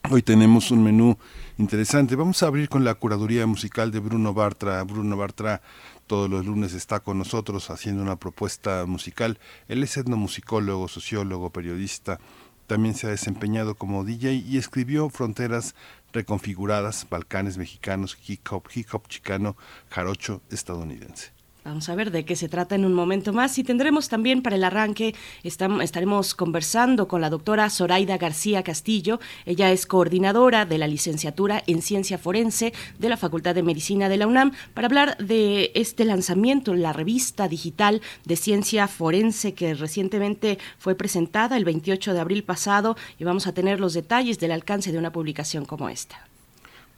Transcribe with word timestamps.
Hoy 0.09 0.23
tenemos 0.23 0.71
un 0.71 0.83
menú 0.83 1.19
interesante. 1.59 2.17
Vamos 2.17 2.43
a 2.43 2.47
abrir 2.47 2.69
con 2.69 2.85
la 2.85 2.95
curaduría 2.95 3.47
musical 3.47 3.93
de 3.93 4.01
Bruno 4.01 4.33
Bartra. 4.33 4.83
Bruno 4.83 5.17
Bartra 5.17 5.61
todos 6.07 6.29
los 6.29 6.47
lunes 6.47 6.73
está 6.73 7.01
con 7.01 7.19
nosotros 7.19 7.71
haciendo 7.71 8.03
una 8.03 8.17
propuesta 8.17 8.87
musical. 8.87 9.39
Él 9.69 9.85
es 9.85 9.97
etnomusicólogo, 9.97 10.89
sociólogo, 10.89 11.51
periodista. 11.51 12.19
También 12.67 12.95
se 12.95 13.07
ha 13.07 13.11
desempeñado 13.11 13.77
como 13.77 14.05
DJ 14.05 14.33
y 14.35 14.57
escribió 14.57 15.11
Fronteras 15.11 15.77
Reconfiguradas, 16.13 17.07
Balcanes 17.09 17.59
Mexicanos, 17.59 18.19
Hip 18.27 18.41
Hop, 18.51 18.65
Hip 18.75 18.89
Hop 18.93 19.07
Chicano, 19.07 19.57
Jarocho 19.91 20.41
Estadounidense. 20.51 21.40
Vamos 21.63 21.91
a 21.91 21.95
ver 21.95 22.11
de 22.11 22.25
qué 22.25 22.37
se 22.37 22.49
trata 22.49 22.75
en 22.75 22.87
un 22.87 22.95
momento 22.95 23.35
más 23.35 23.59
y 23.59 23.65
tendremos 23.65 24.09
también 24.09 24.41
para 24.41 24.57
el 24.57 24.65
arranque, 24.65 25.15
estaremos 25.43 26.35
conversando 26.35 27.07
con 27.07 27.21
la 27.21 27.29
doctora 27.29 27.69
Zoraida 27.69 28.17
García 28.17 28.63
Castillo. 28.63 29.21
Ella 29.45 29.71
es 29.71 29.85
coordinadora 29.85 30.65
de 30.65 30.79
la 30.79 30.87
licenciatura 30.87 31.63
en 31.67 31.83
Ciencia 31.83 32.17
Forense 32.17 32.73
de 32.99 33.09
la 33.11 33.19
Facultad 33.19 33.55
de 33.55 33.63
Medicina 33.63 34.09
de 34.09 34.17
la 34.17 34.27
UNAM 34.27 34.53
para 34.73 34.87
hablar 34.87 35.19
de 35.19 35.71
este 35.75 36.07
lanzamiento, 36.07 36.73
la 36.73 36.95
revista 36.95 37.47
digital 37.47 38.01
de 38.25 38.37
Ciencia 38.37 38.89
Forense 38.89 39.53
que 39.53 39.75
recientemente 39.75 40.59
fue 40.79 40.95
presentada 40.95 41.59
el 41.59 41.67
28 41.67 42.15
de 42.15 42.21
abril 42.21 42.43
pasado 42.43 42.97
y 43.19 43.25
vamos 43.25 43.47
a 43.47 43.53
tener 43.53 43.81
los 43.81 43.93
detalles 43.93 44.39
del 44.39 44.53
alcance 44.53 44.93
de 44.93 44.99
una 44.99 45.13
publicación 45.13 45.67
como 45.67 45.91
esta. 45.91 46.27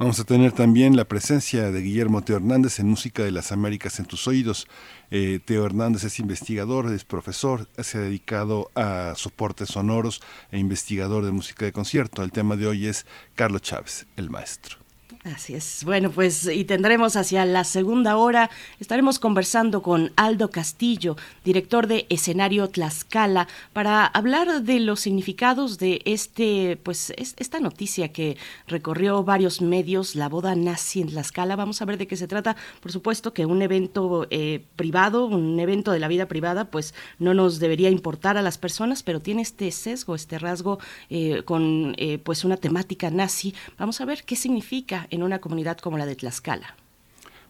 Vamos 0.02 0.18
a 0.18 0.24
tener 0.24 0.50
también 0.50 0.96
la 0.96 1.04
presencia 1.04 1.70
de 1.70 1.80
Guillermo 1.80 2.22
Teo 2.22 2.34
Hernández 2.34 2.80
en 2.80 2.88
Música 2.88 3.22
de 3.22 3.30
las 3.30 3.52
Américas 3.52 4.00
en 4.00 4.04
tus 4.04 4.26
oídos. 4.26 4.66
Eh, 5.12 5.38
Teo 5.44 5.64
Hernández 5.64 6.02
es 6.02 6.18
investigador, 6.18 6.92
es 6.92 7.04
profesor, 7.04 7.68
se 7.78 7.98
ha 7.98 8.00
dedicado 8.00 8.72
a 8.74 9.12
soportes 9.14 9.68
sonoros 9.68 10.20
e 10.50 10.58
investigador 10.58 11.24
de 11.24 11.30
música 11.30 11.66
de 11.66 11.72
concierto. 11.72 12.24
El 12.24 12.32
tema 12.32 12.56
de 12.56 12.66
hoy 12.66 12.88
es 12.88 13.06
Carlos 13.36 13.62
Chávez, 13.62 14.08
el 14.16 14.28
maestro. 14.28 14.81
Así 15.24 15.54
es. 15.54 15.84
Bueno, 15.84 16.10
pues 16.10 16.48
y 16.52 16.64
tendremos 16.64 17.14
hacia 17.14 17.44
la 17.44 17.62
segunda 17.62 18.16
hora, 18.16 18.50
estaremos 18.80 19.20
conversando 19.20 19.80
con 19.80 20.10
Aldo 20.16 20.50
Castillo, 20.50 21.16
director 21.44 21.86
de 21.86 22.06
Escenario 22.08 22.68
Tlaxcala, 22.68 23.46
para 23.72 24.04
hablar 24.04 24.64
de 24.64 24.80
los 24.80 24.98
significados 24.98 25.78
de 25.78 26.02
este, 26.06 26.76
pues 26.82 27.12
esta 27.16 27.60
noticia 27.60 28.08
que 28.08 28.36
recorrió 28.66 29.22
varios 29.22 29.60
medios, 29.60 30.16
la 30.16 30.28
boda 30.28 30.56
nazi 30.56 31.02
en 31.02 31.10
Tlaxcala. 31.10 31.54
Vamos 31.54 31.80
a 31.80 31.84
ver 31.84 31.98
de 31.98 32.08
qué 32.08 32.16
se 32.16 32.26
trata. 32.26 32.56
Por 32.80 32.90
supuesto 32.90 33.32
que 33.32 33.46
un 33.46 33.62
evento 33.62 34.26
eh, 34.30 34.64
privado, 34.74 35.26
un 35.26 35.60
evento 35.60 35.92
de 35.92 36.00
la 36.00 36.08
vida 36.08 36.26
privada, 36.26 36.64
pues 36.64 36.94
no 37.20 37.32
nos 37.32 37.60
debería 37.60 37.90
importar 37.90 38.36
a 38.38 38.42
las 38.42 38.58
personas, 38.58 39.04
pero 39.04 39.20
tiene 39.20 39.42
este 39.42 39.70
sesgo, 39.70 40.16
este 40.16 40.40
rasgo 40.40 40.80
eh, 41.10 41.44
con 41.44 41.94
eh, 41.98 42.18
pues 42.18 42.44
una 42.44 42.56
temática 42.56 43.08
nazi. 43.08 43.54
Vamos 43.78 44.00
a 44.00 44.04
ver 44.04 44.24
qué 44.24 44.34
significa 44.34 45.06
en 45.12 45.22
una 45.22 45.38
comunidad 45.40 45.78
como 45.78 45.98
la 45.98 46.06
de 46.06 46.16
Tlaxcala. 46.16 46.74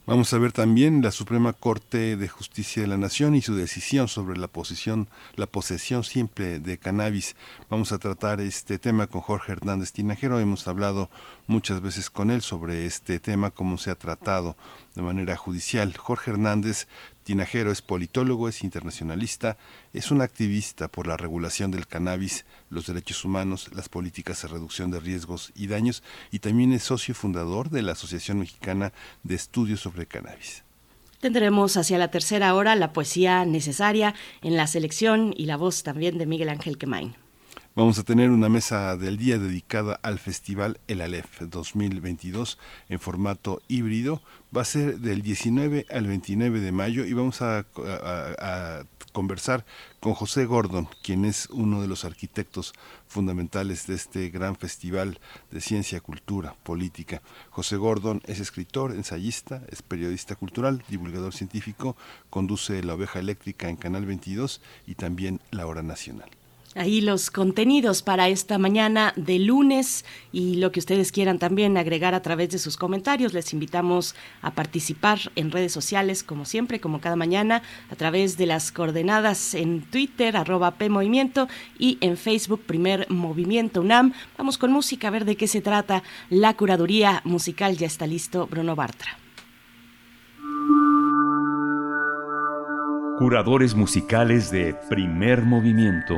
Vamos 0.04 0.32
a 0.32 0.38
ver 0.38 0.50
también 0.50 1.00
la 1.00 1.12
Suprema 1.12 1.52
Corte 1.52 2.16
de 2.16 2.26
Justicia 2.26 2.82
de 2.82 2.88
la 2.88 2.96
Nación 2.96 3.36
y 3.36 3.40
su 3.40 3.54
decisión 3.54 4.08
sobre 4.08 4.36
la 4.36 4.48
posesión, 4.48 5.06
la 5.36 5.46
posesión 5.46 6.02
simple 6.02 6.58
de 6.58 6.76
cannabis. 6.76 7.36
Vamos 7.70 7.92
a 7.92 7.98
tratar 7.98 8.40
este 8.40 8.80
tema 8.80 9.06
con 9.06 9.20
Jorge 9.20 9.52
Hernández 9.52 9.92
Tinajero. 9.92 10.40
Hemos 10.40 10.66
hablado 10.66 11.08
muchas 11.46 11.80
veces 11.80 12.10
con 12.10 12.32
él 12.32 12.42
sobre 12.42 12.84
este 12.84 13.20
tema, 13.20 13.52
cómo 13.52 13.78
se 13.78 13.92
ha 13.92 13.94
tratado 13.94 14.56
de 14.96 15.02
manera 15.02 15.36
judicial. 15.36 15.96
Jorge 15.96 16.32
Hernández 16.32 16.88
Tinajero 17.24 17.70
es 17.70 17.82
politólogo, 17.82 18.48
es 18.48 18.64
internacionalista, 18.64 19.56
es 19.92 20.10
un 20.10 20.20
activista 20.20 20.88
por 20.88 21.06
la 21.06 21.16
regulación 21.16 21.70
del 21.70 21.86
cannabis, 21.86 22.44
los 22.70 22.86
derechos 22.86 23.24
humanos, 23.24 23.70
las 23.74 23.88
políticas 23.88 24.42
de 24.42 24.48
reducción 24.48 24.90
de 24.90 25.00
riesgos 25.00 25.52
y 25.54 25.66
daños 25.68 26.02
y 26.30 26.40
también 26.40 26.72
es 26.72 26.82
socio 26.82 27.14
fundador 27.14 27.70
de 27.70 27.82
la 27.82 27.92
Asociación 27.92 28.40
Mexicana 28.40 28.92
de 29.22 29.34
Estudios 29.34 29.80
sobre 29.80 30.06
Cannabis. 30.06 30.64
Tendremos 31.20 31.76
hacia 31.76 31.98
la 31.98 32.10
tercera 32.10 32.52
hora 32.54 32.74
la 32.74 32.92
poesía 32.92 33.44
necesaria 33.44 34.14
en 34.42 34.56
la 34.56 34.66
selección 34.66 35.32
y 35.36 35.46
la 35.46 35.56
voz 35.56 35.84
también 35.84 36.18
de 36.18 36.26
Miguel 36.26 36.48
Ángel 36.48 36.78
Quemain. 36.78 37.14
Vamos 37.74 37.98
a 37.98 38.02
tener 38.02 38.30
una 38.30 38.50
mesa 38.50 38.98
del 38.98 39.16
día 39.16 39.38
dedicada 39.38 39.98
al 40.02 40.18
Festival 40.18 40.78
El 40.88 41.00
Aleph 41.00 41.40
2022 41.40 42.58
en 42.90 43.00
formato 43.00 43.62
híbrido. 43.66 44.20
Va 44.54 44.62
a 44.62 44.66
ser 44.66 45.00
del 45.00 45.22
19 45.22 45.86
al 45.88 46.06
29 46.06 46.60
de 46.60 46.72
mayo 46.72 47.06
y 47.06 47.14
vamos 47.14 47.40
a, 47.40 47.64
conversar 49.12 49.64
con 50.00 50.14
José 50.14 50.46
Gordon, 50.46 50.88
quien 51.02 51.26
es 51.26 51.48
uno 51.50 51.82
de 51.82 51.88
los 51.88 52.04
arquitectos 52.06 52.72
fundamentales 53.06 53.86
de 53.86 53.94
este 53.94 54.30
gran 54.30 54.56
festival 54.56 55.20
de 55.50 55.60
ciencia, 55.60 56.00
cultura, 56.00 56.54
política. 56.62 57.20
José 57.50 57.76
Gordon 57.76 58.22
es 58.26 58.40
escritor, 58.40 58.92
ensayista, 58.92 59.62
es 59.68 59.82
periodista 59.82 60.34
cultural, 60.34 60.82
divulgador 60.88 61.34
científico, 61.34 61.96
conduce 62.30 62.82
La 62.82 62.94
Oveja 62.94 63.18
Eléctrica 63.18 63.68
en 63.68 63.76
Canal 63.76 64.06
22 64.06 64.62
y 64.86 64.94
también 64.94 65.40
La 65.50 65.66
Hora 65.66 65.82
Nacional. 65.82 66.30
Ahí 66.74 67.02
los 67.02 67.30
contenidos 67.30 68.00
para 68.00 68.30
esta 68.30 68.56
mañana 68.56 69.12
de 69.16 69.38
lunes 69.38 70.06
y 70.32 70.54
lo 70.54 70.72
que 70.72 70.80
ustedes 70.80 71.12
quieran 71.12 71.38
también 71.38 71.76
agregar 71.76 72.14
a 72.14 72.22
través 72.22 72.48
de 72.48 72.58
sus 72.58 72.78
comentarios. 72.78 73.34
Les 73.34 73.52
invitamos 73.52 74.14
a 74.40 74.52
participar 74.52 75.18
en 75.36 75.50
redes 75.50 75.72
sociales, 75.72 76.22
como 76.22 76.46
siempre, 76.46 76.80
como 76.80 77.02
cada 77.02 77.14
mañana, 77.14 77.62
a 77.90 77.96
través 77.96 78.38
de 78.38 78.46
las 78.46 78.72
coordenadas 78.72 79.52
en 79.52 79.82
Twitter, 79.82 80.34
arroba 80.34 80.70
PMovimiento 80.72 81.46
y 81.78 81.98
en 82.00 82.16
Facebook, 82.16 82.62
Primer 82.62 83.06
Movimiento 83.10 83.82
UNAM. 83.82 84.14
Vamos 84.38 84.56
con 84.56 84.72
música, 84.72 85.08
a 85.08 85.10
ver 85.10 85.26
de 85.26 85.36
qué 85.36 85.48
se 85.48 85.60
trata. 85.60 86.02
La 86.30 86.54
curaduría 86.54 87.20
musical 87.24 87.76
ya 87.76 87.86
está 87.86 88.06
listo, 88.06 88.46
Bruno 88.46 88.74
Bartra. 88.74 89.18
Curadores 93.18 93.74
musicales 93.74 94.50
de 94.50 94.74
Primer 94.88 95.42
Movimiento. 95.42 96.16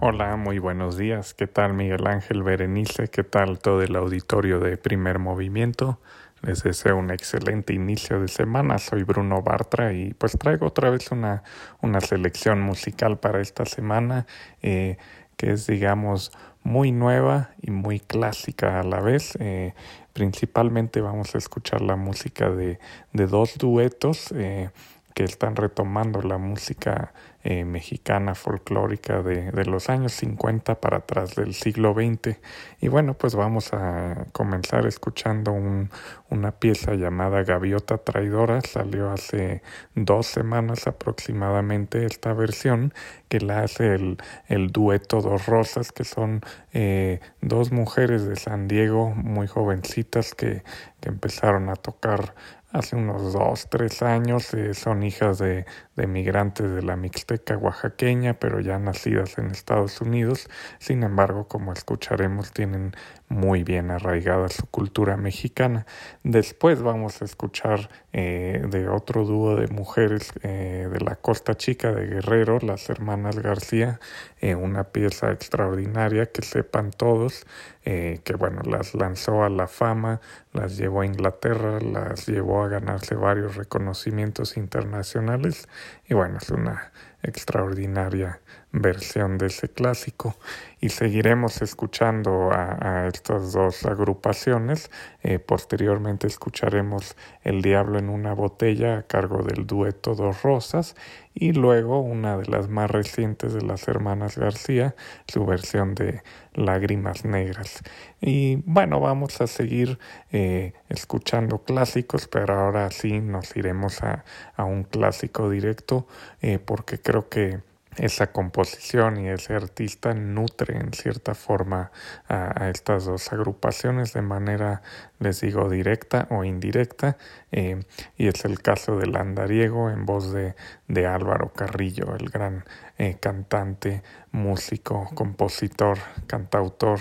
Hola, 0.00 0.36
muy 0.36 0.58
buenos 0.58 0.96
días. 0.96 1.34
¿Qué 1.34 1.46
tal 1.46 1.74
Miguel 1.74 2.06
Ángel 2.06 2.42
Berenice? 2.42 3.08
¿Qué 3.08 3.24
tal 3.24 3.58
todo 3.58 3.82
el 3.82 3.94
auditorio 3.94 4.58
de 4.58 4.76
Primer 4.76 5.18
Movimiento? 5.18 6.00
Les 6.40 6.62
deseo 6.62 6.96
un 6.96 7.10
excelente 7.10 7.74
inicio 7.74 8.20
de 8.20 8.28
semana. 8.28 8.78
Soy 8.78 9.02
Bruno 9.02 9.42
Bartra 9.42 9.92
y 9.92 10.14
pues 10.14 10.38
traigo 10.38 10.66
otra 10.66 10.88
vez 10.90 11.10
una, 11.10 11.42
una 11.82 12.00
selección 12.00 12.60
musical 12.60 13.18
para 13.18 13.40
esta 13.40 13.66
semana 13.66 14.26
eh, 14.62 14.96
que 15.36 15.52
es 15.52 15.66
digamos 15.66 16.32
muy 16.62 16.92
nueva 16.92 17.50
y 17.60 17.70
muy 17.70 18.00
clásica 18.00 18.80
a 18.80 18.84
la 18.84 19.00
vez. 19.00 19.36
Eh, 19.40 19.74
principalmente 20.12 21.00
vamos 21.00 21.34
a 21.34 21.38
escuchar 21.38 21.80
la 21.80 21.96
música 21.96 22.50
de, 22.50 22.78
de 23.12 23.26
dos 23.26 23.58
duetos 23.58 24.32
eh, 24.32 24.70
que 25.18 25.24
están 25.24 25.56
retomando 25.56 26.22
la 26.22 26.38
música 26.38 27.12
eh, 27.42 27.64
mexicana 27.64 28.36
folclórica 28.36 29.20
de, 29.20 29.50
de, 29.50 29.64
los 29.64 29.88
años 29.88 30.12
50 30.12 30.76
para 30.76 30.98
atrás 30.98 31.34
del 31.34 31.54
siglo 31.54 31.92
XX. 31.92 32.36
Y 32.80 32.86
bueno, 32.86 33.14
pues 33.14 33.34
vamos 33.34 33.72
a 33.72 34.26
comenzar 34.30 34.86
escuchando 34.86 35.50
un, 35.50 35.90
una 36.30 36.52
pieza 36.52 36.94
llamada 36.94 37.42
Gaviota 37.42 37.98
Traidora. 37.98 38.60
Salió 38.60 39.10
hace 39.10 39.60
dos 39.96 40.28
semanas 40.28 40.86
aproximadamente 40.86 42.06
esta 42.06 42.32
versión 42.32 42.94
que 43.28 43.40
la 43.40 43.62
hace 43.62 43.96
el, 43.96 44.18
el 44.46 44.70
dueto 44.70 45.20
Dos 45.20 45.46
Rosas, 45.46 45.90
que 45.90 46.04
son 46.04 46.42
eh, 46.72 47.18
dos 47.40 47.72
mujeres 47.72 48.24
de 48.24 48.36
San 48.36 48.68
Diego 48.68 49.10
muy 49.10 49.48
jovencitas 49.48 50.32
que, 50.36 50.62
que 51.00 51.08
empezaron 51.08 51.70
a 51.70 51.74
tocar 51.74 52.34
hace 52.70 52.96
unos 52.96 53.32
dos, 53.32 53.68
tres 53.70 54.02
años. 54.02 54.52
Eh, 54.54 54.74
son 54.74 55.02
hijas 55.02 55.38
de, 55.38 55.66
de, 55.96 56.06
migrantes 56.06 56.70
de 56.70 56.82
la 56.82 56.96
Mixteca 56.96 57.56
oaxaqueña, 57.56 58.34
pero 58.34 58.60
ya 58.60 58.78
nacidas 58.78 59.38
en 59.38 59.46
Estados 59.46 60.00
Unidos. 60.00 60.48
Sin 60.78 61.02
embargo, 61.02 61.48
como 61.48 61.72
escucharemos, 61.72 62.52
tienen 62.52 62.94
muy 63.28 63.62
bien 63.62 63.90
arraigada 63.90 64.48
su 64.48 64.66
cultura 64.66 65.16
mexicana. 65.16 65.86
Después 66.22 66.82
vamos 66.82 67.20
a 67.20 67.24
escuchar 67.24 67.90
eh, 68.12 68.64
de 68.68 68.88
otro 68.88 69.24
dúo 69.24 69.56
de 69.56 69.68
mujeres 69.68 70.32
eh, 70.42 70.88
de 70.90 71.00
la 71.00 71.16
Costa 71.16 71.56
Chica 71.56 71.92
de 71.92 72.06
Guerrero, 72.06 72.58
las 72.60 72.88
hermanas 72.88 73.38
García, 73.38 74.00
eh, 74.40 74.54
una 74.54 74.84
pieza 74.84 75.30
extraordinaria 75.32 76.26
que 76.26 76.42
sepan 76.42 76.90
todos, 76.90 77.46
que 77.84 78.34
bueno, 78.38 78.60
las 78.66 78.94
lanzó 78.94 79.44
a 79.44 79.48
la 79.48 79.66
fama, 79.66 80.20
las 80.52 80.76
llevó 80.76 81.00
a 81.00 81.06
Inglaterra, 81.06 81.80
las 81.80 82.26
llevó 82.26 82.62
a 82.62 82.68
ganarse 82.68 83.14
varios 83.14 83.56
reconocimientos 83.56 84.58
internacionales. 84.58 85.68
Y 86.06 86.12
bueno, 86.12 86.36
es 86.36 86.50
una 86.50 86.92
extraordinaria 87.22 88.40
versión 88.72 89.38
de 89.38 89.46
ese 89.46 89.68
clásico 89.68 90.36
y 90.80 90.90
seguiremos 90.90 91.62
escuchando 91.62 92.50
a, 92.52 93.08
estas 93.12 93.52
dos 93.52 93.84
agrupaciones. 93.84 94.90
Eh, 95.22 95.38
posteriormente 95.38 96.26
escucharemos 96.26 97.16
El 97.42 97.62
Diablo 97.62 97.98
en 97.98 98.08
una 98.08 98.34
botella 98.34 98.98
a 98.98 99.02
cargo 99.02 99.42
del 99.42 99.66
dueto 99.66 100.14
Dos 100.14 100.42
Rosas 100.42 100.94
y 101.34 101.52
luego 101.52 102.00
una 102.00 102.36
de 102.36 102.46
las 102.46 102.68
más 102.68 102.90
recientes 102.90 103.54
de 103.54 103.62
las 103.62 103.88
hermanas 103.88 104.36
García, 104.36 104.94
su 105.26 105.46
versión 105.46 105.94
de 105.94 106.22
Lágrimas 106.54 107.24
Negras. 107.24 107.82
Y 108.20 108.56
bueno, 108.66 109.00
vamos 109.00 109.40
a 109.40 109.46
seguir 109.46 109.98
eh, 110.30 110.74
escuchando 110.88 111.58
clásicos, 111.64 112.28
pero 112.28 112.54
ahora 112.54 112.90
sí 112.90 113.20
nos 113.20 113.56
iremos 113.56 114.02
a, 114.02 114.24
a 114.56 114.64
un 114.64 114.84
clásico 114.84 115.50
directo 115.50 116.06
eh, 116.42 116.58
porque 116.58 117.00
creo 117.00 117.28
que 117.28 117.60
esa 117.98 118.32
composición 118.32 119.18
y 119.18 119.28
ese 119.28 119.54
artista 119.54 120.14
nutre 120.14 120.76
en 120.76 120.92
cierta 120.92 121.34
forma 121.34 121.90
a, 122.28 122.70
estas 122.70 123.04
dos 123.04 123.32
agrupaciones 123.32 124.12
de 124.12 124.22
manera, 124.22 124.82
les 125.18 125.40
digo, 125.40 125.68
directa 125.68 126.26
o 126.30 126.44
indirecta, 126.44 127.16
eh, 127.52 127.80
y 128.16 128.28
es 128.28 128.44
el 128.44 128.60
caso 128.62 128.96
del 128.96 129.16
andariego 129.16 129.90
en 129.90 130.06
voz 130.06 130.32
de, 130.32 130.54
de 130.86 131.06
Álvaro 131.06 131.52
Carrillo, 131.52 132.16
el 132.16 132.28
gran 132.30 132.64
eh, 132.98 133.16
cantante, 133.20 134.02
músico, 134.32 135.10
compositor, 135.14 135.98
cantautor, 136.26 137.00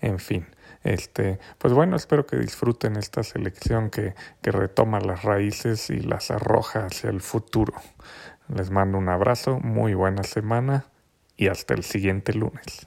en 0.00 0.18
fin. 0.18 0.46
Este, 0.84 1.40
pues 1.58 1.74
bueno, 1.74 1.96
espero 1.96 2.26
que 2.26 2.36
disfruten 2.36 2.96
esta 2.96 3.24
selección 3.24 3.90
que, 3.90 4.14
que 4.40 4.52
retoma 4.52 5.00
las 5.00 5.24
raíces 5.24 5.90
y 5.90 5.98
las 5.98 6.30
arroja 6.30 6.86
hacia 6.86 7.10
el 7.10 7.20
futuro. 7.20 7.74
Les 8.48 8.70
mando 8.70 8.98
un 8.98 9.08
abrazo, 9.08 9.58
muy 9.60 9.94
buena 9.94 10.22
semana 10.22 10.86
y 11.36 11.48
hasta 11.48 11.74
el 11.74 11.82
siguiente 11.82 12.32
lunes. 12.32 12.86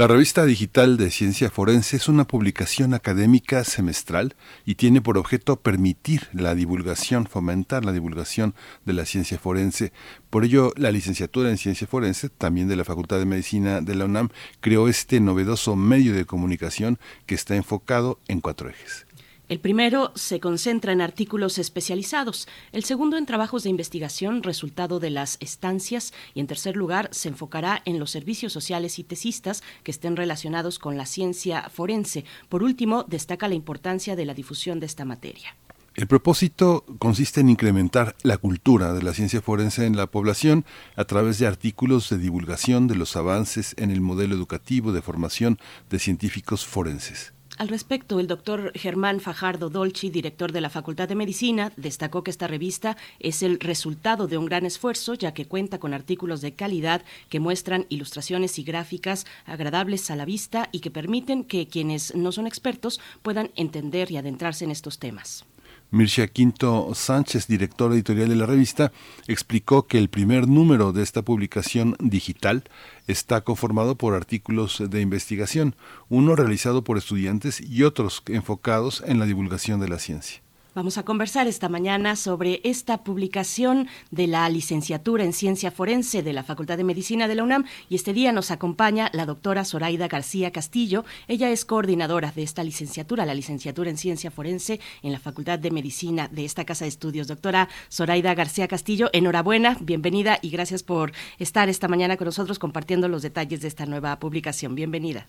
La 0.00 0.06
revista 0.06 0.46
digital 0.46 0.96
de 0.96 1.10
Ciencia 1.10 1.50
Forense 1.50 1.94
es 1.96 2.08
una 2.08 2.26
publicación 2.26 2.94
académica 2.94 3.64
semestral 3.64 4.34
y 4.64 4.76
tiene 4.76 5.02
por 5.02 5.18
objeto 5.18 5.56
permitir 5.56 6.26
la 6.32 6.54
divulgación, 6.54 7.26
fomentar 7.26 7.84
la 7.84 7.92
divulgación 7.92 8.54
de 8.86 8.94
la 8.94 9.04
ciencia 9.04 9.38
forense. 9.38 9.92
Por 10.30 10.46
ello, 10.46 10.72
la 10.78 10.90
licenciatura 10.90 11.50
en 11.50 11.58
Ciencia 11.58 11.86
Forense, 11.86 12.30
también 12.30 12.66
de 12.66 12.76
la 12.76 12.86
Facultad 12.86 13.18
de 13.18 13.26
Medicina 13.26 13.82
de 13.82 13.94
la 13.94 14.06
UNAM, 14.06 14.30
creó 14.62 14.88
este 14.88 15.20
novedoso 15.20 15.76
medio 15.76 16.14
de 16.14 16.24
comunicación 16.24 16.98
que 17.26 17.34
está 17.34 17.54
enfocado 17.54 18.18
en 18.26 18.40
cuatro 18.40 18.70
ejes. 18.70 19.04
El 19.50 19.58
primero 19.58 20.12
se 20.14 20.38
concentra 20.38 20.92
en 20.92 21.00
artículos 21.00 21.58
especializados, 21.58 22.46
el 22.70 22.84
segundo 22.84 23.16
en 23.16 23.26
trabajos 23.26 23.64
de 23.64 23.70
investigación 23.70 24.44
resultado 24.44 25.00
de 25.00 25.10
las 25.10 25.38
estancias 25.40 26.12
y 26.34 26.40
en 26.40 26.46
tercer 26.46 26.76
lugar 26.76 27.08
se 27.10 27.30
enfocará 27.30 27.82
en 27.84 27.98
los 27.98 28.12
servicios 28.12 28.52
sociales 28.52 29.00
y 29.00 29.02
tesistas 29.02 29.64
que 29.82 29.90
estén 29.90 30.14
relacionados 30.14 30.78
con 30.78 30.96
la 30.96 31.04
ciencia 31.04 31.68
forense. 31.68 32.24
Por 32.48 32.62
último, 32.62 33.02
destaca 33.08 33.48
la 33.48 33.56
importancia 33.56 34.14
de 34.14 34.24
la 34.24 34.34
difusión 34.34 34.78
de 34.78 34.86
esta 34.86 35.04
materia. 35.04 35.56
El 35.96 36.06
propósito 36.06 36.84
consiste 37.00 37.40
en 37.40 37.48
incrementar 37.48 38.14
la 38.22 38.36
cultura 38.36 38.92
de 38.92 39.02
la 39.02 39.14
ciencia 39.14 39.42
forense 39.42 39.84
en 39.84 39.96
la 39.96 40.06
población 40.06 40.64
a 40.94 41.06
través 41.06 41.40
de 41.40 41.48
artículos 41.48 42.08
de 42.08 42.18
divulgación 42.18 42.86
de 42.86 42.94
los 42.94 43.16
avances 43.16 43.74
en 43.78 43.90
el 43.90 44.00
modelo 44.00 44.36
educativo 44.36 44.92
de 44.92 45.02
formación 45.02 45.58
de 45.90 45.98
científicos 45.98 46.64
forenses. 46.64 47.32
Al 47.60 47.68
respecto, 47.68 48.20
el 48.20 48.26
doctor 48.26 48.72
Germán 48.74 49.20
Fajardo 49.20 49.68
Dolci, 49.68 50.08
director 50.08 50.50
de 50.50 50.62
la 50.62 50.70
Facultad 50.70 51.10
de 51.10 51.14
Medicina, 51.14 51.74
destacó 51.76 52.24
que 52.24 52.30
esta 52.30 52.46
revista 52.46 52.96
es 53.18 53.42
el 53.42 53.60
resultado 53.60 54.26
de 54.26 54.38
un 54.38 54.46
gran 54.46 54.64
esfuerzo, 54.64 55.12
ya 55.12 55.34
que 55.34 55.44
cuenta 55.44 55.78
con 55.78 55.92
artículos 55.92 56.40
de 56.40 56.54
calidad 56.54 57.02
que 57.28 57.38
muestran 57.38 57.84
ilustraciones 57.90 58.58
y 58.58 58.62
gráficas 58.62 59.26
agradables 59.44 60.10
a 60.10 60.16
la 60.16 60.24
vista 60.24 60.70
y 60.72 60.80
que 60.80 60.90
permiten 60.90 61.44
que 61.44 61.68
quienes 61.68 62.14
no 62.14 62.32
son 62.32 62.46
expertos 62.46 62.98
puedan 63.20 63.50
entender 63.56 64.10
y 64.10 64.16
adentrarse 64.16 64.64
en 64.64 64.70
estos 64.70 64.98
temas. 64.98 65.44
Mircea 65.92 66.28
Quinto 66.28 66.90
Sánchez, 66.94 67.48
director 67.48 67.92
editorial 67.92 68.28
de 68.28 68.36
la 68.36 68.46
revista, 68.46 68.92
explicó 69.26 69.86
que 69.88 69.98
el 69.98 70.08
primer 70.08 70.46
número 70.46 70.92
de 70.92 71.02
esta 71.02 71.22
publicación 71.22 71.96
digital 71.98 72.62
está 73.08 73.40
conformado 73.40 73.96
por 73.96 74.14
artículos 74.14 74.82
de 74.88 75.00
investigación, 75.00 75.74
uno 76.08 76.36
realizado 76.36 76.84
por 76.84 76.96
estudiantes 76.96 77.60
y 77.60 77.82
otros 77.82 78.22
enfocados 78.28 79.02
en 79.04 79.18
la 79.18 79.26
divulgación 79.26 79.80
de 79.80 79.88
la 79.88 79.98
ciencia. 79.98 80.42
Vamos 80.72 80.98
a 80.98 81.02
conversar 81.02 81.48
esta 81.48 81.68
mañana 81.68 82.14
sobre 82.14 82.60
esta 82.62 83.02
publicación 83.02 83.88
de 84.12 84.28
la 84.28 84.48
licenciatura 84.48 85.24
en 85.24 85.32
Ciencia 85.32 85.72
Forense 85.72 86.22
de 86.22 86.32
la 86.32 86.44
Facultad 86.44 86.76
de 86.76 86.84
Medicina 86.84 87.26
de 87.26 87.34
la 87.34 87.42
UNAM 87.42 87.64
y 87.88 87.96
este 87.96 88.12
día 88.12 88.30
nos 88.30 88.52
acompaña 88.52 89.10
la 89.12 89.26
doctora 89.26 89.64
Zoraida 89.64 90.06
García 90.06 90.52
Castillo. 90.52 91.04
Ella 91.26 91.50
es 91.50 91.64
coordinadora 91.64 92.30
de 92.30 92.44
esta 92.44 92.62
licenciatura, 92.62 93.26
la 93.26 93.34
licenciatura 93.34 93.90
en 93.90 93.96
Ciencia 93.96 94.30
Forense 94.30 94.78
en 95.02 95.10
la 95.10 95.18
Facultad 95.18 95.58
de 95.58 95.72
Medicina 95.72 96.28
de 96.28 96.44
esta 96.44 96.64
Casa 96.64 96.84
de 96.84 96.90
Estudios. 96.90 97.26
Doctora 97.26 97.68
Zoraida 97.90 98.32
García 98.36 98.68
Castillo, 98.68 99.10
enhorabuena, 99.12 99.76
bienvenida 99.80 100.38
y 100.40 100.50
gracias 100.50 100.84
por 100.84 101.10
estar 101.40 101.68
esta 101.68 101.88
mañana 101.88 102.16
con 102.16 102.26
nosotros 102.26 102.60
compartiendo 102.60 103.08
los 103.08 103.22
detalles 103.22 103.60
de 103.60 103.66
esta 103.66 103.86
nueva 103.86 104.20
publicación. 104.20 104.76
Bienvenida. 104.76 105.26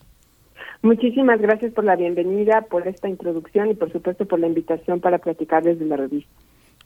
Muchísimas 0.82 1.40
gracias 1.40 1.72
por 1.72 1.84
la 1.84 1.94
bienvenida, 1.94 2.62
por 2.62 2.88
esta 2.88 3.08
introducción 3.08 3.70
y 3.70 3.74
por 3.74 3.92
supuesto 3.92 4.26
por 4.26 4.40
la 4.40 4.48
invitación 4.48 5.00
para 5.00 5.18
platicar 5.18 5.62
desde 5.62 5.86
la 5.86 5.96
revista. 5.96 6.30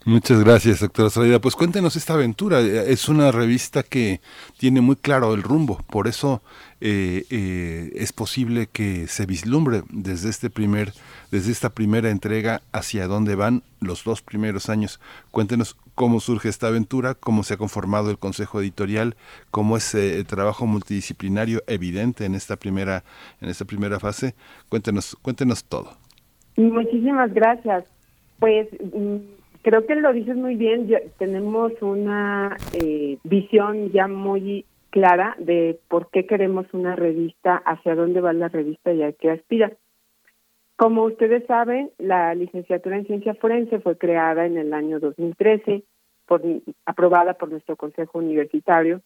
Muchas 0.05 0.41
gracias, 0.41 0.79
doctora 0.79 1.09
Zoraida. 1.09 1.41
Pues 1.41 1.55
cuéntenos 1.55 1.95
esta 1.95 2.13
aventura. 2.13 2.61
Es 2.61 3.09
una 3.09 3.31
revista 3.31 3.83
que 3.83 4.21
tiene 4.57 4.79
muy 4.79 4.95
claro 4.95 5.33
el 5.33 5.43
rumbo, 5.43 5.83
por 5.89 6.07
eso 6.07 6.41
eh, 6.79 7.25
eh, 7.29 7.91
es 7.95 8.13
posible 8.13 8.67
que 8.71 9.07
se 9.07 9.25
vislumbre 9.25 9.81
desde 9.89 10.29
este 10.29 10.49
primer, 10.49 10.93
desde 11.31 11.51
esta 11.51 11.71
primera 11.71 12.09
entrega 12.09 12.61
hacia 12.71 13.07
dónde 13.07 13.35
van 13.35 13.63
los 13.81 14.03
dos 14.03 14.21
primeros 14.21 14.69
años. 14.69 15.01
Cuéntenos 15.31 15.75
cómo 15.97 16.19
surge 16.19 16.47
esta 16.47 16.67
aventura, 16.67 17.15
cómo 17.15 17.41
se 17.41 17.55
ha 17.55 17.57
conformado 17.57 18.11
el 18.11 18.19
consejo 18.19 18.61
editorial, 18.61 19.15
cómo 19.49 19.75
es 19.77 19.95
eh, 19.95 20.17
el 20.17 20.27
trabajo 20.27 20.67
multidisciplinario 20.67 21.63
evidente 21.65 22.23
en 22.25 22.35
esta 22.35 22.55
primera, 22.55 23.03
en 23.41 23.49
esta 23.49 23.65
primera 23.65 23.99
fase. 23.99 24.35
Cuéntenos, 24.69 25.17
cuéntenos 25.23 25.65
todo. 25.65 25.89
Muchísimas 26.55 27.33
gracias. 27.33 27.83
Pues 28.37 28.67
creo 29.63 29.87
que 29.87 29.95
lo 29.95 30.13
dices 30.13 30.37
muy 30.37 30.55
bien. 30.55 30.87
Tenemos 31.17 31.71
una 31.81 32.55
eh, 32.73 33.17
visión 33.23 33.91
ya 33.91 34.07
muy 34.07 34.65
clara 34.91 35.35
de 35.39 35.79
por 35.87 36.11
qué 36.11 36.27
queremos 36.27 36.67
una 36.73 36.95
revista, 36.95 37.55
hacia 37.65 37.95
dónde 37.95 38.21
va 38.21 38.33
la 38.33 38.49
revista 38.49 38.93
y 38.93 39.01
a 39.01 39.13
qué 39.13 39.31
aspira. 39.31 39.71
Como 40.77 41.05
ustedes 41.05 41.43
saben, 41.47 41.89
la 41.97 42.35
licenciatura 42.35 42.97
en 42.97 43.07
ciencia 43.07 43.33
forense 43.33 43.79
fue 43.79 43.97
creada 43.97 44.45
en 44.45 44.57
el 44.57 44.73
año 44.73 44.99
2013, 44.99 45.83
por, 46.27 46.43
aprobada 46.85 47.33
por 47.33 47.49
nuestro 47.49 47.75
consejo 47.75 48.19
universitario, 48.19 49.01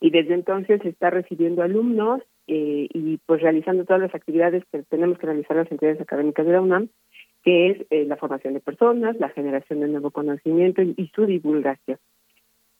y 0.00 0.10
desde 0.10 0.34
entonces 0.34 0.80
está 0.84 1.10
recibiendo 1.10 1.62
alumnos 1.62 2.22
eh, 2.46 2.88
y 2.94 3.18
pues 3.26 3.42
realizando 3.42 3.84
todas 3.84 4.00
las 4.00 4.14
actividades 4.14 4.64
que 4.70 4.84
tenemos 4.84 5.18
que 5.18 5.26
realizar 5.26 5.56
las 5.56 5.70
entidades 5.72 6.00
académicas 6.00 6.46
de 6.46 6.52
la 6.52 6.60
UNAM, 6.60 6.88
que 7.42 7.70
es 7.70 7.86
eh, 7.90 8.04
la 8.04 8.16
formación 8.16 8.54
de 8.54 8.60
personas, 8.60 9.18
la 9.18 9.30
generación 9.30 9.80
de 9.80 9.88
nuevo 9.88 10.12
conocimiento 10.12 10.82
y, 10.82 11.10
su 11.14 11.26
divulgación. 11.26 11.98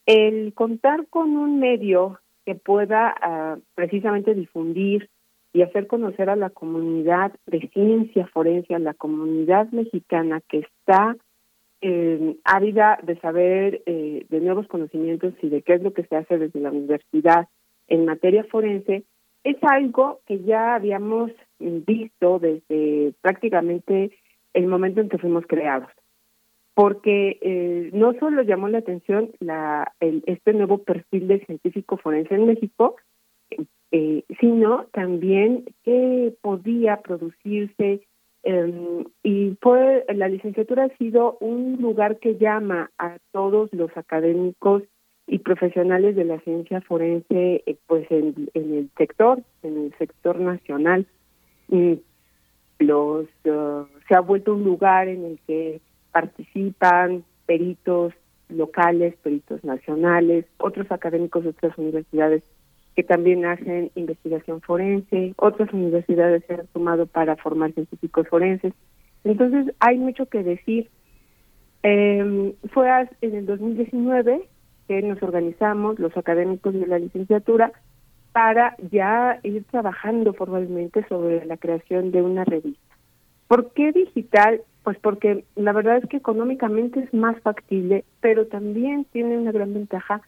El 0.06 0.54
contar 0.54 1.08
con 1.08 1.36
un 1.36 1.58
medio 1.58 2.20
que 2.46 2.54
pueda 2.54 3.16
uh, 3.20 3.60
precisamente 3.74 4.34
difundir 4.34 5.08
y 5.52 5.62
hacer 5.62 5.86
conocer 5.86 6.30
a 6.30 6.36
la 6.36 6.50
comunidad 6.50 7.32
de 7.46 7.68
ciencia 7.72 8.26
forense, 8.28 8.74
a 8.74 8.78
la 8.78 8.94
comunidad 8.94 9.70
mexicana 9.70 10.40
que 10.48 10.60
está 10.60 11.16
eh, 11.82 12.36
ávida 12.44 12.98
de 13.02 13.18
saber 13.20 13.82
eh, 13.86 14.24
de 14.28 14.40
nuevos 14.40 14.66
conocimientos 14.68 15.34
y 15.42 15.48
de 15.48 15.62
qué 15.62 15.74
es 15.74 15.82
lo 15.82 15.92
que 15.92 16.04
se 16.04 16.16
hace 16.16 16.38
desde 16.38 16.60
la 16.60 16.70
universidad 16.70 17.48
en 17.88 18.06
materia 18.06 18.44
forense, 18.44 19.04
es 19.44 19.56
algo 19.62 20.20
que 20.26 20.40
ya 20.40 20.76
habíamos 20.76 21.32
visto 21.58 22.38
desde 22.38 23.12
prácticamente 23.20 24.16
el 24.54 24.66
momento 24.66 25.00
en 25.00 25.08
que 25.08 25.18
fuimos 25.18 25.44
creados. 25.46 25.88
Porque 26.74 27.38
eh, 27.42 27.90
no 27.92 28.14
solo 28.14 28.42
llamó 28.42 28.68
la 28.68 28.78
atención 28.78 29.30
la, 29.40 29.92
el, 30.00 30.22
este 30.26 30.54
nuevo 30.54 30.78
perfil 30.78 31.28
de 31.28 31.44
científico 31.44 31.98
forense 31.98 32.34
en 32.34 32.46
México, 32.46 32.96
eh, 33.94 34.24
sino 34.40 34.86
también 34.92 35.66
que 35.84 36.34
podía 36.40 37.02
producirse 37.02 38.00
eh, 38.42 39.04
y 39.22 39.56
fue 39.60 40.06
la 40.14 40.28
licenciatura 40.28 40.84
ha 40.84 40.96
sido 40.96 41.36
un 41.40 41.76
lugar 41.78 42.18
que 42.18 42.38
llama 42.38 42.90
a 42.98 43.18
todos 43.32 43.70
los 43.74 43.94
académicos 43.94 44.82
y 45.26 45.40
profesionales 45.40 46.16
de 46.16 46.24
la 46.24 46.40
ciencia 46.40 46.80
forense 46.80 47.62
eh, 47.66 47.76
pues 47.86 48.10
en, 48.10 48.48
el 48.54 48.90
sector, 48.96 49.42
en 49.62 49.76
el 49.76 49.94
sector 49.98 50.40
nacional. 50.40 51.06
los 52.78 53.26
uh, 53.44 53.86
se 54.08 54.14
ha 54.14 54.20
vuelto 54.20 54.54
un 54.54 54.64
lugar 54.64 55.08
en 55.08 55.26
el 55.26 55.38
que 55.46 55.82
participan 56.12 57.24
peritos 57.44 58.14
locales, 58.48 59.14
peritos 59.22 59.62
nacionales, 59.64 60.46
otros 60.56 60.90
académicos 60.90 61.44
de 61.44 61.50
otras 61.50 61.76
universidades 61.76 62.42
que 62.94 63.02
también 63.02 63.44
hacen 63.44 63.90
investigación 63.94 64.60
forense, 64.60 65.34
otras 65.36 65.72
universidades 65.72 66.44
se 66.46 66.54
han 66.54 66.66
sumado 66.72 67.06
para 67.06 67.36
formar 67.36 67.72
científicos 67.72 68.28
forenses. 68.28 68.74
Entonces 69.24 69.74
hay 69.80 69.98
mucho 69.98 70.26
que 70.26 70.42
decir. 70.42 70.90
Eh, 71.84 72.54
fue 72.72 72.88
en 73.22 73.34
el 73.34 73.46
2019 73.46 74.48
que 74.86 75.02
nos 75.02 75.20
organizamos 75.22 75.98
los 75.98 76.16
académicos 76.16 76.74
de 76.74 76.86
la 76.86 76.98
licenciatura 76.98 77.72
para 78.32 78.76
ya 78.90 79.38
ir 79.42 79.64
trabajando 79.64 80.32
formalmente 80.32 81.04
sobre 81.08 81.44
la 81.44 81.56
creación 81.56 82.10
de 82.10 82.22
una 82.22 82.44
revista. 82.44 82.96
¿Por 83.46 83.72
qué 83.72 83.92
digital? 83.92 84.62
Pues 84.82 84.98
porque 84.98 85.44
la 85.54 85.72
verdad 85.72 85.98
es 85.98 86.08
que 86.08 86.16
económicamente 86.16 87.00
es 87.00 87.12
más 87.12 87.38
factible, 87.40 88.04
pero 88.20 88.46
también 88.46 89.04
tiene 89.12 89.38
una 89.38 89.52
gran 89.52 89.74
ventaja 89.74 90.22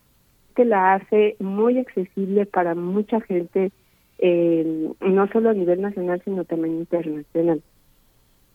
que 0.55 0.65
la 0.65 0.95
hace 0.95 1.37
muy 1.41 1.79
accesible 1.79 2.47
para 2.47 2.75
mucha 2.75 3.21
gente, 3.21 3.73
eh, 4.19 4.91
no 5.01 5.29
solo 5.29 5.51
a 5.51 5.55
nivel 5.55 5.81
nacional, 5.81 6.23
sino 6.25 6.45
también 6.45 6.79
internacional. 6.79 7.63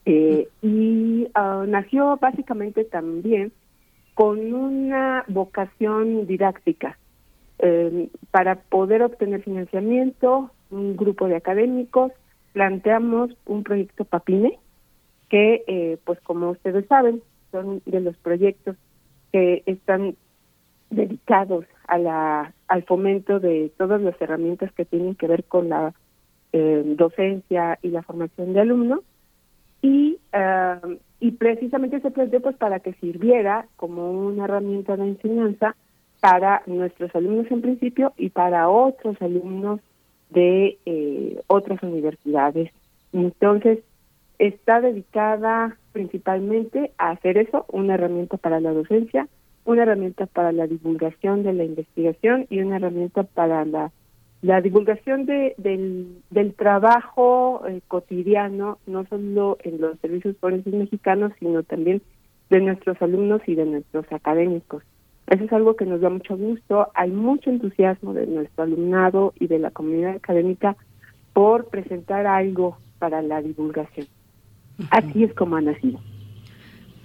Eh, 0.06 0.48
y 0.62 1.28
uh, 1.38 1.66
nació 1.66 2.16
básicamente 2.16 2.84
también 2.84 3.52
con 4.14 4.52
una 4.54 5.24
vocación 5.28 6.26
didáctica 6.26 6.98
eh, 7.58 8.08
para 8.30 8.56
poder 8.56 9.02
obtener 9.02 9.42
financiamiento, 9.42 10.50
un 10.70 10.96
grupo 10.96 11.28
de 11.28 11.36
académicos, 11.36 12.12
planteamos 12.52 13.36
un 13.46 13.62
proyecto 13.62 14.04
PAPINE, 14.04 14.58
que, 15.28 15.62
eh, 15.66 15.98
pues 16.04 16.20
como 16.22 16.50
ustedes 16.50 16.86
saben, 16.86 17.22
son 17.52 17.82
de 17.84 18.00
los 18.00 18.16
proyectos 18.16 18.76
que 19.32 19.62
están 19.66 20.16
dedicados 20.90 21.64
a 21.86 21.98
la 21.98 22.52
al 22.68 22.82
fomento 22.84 23.40
de 23.40 23.72
todas 23.76 24.00
las 24.00 24.20
herramientas 24.20 24.72
que 24.72 24.84
tienen 24.84 25.14
que 25.14 25.26
ver 25.26 25.44
con 25.44 25.68
la 25.68 25.94
eh, 26.52 26.82
docencia 26.96 27.78
y 27.82 27.88
la 27.88 28.02
formación 28.02 28.52
de 28.52 28.60
alumnos 28.60 29.00
y 29.82 30.18
uh, 30.34 30.96
y 31.20 31.32
precisamente 31.32 32.00
se 32.00 32.10
planteó 32.10 32.40
pues 32.40 32.56
para 32.56 32.80
que 32.80 32.94
sirviera 32.94 33.66
como 33.76 34.10
una 34.10 34.44
herramienta 34.44 34.96
de 34.96 35.08
enseñanza 35.08 35.76
para 36.20 36.62
nuestros 36.66 37.14
alumnos 37.14 37.50
en 37.50 37.60
principio 37.60 38.12
y 38.16 38.30
para 38.30 38.68
otros 38.68 39.20
alumnos 39.20 39.80
de 40.30 40.78
eh, 40.86 41.42
otras 41.46 41.82
universidades. 41.82 42.70
Entonces, 43.12 43.80
está 44.38 44.80
dedicada 44.80 45.76
principalmente 45.92 46.92
a 46.98 47.10
hacer 47.10 47.36
eso, 47.36 47.66
una 47.68 47.94
herramienta 47.94 48.36
para 48.36 48.60
la 48.60 48.72
docencia, 48.72 49.28
una 49.64 49.82
herramienta 49.82 50.26
para 50.26 50.52
la 50.52 50.66
divulgación 50.66 51.42
de 51.42 51.52
la 51.52 51.64
investigación 51.64 52.46
y 52.50 52.60
una 52.60 52.76
herramienta 52.76 53.22
para 53.22 53.64
la 53.64 53.92
la 54.42 54.60
divulgación 54.60 55.26
de, 55.26 55.54
del, 55.58 56.22
del 56.30 56.54
trabajo 56.54 57.62
eh, 57.68 57.82
cotidiano, 57.88 58.78
no 58.86 59.04
solo 59.06 59.58
en 59.62 59.80
los 59.80 59.98
servicios 60.00 60.36
forenses 60.38 60.72
mexicanos, 60.72 61.32
sino 61.38 61.62
también 61.62 62.00
de 62.48 62.60
nuestros 62.60 63.00
alumnos 63.02 63.42
y 63.46 63.54
de 63.54 63.66
nuestros 63.66 64.10
académicos. 64.10 64.82
Eso 65.26 65.44
es 65.44 65.52
algo 65.52 65.76
que 65.76 65.84
nos 65.84 66.00
da 66.00 66.08
mucho 66.08 66.36
gusto. 66.36 66.88
Hay 66.94 67.10
mucho 67.10 67.50
entusiasmo 67.50 68.14
de 68.14 68.26
nuestro 68.26 68.64
alumnado 68.64 69.34
y 69.38 69.46
de 69.46 69.58
la 69.58 69.70
comunidad 69.70 70.16
académica 70.16 70.74
por 71.34 71.66
presentar 71.66 72.26
algo 72.26 72.78
para 72.98 73.22
la 73.22 73.40
divulgación. 73.42 74.06
Así 74.90 75.22
es 75.22 75.34
como 75.34 75.56
ha 75.56 75.60
nacido. 75.60 76.00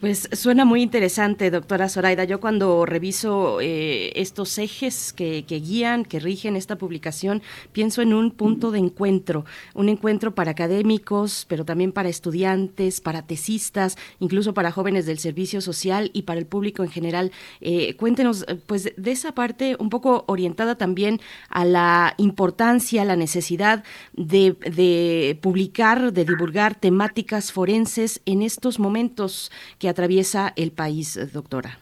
Pues 0.05 0.29
suena 0.33 0.65
muy 0.65 0.83
interesante, 0.83 1.49
doctora 1.49 1.89
Zoraida. 1.89 2.25
Yo 2.25 2.39
cuando 2.39 2.85
reviso 2.85 3.59
eh, 3.59 4.11
estos 4.13 4.55
ejes 4.59 5.13
que, 5.13 5.41
guían, 5.41 6.05
que 6.05 6.19
rigen 6.19 6.55
esta 6.55 6.77
publicación, 6.77 7.41
pienso 7.71 8.03
en 8.03 8.13
un 8.13 8.29
punto 8.29 8.69
de 8.69 8.77
encuentro, 8.77 9.45
un 9.73 9.89
encuentro 9.89 10.35
para 10.35 10.51
académicos, 10.51 11.47
pero 11.49 11.65
también 11.65 11.91
para 11.91 12.07
estudiantes, 12.07 13.01
para 13.01 13.23
tesistas, 13.23 13.97
incluso 14.19 14.53
para 14.53 14.71
jóvenes 14.71 15.07
del 15.07 15.17
servicio 15.17 15.59
social 15.59 16.11
y 16.13 16.21
para 16.21 16.39
el 16.39 16.45
público 16.45 16.83
en 16.83 16.91
general. 16.91 17.31
Eh, 17.59 17.95
cuéntenos, 17.95 18.45
pues, 18.67 18.93
de 18.95 19.11
esa 19.11 19.31
parte 19.31 19.75
un 19.79 19.89
poco 19.89 20.23
orientada 20.27 20.75
también 20.75 21.19
a 21.49 21.65
la 21.65 22.13
importancia, 22.19 23.05
la 23.05 23.15
necesidad 23.15 23.83
de, 24.13 24.55
de 24.69 25.39
publicar, 25.41 26.13
de 26.13 26.25
divulgar 26.25 26.75
temáticas 26.75 27.51
forenses 27.51 28.21
en 28.27 28.43
estos 28.43 28.77
momentos 28.77 29.51
que 29.79 29.94
atraviesa 29.95 30.51
el 30.57 30.71
país, 30.71 31.15
eh, 31.15 31.25
doctora. 31.25 31.79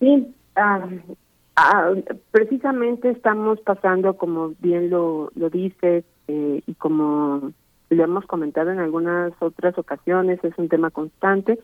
Sí, 0.00 0.34
ah, 0.56 0.88
ah, 1.54 1.92
precisamente 2.32 3.10
estamos 3.10 3.60
pasando, 3.60 4.16
como 4.16 4.54
bien 4.58 4.90
lo, 4.90 5.30
lo 5.36 5.50
dices, 5.50 6.04
eh, 6.26 6.62
y 6.66 6.74
como 6.74 7.52
lo 7.90 8.04
hemos 8.04 8.26
comentado 8.26 8.70
en 8.72 8.80
algunas 8.80 9.32
otras 9.40 9.78
ocasiones, 9.78 10.42
es 10.42 10.58
un 10.58 10.68
tema 10.68 10.90
constante, 10.90 11.60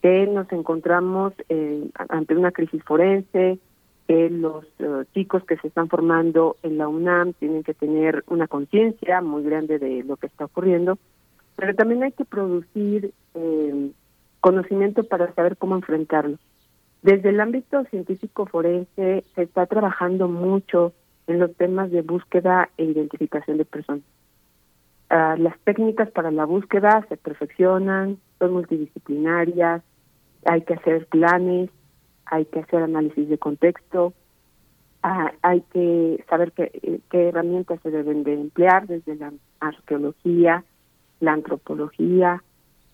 que 0.00 0.26
nos 0.26 0.50
encontramos 0.50 1.34
eh, 1.50 1.90
ante 2.08 2.34
una 2.34 2.50
crisis 2.52 2.82
forense, 2.84 3.58
que 4.06 4.30
los 4.30 4.64
chicos 5.12 5.44
que 5.44 5.58
se 5.58 5.68
están 5.68 5.90
formando 5.90 6.56
en 6.62 6.78
la 6.78 6.88
UNAM 6.88 7.34
tienen 7.34 7.62
que 7.62 7.74
tener 7.74 8.24
una 8.28 8.48
conciencia 8.48 9.20
muy 9.20 9.42
grande 9.42 9.78
de 9.78 10.02
lo 10.04 10.16
que 10.16 10.28
está 10.28 10.46
ocurriendo, 10.46 10.98
pero 11.58 11.74
también 11.74 12.04
hay 12.04 12.12
que 12.12 12.24
producir 12.24 13.12
eh, 13.34 13.90
conocimiento 14.40 15.04
para 15.04 15.32
saber 15.34 15.56
cómo 15.56 15.76
enfrentarlo. 15.76 16.38
Desde 17.02 17.28
el 17.30 17.40
ámbito 17.40 17.84
científico 17.86 18.46
forense 18.46 19.24
se 19.34 19.42
está 19.42 19.66
trabajando 19.66 20.28
mucho 20.28 20.92
en 21.26 21.38
los 21.38 21.54
temas 21.56 21.90
de 21.90 22.02
búsqueda 22.02 22.70
e 22.76 22.84
identificación 22.84 23.58
de 23.58 23.64
personas. 23.64 24.04
Ah, 25.10 25.36
las 25.38 25.58
técnicas 25.60 26.10
para 26.10 26.30
la 26.30 26.44
búsqueda 26.44 27.04
se 27.08 27.16
perfeccionan, 27.16 28.18
son 28.38 28.52
multidisciplinarias, 28.52 29.82
hay 30.44 30.62
que 30.62 30.74
hacer 30.74 31.06
planes, 31.06 31.70
hay 32.26 32.44
que 32.46 32.60
hacer 32.60 32.82
análisis 32.82 33.28
de 33.28 33.38
contexto, 33.38 34.12
ah, 35.02 35.32
hay 35.42 35.62
que 35.72 36.24
saber 36.28 36.52
qué, 36.52 37.00
qué 37.10 37.28
herramientas 37.28 37.80
se 37.82 37.90
deben 37.90 38.24
de 38.24 38.34
emplear 38.34 38.86
desde 38.86 39.16
la 39.16 39.32
arqueología, 39.60 40.64
la 41.20 41.32
antropología, 41.32 42.42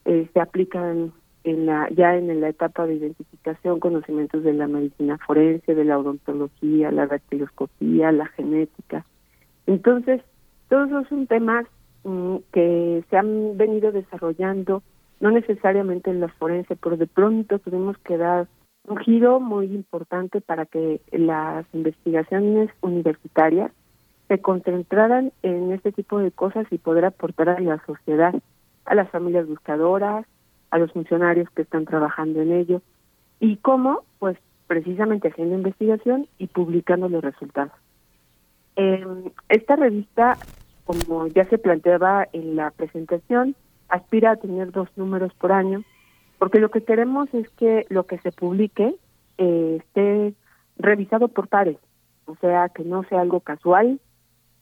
eh, 0.04 0.28
se 0.32 0.40
aplican 0.40 1.12
en 1.44 1.66
la 1.66 1.88
ya 1.90 2.16
en 2.16 2.40
la 2.40 2.48
etapa 2.48 2.86
de 2.86 2.94
identificación 2.94 3.78
conocimientos 3.78 4.42
de 4.42 4.54
la 4.54 4.66
medicina 4.66 5.18
forense, 5.18 5.74
de 5.74 5.84
la 5.84 5.98
odontología, 5.98 6.90
la 6.90 7.06
dactiloscopía, 7.06 8.12
la 8.12 8.26
genética. 8.26 9.04
Entonces, 9.66 10.22
todos 10.68 10.88
esos 10.88 11.08
son 11.08 11.26
temas 11.26 11.66
mm, 12.04 12.36
que 12.52 13.04
se 13.08 13.16
han 13.16 13.56
venido 13.56 13.92
desarrollando, 13.92 14.82
no 15.20 15.30
necesariamente 15.30 16.10
en 16.10 16.20
la 16.20 16.28
forense, 16.28 16.76
pero 16.76 16.96
de 16.96 17.06
pronto 17.06 17.58
tuvimos 17.58 17.96
que 17.98 18.16
dar 18.16 18.48
un 18.86 18.98
giro 18.98 19.40
muy 19.40 19.66
importante 19.66 20.40
para 20.40 20.66
que 20.66 21.00
las 21.12 21.66
investigaciones 21.72 22.70
universitarias 22.80 23.70
se 24.28 24.40
concentraran 24.40 25.32
en 25.42 25.72
este 25.72 25.92
tipo 25.92 26.18
de 26.18 26.30
cosas 26.30 26.66
y 26.70 26.78
poder 26.78 27.04
aportar 27.04 27.50
a 27.50 27.60
la 27.60 27.84
sociedad, 27.84 28.34
a 28.84 28.94
las 28.94 29.10
familias 29.10 29.46
buscadoras, 29.46 30.26
a 30.74 30.78
los 30.78 30.90
funcionarios 30.90 31.48
que 31.50 31.62
están 31.62 31.84
trabajando 31.84 32.42
en 32.42 32.50
ello. 32.50 32.82
¿Y 33.38 33.58
cómo? 33.58 34.02
Pues 34.18 34.36
precisamente 34.66 35.28
haciendo 35.28 35.54
investigación 35.54 36.26
y 36.36 36.48
publicando 36.48 37.08
los 37.08 37.22
resultados. 37.22 37.70
Eh, 38.74 39.06
esta 39.50 39.76
revista, 39.76 40.36
como 40.84 41.28
ya 41.28 41.44
se 41.44 41.58
planteaba 41.58 42.26
en 42.32 42.56
la 42.56 42.72
presentación, 42.72 43.54
aspira 43.88 44.32
a 44.32 44.36
tener 44.36 44.72
dos 44.72 44.88
números 44.96 45.32
por 45.34 45.52
año, 45.52 45.84
porque 46.40 46.58
lo 46.58 46.72
que 46.72 46.82
queremos 46.82 47.32
es 47.34 47.48
que 47.50 47.86
lo 47.88 48.06
que 48.06 48.18
se 48.18 48.32
publique 48.32 48.96
eh, 49.38 49.76
esté 49.78 50.34
revisado 50.76 51.28
por 51.28 51.46
pares, 51.46 51.78
o 52.24 52.34
sea, 52.40 52.68
que 52.70 52.82
no 52.82 53.04
sea 53.04 53.20
algo 53.20 53.38
casual, 53.38 54.00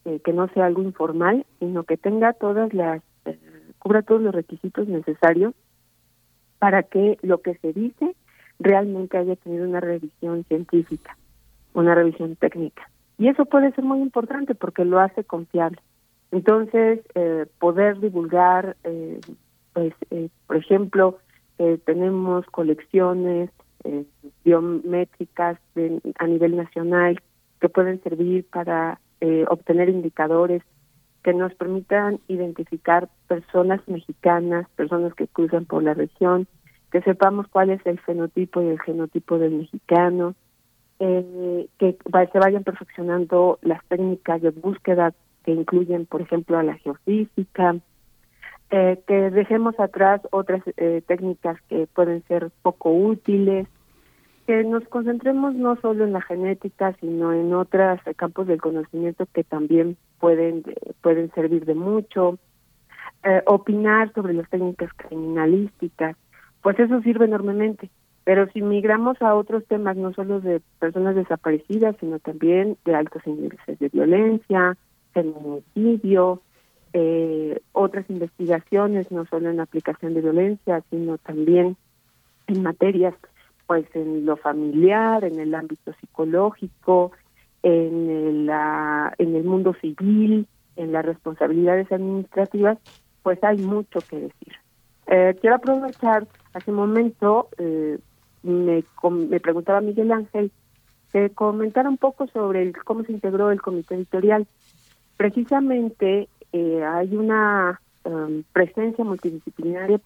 eh, 0.04 0.20
que 0.22 0.34
no 0.34 0.46
sea 0.48 0.66
algo 0.66 0.82
informal, 0.82 1.46
sino 1.58 1.84
que 1.84 1.96
tenga 1.96 2.34
todas 2.34 2.74
las, 2.74 3.00
eh, 3.24 3.38
cubra 3.78 4.02
todos 4.02 4.20
los 4.20 4.34
requisitos 4.34 4.88
necesarios 4.88 5.54
para 6.62 6.84
que 6.84 7.18
lo 7.22 7.38
que 7.42 7.56
se 7.56 7.72
dice 7.72 8.14
realmente 8.60 9.18
haya 9.18 9.34
tenido 9.34 9.68
una 9.68 9.80
revisión 9.80 10.44
científica, 10.44 11.16
una 11.74 11.92
revisión 11.92 12.36
técnica. 12.36 12.88
Y 13.18 13.26
eso 13.26 13.46
puede 13.46 13.72
ser 13.72 13.82
muy 13.82 13.98
importante 13.98 14.54
porque 14.54 14.84
lo 14.84 15.00
hace 15.00 15.24
confiable. 15.24 15.80
Entonces, 16.30 17.00
eh, 17.16 17.46
poder 17.58 17.98
divulgar, 17.98 18.76
eh, 18.84 19.18
pues, 19.72 19.92
eh, 20.12 20.28
por 20.46 20.56
ejemplo, 20.56 21.18
tenemos 21.84 22.46
colecciones 22.46 23.50
biométricas 24.44 25.58
a 26.18 26.26
nivel 26.28 26.56
nacional 26.56 27.20
que 27.60 27.68
pueden 27.68 28.00
servir 28.04 28.46
para 28.48 29.00
eh, 29.20 29.44
obtener 29.48 29.88
indicadores 29.88 30.62
que 31.22 31.32
nos 31.32 31.54
permitan 31.54 32.18
identificar 32.28 33.08
personas 33.28 33.80
mexicanas, 33.86 34.68
personas 34.76 35.14
que 35.14 35.28
cruzan 35.28 35.64
por 35.64 35.82
la 35.82 35.94
región, 35.94 36.46
que 36.90 37.00
sepamos 37.02 37.46
cuál 37.48 37.70
es 37.70 37.84
el 37.86 37.98
fenotipo 38.00 38.60
y 38.60 38.68
el 38.68 38.80
genotipo 38.80 39.38
del 39.38 39.52
mexicano, 39.52 40.34
eh, 40.98 41.66
que 41.78 41.96
se 42.32 42.38
vayan 42.38 42.64
perfeccionando 42.64 43.58
las 43.62 43.84
técnicas 43.86 44.42
de 44.42 44.50
búsqueda 44.50 45.12
que 45.44 45.52
incluyen, 45.52 46.06
por 46.06 46.20
ejemplo, 46.20 46.58
a 46.58 46.62
la 46.62 46.74
geofísica, 46.74 47.76
eh, 48.70 49.00
que 49.06 49.30
dejemos 49.30 49.78
atrás 49.80 50.20
otras 50.30 50.62
eh, 50.76 51.02
técnicas 51.06 51.60
que 51.68 51.86
pueden 51.88 52.22
ser 52.28 52.50
poco 52.62 52.90
útiles, 52.92 53.66
que 54.46 54.64
nos 54.64 54.86
concentremos 54.88 55.54
no 55.54 55.76
solo 55.76 56.04
en 56.04 56.12
la 56.12 56.20
genética, 56.20 56.94
sino 57.00 57.32
en 57.32 57.52
otros 57.54 58.00
campos 58.16 58.46
del 58.46 58.60
conocimiento 58.60 59.26
que 59.32 59.44
también 59.44 59.96
pueden, 60.18 60.64
pueden 61.00 61.30
servir 61.32 61.64
de 61.64 61.74
mucho, 61.74 62.38
eh, 63.24 63.42
opinar 63.46 64.12
sobre 64.14 64.34
las 64.34 64.48
técnicas 64.50 64.90
criminalísticas, 64.96 66.16
pues 66.60 66.78
eso 66.78 67.00
sirve 67.02 67.26
enormemente. 67.26 67.90
Pero 68.24 68.48
si 68.52 68.62
migramos 68.62 69.20
a 69.20 69.34
otros 69.34 69.64
temas, 69.66 69.96
no 69.96 70.12
solo 70.12 70.40
de 70.40 70.60
personas 70.78 71.14
desaparecidas, 71.14 71.96
sino 71.98 72.18
también 72.18 72.76
de 72.84 72.94
altos 72.94 73.22
índices 73.26 73.78
de 73.78 73.88
violencia, 73.88 74.76
feminicidio, 75.12 76.40
eh, 76.92 77.60
otras 77.72 78.08
investigaciones, 78.10 79.10
no 79.10 79.24
solo 79.26 79.50
en 79.50 79.60
aplicación 79.60 80.14
de 80.14 80.20
violencia, 80.20 80.82
sino 80.90 81.18
también 81.18 81.76
en 82.46 82.62
materias 82.62 83.14
pues 83.66 83.86
en 83.94 84.26
lo 84.26 84.36
familiar, 84.36 85.24
en 85.24 85.38
el 85.38 85.54
ámbito 85.54 85.92
psicológico, 86.00 87.12
en 87.62 88.10
el, 88.10 88.50
en 89.18 89.36
el 89.36 89.44
mundo 89.44 89.74
civil, 89.80 90.46
en 90.76 90.92
las 90.92 91.04
responsabilidades 91.04 91.90
administrativas, 91.92 92.78
pues 93.22 93.42
hay 93.44 93.58
mucho 93.58 94.00
que 94.00 94.16
decir. 94.16 94.54
Eh, 95.06 95.36
quiero 95.40 95.56
aprovechar, 95.56 96.26
hace 96.54 96.70
un 96.70 96.76
momento 96.76 97.48
eh, 97.58 97.98
me, 98.42 98.84
me 99.10 99.40
preguntaba 99.40 99.80
Miguel 99.80 100.12
Ángel 100.12 100.50
que 101.12 101.30
comentara 101.30 101.88
un 101.88 101.98
poco 101.98 102.26
sobre 102.28 102.72
cómo 102.72 103.04
se 103.04 103.12
integró 103.12 103.50
el 103.50 103.60
comité 103.60 103.94
editorial. 103.94 104.46
Precisamente 105.16 106.28
eh, 106.52 106.82
hay 106.84 107.14
una 107.14 107.80
um, 108.04 108.42
presencia 108.52 109.04
multidisciplinaria 109.04 109.98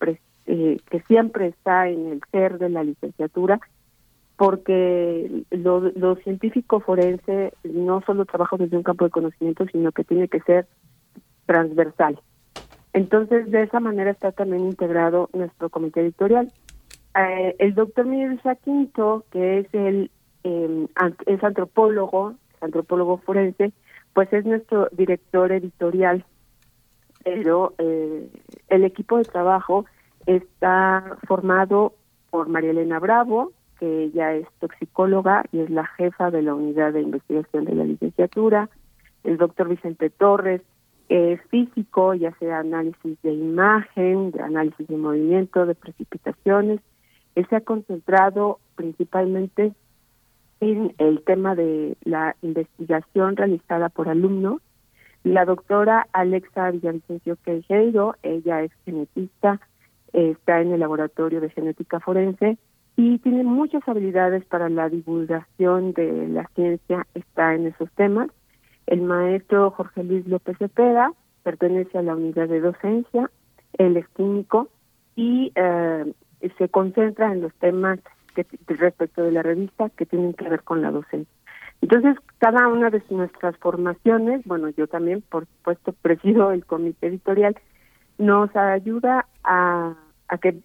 eh, 0.46 0.78
que 0.90 1.00
siempre 1.02 1.48
está 1.48 1.88
en 1.88 2.06
el 2.06 2.20
ser 2.30 2.58
de 2.58 2.68
la 2.68 2.84
licenciatura, 2.84 3.60
porque 4.36 5.44
lo, 5.50 5.80
lo 5.80 6.16
científico 6.16 6.80
forense 6.80 7.54
no 7.64 8.02
solo 8.02 8.24
trabaja 8.26 8.56
desde 8.56 8.76
un 8.76 8.82
campo 8.82 9.04
de 9.04 9.10
conocimiento, 9.10 9.66
sino 9.72 9.92
que 9.92 10.04
tiene 10.04 10.28
que 10.28 10.40
ser 10.40 10.66
transversal. 11.46 12.20
Entonces, 12.92 13.50
de 13.50 13.62
esa 13.62 13.80
manera 13.80 14.10
está 14.10 14.32
también 14.32 14.64
integrado 14.64 15.28
nuestro 15.32 15.68
comité 15.70 16.00
editorial. 16.00 16.52
Eh, 17.14 17.54
el 17.58 17.74
doctor 17.74 18.06
Miguel 18.06 18.40
Quinto, 18.62 19.24
que 19.30 19.58
es 19.58 19.66
el 19.72 20.10
eh, 20.44 20.86
es 21.26 21.42
antropólogo, 21.42 22.34
antropólogo 22.60 23.18
forense, 23.18 23.72
pues 24.14 24.32
es 24.32 24.44
nuestro 24.44 24.88
director 24.92 25.52
editorial. 25.52 26.24
Pero 27.24 27.74
eh, 27.78 28.30
el 28.68 28.84
equipo 28.84 29.18
de 29.18 29.24
trabajo 29.24 29.86
está 30.26 31.16
formado 31.26 31.94
por 32.30 32.48
María 32.48 32.70
Elena 32.70 32.98
Bravo, 32.98 33.52
que 33.78 34.04
ella 34.04 34.34
es 34.34 34.46
toxicóloga 34.58 35.44
y 35.52 35.60
es 35.60 35.70
la 35.70 35.86
jefa 35.86 36.30
de 36.30 36.42
la 36.42 36.54
unidad 36.54 36.92
de 36.92 37.02
investigación 37.02 37.64
de 37.64 37.74
la 37.74 37.84
licenciatura, 37.84 38.68
el 39.24 39.36
doctor 39.36 39.68
Vicente 39.68 40.10
Torres, 40.10 40.62
es 41.08 41.40
físico, 41.50 42.14
ya 42.14 42.32
sea 42.38 42.60
análisis 42.60 43.20
de 43.22 43.32
imagen, 43.32 44.32
de 44.32 44.42
análisis 44.42 44.88
de 44.88 44.96
movimiento, 44.96 45.66
de 45.66 45.74
precipitaciones. 45.74 46.80
Él 47.36 47.46
se 47.48 47.56
ha 47.56 47.60
concentrado 47.60 48.58
principalmente 48.74 49.72
en 50.60 50.94
el 50.98 51.22
tema 51.22 51.54
de 51.54 51.96
la 52.02 52.34
investigación 52.42 53.36
realizada 53.36 53.88
por 53.88 54.08
alumnos. 54.08 54.60
La 55.22 55.44
doctora 55.44 56.08
Alexa 56.12 56.70
Villavicencio 56.70 57.36
Quejeiro, 57.44 58.16
ella 58.22 58.62
es 58.62 58.72
genetista, 58.84 59.60
está 60.12 60.60
en 60.60 60.72
el 60.72 60.80
laboratorio 60.80 61.40
de 61.40 61.50
genética 61.50 62.00
forense 62.00 62.58
y 62.96 63.18
tiene 63.18 63.44
muchas 63.44 63.86
habilidades 63.88 64.44
para 64.46 64.68
la 64.68 64.88
divulgación 64.88 65.92
de 65.92 66.28
la 66.28 66.48
ciencia, 66.54 67.06
está 67.14 67.54
en 67.54 67.66
esos 67.66 67.90
temas. 67.92 68.30
El 68.86 69.02
maestro 69.02 69.70
Jorge 69.70 70.02
Luis 70.04 70.26
López 70.26 70.56
Cepeda 70.58 71.12
pertenece 71.42 71.98
a 71.98 72.02
la 72.02 72.16
unidad 72.16 72.48
de 72.48 72.60
docencia, 72.60 73.30
él 73.78 73.96
es 73.96 74.08
químico 74.08 74.68
y 75.14 75.52
eh, 75.54 76.12
se 76.56 76.68
concentra 76.68 77.32
en 77.32 77.42
los 77.42 77.54
temas 77.54 77.98
respecto 78.66 79.22
de 79.22 79.32
la 79.32 79.42
revista 79.42 79.90
que 79.90 80.06
tienen 80.06 80.34
que 80.34 80.48
ver 80.48 80.62
con 80.62 80.82
la 80.82 80.90
docencia. 80.90 81.32
Entonces, 81.82 82.16
cada 82.38 82.68
una 82.68 82.90
de 82.90 83.02
nuestras 83.10 83.56
formaciones, 83.58 84.42
bueno, 84.44 84.68
yo 84.70 84.86
también, 84.86 85.22
por 85.22 85.46
supuesto, 85.46 85.92
presido 86.02 86.50
el 86.52 86.64
comité 86.64 87.08
editorial, 87.08 87.56
nos 88.18 88.54
ayuda 88.56 89.26
a 89.44 89.94
a 90.28 90.38
que 90.38 90.56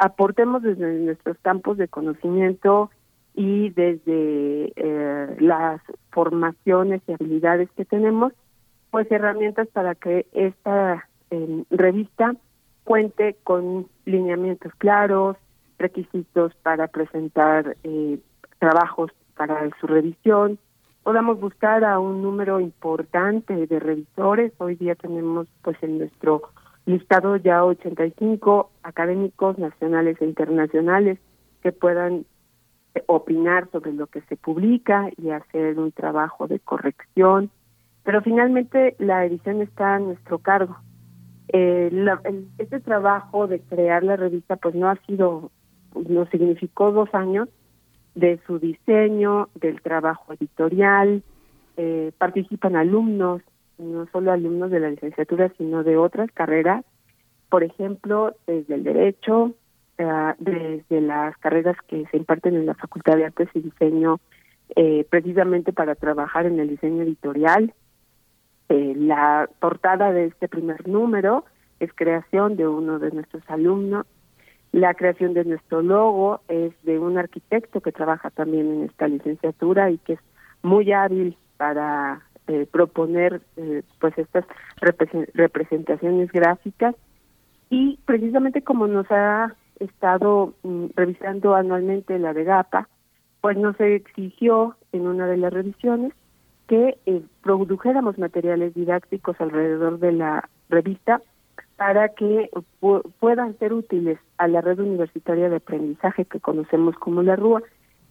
aportemos 0.00 0.62
desde 0.62 0.98
nuestros 1.00 1.36
campos 1.38 1.76
de 1.76 1.88
conocimiento 1.88 2.90
y 3.34 3.70
desde 3.70 4.72
eh, 4.76 5.36
las 5.40 5.80
formaciones 6.10 7.02
y 7.06 7.12
habilidades 7.12 7.68
que 7.76 7.84
tenemos, 7.84 8.32
pues 8.90 9.10
herramientas 9.10 9.68
para 9.68 9.94
que 9.94 10.26
esta 10.32 11.08
em, 11.30 11.64
revista 11.70 12.36
cuente 12.84 13.36
con 13.42 13.88
lineamientos 14.04 14.72
claros, 14.78 15.36
requisitos 15.78 16.54
para 16.62 16.86
presentar 16.88 17.76
eh, 17.82 18.18
trabajos 18.60 19.10
para 19.36 19.68
su 19.80 19.86
revisión, 19.88 20.58
podamos 21.04 21.38
buscar 21.38 21.84
a 21.84 22.00
un 22.00 22.22
número 22.22 22.58
importante 22.58 23.66
de 23.66 23.78
revisores. 23.78 24.52
Hoy 24.58 24.74
día 24.74 24.94
tenemos 24.94 25.46
pues 25.62 25.76
en 25.82 25.98
nuestro 25.98 26.42
listado 26.86 27.36
ya 27.36 27.62
85 27.64 28.70
académicos 28.82 29.58
nacionales 29.58 30.16
e 30.20 30.24
internacionales 30.24 31.18
que 31.62 31.72
puedan 31.72 32.24
eh, 32.94 33.04
opinar 33.06 33.70
sobre 33.70 33.92
lo 33.92 34.06
que 34.06 34.22
se 34.22 34.36
publica 34.36 35.10
y 35.18 35.28
hacer 35.30 35.78
un 35.78 35.92
trabajo 35.92 36.48
de 36.48 36.58
corrección, 36.58 37.50
pero 38.02 38.22
finalmente 38.22 38.96
la 38.98 39.26
edición 39.26 39.60
está 39.60 39.96
a 39.96 40.00
nuestro 40.00 40.38
cargo. 40.38 40.76
Eh, 41.48 41.92
este 42.56 42.80
trabajo 42.80 43.46
de 43.46 43.60
crear 43.60 44.02
la 44.02 44.16
revista 44.16 44.56
pues 44.56 44.74
no 44.74 44.88
ha 44.88 44.96
sido, 45.06 45.50
nos 45.94 46.30
significó 46.30 46.92
dos 46.92 47.14
años 47.14 47.50
de 48.14 48.38
su 48.46 48.58
diseño, 48.58 49.48
del 49.54 49.80
trabajo 49.82 50.32
editorial, 50.32 51.22
eh, 51.76 52.12
participan 52.18 52.76
alumnos, 52.76 53.42
no 53.78 54.06
solo 54.12 54.32
alumnos 54.32 54.70
de 54.70 54.80
la 54.80 54.90
licenciatura, 54.90 55.52
sino 55.58 55.82
de 55.82 55.96
otras 55.96 56.30
carreras, 56.32 56.84
por 57.48 57.64
ejemplo, 57.64 58.34
desde 58.46 58.74
el 58.74 58.84
derecho, 58.84 59.52
eh, 59.98 60.34
desde 60.38 61.00
las 61.00 61.36
carreras 61.38 61.76
que 61.86 62.04
se 62.06 62.16
imparten 62.16 62.56
en 62.56 62.66
la 62.66 62.74
Facultad 62.74 63.16
de 63.16 63.26
Artes 63.26 63.48
y 63.54 63.60
Diseño, 63.60 64.20
eh, 64.76 65.06
precisamente 65.08 65.72
para 65.72 65.94
trabajar 65.94 66.46
en 66.46 66.58
el 66.58 66.68
diseño 66.68 67.02
editorial. 67.02 67.72
Eh, 68.68 68.94
la 68.96 69.48
portada 69.60 70.12
de 70.12 70.26
este 70.26 70.48
primer 70.48 70.88
número 70.88 71.44
es 71.80 71.92
creación 71.94 72.56
de 72.56 72.66
uno 72.66 72.98
de 72.98 73.10
nuestros 73.12 73.42
alumnos. 73.48 74.06
La 74.74 74.92
creación 74.94 75.34
de 75.34 75.44
nuestro 75.44 75.82
logo 75.82 76.40
es 76.48 76.72
de 76.82 76.98
un 76.98 77.16
arquitecto 77.16 77.80
que 77.80 77.92
trabaja 77.92 78.30
también 78.30 78.72
en 78.72 78.82
esta 78.82 79.06
licenciatura 79.06 79.88
y 79.88 79.98
que 79.98 80.14
es 80.14 80.20
muy 80.64 80.90
hábil 80.90 81.36
para 81.56 82.22
eh, 82.48 82.66
proponer 82.68 83.40
eh, 83.56 83.84
pues 84.00 84.18
estas 84.18 84.44
representaciones 85.32 86.32
gráficas. 86.32 86.96
Y 87.70 88.00
precisamente 88.04 88.62
como 88.62 88.88
nos 88.88 89.08
ha 89.12 89.54
estado 89.78 90.54
mm, 90.64 90.86
revisando 90.96 91.54
anualmente 91.54 92.18
la 92.18 92.34
de 92.34 92.42
GAPA, 92.42 92.88
pues 93.42 93.56
nos 93.56 93.78
exigió 93.78 94.74
en 94.90 95.06
una 95.06 95.28
de 95.28 95.36
las 95.36 95.52
revisiones 95.52 96.12
que 96.66 96.98
eh, 97.06 97.22
produjéramos 97.44 98.18
materiales 98.18 98.74
didácticos 98.74 99.40
alrededor 99.40 100.00
de 100.00 100.10
la 100.10 100.48
revista 100.68 101.20
para 101.76 102.10
que 102.10 102.50
puedan 103.18 103.58
ser 103.58 103.72
útiles 103.72 104.18
a 104.38 104.48
la 104.48 104.60
red 104.60 104.78
universitaria 104.78 105.48
de 105.48 105.56
aprendizaje 105.56 106.24
que 106.24 106.40
conocemos 106.40 106.94
como 106.96 107.22
la 107.22 107.36
RUA, 107.36 107.62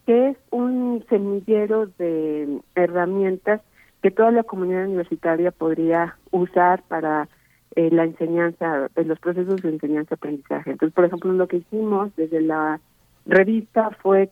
que 0.06 0.30
es 0.30 0.38
un 0.52 1.06
semillero 1.10 1.88
de 1.98 2.60
herramientas 2.76 3.62
que 4.02 4.12
toda 4.12 4.32
la 4.32 4.44
comunidad 4.44 4.86
universitaria 4.86 5.52
podría 5.52 6.18
usar 6.32 6.84
para 6.90 7.30
eh, 7.76 7.90
la 7.90 8.04
enseñanza, 8.04 8.90
en 8.96 9.08
los 9.08 9.20
procesos 9.20 9.62
de 9.62 9.70
enseñanza-aprendizaje. 9.70 10.72
Entonces, 10.72 10.94
por 10.94 11.06
ejemplo, 11.06 11.32
lo 11.32 11.48
que 11.48 11.58
hicimos 11.58 12.14
desde 12.18 12.42
la 12.42 12.82
revista 13.26 13.92
fue 14.02 14.30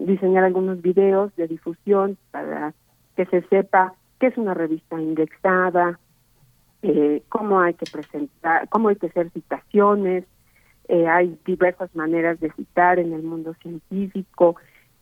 diseñar 0.00 0.44
algunos 0.44 0.80
videos 0.80 1.34
de 1.34 1.48
difusión 1.48 2.16
para 2.30 2.74
que 3.16 3.26
se 3.26 3.42
sepa 3.48 3.94
qué 4.20 4.28
es 4.28 4.38
una 4.38 4.54
revista 4.54 5.00
indexada, 5.00 5.98
eh, 6.82 7.22
cómo 7.28 7.60
hay 7.60 7.74
que 7.74 7.86
presentar, 7.90 8.68
cómo 8.68 8.88
hay 8.88 8.96
que 8.96 9.06
hacer 9.06 9.30
citaciones, 9.30 10.24
eh, 10.88 11.06
hay 11.06 11.38
diversas 11.44 11.94
maneras 11.94 12.38
de 12.40 12.52
citar 12.52 12.98
en 12.98 13.12
el 13.12 13.22
mundo 13.22 13.54
científico, 13.62 14.56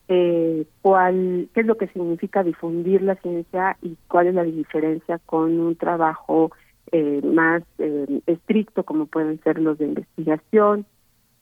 eh, 0.08 0.66
cuál, 0.82 1.48
qué 1.54 1.60
es 1.60 1.66
lo 1.66 1.76
que 1.76 1.88
significa 1.88 2.42
difundir 2.42 3.02
la 3.02 3.16
ciencia 3.16 3.76
y 3.82 3.96
cuál 4.08 4.28
es 4.28 4.34
la 4.34 4.44
diferencia 4.44 5.18
con 5.26 5.58
un 5.58 5.76
trabajo 5.76 6.52
eh, 6.92 7.20
más 7.24 7.62
eh, 7.78 8.20
estricto 8.26 8.84
como 8.84 9.06
pueden 9.06 9.40
ser 9.42 9.58
los 9.58 9.78
de 9.78 9.86
investigación. 9.86 10.86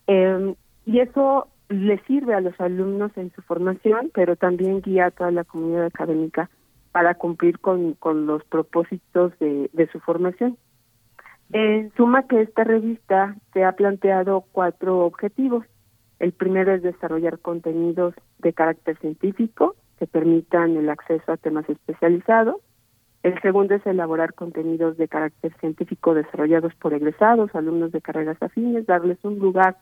Eh, 0.07 0.55
y 0.87 1.01
eso 1.01 1.49
le 1.68 1.99
sirve 2.05 2.35
a 2.35 2.40
los 2.40 2.59
alumnos 2.61 3.12
en 3.16 3.33
su 3.33 3.42
formación, 3.42 4.11
pero 4.14 4.37
también 4.37 4.81
guía 4.81 5.07
a 5.07 5.11
toda 5.11 5.31
la 5.31 5.45
comunidad 5.45 5.87
académica 5.87 6.51
para 6.92 7.14
cumplir 7.14 7.59
con, 7.59 7.94
con 7.94 8.26
los 8.26 8.44
propósitos 8.44 9.37
de, 9.38 9.70
de 9.72 9.87
su 9.88 9.98
formación. 10.00 10.57
En 11.52 11.92
suma 11.96 12.26
que 12.26 12.40
esta 12.40 12.64
revista 12.64 13.37
se 13.52 13.64
ha 13.64 13.72
planteado 13.72 14.44
cuatro 14.52 15.00
objetivos. 15.00 15.66
El 16.18 16.33
primero 16.33 16.72
es 16.72 16.83
desarrollar 16.83 17.40
contenidos 17.40 18.14
de 18.38 18.52
carácter 18.52 18.96
científico 18.98 19.74
que 19.98 20.07
permitan 20.07 20.76
el 20.76 20.88
acceso 20.88 21.33
a 21.33 21.37
temas 21.37 21.68
especializados. 21.68 22.57
El 23.22 23.40
segundo 23.40 23.74
es 23.74 23.87
elaborar 23.87 24.35
contenidos 24.35 24.96
de 24.96 25.09
carácter 25.09 25.55
científico 25.61 26.14
desarrollados 26.14 26.74
por 26.74 26.92
egresados, 26.94 27.55
alumnos 27.55 27.92
de 27.92 28.00
carreras 28.00 28.37
afines, 28.42 28.87
darles 28.87 29.18
un 29.22 29.38
lugar 29.38 29.76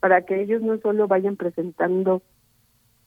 para 0.00 0.22
que 0.22 0.40
ellos 0.40 0.62
no 0.62 0.78
solo 0.78 1.08
vayan 1.08 1.36
presentando 1.36 2.22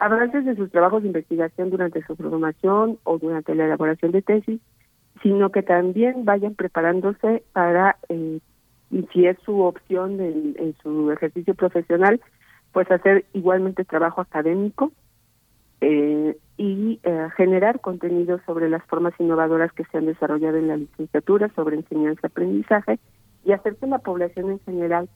avances 0.02 0.44
de 0.46 0.56
sus 0.56 0.72
trabajos 0.72 1.04
de 1.04 1.10
investigación 1.10 1.70
durante 1.70 2.04
su 2.04 2.16
formación 2.16 2.98
o 3.04 3.20
durante 3.20 3.54
la 3.54 3.66
elaboración 3.66 4.12
de 4.12 4.24
tesis, 4.24 4.60
sino 5.22 5.52
que 5.52 5.62
también 5.62 6.26
vayan 6.26 6.56
preparándose 6.56 7.44
para, 7.54 7.98
eh, 8.10 8.40
si 9.14 9.28
es 9.28 9.38
su 9.46 9.62
opción 9.62 10.20
en, 10.20 10.76
su 10.82 11.12
ejercicio 11.12 11.54
profesional, 11.54 12.20
pues 12.72 12.90
hacer 12.90 13.26
igualmente 13.34 13.86
trabajo 13.86 14.22
académico 14.22 14.92
eh, 15.82 16.36
y 16.58 17.00
eh, 17.04 17.28
generar 17.38 17.80
contenidos 17.80 18.42
sobre 18.48 18.70
las 18.70 18.84
formas 18.86 19.14
innovadoras 19.20 19.72
que 19.72 19.86
se 19.86 20.00
han 20.00 20.08
desarrollado 20.08 20.58
en 20.58 20.68
la 20.68 20.78
licenciatura 20.78 21.52
sobre 21.56 21.76
enseñanza-aprendizaje 21.76 22.98
y 23.46 23.52
hacer 23.52 23.76
que 23.76 23.86
la 23.86 24.00
población 24.00 24.50
en 24.50 24.60
general 24.62 25.10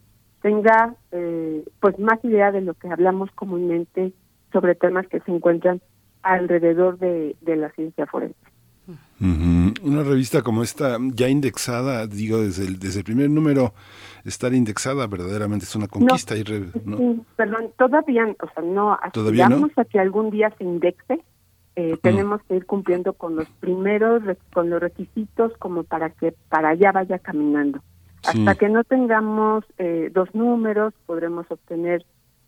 tenga 0.43 0.93
eh, 1.11 1.63
pues 1.79 1.97
más 1.97 2.23
idea 2.23 2.51
de 2.51 2.61
lo 2.61 2.75
que 2.75 2.87
hablamos 2.87 3.31
comúnmente 3.31 4.13
sobre 4.55 4.73
temas 4.73 5.05
que 5.07 5.19
se 5.19 5.31
encuentran 5.31 5.81
alrededor 6.23 6.97
de, 6.97 7.35
de 7.41 7.55
la 7.57 7.69
ciencia 7.71 8.05
forense. 8.05 8.39
Una 9.19 10.03
revista 10.03 10.43
como 10.43 10.63
esta, 10.63 10.97
ya 11.13 11.27
indexada, 11.27 12.07
digo, 12.07 12.39
desde 12.39 12.65
el, 12.65 12.79
desde 12.79 12.99
el 12.99 13.03
primer 13.03 13.29
número, 13.29 13.73
estar 14.23 14.53
indexada 14.53 15.07
verdaderamente 15.07 15.65
es 15.65 15.75
una 15.75 15.89
conquista. 15.89 16.35
No, 16.35 16.39
y 16.39 16.43
re, 16.43 16.59
¿no? 16.85 16.97
sí, 16.97 17.21
perdón, 17.35 17.71
todavía, 17.77 18.23
o 18.41 18.47
sea, 18.53 18.63
no 18.63 18.97
¿Todavía 19.11 19.49
no? 19.49 19.67
a 19.75 19.85
que 19.85 19.99
algún 19.99 20.31
día 20.31 20.53
se 20.57 20.63
indexe. 20.63 21.19
Eh, 21.75 21.97
tenemos 22.01 22.41
que 22.43 22.55
ir 22.55 22.65
cumpliendo 22.65 23.11
con 23.11 23.35
los 23.35 23.49
primeros, 23.59 24.23
con 24.53 24.69
los 24.69 24.79
requisitos 24.79 25.51
como 25.57 25.83
para 25.83 26.09
que 26.11 26.33
para 26.47 26.69
allá 26.69 26.93
vaya 26.93 27.19
caminando. 27.19 27.81
Sí. 28.21 28.39
Hasta 28.39 28.55
que 28.55 28.69
no 28.69 28.85
tengamos 28.85 29.65
eh, 29.77 30.09
dos 30.13 30.33
números, 30.33 30.93
podremos 31.05 31.45
obtener 31.51 32.05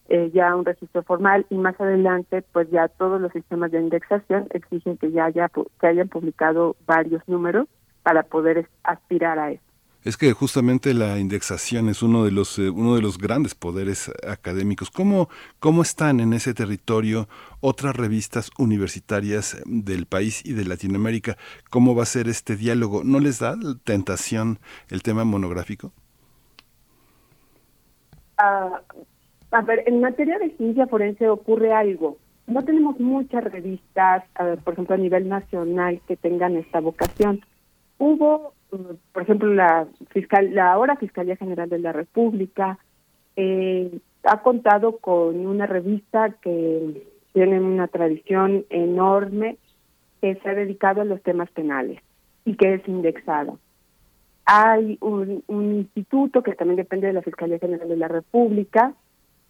eh, 0.10 0.32
ya 0.34 0.56
un 0.56 0.65
registro 0.65 1.04
formal 1.04 1.46
y 1.50 1.56
más 1.56 1.80
adelante, 1.80 2.41
pues 2.54 2.70
ya 2.72 2.88
todos 2.88 3.20
los 3.20 3.32
sistemas 3.34 3.72
de 3.72 3.82
indexación 3.82 4.48
exigen 4.52 4.98
que 4.98 5.12
ya 5.12 5.26
haya, 5.26 5.50
que 5.50 5.88
hayan 5.88 6.08
publicado 6.08 6.76
varios 6.86 7.22
números 7.28 7.67
para 8.04 8.24
poder 8.24 8.70
aspirar 8.84 9.38
a 9.38 9.52
eso. 9.52 9.67
Es 10.04 10.15
que 10.15 10.32
justamente 10.32 10.93
la 10.93 11.20
indexación 11.20 11.89
es 11.89 12.02
uno 12.02 12.24
de 12.24 12.32
los 12.32 12.58
eh, 12.60 12.70
uno 12.70 12.96
de 12.96 13.02
los 13.02 13.17
grandes 13.17 13.56
poderes 13.56 14.10
académicos. 14.26 14.89
¿Cómo 14.89 15.28
cómo 15.60 15.82
están 15.82 16.22
en 16.22 16.32
ese 16.32 16.54
territorio 16.54 17.28
otras 17.60 17.93
revistas 17.93 18.50
universitarias 18.58 19.62
del 19.65 20.06
país 20.06 20.46
y 20.46 20.54
de 20.54 20.63
Latinoamérica? 20.63 21.36
¿Cómo 21.70 21.93
va 21.93 22.04
a 22.04 22.06
ser 22.06 22.30
este 22.30 22.56
diálogo? 22.56 23.04
¿No 23.04 23.20
les 23.20 23.39
da 23.39 23.58
tentación 23.84 24.60
el 24.88 25.04
tema 25.04 25.26
monográfico? 25.26 25.91
Ah, 28.38 28.82
a 29.52 29.62
ver, 29.62 29.84
en 29.86 30.02
materia 30.02 30.38
de 30.40 30.52
ciencia 30.58 30.88
forense 30.88 31.30
ocurre 31.30 31.74
algo. 31.74 32.18
No 32.48 32.64
tenemos 32.64 33.00
muchas 33.00 33.44
revistas, 33.44 34.24
ah, 34.36 34.56
por 34.64 34.74
ejemplo, 34.74 34.96
a 34.96 35.00
nivel 35.00 35.28
nacional, 35.28 36.02
que 36.08 36.16
tengan 36.16 36.56
esta 36.56 36.80
vocación. 36.80 37.42
Hubo, 37.98 38.54
uh, 38.72 38.96
por 39.12 39.24
ejemplo, 39.24 39.54
la 39.54 39.88
fiscal, 40.10 40.54
la 40.54 40.72
ahora 40.72 40.96
Fiscalía 40.98 41.36
General 41.36 41.70
de 41.70 41.80
la 41.80 41.92
República 41.92 42.78
eh, 43.36 44.00
ha 44.24 44.42
contado 44.42 44.98
con 44.98 45.46
una 45.46 45.66
revista 45.66 46.30
que 46.42 47.04
tiene 47.34 47.60
una 47.60 47.88
tradición 47.88 48.66
enorme 48.70 49.58
que 50.22 50.36
se 50.36 50.50
ha 50.50 50.54
dedicado 50.54 51.02
a 51.02 51.06
los 51.06 51.22
temas 51.22 51.50
penales 51.52 52.02
y 52.46 52.56
que 52.56 52.76
es 52.76 52.88
indexada. 52.88 53.54
Hay 54.46 54.98
un 55.02 55.44
instituto 55.48 56.42
que 56.42 56.54
también 56.54 56.78
depende 56.78 57.08
de 57.08 57.14
la 57.14 57.22
Fiscalía 57.22 57.60
General 57.60 57.88
de 57.88 57.98
la 57.98 58.08
República, 58.08 58.94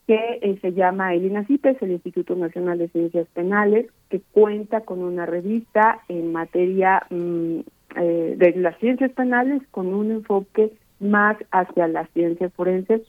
que 0.08 0.40
eh, 0.42 0.58
se 0.62 0.72
llama 0.72 1.14
el 1.14 1.26
INACIPES, 1.26 1.82
el 1.82 1.92
Instituto 1.92 2.36
Nacional 2.36 2.78
de 2.78 2.88
Ciencias 2.88 3.28
Penales, 3.34 3.88
que 4.10 4.22
cuenta 4.32 4.82
con 4.82 5.00
una 5.00 5.26
revista 5.26 6.00
en 6.08 6.32
materia 6.32 7.06
mm, 7.10 7.60
eh, 7.98 8.36
de 8.38 8.54
las 8.56 8.78
ciencias 8.80 9.12
penales 9.12 9.62
con 9.70 9.94
un 9.94 10.12
enfoque 10.12 10.72
más 11.02 11.38
hacia 11.52 11.90
las 11.90 12.10
ciencias 12.12 12.54
forenses, 12.54 13.02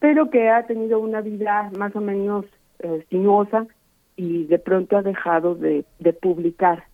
pero 0.00 0.28
que 0.28 0.50
ha 0.50 0.66
tenido 0.66 0.98
una 0.98 1.20
vida 1.20 1.70
más 1.78 1.94
o 1.94 2.00
menos 2.00 2.44
eh, 2.80 3.04
sinuosa 3.10 3.66
y 4.16 4.44
de 4.44 4.58
pronto 4.58 4.96
ha 4.96 5.02
dejado 5.02 5.54
de, 5.54 5.84
de 6.00 6.12
publicar. 6.12 6.84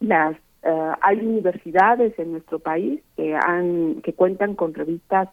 Las 0.00 0.36
eh, 0.62 0.92
hay 1.00 1.18
universidades 1.20 2.18
en 2.18 2.32
nuestro 2.32 2.58
país 2.58 3.00
que 3.16 3.34
han 3.34 4.02
que 4.02 4.12
cuentan 4.12 4.54
con 4.54 4.74
revistas 4.74 5.28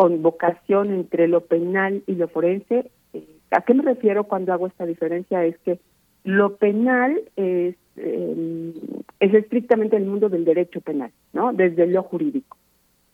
con 0.00 0.22
vocación 0.22 0.94
entre 0.94 1.28
lo 1.28 1.42
penal 1.42 2.02
y 2.06 2.14
lo 2.14 2.26
forense. 2.26 2.90
Eh, 3.12 3.22
¿A 3.50 3.60
qué 3.60 3.74
me 3.74 3.82
refiero 3.82 4.24
cuando 4.24 4.50
hago 4.50 4.66
esta 4.66 4.86
diferencia? 4.86 5.44
Es 5.44 5.58
que 5.58 5.78
lo 6.24 6.56
penal 6.56 7.20
es 7.36 7.76
eh, 7.96 8.72
es 9.20 9.34
estrictamente 9.34 9.98
el 9.98 10.06
mundo 10.06 10.30
del 10.30 10.46
derecho 10.46 10.80
penal, 10.80 11.10
¿no? 11.34 11.52
Desde 11.52 11.86
lo 11.86 12.02
jurídico. 12.02 12.56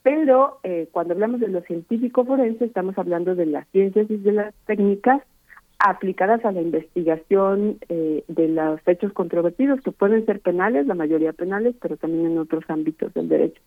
Pero 0.05 0.61
eh, 0.63 0.87
cuando 0.93 1.15
hablamos 1.15 1.41
de 1.41 1.49
lo 1.49 1.61
científico 1.63 2.25
forense, 2.25 2.67
estamos 2.67 2.97
hablando 2.97 3.35
de 3.35 3.47
las 3.47 3.67
ciencias 3.71 4.09
y 4.09 4.19
de 4.19 4.31
las 4.31 4.55
técnicas 4.67 5.23
aplicadas 5.81 6.45
a 6.45 6.53
la 6.53 6.63
investigación 6.63 7.79
eh, 7.89 8.23
de 8.29 8.47
los 8.47 8.79
hechos 8.87 9.13
controvertidos, 9.13 9.81
que 9.81 9.91
pueden 9.91 10.25
ser 10.25 10.39
penales, 10.39 10.87
la 10.87 10.95
mayoría 10.95 11.33
penales, 11.33 11.75
pero 11.83 11.97
también 11.97 12.27
en 12.27 12.39
otros 12.39 12.63
ámbitos 12.69 13.13
del 13.13 13.29
derecho. 13.29 13.61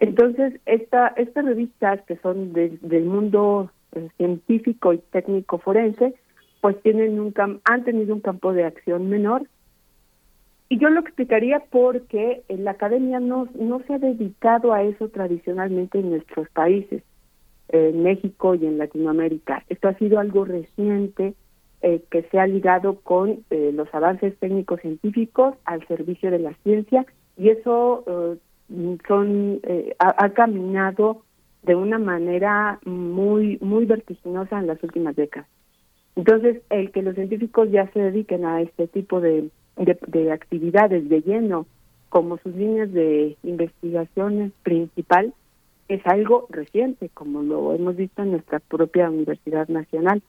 Entonces, 0.00 0.58
esta, 0.64 1.08
estas 1.08 1.44
revistas 1.44 2.00
que 2.06 2.16
son 2.16 2.52
de, 2.54 2.78
del 2.80 3.04
mundo 3.04 3.70
eh, 3.92 4.08
científico 4.16 4.94
y 4.94 4.98
técnico 4.98 5.58
forense, 5.58 6.14
pues 6.62 6.80
tienen 6.82 7.20
un 7.20 7.32
cam 7.32 7.60
han 7.64 7.84
tenido 7.84 8.14
un 8.14 8.20
campo 8.20 8.52
de 8.52 8.64
acción 8.64 9.08
menor. 9.08 9.46
Y 10.70 10.78
yo 10.78 10.88
lo 10.88 11.00
explicaría 11.00 11.64
porque 11.70 12.42
la 12.48 12.72
academia 12.72 13.20
no, 13.20 13.48
no 13.54 13.80
se 13.86 13.94
ha 13.94 13.98
dedicado 13.98 14.72
a 14.72 14.82
eso 14.82 15.08
tradicionalmente 15.08 15.98
en 15.98 16.10
nuestros 16.10 16.48
países, 16.50 17.02
en 17.68 18.02
México 18.02 18.54
y 18.54 18.66
en 18.66 18.78
Latinoamérica. 18.78 19.64
Esto 19.68 19.88
ha 19.88 19.94
sido 19.94 20.18
algo 20.18 20.44
reciente 20.44 21.34
eh, 21.82 22.02
que 22.10 22.22
se 22.24 22.38
ha 22.38 22.46
ligado 22.46 23.00
con 23.00 23.44
eh, 23.50 23.70
los 23.74 23.92
avances 23.94 24.36
técnicos 24.38 24.80
científicos 24.80 25.56
al 25.64 25.86
servicio 25.88 26.30
de 26.30 26.38
la 26.38 26.54
ciencia 26.62 27.04
y 27.36 27.48
eso 27.48 28.04
eh, 28.06 28.36
son 29.06 29.60
eh, 29.62 29.94
ha, 29.98 30.24
ha, 30.24 30.30
caminado 30.30 31.22
de 31.62 31.74
una 31.74 31.98
manera 31.98 32.78
muy 32.84 33.58
muy 33.60 33.84
vertiginosa 33.84 34.58
en 34.58 34.66
las 34.66 34.82
últimas 34.82 35.16
décadas. 35.16 35.48
Entonces, 36.16 36.62
el 36.70 36.90
que 36.90 37.02
los 37.02 37.14
científicos 37.14 37.70
ya 37.70 37.90
se 37.92 38.00
dediquen 38.00 38.44
a 38.44 38.60
este 38.60 38.86
tipo 38.88 39.20
de, 39.20 39.50
de, 39.76 39.98
de 40.06 40.32
actividades 40.32 41.08
de 41.08 41.20
lleno 41.22 41.66
como 42.08 42.38
sus 42.38 42.54
líneas 42.54 42.92
de 42.92 43.36
investigación 43.42 44.52
principal 44.62 45.32
es 45.88 46.04
algo 46.06 46.46
reciente, 46.50 47.08
como 47.14 47.42
lo 47.42 47.74
hemos 47.74 47.96
visto 47.96 48.22
en 48.22 48.32
nuestra 48.32 48.60
propia 48.60 49.10
Universidad 49.10 49.68
Nacional. 49.68 50.22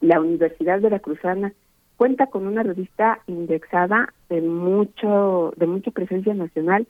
La 0.00 0.20
Universidad 0.20 0.80
Veracruzana 0.80 1.52
cuenta 1.96 2.26
con 2.26 2.46
una 2.46 2.62
revista 2.62 3.20
indexada 3.26 4.12
de 4.28 4.42
mucho 4.42 5.54
de 5.56 5.66
mucha 5.66 5.90
presencia 5.90 6.34
nacional 6.34 6.86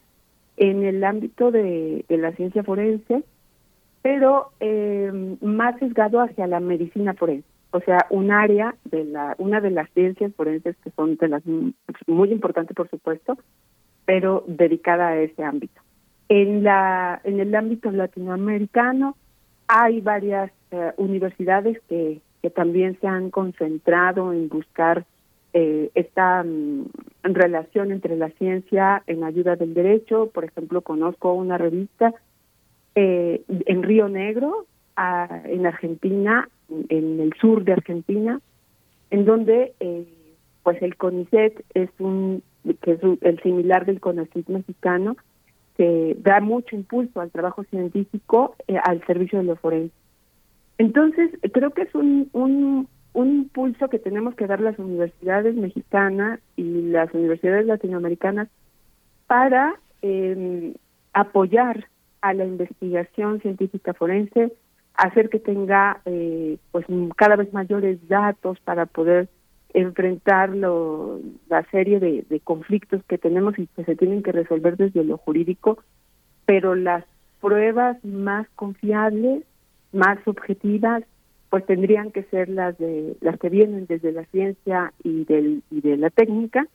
en 0.57 0.85
el 0.85 1.03
ámbito 1.05 1.51
de, 1.51 2.05
la 2.09 2.33
ciencia 2.33 2.63
forense, 2.63 3.25
pero 4.03 4.51
eh, 4.61 5.37
más 5.41 5.79
sesgado 5.79 6.21
hacia 6.21 6.47
la 6.47 6.61
medicina 6.61 7.15
forense. 7.15 7.49
o 7.71 7.81
sea, 7.81 8.07
un 8.11 8.31
área 8.31 8.75
de 8.85 9.05
la, 9.05 9.35
una 9.39 9.61
de 9.61 9.71
las 9.71 9.91
ciencias 9.91 10.33
forenses 10.35 10.77
que 10.85 10.91
son 10.91 11.17
de 11.17 11.29
las 11.29 11.43
muy 12.07 12.31
importantes, 12.31 12.77
por 12.77 12.89
supuesto, 12.89 13.37
pero 14.05 14.45
dedicada 14.47 15.09
a 15.09 15.17
ese 15.17 15.43
ámbito. 15.43 15.81
En 16.29 16.63
la, 16.63 17.21
en 17.25 17.41
el 17.41 17.55
ámbito 17.55 17.91
latinoamericano 17.91 19.17
hay 19.67 20.01
varias 20.01 20.51
eh, 20.71 20.93
universidades 20.97 21.81
que, 21.89 22.21
que 22.43 22.51
también 22.51 22.99
se 23.01 23.07
han 23.07 23.31
concentrado 23.31 24.33
en 24.33 24.49
buscar 24.49 25.07
eh, 25.55 25.91
esta 25.95 26.43
mm, 26.43 26.85
relación 27.23 27.93
entre 27.93 28.17
la 28.17 28.29
ciencia 28.31 29.03
en 29.07 29.25
ayuda 29.25 29.57
del 29.57 29.73
derecho. 29.73 30.31
Por 30.35 30.45
ejemplo, 30.45 30.83
conozco 30.83 31.33
una 31.33 31.57
revista 31.57 32.13
eh, 32.95 33.43
en 33.49 33.83
Río 33.83 34.09
Negro, 34.09 34.67
en 34.97 35.67
Argentina, 35.67 36.49
en 36.89 37.21
el 37.21 37.33
sur 37.41 37.65
de 37.65 37.73
Argentina, 37.73 38.41
en 39.11 39.25
donde 39.25 39.73
eh, 39.81 40.07
pues 40.63 40.81
el 40.83 40.97
CONICET 40.97 41.65
es 41.75 41.91
un 41.99 42.43
que 42.81 42.93
es 42.93 43.01
el 43.21 43.43
similar 43.43 43.85
del 43.85 44.01
CONACYT 44.01 44.49
mexicano 44.49 45.17
que 45.77 46.17
da 46.21 46.41
mucho 46.41 46.77
impulso 46.77 47.21
al 47.21 47.31
trabajo 47.31 47.65
científico 47.65 48.55
eh, 48.69 48.79
al 48.83 49.05
servicio 49.07 49.39
de 49.39 49.45
los 49.45 49.59
forenses. 49.61 49.97
Entonces, 50.79 51.31
creo 51.53 51.71
que 51.71 51.83
es 51.83 51.95
un, 51.95 52.29
un, 52.33 52.89
un 53.15 53.29
impulso 53.29 53.89
que 53.89 53.99
tenemos 53.99 54.35
que 54.35 54.47
dar 54.47 54.61
las 54.61 54.79
universidades 54.79 55.55
mexicanas 55.55 56.41
y 56.57 56.83
las 56.83 57.15
universidades 57.15 57.65
latinoamericanas 57.65 58.49
para 59.27 59.77
eh, 60.03 60.75
apoyar 61.13 61.87
a 62.21 62.35
la 62.35 62.45
investigación 62.45 63.41
científica 63.41 63.95
forense, 63.95 64.53
hacer 64.95 65.29
que 65.29 65.39
tenga 65.39 66.01
eh, 66.05 66.59
pues 66.73 66.87
cada 67.17 67.37
vez 67.37 67.53
mayores 67.53 68.07
datos 68.09 68.59
para 68.61 68.87
poder 68.87 69.29
enfrentar 69.73 70.51
lo, 70.51 71.21
la 71.49 71.65
serie 71.71 72.01
de 72.01 72.41
conflictos 72.41 73.03
que 73.09 73.19
tenemos 73.19 73.59
y 73.59 73.67
que 73.69 73.85
se 73.85 73.97
tienen 73.97 74.23
que 74.23 74.33
resolver 74.33 74.77
desde 74.77 75.03
lo 75.05 75.19
jurídico, 75.19 75.79
pero 76.47 76.75
las 76.75 77.05
pruebas 77.41 78.03
más 78.05 78.49
confiables, 78.55 79.45
más 79.93 80.19
objetivas, 80.27 81.05
pues 81.55 81.67
tendrían 81.67 82.11
que 82.11 82.25
ser 82.25 82.49
las 82.49 82.77
de 82.79 83.17
las 83.21 83.39
que 83.39 83.49
vienen 83.49 83.87
desde 83.87 84.11
la 84.11 84.25
ciencia 84.25 84.93
y 85.05 85.25
del 85.25 85.63
y 85.71 85.83
de 85.83 85.97
la 85.97 86.11
técnica, 86.11 86.67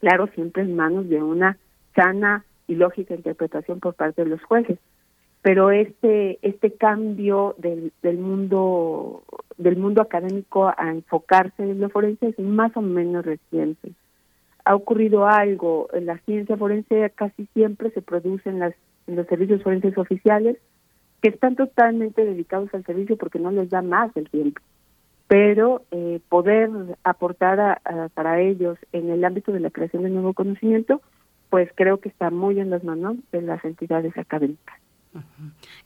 claro, 0.00 0.26
siempre 0.34 0.64
en 0.64 0.74
manos 0.74 1.08
de 1.08 1.22
una 1.22 1.56
sana 1.94 2.44
y 2.66 2.74
lógica 2.74 3.14
interpretación 3.14 3.78
por 3.78 3.94
parte 3.94 4.24
de 4.24 4.30
los 4.30 4.42
jueces 4.42 4.76
pero 5.40 5.70
este 5.70 6.40
este 6.42 6.72
cambio 6.72 7.54
del, 7.58 7.92
del 8.02 8.18
mundo 8.18 9.22
del 9.56 9.76
mundo 9.76 10.02
académico 10.02 10.74
a 10.76 10.90
enfocarse 10.90 11.62
en 11.62 11.78
lo 11.78 11.88
forense 11.88 12.26
es 12.26 12.38
más 12.40 12.76
o 12.76 12.80
menos 12.80 13.24
reciente. 13.24 13.92
Ha 14.64 14.74
ocurrido 14.74 15.28
algo, 15.28 15.86
en 15.92 16.06
la 16.06 16.18
ciencia 16.24 16.56
forense 16.56 17.08
casi 17.14 17.46
siempre 17.54 17.92
se 17.92 18.02
produce 18.02 18.50
en, 18.50 18.58
las, 18.58 18.74
en 19.06 19.14
los 19.14 19.28
servicios 19.28 19.62
forenses 19.62 19.96
oficiales 19.96 20.56
que 21.22 21.28
están 21.28 21.54
totalmente 21.54 22.24
dedicados 22.24 22.74
al 22.74 22.84
servicio 22.84 23.16
porque 23.16 23.38
no 23.38 23.52
les 23.52 23.70
da 23.70 23.80
más 23.80 24.14
el 24.16 24.28
tiempo. 24.28 24.60
Pero 25.28 25.82
eh, 25.92 26.20
poder 26.28 26.68
aportar 27.04 27.80
para 28.12 28.40
ellos 28.40 28.76
en 28.92 29.08
el 29.08 29.24
ámbito 29.24 29.52
de 29.52 29.60
la 29.60 29.70
creación 29.70 30.02
de 30.02 30.10
nuevo 30.10 30.34
conocimiento, 30.34 31.00
pues 31.48 31.70
creo 31.74 32.00
que 32.00 32.08
está 32.08 32.30
muy 32.30 32.58
en 32.58 32.70
las 32.70 32.82
manos 32.84 33.16
de 33.30 33.40
las 33.40 33.64
entidades 33.64 34.18
académicas. 34.18 34.78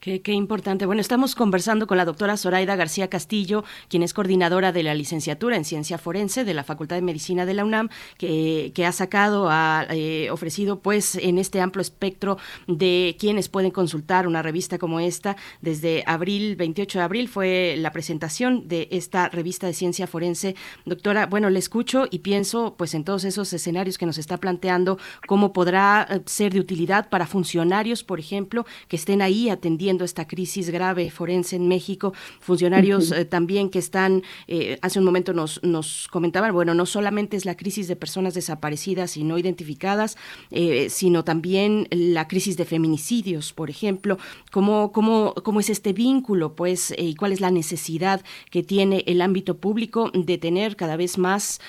Qué, 0.01 0.33
importante. 0.33 0.87
Bueno, 0.87 1.01
estamos 1.01 1.35
conversando 1.35 1.89
con 1.89 1.97
la 1.97 2.05
doctora 2.05 2.37
Zoraida 2.37 2.77
García 2.77 3.09
Castillo, 3.09 3.65
quien 3.89 4.05
es 4.05 4.15
coordinadora 4.15 4.71
de 4.71 4.85
la 4.85 4.95
licenciatura 4.95 5.57
en 5.57 5.65
Ciencia 5.65 5.99
Forense 5.99 6.45
de 6.45 6.55
la 6.55 6.63
Facultad 6.63 6.95
de 6.95 7.03
Medicina 7.03 7.45
de 7.45 7.55
la 7.55 7.65
UNAM, 7.65 7.89
que, 8.19 8.73
ha 8.87 8.93
sacado, 8.93 9.49
ha 9.51 9.87
eh, 9.91 10.31
ofrecido 10.31 10.79
pues 10.79 11.17
en 11.17 11.39
este 11.39 11.61
amplio 11.61 11.81
espectro 11.81 12.39
de 12.69 13.17
quienes 13.19 13.49
pueden 13.49 13.73
consultar 13.73 14.29
una 14.29 14.43
revista 14.43 14.79
como 14.79 15.01
esta. 15.01 15.37
Desde 15.61 16.05
abril, 16.07 16.55
28 16.55 16.99
de 16.99 17.05
abril 17.05 17.29
fue 17.29 17.75
la 17.79 17.91
presentación 17.91 18.69
de 18.69 18.87
esta 18.93 19.29
revista 19.29 19.67
de 19.67 19.73
Ciencia 19.73 20.07
Forense. 20.07 20.55
Doctora, 20.85 21.27
bueno, 21.27 21.51
le 21.51 21.59
escucho 21.59 22.07
y 22.11 22.21
pienso 22.21 22.77
pues 22.79 22.95
en 22.95 23.03
todos 23.03 23.25
esos 23.25 23.53
escenarios 23.53 23.99
que 23.99 24.07
nos 24.07 24.19
está 24.19 24.37
planteando, 24.37 24.99
cómo 25.27 25.53
podrá 25.53 26.07
eh, 26.09 26.21
ser 26.27 26.53
de 26.53 26.61
utilidad 26.61 27.09
para 27.09 27.27
funcionarios, 27.27 28.05
por 28.05 28.21
ejemplo, 28.21 28.67
que 28.87 28.95
estén 28.95 29.16
ahí 29.23 29.49
atendiendo 29.49 30.05
esta 30.05 30.27
crisis 30.27 30.71
grave 30.71 31.11
forense 31.11 31.57
en 31.57 31.69
México, 31.69 32.13
funcionarios 32.41 33.13
eh, 33.13 33.25
también 33.25 33.71
que 33.71 33.79
están, 33.79 34.23
eh, 34.49 34.79
hace 34.83 34.99
un 34.99 35.05
momento 35.05 35.33
nos, 35.33 35.63
nos 35.63 36.09
comentaban, 36.09 36.53
bueno, 36.53 36.75
no 36.75 36.87
solamente 36.87 37.37
es 37.37 37.45
la 37.45 37.57
crisis 37.57 37.89
de 37.89 37.97
personas 37.97 38.35
desaparecidas 38.35 39.17
y 39.17 39.25
no 39.25 39.39
identificadas, 39.39 40.17
eh, 40.51 40.89
sino 40.91 41.25
también 41.25 41.89
la 41.91 42.29
crisis 42.29 42.57
de 42.57 42.65
feminicidios, 42.65 43.53
por 43.53 43.71
ejemplo, 43.71 44.19
cómo, 44.51 44.93
cómo, 44.93 45.35
cómo 45.43 45.61
es 45.61 45.71
este 45.71 45.93
vínculo, 45.93 46.55
pues, 46.55 46.95
y 46.97 47.15
cuál 47.15 47.33
es 47.33 47.41
la 47.41 47.51
necesidad 47.51 48.23
que 48.51 48.63
tiene 48.63 49.05
el 49.07 49.21
ámbito 49.21 49.59
público 49.59 50.11
de 50.13 50.39
tener 50.39 50.77
cada 50.77 50.97
vez 50.97 51.19
más 51.19 51.61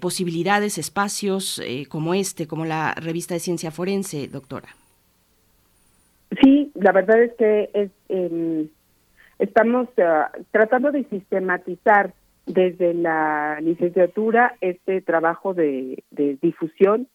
posibilidades, 0.00 0.78
espacios 0.78 1.60
como 1.88 2.14
este, 2.14 2.46
como 2.46 2.64
la 2.64 2.94
revista 2.94 3.34
de 3.34 3.40
ciencia 3.40 3.70
forense, 3.70 4.28
doctora. 4.28 4.85
Sí, 6.42 6.72
la 6.74 6.92
verdad 6.92 7.22
es 7.22 7.32
que 7.34 7.70
es, 7.72 7.90
em, 8.08 8.68
estamos 9.38 9.88
ah, 9.98 10.30
tratando 10.50 10.90
de 10.90 11.04
sistematizar 11.04 12.14
desde 12.46 12.94
la 12.94 13.58
licenciatura 13.60 14.56
este 14.60 15.00
trabajo 15.00 15.54
de, 15.54 16.02
difusión 16.10 17.08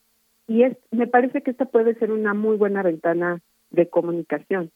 y 0.47 0.63
es 0.63 0.77
me 0.91 1.07
parece 1.07 1.41
que 1.41 1.51
esta 1.51 1.65
puede 1.65 1.95
ser 1.95 2.11
una 2.11 2.33
muy 2.33 2.57
buena 2.57 2.83
ventana 2.83 3.41
de 3.69 3.89
comunicación. 3.89 4.71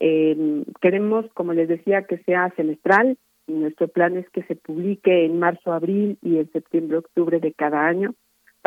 Em, 0.00 0.64
queremos, 0.80 1.26
como 1.34 1.52
les 1.52 1.68
decía, 1.68 2.02
que 2.02 2.18
sea 2.18 2.52
semestral. 2.56 3.18
Nuestro 3.46 3.88
plan 3.88 4.16
es 4.16 4.28
que 4.30 4.42
se 4.44 4.56
publique 4.56 5.24
en 5.24 5.38
marzo, 5.38 5.72
abril 5.72 6.18
y 6.22 6.38
en 6.38 6.50
septiembre, 6.52 6.98
octubre 6.98 7.40
de 7.40 7.52
cada 7.52 7.86
año 7.86 8.14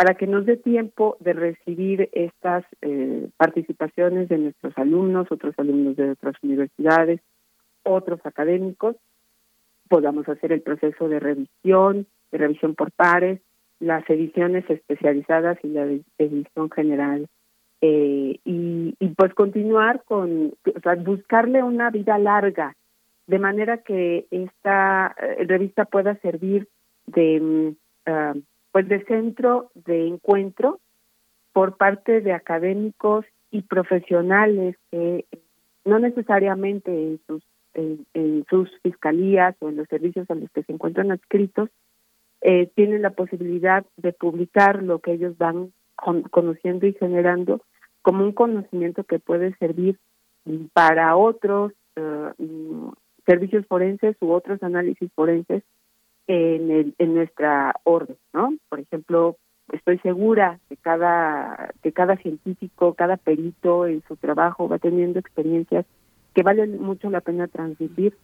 para 0.02 0.16
que 0.16 0.26
nos 0.26 0.48
dé 0.48 0.58
tiempo 0.58 1.16
de 1.20 1.34
recibir 1.34 2.10
estas 2.14 2.66
eh, 2.82 3.30
participaciones 3.38 4.30
de 4.30 4.40
nuestros 4.40 4.76
alumnos, 4.76 5.32
otros 5.32 5.54
alumnos 5.60 5.96
de 5.96 6.10
otras 6.10 6.34
universidades, 6.42 7.22
otros 7.84 8.20
académicos, 8.24 8.96
podamos 9.88 10.28
hacer 10.28 10.54
el 10.54 10.62
proceso 10.62 11.08
de 11.08 11.20
revisión, 11.20 12.08
de 12.32 12.38
revisión 12.40 12.74
por 12.74 12.92
pares, 12.92 13.42
las 13.80 14.10
ediciones 14.10 14.68
especializadas 14.72 15.60
y 15.62 15.68
la 15.68 15.86
edición 16.18 16.72
general. 16.72 17.28
Eh, 17.82 18.40
y, 18.44 18.96
y 19.00 19.08
pues 19.10 19.36
continuar 19.36 20.02
con, 20.06 20.56
o 20.66 20.80
sea, 20.82 20.96
buscarle 20.96 21.62
una 21.62 21.92
vida 21.92 22.18
larga, 22.18 22.76
de 23.28 23.38
manera 23.38 23.84
que 23.84 24.26
esta 24.32 25.16
eh, 25.22 25.46
revista 25.48 25.86
pueda 25.86 26.16
servir 26.22 26.68
de 27.06 27.76
uh, 28.08 28.42
pues 28.72 28.88
de 28.88 29.04
centro 29.06 29.72
de 29.76 30.08
encuentro 30.08 30.80
por 31.54 31.78
parte 31.78 32.22
de 32.22 32.34
académicos 32.34 33.26
y 33.52 33.64
profesionales 33.64 34.78
que 34.92 35.26
no 35.84 36.00
necesariamente 36.00 37.20
en 37.74 38.46
sus 38.50 38.72
fiscalías 38.82 39.56
o 39.60 39.70
en 39.70 39.78
los 39.78 39.88
servicios 39.88 40.30
a 40.30 40.36
los 40.36 40.50
que 40.52 40.64
se 40.64 40.72
encuentran 40.72 41.12
adscritos 41.12 41.70
eh, 42.42 42.72
tienen 42.76 43.02
la 43.02 43.12
posibilidad 43.12 43.86
de 43.98 44.14
publicar 44.14 44.82
lo 44.82 45.00
que 45.00 45.14
ellos 45.14 45.38
van 45.38 45.74
conociendo 46.32 46.88
y 46.88 46.94
generando 46.94 47.62
como 48.02 48.24
un 48.24 48.32
conocimiento 48.32 49.04
que 49.04 49.20
puede 49.20 49.56
servir 49.58 50.00
para 50.74 51.16
otros 51.16 51.72
eh, 51.96 52.32
mm, 52.40 52.90
servicios 53.28 53.66
forenses 53.68 54.16
u 54.22 54.32
otros 54.32 54.64
análisis 54.64 55.12
forenses 55.14 55.64
en, 56.28 56.72
el, 56.72 56.96
en 56.98 57.16
nuestra 57.16 57.74
orden, 57.84 58.18
¿no? 58.34 58.54
Por 58.70 58.80
ejemplo, 58.80 59.38
estoy 59.72 60.00
segura 60.00 60.60
que 60.70 60.78
cada, 60.78 61.74
que 61.82 61.92
cada 61.92 62.18
científico, 62.18 62.94
cada 62.94 63.18
perito 63.18 63.88
en 63.88 64.04
su 64.08 64.16
trabajo 64.16 64.68
va 64.68 64.80
teniendo 64.80 65.20
experiencias 65.20 65.86
que 66.34 66.44
valen 66.44 66.82
mucho 66.82 67.10
la 67.10 67.22
pena 67.22 67.48
transmitir, 67.48 68.18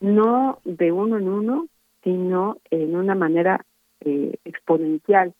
no 0.00 0.58
de 0.64 0.90
uno 0.90 1.18
en 1.18 1.28
uno, 1.28 1.66
sino 2.02 2.56
en 2.70 2.96
una 2.96 3.14
manera 3.14 3.64
eh, 4.00 4.36
exponencial, 4.44 5.32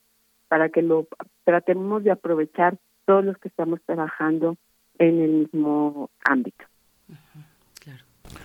para 0.48 0.68
que 0.68 0.82
lo 0.82 1.06
tratemos 1.44 2.04
de 2.04 2.12
aprovechar 2.12 2.76
todos 3.06 3.24
los 3.24 3.36
que 3.38 3.48
estamos 3.48 3.80
trabajando 3.84 4.56
en 4.98 5.20
el 5.20 5.30
mismo 5.30 6.10
ámbito 6.24 6.64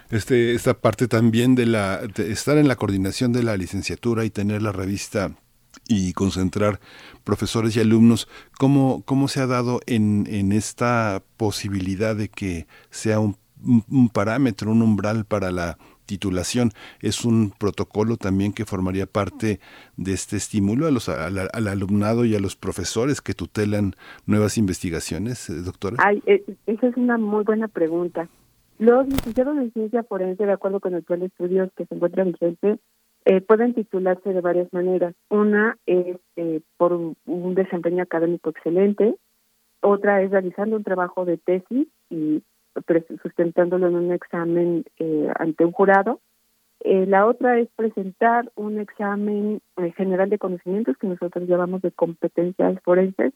este, 0.10 0.54
esta 0.54 0.76
parte 0.76 1.08
también 1.08 1.56
de, 1.56 1.66
la, 1.66 2.02
estar 2.18 2.58
en 2.58 2.68
la 2.68 2.76
coordinación 2.76 3.34
de 3.34 3.44
la 3.44 3.58
licenciatura 3.58 4.26
y 4.26 4.30
tener 4.30 4.62
la 4.62 4.72
revista 4.72 5.32
y 5.88 6.14
concentrar 6.14 6.80
profesores 7.24 7.76
y 7.76 7.80
alumnos, 7.80 8.28
¿cómo, 8.58 9.04
cómo 9.06 9.28
se 9.28 9.42
ha 9.42 9.48
dado 9.48 9.80
en, 9.86 10.28
en 10.30 10.52
esta 10.52 11.24
posibilidad 11.38 12.16
de 12.16 12.30
que 12.30 12.68
sea 12.90 13.20
un, 13.20 13.38
parámetro, 14.14 14.72
un 14.72 14.82
umbral 14.82 15.26
para 15.26 15.52
la 15.52 15.78
titulación. 16.06 16.72
Es 17.02 17.26
un 17.26 17.52
protocolo 17.52 18.18
también 18.18 18.54
que 18.54 18.66
formaría 18.66 19.06
parte 19.06 19.60
de 19.98 20.14
este 20.14 20.38
estímulo 20.38 20.88
a 20.88 20.92
los, 20.92 21.10
al, 21.10 21.68
alumnado 21.68 22.26
y 22.26 22.36
a 22.36 22.40
los 22.40 22.56
profesores 22.56 23.22
que 23.22 23.34
tutelan 23.34 23.96
nuevas 24.26 24.58
investigaciones, 24.58 25.50
eh, 25.50 25.62
doctora. 25.62 25.98
Ay, 26.00 26.24
eh, 26.26 26.44
esa 26.66 26.88
es 26.88 26.98
una 26.98 27.18
muy 27.18 27.44
buena 27.44 27.68
pregunta. 27.68 28.30
Los 28.80 29.08
licenciados 29.08 29.58
en 29.58 29.74
ciencia 29.74 30.04
forense, 30.04 30.46
de 30.46 30.52
acuerdo 30.52 30.80
con 30.80 30.94
el 30.94 31.04
plan 31.04 31.24
estudios 31.24 31.72
que 31.76 31.86
se 31.86 31.96
encuentra 31.96 32.24
vigente, 32.24 32.78
eh, 33.26 33.42
pueden 33.42 33.74
titularse 33.74 34.32
de 34.32 34.40
varias 34.40 34.72
maneras. 34.72 35.16
Una 35.30 35.78
es 35.88 36.18
eh, 36.36 36.62
por 36.78 36.94
un 36.94 37.56
desempeño 37.56 38.04
académico 38.04 38.52
excelente, 38.52 39.16
otra 39.82 40.22
es 40.22 40.32
realizando 40.32 40.76
un 40.76 40.84
trabajo 40.84 41.26
de 41.26 41.38
tesis 41.38 41.88
y 42.10 42.44
sustentándolo 43.24 43.88
en 43.88 43.96
un 43.96 44.12
examen 44.12 44.86
eh, 45.00 45.28
ante 45.40 45.66
un 45.66 45.72
jurado. 45.72 46.20
la 46.84 47.26
otra 47.26 47.60
es 47.60 47.70
presentar 47.76 48.52
un 48.56 48.80
examen 48.80 49.62
general 49.96 50.30
de 50.30 50.38
conocimientos 50.38 50.96
que 50.98 51.08
nosotros 51.08 51.48
llamamos 51.48 51.82
de 51.82 51.92
competencias 51.92 52.80
forenses 52.84 53.34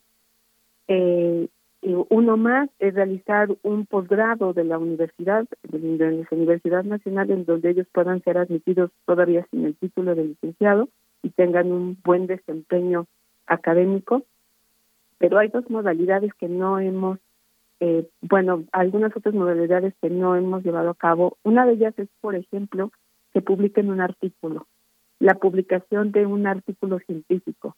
uno 1.81 2.37
más 2.37 2.69
es 2.79 2.93
realizar 2.93 3.49
un 3.63 3.85
posgrado 3.85 4.53
de 4.53 4.63
la 4.63 4.77
universidad, 4.77 5.47
de 5.63 5.97
la 5.97 6.27
Universidad 6.31 6.83
Nacional, 6.83 7.31
en 7.31 7.45
donde 7.45 7.71
ellos 7.71 7.87
puedan 7.91 8.21
ser 8.23 8.37
admitidos 8.37 8.91
todavía 9.05 9.47
sin 9.49 9.65
el 9.65 9.75
título 9.75 10.13
de 10.13 10.25
licenciado 10.25 10.89
y 11.23 11.29
tengan 11.31 11.71
un 11.71 11.97
buen 12.03 12.27
desempeño 12.27 13.07
académico. 13.47 14.23
Pero 15.17 15.39
hay 15.39 15.47
dos 15.47 15.69
modalidades 15.69 16.33
que 16.35 16.47
no 16.47 16.79
hemos, 16.79 17.19
eh, 17.79 18.07
bueno, 18.21 18.63
algunas 18.71 19.15
otras 19.15 19.33
modalidades 19.33 19.93
que 20.01 20.09
no 20.09 20.35
hemos 20.35 20.63
llevado 20.63 20.91
a 20.91 20.95
cabo. 20.95 21.37
Una 21.43 21.65
de 21.65 21.73
ellas 21.73 21.93
es, 21.97 22.09
por 22.21 22.35
ejemplo, 22.35 22.91
que 23.33 23.41
publiquen 23.41 23.89
un 23.89 24.01
artículo, 24.01 24.67
la 25.19 25.35
publicación 25.35 26.11
de 26.11 26.25
un 26.25 26.45
artículo 26.45 26.99
científico 26.99 27.75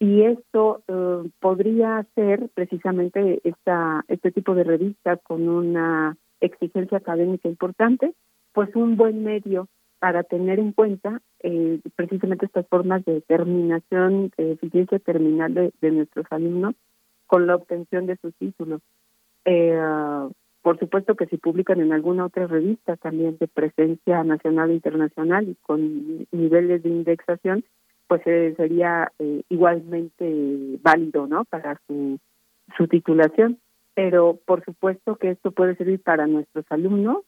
y 0.00 0.22
esto 0.22 0.82
eh, 0.88 1.30
podría 1.40 2.06
ser 2.14 2.48
precisamente 2.54 3.40
esta, 3.44 4.02
este 4.08 4.32
tipo 4.32 4.54
de 4.54 4.64
revista 4.64 5.18
con 5.18 5.46
una 5.46 6.16
exigencia 6.40 6.96
académica 6.96 7.50
importante, 7.50 8.14
pues 8.54 8.74
un 8.74 8.96
buen 8.96 9.22
medio 9.22 9.68
para 9.98 10.22
tener 10.22 10.58
en 10.58 10.72
cuenta 10.72 11.20
eh, 11.42 11.80
precisamente 11.96 12.46
estas 12.46 12.66
formas 12.68 13.04
de 13.04 13.20
terminación, 13.20 14.32
de 14.38 14.52
eficiencia 14.52 14.98
terminal 15.00 15.52
de, 15.54 15.90
nuestros 15.90 16.24
alumnos 16.30 16.74
con 17.26 17.46
la 17.46 17.56
obtención 17.56 18.06
de 18.06 18.16
sus 18.16 18.34
títulos. 18.36 18.80
Eh, 19.44 19.78
por 20.62 20.78
supuesto 20.78 21.14
que 21.14 21.26
si 21.26 21.36
publican 21.36 21.78
en 21.82 21.92
alguna 21.92 22.24
otra 22.24 22.46
revista 22.46 22.96
también 22.96 23.36
de 23.38 23.48
presencia 23.48 24.24
nacional 24.24 24.70
e 24.70 24.74
internacional 24.74 25.46
y 25.46 25.56
con 25.56 26.26
niveles 26.32 26.82
de 26.82 26.88
indexación, 26.88 27.64
pues 28.10 28.22
eh, 28.26 28.54
sería 28.56 29.12
eh, 29.20 29.44
igualmente 29.50 30.80
válido, 30.82 31.28
¿no? 31.28 31.44
Para 31.44 31.80
su, 31.86 32.18
su 32.76 32.88
titulación. 32.88 33.60
Pero 33.94 34.36
por 34.44 34.64
supuesto 34.64 35.14
que 35.14 35.30
esto 35.30 35.52
puede 35.52 35.76
servir 35.76 36.02
para 36.02 36.26
nuestros 36.26 36.64
alumnos 36.70 37.18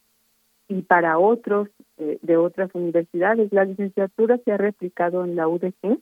y 0.67 0.83
para 0.83 1.21
otros 1.21 1.69
eh, 1.99 2.19
de 2.23 2.37
otras 2.37 2.69
universidades. 2.75 3.53
La 3.53 3.65
licenciatura 3.65 4.39
se 4.39 4.51
ha 4.51 4.57
replicado 4.57 5.25
en 5.25 5.37
la 5.37 5.47
UDG 5.47 6.01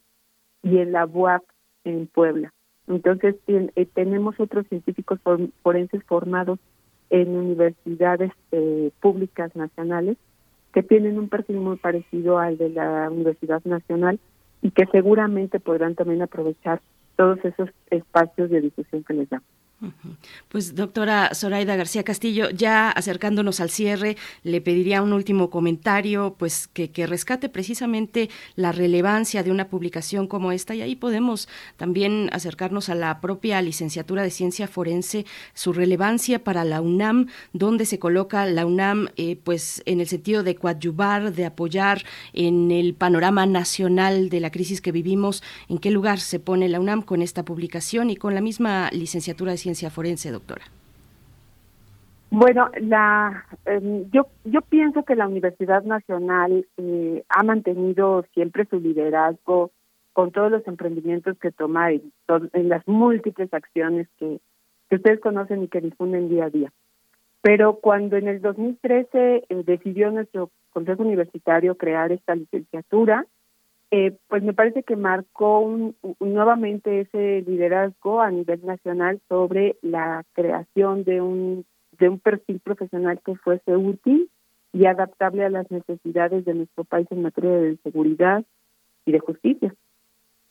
y 0.62 0.78
en 0.78 0.93
la 0.93 1.05
UAP 1.05 1.43
en 1.85 2.07
Puebla. 2.07 2.55
Entonces 2.89 3.37
tenemos 3.93 4.41
otros 4.41 4.66
científicos 4.68 5.20
forenses 5.62 6.03
formados 6.05 6.59
en 7.11 7.37
universidades 7.37 8.33
públicas 9.01 9.55
nacionales 9.55 10.16
que 10.72 10.83
tienen 10.83 11.18
un 11.18 11.28
perfil 11.28 11.57
muy 11.57 11.76
parecido 11.76 12.39
al 12.39 12.57
de 12.57 12.70
la 12.70 13.11
Universidad 13.11 13.62
Nacional 13.64 14.18
y 14.62 14.70
que 14.70 14.86
seguramente 14.86 15.61
podrán 15.61 15.94
también 15.94 16.22
aprovechar 16.22 16.80
todos 17.16 17.38
esos 17.44 17.70
espacios 17.90 18.50
de 18.50 18.61
difusión 18.61 19.04
que 19.04 19.14
les 19.14 19.28
damos. 19.28 19.59
Pues 20.49 20.74
doctora 20.74 21.31
Zoraida 21.35 21.74
García 21.74 22.03
Castillo, 22.03 22.51
ya 22.51 22.91
acercándonos 22.91 23.61
al 23.61 23.70
cierre, 23.70 24.16
le 24.43 24.61
pediría 24.61 25.01
un 25.01 25.14
último 25.14 25.49
comentario, 25.49 26.35
pues 26.39 26.68
que, 26.68 26.91
rescate 27.07 27.49
precisamente 27.49 28.28
la 28.57 28.72
relevancia 28.72 29.43
de 29.43 29.51
una 29.51 29.68
publicación 29.68 30.26
como 30.26 30.53
esta. 30.53 30.74
Y 30.74 30.83
ahí 30.83 30.97
podemos 30.97 31.49
también 31.78 32.28
acercarnos 32.33 32.91
a 32.91 32.95
la 32.95 33.20
propia 33.22 33.62
licenciatura 33.62 34.22
de 34.22 34.31
ciencia 34.31 34.68
forense, 34.68 35.24
su 35.55 35.72
relevancia 35.72 36.45
para 36.45 36.64
la 36.64 36.83
UNAM, 36.83 37.28
donde 37.55 37.87
se 37.87 37.99
coloca 37.99 38.45
la 38.47 38.66
UNAM, 38.66 39.09
eh, 39.16 39.37
pues 39.43 39.83
en 39.87 40.01
el 40.01 40.09
sentido 40.09 40.43
de 40.43 40.57
coadyuvar, 40.57 41.33
de 41.33 41.47
apoyar 41.47 42.05
en 42.35 42.70
el 42.70 42.93
panorama 42.95 43.47
nacional 43.47 44.28
de 44.28 44.41
la 44.41 44.51
crisis 44.51 44.83
que 44.83 44.93
vivimos, 44.93 45.43
en 45.68 45.78
qué 45.78 45.91
lugar 45.91 46.20
se 46.20 46.39
pone 46.39 46.68
la 46.68 46.81
UNAM 46.81 47.01
con 47.01 47.22
esta 47.22 47.47
publicación 47.47 48.11
y 48.11 48.16
con 48.16 48.35
la 48.35 48.43
misma 48.43 48.91
licenciatura 48.93 49.53
de 49.53 49.59
ciencia 49.59 49.69
forense, 49.90 50.30
doctora? 50.30 50.64
Bueno, 52.30 52.70
la, 52.80 53.44
em, 53.64 54.08
yo, 54.10 54.28
yo 54.44 54.60
pienso 54.62 55.04
que 55.04 55.16
la 55.16 55.26
Universidad 55.26 55.82
Nacional 55.82 56.64
eh, 56.76 57.24
ha 57.28 57.42
mantenido 57.42 58.24
siempre 58.34 58.66
su 58.66 58.78
liderazgo 58.78 59.72
con 60.12 60.30
todos 60.30 60.50
los 60.50 60.66
emprendimientos 60.68 61.36
que 61.38 61.50
toma 61.50 61.90
en, 61.90 62.12
en 62.52 62.68
las 62.68 62.86
múltiples 62.86 63.52
acciones 63.52 64.08
que, 64.18 64.40
que, 64.88 64.96
ustedes 64.96 65.20
conocen 65.20 65.64
y 65.64 65.68
que 65.68 65.80
difunden 65.80 66.28
día 66.28 66.44
a 66.44 66.50
día. 66.50 66.72
Pero 67.42 67.80
cuando 67.80 68.16
en 68.16 68.28
el 68.28 68.40
2013 68.40 69.46
eh, 69.48 69.62
decidió 69.64 70.10
nuestro 70.10 70.50
Consejo 70.70 71.02
Universitario 71.02 71.76
crear 71.76 72.12
esta 72.12 72.36
licenciatura, 72.36 73.26
eh, 73.91 74.16
pues 74.28 74.43
me 74.43 74.53
parece 74.53 74.82
que 74.84 74.95
marcó 74.97 75.93
nuevamente 76.20 77.01
ese 77.01 77.43
liderazgo 77.43 78.20
a 78.20 78.30
nivel 78.30 78.64
nacional 78.64 79.20
sobre 79.28 79.76
la 79.82 80.24
creación 80.32 81.05
de 81.05 81.20
un 81.20 81.64
de 81.99 82.09
un 82.09 82.18
perfil 82.18 82.61
profesional 82.61 83.20
que 83.24 83.34
fuese 83.36 83.76
útil 83.76 84.30
y 84.72 84.86
adaptable 84.86 85.45
a 85.45 85.51
las 85.51 85.70
necesidades 85.70 86.45
de 86.45 86.55
nuestro 86.55 86.84
país 86.84 87.07
en 87.11 87.22
materia 87.22 87.51
de 87.51 87.76
seguridad 87.82 88.45
y 89.05 89.12
de 89.12 89.18
justicia. 89.18 89.74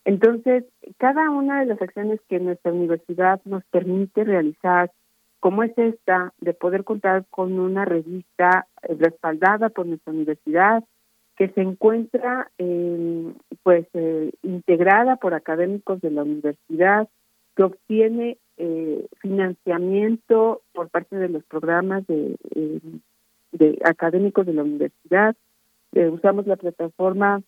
Entonces, 0.06 0.66
cada 0.98 1.30
una 1.30 1.60
de 1.60 1.66
las 1.66 1.82
acciones 1.82 2.20
que 2.28 2.40
nuestra 2.40 2.72
universidad 2.72 3.42
nos 3.46 3.64
permite 3.66 4.24
realizar, 4.24 4.92
como 5.40 5.64
es 5.64 5.78
esta, 5.78 6.34
de 6.40 6.54
poder 6.54 6.84
contar 6.84 7.26
con 7.30 7.60
una 7.60 7.86
revista 7.86 8.68
respaldada 8.82 9.70
por 9.70 9.86
nuestra 9.86 10.14
universidad, 10.14 10.84
que 11.40 11.48
se 11.48 11.62
encuentra 11.62 12.52
pues 13.64 13.88
eh, 13.94 14.32
integrada 14.44 15.16
por 15.16 15.34
académicos 15.34 16.02
de 16.02 16.12
la 16.12 16.24
universidad, 16.24 17.08
que 17.56 17.64
obtiene 17.64 18.38
eh, 18.58 19.08
financiamiento 19.22 20.62
por 20.74 20.90
parte 20.90 21.16
de 21.16 21.30
los 21.30 21.46
programas 21.46 22.06
de, 22.08 22.36
eh, 22.56 22.82
de 23.54 23.80
académicos 23.86 24.46
de 24.46 24.54
la 24.54 24.64
universidad. 24.64 25.34
usamos 25.94 26.46
la 26.46 26.58
plataforma 26.58 27.42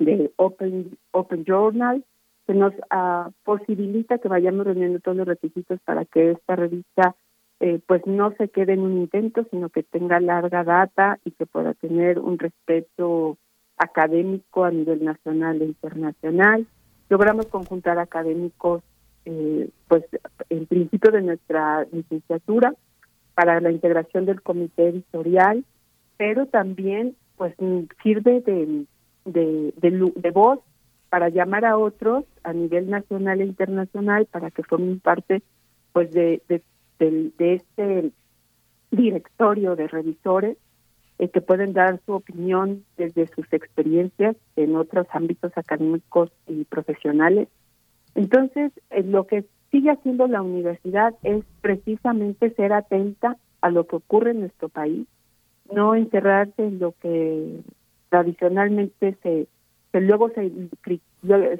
de 0.00 0.32
Open, 0.34 0.98
Open 1.12 1.44
Journal, 1.44 2.04
que 2.48 2.54
nos 2.54 2.74
ah, 2.90 3.30
posibilita 3.44 4.18
que 4.18 4.26
vayamos 4.26 4.66
reuniendo 4.66 4.98
todos 4.98 5.16
los 5.16 5.28
requisitos 5.28 5.78
para 5.84 6.04
que 6.06 6.32
esta 6.32 6.56
revista 6.56 7.14
eh, 7.62 7.78
pues 7.86 8.04
no 8.08 8.32
se 8.32 8.48
quede 8.48 8.72
en 8.72 8.80
un 8.80 8.98
intento, 8.98 9.46
sino 9.52 9.68
que 9.68 9.84
tenga 9.84 10.18
larga 10.18 10.64
data 10.64 11.20
y 11.24 11.30
que 11.30 11.46
pueda 11.46 11.74
tener 11.74 12.18
un 12.18 12.36
respeto 12.36 13.38
académico 13.76 14.64
a 14.64 14.72
nivel 14.72 15.04
nacional 15.04 15.62
e 15.62 15.66
internacional. 15.66 16.66
Logramos 17.08 17.46
conjuntar 17.46 18.00
académicos, 18.00 18.82
eh, 19.26 19.70
pues 19.86 20.02
en 20.50 20.66
principio 20.66 21.12
de 21.12 21.22
nuestra 21.22 21.86
licenciatura 21.92 22.74
para 23.34 23.60
la 23.60 23.70
integración 23.70 24.26
del 24.26 24.42
comité 24.42 24.88
editorial, 24.88 25.64
pero 26.16 26.46
también 26.46 27.14
pues 27.36 27.54
sirve 28.02 28.40
de, 28.40 28.86
de, 29.24 29.72
de, 29.76 30.30
voz 30.32 30.58
para 31.10 31.28
llamar 31.28 31.64
a 31.64 31.78
otros 31.78 32.24
a 32.42 32.52
nivel 32.52 32.90
nacional 32.90 33.40
e 33.40 33.44
internacional 33.44 34.26
para 34.26 34.50
que 34.50 34.64
formen 34.64 34.98
parte 34.98 35.42
pues 35.92 36.10
de, 36.10 36.42
de 36.48 36.60
de 37.10 37.54
este 37.54 38.12
directorio 38.90 39.76
de 39.76 39.88
revisores 39.88 40.56
eh, 41.18 41.28
que 41.28 41.40
pueden 41.40 41.72
dar 41.72 42.00
su 42.04 42.12
opinión 42.12 42.84
desde 42.96 43.26
sus 43.28 43.50
experiencias 43.52 44.36
en 44.56 44.76
otros 44.76 45.06
ámbitos 45.12 45.52
académicos 45.56 46.30
y 46.46 46.64
profesionales. 46.64 47.48
Entonces, 48.14 48.72
eh, 48.90 49.02
lo 49.02 49.26
que 49.26 49.44
sigue 49.70 49.90
haciendo 49.90 50.26
la 50.26 50.42
universidad 50.42 51.14
es 51.22 51.44
precisamente 51.60 52.50
ser 52.54 52.72
atenta 52.72 53.36
a 53.60 53.70
lo 53.70 53.86
que 53.86 53.96
ocurre 53.96 54.32
en 54.32 54.40
nuestro 54.40 54.68
país, 54.68 55.06
no 55.72 55.94
encerrarse 55.94 56.66
en 56.66 56.78
lo 56.78 56.92
que 57.00 57.60
tradicionalmente 58.10 59.16
se 59.22 59.46
luego 60.00 60.30
se, 60.30 60.50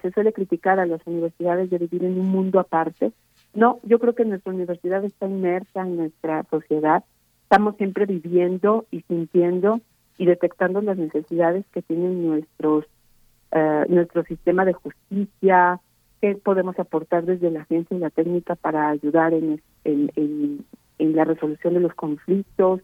se 0.00 0.10
suele 0.12 0.32
criticar 0.32 0.80
a 0.80 0.86
las 0.86 1.00
universidades 1.06 1.70
de 1.70 1.78
vivir 1.78 2.04
en 2.04 2.18
un 2.18 2.28
mundo 2.28 2.58
aparte, 2.60 3.12
no, 3.54 3.80
yo 3.82 3.98
creo 3.98 4.14
que 4.14 4.24
nuestra 4.24 4.52
universidad 4.52 5.04
está 5.04 5.26
inmersa 5.26 5.82
en 5.82 5.96
nuestra 5.96 6.44
sociedad. 6.50 7.04
Estamos 7.44 7.76
siempre 7.76 8.06
viviendo 8.06 8.86
y 8.90 9.02
sintiendo 9.02 9.80
y 10.18 10.26
detectando 10.26 10.80
las 10.80 10.96
necesidades 10.96 11.64
que 11.72 11.82
tienen 11.82 12.26
nuestros 12.26 12.86
eh, 13.54 13.84
nuestro 13.90 14.24
sistema 14.24 14.64
de 14.64 14.72
justicia, 14.72 15.78
qué 16.22 16.34
podemos 16.36 16.78
aportar 16.78 17.26
desde 17.26 17.50
la 17.50 17.66
ciencia 17.66 17.94
y 17.94 18.00
la 18.00 18.08
técnica 18.08 18.54
para 18.54 18.88
ayudar 18.88 19.34
en, 19.34 19.60
en, 19.84 20.64
en, 20.98 21.16
la 21.16 21.24
resolución 21.24 21.74
de 21.74 21.80
los 21.80 21.92
conflictos, 21.92 22.80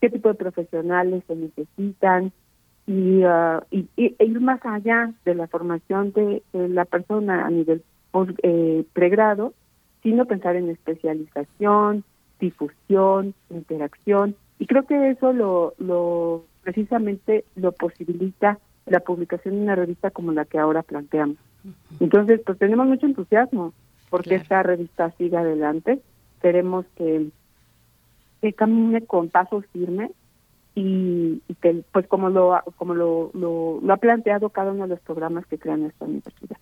qué 0.00 0.08
tipo 0.08 0.30
de 0.30 0.36
profesionales 0.36 1.24
se 1.26 1.36
necesitan 1.36 2.32
y, 2.86 3.22
uh, 3.22 3.60
y, 3.70 3.90
ir 3.98 4.40
más 4.40 4.64
allá 4.64 5.12
de 5.26 5.34
la 5.34 5.46
formación 5.46 6.12
de, 6.12 6.42
la 6.54 6.86
persona 6.86 7.44
a 7.44 7.50
nivel 7.50 7.82
eh, 8.42 8.84
pregrado, 8.94 9.52
sino 10.02 10.26
pensar 10.26 10.56
en 10.56 10.70
especialización, 10.70 12.04
difusión, 12.40 13.34
interacción 13.50 14.36
y 14.58 14.66
creo 14.66 14.84
que 14.84 15.10
eso 15.10 15.32
lo, 15.32 15.74
lo 15.78 16.44
precisamente 16.62 17.44
lo 17.56 17.72
posibilita 17.72 18.58
la 18.86 19.00
publicación 19.00 19.56
de 19.56 19.62
una 19.62 19.74
revista 19.74 20.10
como 20.10 20.32
la 20.32 20.44
que 20.44 20.58
ahora 20.58 20.82
planteamos. 20.82 21.36
Entonces, 22.00 22.40
pues 22.44 22.58
tenemos 22.58 22.86
mucho 22.86 23.06
entusiasmo 23.06 23.72
porque 24.10 24.36
esta 24.36 24.62
revista 24.62 25.10
siga 25.18 25.40
adelante. 25.40 26.00
Queremos 26.40 26.86
que, 26.96 27.28
que 28.40 28.52
camine 28.52 29.04
con 29.04 29.28
pasos 29.28 29.64
firmes 29.72 30.10
y, 30.74 31.42
que, 31.60 31.82
pues 31.92 32.06
como 32.06 32.30
lo 32.30 32.60
como 32.76 32.94
lo, 32.94 33.30
lo, 33.34 33.92
ha 33.92 33.96
planteado 33.96 34.50
cada 34.50 34.72
uno 34.72 34.84
de 34.84 34.90
los 34.90 35.00
programas 35.00 35.44
que 35.46 35.58
crean 35.58 35.84
esta 35.84 36.04
universidad. 36.04 36.56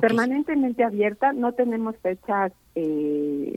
permanentemente 0.00 0.84
abierta. 0.84 1.32
No 1.32 1.52
tenemos 1.52 1.96
fechas 1.98 2.52
eh, 2.74 3.54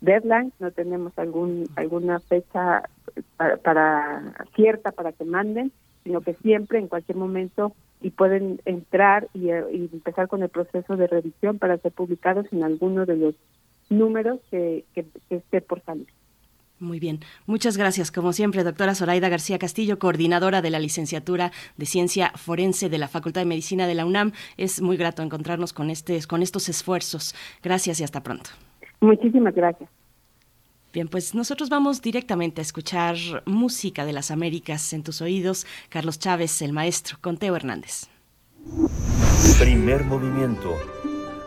deadline, 0.00 0.52
no 0.58 0.70
tenemos 0.70 1.12
algún 1.18 1.68
alguna 1.76 2.20
fecha 2.20 2.88
para, 3.36 3.56
para 3.58 4.34
cierta 4.54 4.92
para 4.92 5.12
que 5.12 5.24
manden, 5.24 5.72
sino 6.02 6.20
que 6.20 6.34
siempre, 6.34 6.78
en 6.78 6.88
cualquier 6.88 7.16
momento, 7.16 7.72
y 8.04 8.10
pueden 8.10 8.60
entrar 8.66 9.28
eh, 9.32 9.64
y, 9.72 9.88
empezar 9.90 10.28
con 10.28 10.42
el 10.42 10.50
proceso 10.50 10.96
de 10.96 11.06
revisión 11.06 11.58
para 11.58 11.78
ser 11.78 11.90
publicados 11.90 12.46
en 12.52 12.62
alguno 12.62 13.06
de 13.06 13.16
los 13.16 13.34
números 13.88 14.40
que, 14.50 14.84
que, 14.94 15.06
esté 15.30 15.62
por 15.62 15.82
salir. 15.84 16.06
Muy 16.78 17.00
bien, 17.00 17.20
muchas 17.46 17.78
gracias. 17.78 18.12
Como 18.12 18.34
siempre, 18.34 18.62
doctora 18.62 18.94
Zoraida 18.94 19.30
García 19.30 19.58
Castillo, 19.58 19.98
coordinadora 19.98 20.60
de 20.60 20.68
la 20.68 20.80
licenciatura 20.80 21.50
de 21.78 21.86
Ciencia 21.86 22.30
Forense 22.36 22.90
de 22.90 22.98
la 22.98 23.08
Facultad 23.08 23.40
de 23.40 23.46
Medicina 23.46 23.86
de 23.86 23.94
la 23.94 24.04
UNAM. 24.04 24.32
Es 24.58 24.82
muy 24.82 24.98
grato 24.98 25.22
encontrarnos 25.22 25.72
con, 25.72 25.88
este, 25.88 26.18
con 26.28 26.42
estos 26.42 26.68
esfuerzos. 26.68 27.34
Gracias 27.62 28.00
y 28.00 28.04
hasta 28.04 28.22
pronto. 28.22 28.50
Muchísimas 29.00 29.54
gracias. 29.54 29.88
Bien, 30.94 31.08
pues 31.08 31.34
nosotros 31.34 31.70
vamos 31.70 32.00
directamente 32.02 32.60
a 32.60 32.62
escuchar 32.62 33.16
música 33.46 34.06
de 34.06 34.12
las 34.12 34.30
Américas 34.30 34.92
en 34.92 35.02
tus 35.02 35.20
oídos. 35.22 35.66
Carlos 35.88 36.20
Chávez, 36.20 36.62
el 36.62 36.72
maestro, 36.72 37.18
con 37.20 37.36
Teo 37.36 37.56
Hernández. 37.56 38.06
Primer 39.58 40.04
movimiento. 40.04 40.72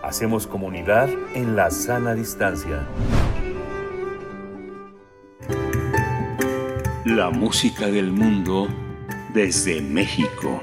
Hacemos 0.04 0.48
comunidad 0.48 1.10
en 1.34 1.56
la 1.56 1.72
sana 1.72 2.14
distancia. 2.14 2.86
La 7.06 7.30
música 7.30 7.88
del 7.88 8.12
mundo 8.12 8.68
desde 9.34 9.82
México. 9.82 10.62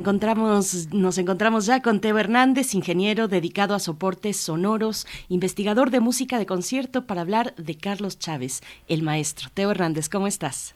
Encontramos, 0.00 0.88
nos 0.94 1.18
encontramos 1.18 1.66
ya 1.66 1.82
con 1.82 2.00
Teo 2.00 2.16
Hernández, 2.18 2.74
ingeniero 2.74 3.28
dedicado 3.28 3.74
a 3.74 3.78
soportes 3.78 4.38
sonoros, 4.38 5.06
investigador 5.28 5.90
de 5.90 6.00
música 6.00 6.38
de 6.38 6.46
concierto, 6.46 7.06
para 7.06 7.20
hablar 7.20 7.54
de 7.56 7.76
Carlos 7.76 8.18
Chávez, 8.18 8.62
el 8.88 9.02
maestro. 9.02 9.50
Teo 9.52 9.70
Hernández, 9.70 10.08
¿cómo 10.08 10.26
estás? 10.26 10.74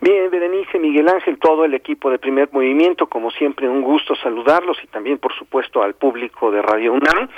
Bien, 0.00 0.30
Berenice, 0.30 0.78
Miguel 0.78 1.10
Ángel, 1.10 1.38
todo 1.38 1.66
el 1.66 1.74
equipo 1.74 2.10
de 2.10 2.18
Primer 2.18 2.48
Movimiento, 2.50 3.06
como 3.06 3.30
siempre, 3.30 3.68
un 3.68 3.82
gusto 3.82 4.14
saludarlos 4.16 4.78
y 4.82 4.86
también, 4.86 5.18
por 5.18 5.34
supuesto, 5.34 5.82
al 5.82 5.92
público 5.92 6.50
de 6.50 6.62
Radio 6.62 6.94
UNAM. 6.94 7.28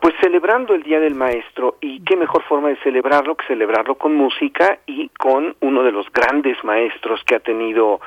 Pues 0.00 0.12
celebrando 0.20 0.74
el 0.74 0.82
Día 0.82 0.98
del 0.98 1.14
Maestro, 1.14 1.76
y 1.80 2.02
qué 2.02 2.16
mejor 2.16 2.42
forma 2.42 2.68
de 2.68 2.76
celebrarlo 2.82 3.36
que 3.36 3.46
celebrarlo 3.46 3.94
con 3.94 4.16
música 4.16 4.80
y 4.86 5.08
con 5.10 5.54
uno 5.60 5.84
de 5.84 5.92
los 5.92 6.10
grandes 6.12 6.62
maestros 6.64 7.22
que 7.24 7.36
ha 7.36 7.40
tenido 7.40 8.00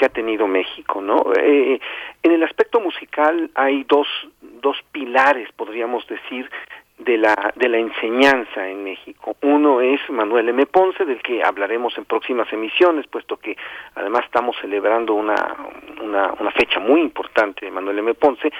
que 0.00 0.06
ha 0.06 0.08
tenido 0.08 0.46
México, 0.46 1.02
¿no? 1.02 1.22
Eh, 1.38 1.78
en 2.22 2.32
el 2.32 2.42
aspecto 2.42 2.80
musical 2.80 3.50
hay 3.54 3.84
dos, 3.84 4.08
dos 4.40 4.78
pilares, 4.92 5.52
podríamos 5.52 6.06
decir, 6.06 6.50
de 6.96 7.18
la, 7.18 7.52
de 7.54 7.68
la 7.68 7.76
enseñanza 7.76 8.66
en 8.66 8.82
México. 8.82 9.36
Uno 9.42 9.82
es 9.82 10.00
Manuel 10.08 10.48
M. 10.48 10.64
Ponce, 10.64 11.04
del 11.04 11.20
que 11.20 11.42
hablaremos 11.44 11.98
en 11.98 12.06
próximas 12.06 12.50
emisiones, 12.50 13.06
puesto 13.08 13.36
que 13.36 13.58
además 13.94 14.24
estamos 14.24 14.56
celebrando 14.58 15.12
una, 15.12 15.54
una, 16.02 16.32
una 16.40 16.50
fecha 16.52 16.80
muy 16.80 17.02
importante 17.02 17.66
de 17.66 17.70
Manuel 17.70 17.98
M. 17.98 18.14
Ponce, 18.14 18.50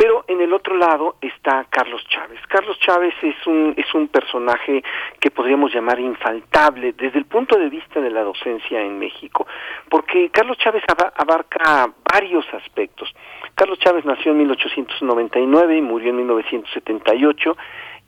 pero 0.00 0.24
en 0.28 0.40
el 0.40 0.54
otro 0.54 0.78
lado 0.78 1.16
está 1.20 1.66
Carlos 1.68 2.02
Chávez. 2.08 2.40
Carlos 2.48 2.78
Chávez 2.78 3.12
es 3.20 3.46
un, 3.46 3.74
es 3.76 3.92
un 3.92 4.08
personaje 4.08 4.82
que 5.20 5.30
podríamos 5.30 5.74
llamar 5.74 6.00
infaltable 6.00 6.94
desde 6.94 7.18
el 7.18 7.26
punto 7.26 7.58
de 7.58 7.68
vista 7.68 8.00
de 8.00 8.08
la 8.08 8.22
docencia 8.22 8.80
en 8.80 8.98
México, 8.98 9.46
porque 9.90 10.30
Carlos 10.30 10.56
Chávez 10.56 10.82
abarca 11.16 11.92
varios 12.10 12.46
aspectos. 12.54 13.14
Carlos 13.54 13.78
Chávez 13.78 14.06
nació 14.06 14.32
en 14.32 14.38
1899 14.38 15.76
y 15.76 15.82
murió 15.82 16.08
en 16.08 16.16
1978 16.16 17.56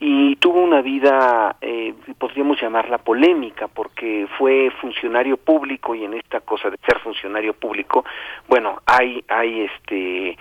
y 0.01 0.37
tuvo 0.37 0.63
una 0.63 0.81
vida, 0.81 1.57
eh, 1.61 1.93
podríamos 2.17 2.59
llamarla 2.59 2.97
polémica, 2.97 3.69
porque 3.69 4.27
fue 4.39 4.71
funcionario 4.81 5.37
público 5.37 5.95
y 5.95 6.05
en 6.05 6.15
esta 6.15 6.41
cosa 6.41 6.71
de 6.71 6.79
ser 6.87 7.01
funcionario 7.01 7.53
público, 7.53 8.03
bueno, 8.49 8.81
hay, 8.87 9.23
hay 9.29 9.61
este, 9.61 10.39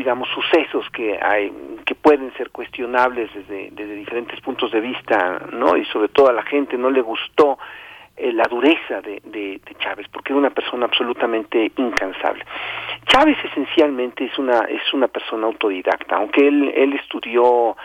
digamos 0.00 0.28
sucesos 0.30 0.88
que 0.90 1.18
hay 1.22 1.52
que 1.84 1.94
pueden 1.94 2.32
ser 2.38 2.48
cuestionables 2.48 3.30
desde, 3.34 3.70
diferentes 3.94 4.40
puntos 4.40 4.72
de 4.72 4.80
vista 4.80 5.42
no 5.52 5.76
y 5.76 5.84
sobre 5.86 6.08
todo 6.08 6.30
a 6.30 6.32
la 6.32 6.42
gente 6.42 6.78
no 6.78 6.90
le 6.90 7.02
gustó 7.02 7.58
eh, 8.16 8.32
la 8.32 8.44
dureza 8.44 9.02
de, 9.02 9.20
de, 9.24 9.60
Chávez 9.78 10.06
porque 10.10 10.32
era 10.32 10.38
una 10.38 10.50
persona 10.50 10.86
absolutamente 10.86 11.70
incansable 11.76 12.46
Chávez 13.06 13.36
esencialmente 13.44 14.24
es 14.24 14.38
una 14.38 14.60
es 14.60 14.90
una 14.94 15.08
persona 15.08 15.46
autodidacta 15.46 16.16
aunque 16.16 16.48
él 16.48 16.72
él 16.74 16.94
estudió 16.94 17.76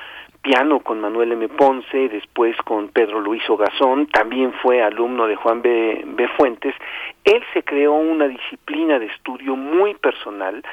piano 0.41 0.79
con 0.81 1.01
Manuel 1.01 1.31
M. 1.31 1.49
Ponce, 1.49 2.07
después 2.07 2.55
con 2.57 2.89
Pedro 2.89 3.19
Luis 3.19 3.41
Ogazón, 3.49 4.05
también 4.05 4.53
fue 4.61 4.83
alumno 4.83 5.25
de 5.25 5.35
Juan 5.35 5.63
B. 5.63 6.03
B. 6.05 6.27
Fuentes. 6.37 6.75
Él 7.23 7.41
se 7.51 7.63
creó 7.63 7.93
una 7.95 8.27
disciplina 8.27 8.99
de 8.99 9.07
estudio 9.07 9.55
muy 9.55 9.95
personal, 9.95 10.63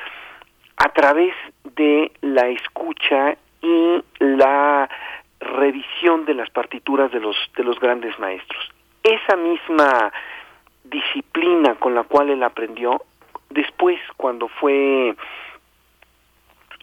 a 0.77 0.89
través 0.91 1.35
de 1.77 2.12
la 2.20 2.49
escucha 2.49 3.37
y 3.61 4.03
la 4.18 4.89
revisión 5.41 6.25
de 6.25 6.35
las 6.35 6.51
partituras 6.51 7.11
de 7.12 7.20
los 7.20 7.37
de 7.57 7.64
los 7.64 7.79
grandes 7.81 8.18
maestros. 8.18 8.70
Esa 9.03 9.37
misma 9.37 10.12
disciplina 10.85 11.75
con 11.77 11.95
la 11.95 12.05
cual 12.05 12.31
él 12.31 12.43
aprendió 12.43 13.03
después 13.51 13.99
cuando 14.16 14.49
fue 14.49 15.14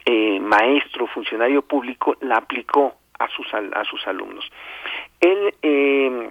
eh, 0.04 0.40
maestro, 0.40 1.06
funcionario 1.06 1.62
público, 1.62 2.16
la 2.20 2.36
aplicó 2.36 2.94
a 3.18 3.28
sus 3.28 3.46
a 3.52 3.84
sus 3.84 4.06
alumnos. 4.06 4.44
Él 5.20 5.54
eh, 5.62 6.30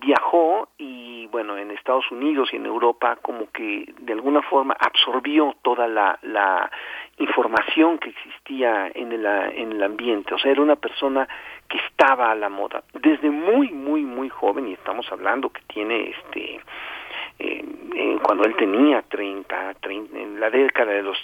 viajó 0.00 0.68
y 0.78 1.26
bueno 1.28 1.56
en 1.56 1.70
Estados 1.70 2.10
Unidos 2.10 2.50
y 2.52 2.56
en 2.56 2.66
Europa 2.66 3.16
como 3.22 3.50
que 3.50 3.92
de 3.98 4.12
alguna 4.12 4.42
forma 4.42 4.76
absorbió 4.78 5.54
toda 5.62 5.86
la, 5.86 6.18
la 6.22 6.70
información 7.18 7.98
que 7.98 8.10
existía 8.10 8.90
en 8.94 9.12
el, 9.12 9.26
en 9.26 9.72
el 9.72 9.82
ambiente. 9.82 10.34
O 10.34 10.38
sea 10.38 10.52
era 10.52 10.62
una 10.62 10.76
persona 10.76 11.28
que 11.68 11.78
estaba 11.78 12.30
a 12.30 12.34
la 12.34 12.48
moda. 12.48 12.82
Desde 12.92 13.30
muy 13.30 13.70
muy 13.70 14.02
muy 14.02 14.28
joven 14.28 14.68
y 14.68 14.74
estamos 14.74 15.10
hablando 15.10 15.50
que 15.50 15.62
tiene 15.68 16.10
este 16.10 16.60
eh, 17.38 18.18
cuando 18.22 18.44
él 18.44 18.54
tenía 18.56 19.02
30, 19.02 19.74
30, 19.80 20.18
en 20.18 20.40
la 20.40 20.50
década 20.50 20.92
de 20.92 21.02
los, 21.02 21.18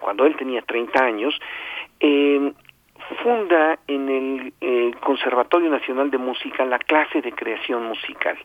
cuando 0.00 0.24
él 0.24 0.36
tenía 0.36 0.62
30 0.62 1.04
años, 1.04 1.38
eh, 2.00 2.52
funda 3.22 3.78
en 3.86 4.08
el 4.08 4.52
eh, 4.60 4.92
Conservatorio 5.00 5.70
Nacional 5.70 6.10
de 6.10 6.18
Música 6.18 6.64
la 6.64 6.78
clase 6.78 7.20
de 7.20 7.32
creación 7.32 7.84
musical. 7.84 8.38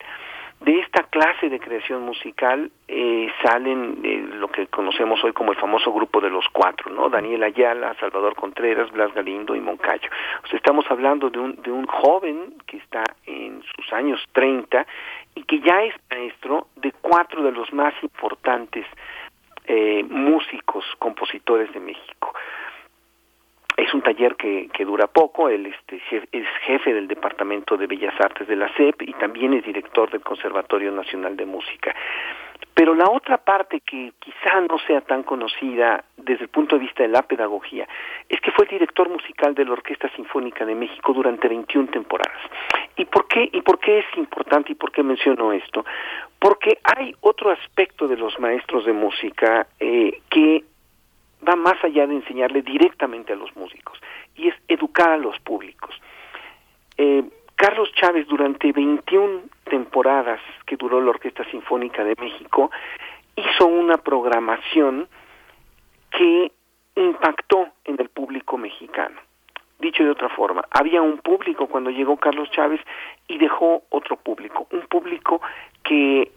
De 0.62 0.80
esta 0.80 1.04
clase 1.04 1.50
de 1.50 1.60
creación 1.60 2.04
musical 2.04 2.72
eh, 2.88 3.28
salen 3.44 4.00
eh, 4.04 4.26
lo 4.36 4.48
que 4.48 4.68
conocemos 4.68 5.22
hoy 5.24 5.34
como 5.34 5.52
el 5.52 5.60
famoso 5.60 5.92
grupo 5.92 6.22
de 6.22 6.30
los 6.30 6.46
cuatro, 6.52 6.90
¿no? 6.92 7.10
Daniel 7.10 7.44
Ayala, 7.44 7.94
Salvador 8.00 8.36
Contreras, 8.36 8.90
Blas 8.92 9.14
Galindo 9.14 9.56
y 9.56 9.60
Moncayo. 9.60 10.10
Estamos 10.52 10.86
hablando 10.90 11.30
de 11.30 11.40
un, 11.40 11.62
de 11.62 11.72
un 11.72 11.86
joven 11.86 12.56
que 12.66 12.78
está 12.78 13.04
en 13.26 13.62
sus 13.76 13.92
años 13.92 14.24
30 14.32 14.88
y 15.36 15.44
que 15.44 15.60
ya 15.60 15.84
es 15.84 15.94
maestro 16.10 16.68
de 16.78 16.94
cuatro 16.94 17.44
de 17.44 17.52
los 17.52 17.72
más 17.74 17.94
importantes 18.02 18.86
eh, 19.68 20.04
músicos, 20.10 20.86
compositores 21.00 21.72
de 21.74 21.80
México. 21.80 22.34
Es 23.78 23.94
un 23.94 24.02
taller 24.02 24.36
que, 24.36 24.70
que 24.74 24.86
dura 24.86 25.08
poco, 25.08 25.50
él 25.50 25.66
este, 25.66 26.02
es 26.32 26.48
jefe 26.66 26.94
del 26.94 27.08
Departamento 27.08 27.76
de 27.76 27.88
Bellas 27.88 28.14
Artes 28.20 28.48
de 28.48 28.56
la 28.56 28.74
SEP 28.76 29.02
y 29.02 29.14
también 29.14 29.54
es 29.54 29.66
director 29.66 30.10
del 30.10 30.22
Conservatorio 30.22 30.92
Nacional 30.92 31.36
de 31.36 31.46
Música. 31.46 31.94
Pero 32.76 32.94
la 32.94 33.10
otra 33.10 33.38
parte 33.38 33.80
que 33.80 34.12
quizá 34.20 34.60
no 34.70 34.78
sea 34.80 35.00
tan 35.00 35.24
conocida 35.24 36.04
desde 36.18 36.44
el 36.44 36.50
punto 36.50 36.76
de 36.76 36.82
vista 36.82 37.04
de 37.04 37.10
la 37.10 37.22
pedagogía 37.22 37.88
es 38.28 38.42
que 38.42 38.52
fue 38.52 38.66
director 38.66 39.10
musical 39.10 39.56
de 39.56 39.64
la 39.64 39.72
Orquesta 39.72 40.10
Sinfónica 40.10 40.66
de 40.66 40.76
México 40.76 41.14
durante 41.14 41.48
21 41.48 41.88
temporadas. 41.88 42.38
¿Y 42.98 43.06
por 43.06 43.30
qué 43.30 43.50
y 43.52 43.62
por 43.62 43.80
qué 43.80 44.00
es 44.00 44.06
importante 44.18 44.74
y 44.74 44.76
por 44.76 44.92
qué 44.92 45.04
menciono 45.04 45.54
esto? 45.54 45.86
Porque 46.38 46.80
hay 46.84 47.16
otro 47.22 47.52
aspecto 47.52 48.10
de 48.10 48.18
los 48.18 48.38
maestros 48.40 48.86
de 48.86 48.92
música 48.92 49.68
eh, 49.80 50.20
que 50.30 50.66
va 51.48 51.56
más 51.56 51.84
allá 51.84 52.08
de 52.08 52.16
enseñarle 52.16 52.62
directamente 52.62 53.34
a 53.34 53.36
los 53.36 53.56
músicos 53.56 54.00
y 54.36 54.48
es 54.48 54.56
educar 54.68 55.12
a 55.12 55.18
los 55.18 55.40
públicos. 55.40 55.94
Eh, 56.98 57.24
Carlos 57.56 57.92
Chávez 57.94 58.28
durante 58.28 58.72
21 58.72 59.44
temporadas 59.64 60.40
que 60.66 60.76
duró 60.76 61.00
la 61.00 61.12
Orquesta 61.12 61.44
Sinfónica 61.50 62.04
de 62.04 62.16
México 62.20 62.70
hizo 63.36 63.66
una 63.66 63.98
programación 63.98 65.08
que 66.12 66.52
impactó 66.96 67.70
en 67.84 68.00
el 68.00 68.10
público 68.10 68.58
mexicano. 68.58 69.20
Dicho 69.80 70.04
de 70.04 70.12
otra 70.12 70.30
forma, 70.30 70.66
había 70.72 71.02
un 71.02 71.18
público 71.18 71.68
cuando 71.68 71.90
llegó 71.90 72.18
Carlos 72.18 72.50
Chávez 72.52 72.80
y 73.28 73.38
dejó 73.38 73.84
otro 73.90 74.16
público, 74.16 74.68
un 74.72 74.82
público 74.88 75.42
que 75.84 76.32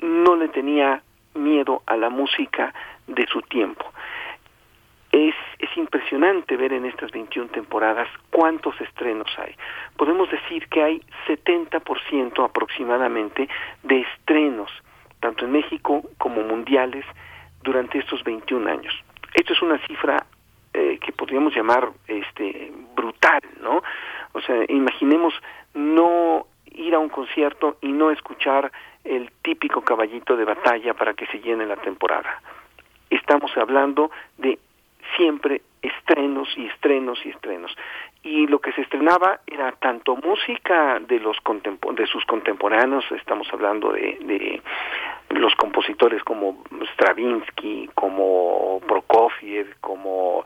no 0.00 0.36
le 0.36 0.48
tenía 0.48 1.02
miedo 1.34 1.82
a 1.86 1.96
la 1.96 2.10
música 2.10 2.72
de 3.06 3.26
su 3.26 3.42
tiempo. 3.42 3.84
Es, 5.12 5.34
es 5.58 5.76
impresionante 5.76 6.56
ver 6.56 6.72
en 6.72 6.84
estas 6.84 7.10
21 7.10 7.50
temporadas 7.50 8.08
cuántos 8.30 8.80
estrenos 8.80 9.28
hay. 9.38 9.54
Podemos 9.96 10.30
decir 10.30 10.68
que 10.68 10.82
hay 10.82 11.02
70% 11.26 12.44
aproximadamente 12.44 13.48
de 13.82 14.00
estrenos, 14.00 14.70
tanto 15.20 15.44
en 15.44 15.52
México 15.52 16.02
como 16.18 16.42
mundiales, 16.42 17.04
durante 17.62 17.98
estos 17.98 18.22
21 18.24 18.70
años. 18.70 18.94
Esto 19.34 19.52
es 19.52 19.62
una 19.62 19.78
cifra 19.86 20.24
eh, 20.72 20.98
que 21.04 21.12
podríamos 21.12 21.54
llamar 21.54 21.90
este 22.06 22.72
brutal, 22.94 23.40
¿no? 23.60 23.82
O 24.32 24.40
sea, 24.40 24.56
imaginemos 24.68 25.34
no 25.74 26.46
ir 26.66 26.94
a 26.94 26.98
un 26.98 27.08
concierto 27.08 27.76
y 27.80 27.92
no 27.92 28.10
escuchar 28.10 28.70
el 29.04 29.30
típico 29.42 29.82
caballito 29.82 30.36
de 30.36 30.44
batalla 30.44 30.94
para 30.94 31.14
que 31.14 31.26
se 31.26 31.40
llene 31.40 31.66
la 31.66 31.76
temporada. 31.76 32.40
Estamos 33.08 33.50
hablando 33.56 34.10
de 34.38 34.58
siempre 35.16 35.62
estrenos 35.82 36.48
y 36.56 36.66
estrenos 36.66 37.18
y 37.24 37.30
estrenos. 37.30 37.74
Y 38.22 38.46
lo 38.46 38.60
que 38.60 38.72
se 38.72 38.82
estrenaba 38.82 39.40
era 39.46 39.72
tanto 39.72 40.16
música 40.16 41.00
de 41.00 41.20
los 41.20 41.38
de 41.94 42.06
sus 42.06 42.24
contemporáneos, 42.26 43.04
estamos 43.12 43.48
hablando 43.52 43.92
de, 43.92 44.18
de 44.20 44.62
los 45.30 45.54
compositores 45.54 46.22
como 46.24 46.62
Stravinsky, 46.92 47.90
como 47.94 48.80
Prokofiev, 48.86 49.76
como 49.80 50.44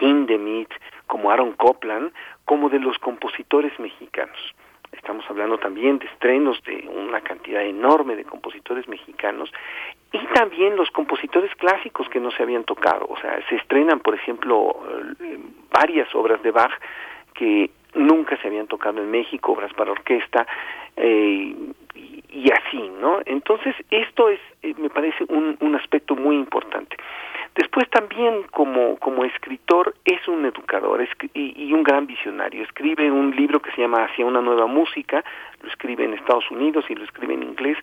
Hindemith, 0.00 0.72
como 1.06 1.30
Aaron 1.30 1.52
Copland, 1.52 2.12
como 2.44 2.68
de 2.68 2.78
los 2.78 2.98
compositores 2.98 3.78
mexicanos. 3.80 4.38
Estamos 4.92 5.24
hablando 5.28 5.58
también 5.58 5.98
de 5.98 6.06
estrenos 6.06 6.62
de 6.64 6.88
una 6.88 7.20
cantidad 7.20 7.62
enorme 7.62 8.16
de 8.16 8.24
compositores 8.24 8.88
mexicanos 8.88 9.50
y 10.22 10.26
también 10.34 10.76
los 10.76 10.90
compositores 10.90 11.54
clásicos 11.56 12.08
que 12.08 12.20
no 12.20 12.30
se 12.30 12.42
habían 12.42 12.64
tocado. 12.64 13.06
O 13.08 13.16
sea, 13.18 13.38
se 13.48 13.56
estrenan, 13.56 14.00
por 14.00 14.14
ejemplo, 14.14 14.76
eh, 15.20 15.38
varias 15.70 16.12
obras 16.14 16.42
de 16.42 16.50
Bach 16.50 16.72
que 17.34 17.70
nunca 17.94 18.36
se 18.38 18.48
habían 18.48 18.66
tocado 18.66 19.00
en 19.00 19.10
México, 19.10 19.52
obras 19.52 19.72
para 19.74 19.92
orquesta, 19.92 20.46
eh, 20.96 21.54
y, 21.94 22.50
así, 22.50 22.90
¿no? 23.00 23.20
Entonces, 23.24 23.74
esto 23.90 24.28
es, 24.28 24.40
eh, 24.62 24.74
me 24.76 24.90
parece, 24.90 25.24
un, 25.28 25.56
un 25.60 25.74
aspecto 25.74 26.14
muy 26.14 26.36
importante. 26.36 26.96
Después 27.54 27.88
también 27.88 28.42
como, 28.50 28.98
como 28.98 29.24
escritor 29.24 29.94
es 30.04 30.28
un 30.28 30.44
educador 30.44 31.06
y, 31.32 31.64
y, 31.64 31.72
un 31.72 31.82
gran 31.82 32.06
visionario. 32.06 32.62
Escribe 32.62 33.10
un 33.10 33.34
libro 33.34 33.60
que 33.60 33.70
se 33.72 33.80
llama 33.80 34.04
Hacia 34.04 34.26
una 34.26 34.42
nueva 34.42 34.66
música, 34.66 35.24
lo 35.62 35.68
escribe 35.70 36.04
en 36.04 36.12
Estados 36.12 36.50
Unidos 36.50 36.84
y 36.90 36.94
lo 36.94 37.04
escribe 37.04 37.32
en 37.32 37.42
inglés, 37.42 37.78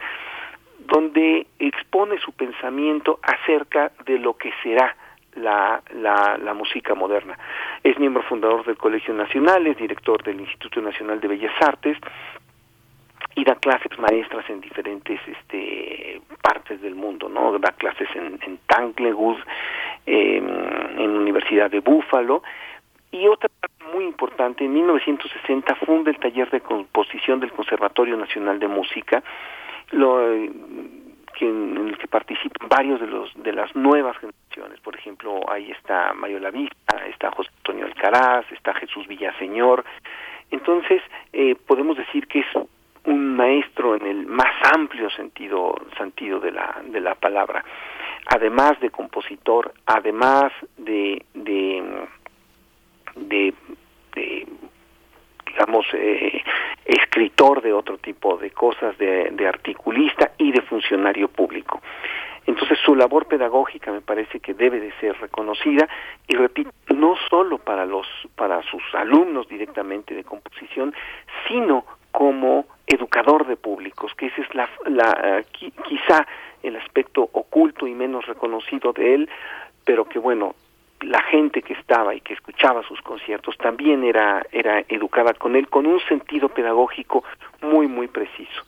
donde 0.88 1.48
expone 1.60 2.18
su 2.20 2.32
pensamiento 2.34 3.20
acerca 3.22 3.92
de 4.06 4.20
lo 4.20 4.36
que 4.36 4.52
será 4.62 4.96
la, 5.36 5.82
la, 5.96 6.38
la, 6.38 6.54
música 6.54 6.94
moderna. 6.94 7.38
Es 7.84 7.98
miembro 7.98 8.22
fundador 8.24 8.66
del 8.66 8.78
Colegio 8.78 9.14
Nacional, 9.14 9.66
es 9.66 9.78
director 9.78 10.22
del 10.24 10.40
Instituto 10.40 10.82
Nacional 10.82 11.20
de 11.20 11.28
Bellas 11.28 11.54
Artes 11.62 11.98
y 13.36 13.44
da 13.44 13.56
clases 13.56 13.98
maestras 13.98 14.48
en 14.50 14.62
diferentes 14.62 15.20
este, 15.26 16.22
partes 16.42 16.82
del 16.82 16.94
mundo, 16.94 17.30
¿no? 17.30 17.58
Da 17.58 17.72
clases 17.72 18.08
en, 18.16 18.38
en 18.44 18.60
Tanglewood, 18.68 19.38
en, 20.06 20.50
en 21.00 21.10
Universidad 21.10 21.72
de 21.72 21.80
Búfalo, 21.80 22.44
y 23.14 23.28
otra 23.28 23.48
parte 23.48 23.86
muy 23.94 24.06
importante, 24.06 24.66
en 24.66 24.74
1960 24.74 25.76
funda 25.86 26.10
el 26.10 26.18
taller 26.18 26.50
de 26.50 26.62
composición 26.62 27.40
del 27.40 27.52
Conservatorio 27.52 28.18
Nacional 28.18 28.60
de 28.60 28.68
Música, 28.68 29.24
lo, 29.94 30.18
que, 31.34 31.50
en 31.50 31.88
el 31.90 31.98
que 31.98 32.08
participan 32.08 32.70
varios 32.70 33.00
de 33.00 33.08
los 33.08 33.32
de 33.36 33.54
las 33.54 33.76
nuevas 33.76 34.18
generaciones. 34.18 34.80
Por 34.82 34.96
ejemplo, 34.96 35.42
ahí 35.50 35.72
está 35.72 36.14
Mario 36.14 36.40
Lavista, 36.40 36.98
está 37.08 37.32
José 37.32 37.50
Antonio 37.58 37.86
Alcaraz, 37.86 38.46
está 38.52 38.74
Jesús 38.76 39.08
Villaseñor. 39.08 39.84
Entonces, 40.52 41.02
eh, 41.32 41.56
podemos 41.56 41.98
decir 41.98 42.28
que 42.28 42.40
es 42.40 42.48
un 43.06 43.36
maestro 43.36 43.96
en 43.96 44.06
el 44.06 44.26
más 44.28 44.54
amplio 44.76 45.10
sentido 45.10 45.76
sentido 45.98 46.40
de 46.40 46.52
la 46.52 46.82
de 46.86 47.02
la 47.02 47.16
palabra 47.16 47.64
además 48.28 48.80
de 48.80 48.90
compositor 48.90 49.74
además 49.86 50.54
de 50.78 51.26
de 51.34 51.84
de, 53.16 53.54
de 54.16 54.48
digamos 55.46 55.86
eh, 55.94 56.42
escritor 56.86 57.62
de 57.62 57.74
otro 57.74 57.98
tipo 57.98 58.38
de 58.38 58.52
cosas 58.52 58.98
de, 58.98 59.48
articulista 59.48 60.32
y 60.38 60.52
de 60.52 60.62
funcionario 60.62 61.28
público. 61.28 61.82
Entonces 62.46 62.78
su 62.86 62.96
labor 62.96 63.28
pedagógica 63.28 63.92
me 63.92 64.02
parece 64.02 64.40
que 64.40 64.54
debe 64.54 64.80
de 64.80 64.92
ser 65.00 65.18
reconocida 65.20 65.88
y 66.28 66.36
repito 66.36 66.72
no 66.94 67.16
solo 67.30 67.58
para 67.58 67.86
los 67.86 68.06
para 68.36 68.62
sus 68.64 68.84
alumnos 68.94 69.48
directamente 69.48 70.14
de 70.14 70.24
composición 70.26 70.94
sino 71.48 71.86
como 72.12 72.66
educador 72.86 73.48
de 73.48 73.56
públicos, 73.56 74.14
que 74.16 74.28
ese 74.28 74.42
es 74.42 74.54
la, 74.54 74.70
la 74.86 75.44
quizá 75.88 76.28
el 76.62 76.76
aspecto 76.76 77.30
oculto 77.32 77.88
y 77.88 77.94
menos 77.94 78.26
reconocido 78.26 78.94
de 78.94 79.16
él, 79.16 79.30
pero 79.86 80.06
que 80.06 80.20
bueno, 80.20 80.56
la 81.04 81.22
gente 81.24 81.62
que 81.62 81.74
estaba 81.74 82.14
y 82.16 82.22
que 82.22 82.34
escuchaba 82.34 82.84
sus 82.84 83.02
conciertos 83.02 83.58
también 83.58 84.04
era 84.04 84.46
era 84.52 84.84
educada 84.88 85.34
con 85.34 85.56
él 85.56 85.68
con 85.68 85.86
un 85.86 86.00
sentido 86.02 86.50
pedagógico 86.50 87.24
muy 87.62 87.88
muy 87.88 88.08
preciso. 88.08 88.64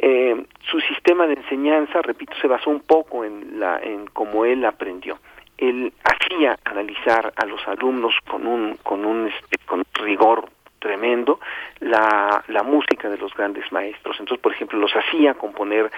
Eh, 0.00 0.44
su 0.70 0.80
sistema 0.80 1.26
de 1.26 1.34
enseñanza, 1.34 2.00
repito, 2.02 2.32
se 2.40 2.46
basó 2.46 2.70
un 2.70 2.80
poco 2.80 3.24
en 3.24 3.58
la 3.58 3.78
en 3.78 4.06
cómo 4.06 4.44
él 4.44 4.64
aprendió. 4.64 5.18
Él 5.56 5.92
hacía 6.04 6.56
analizar 6.64 7.32
a 7.34 7.44
los 7.46 7.66
alumnos 7.66 8.14
con 8.28 8.46
un 8.46 8.76
con 8.84 9.04
un 9.04 9.26
este, 9.28 9.58
con 9.66 9.84
rigor 9.94 10.48
tremendo 10.78 11.40
la, 11.80 12.44
la 12.48 12.62
música 12.62 13.08
de 13.08 13.18
los 13.18 13.34
grandes 13.34 13.70
maestros. 13.72 14.16
Entonces, 14.18 14.42
por 14.42 14.52
ejemplo, 14.52 14.78
los 14.78 14.92
hacía 14.92 15.34
componer 15.34 15.90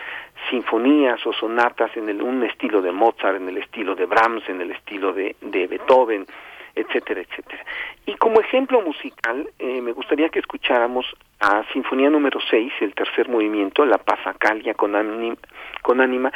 sinfonías 0.48 1.24
o 1.26 1.32
sonatas 1.32 1.96
en 1.96 2.08
el, 2.08 2.22
un 2.22 2.44
estilo 2.44 2.82
de 2.82 2.92
Mozart, 2.92 3.36
en 3.36 3.48
el 3.48 3.58
estilo 3.58 3.94
de 3.94 4.06
Brahms, 4.06 4.48
en 4.48 4.60
el 4.60 4.70
estilo 4.70 5.12
de, 5.12 5.36
de 5.40 5.66
Beethoven, 5.66 6.26
etcétera, 6.74 7.20
etcétera. 7.20 7.64
Y 8.06 8.14
como 8.14 8.40
ejemplo 8.40 8.80
musical, 8.80 9.50
eh, 9.58 9.80
me 9.80 9.92
gustaría 9.92 10.28
que 10.28 10.38
escucháramos 10.38 11.06
a 11.40 11.64
Sinfonía 11.72 12.10
número 12.10 12.40
6, 12.50 12.72
el 12.80 12.94
tercer 12.94 13.28
movimiento, 13.28 13.84
La 13.84 13.98
Pasacalia 13.98 14.74
con 14.74 14.94
ánima, 14.94 15.36
con 15.82 16.00
ánima, 16.00 16.32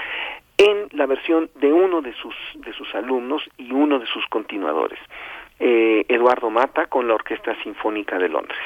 en 0.57 0.89
la 0.93 1.07
versión 1.07 1.51
de 1.57 1.73
uno 1.73 2.01
de 2.01 2.13
sus, 2.15 2.35
de 2.55 2.73
sus 2.73 2.95
alumnos 2.95 3.43
y 3.57 3.73
uno 3.73 3.99
de 3.99 4.07
sus 4.07 4.25
continuadores, 4.27 4.99
eh, 5.59 6.05
Eduardo 6.09 6.51
Mata 6.51 6.87
con 6.87 7.09
la 7.09 7.15
Orquesta 7.15 7.55
Sinfónica 7.63 8.19
de 8.19 8.29
Londres. 8.29 8.59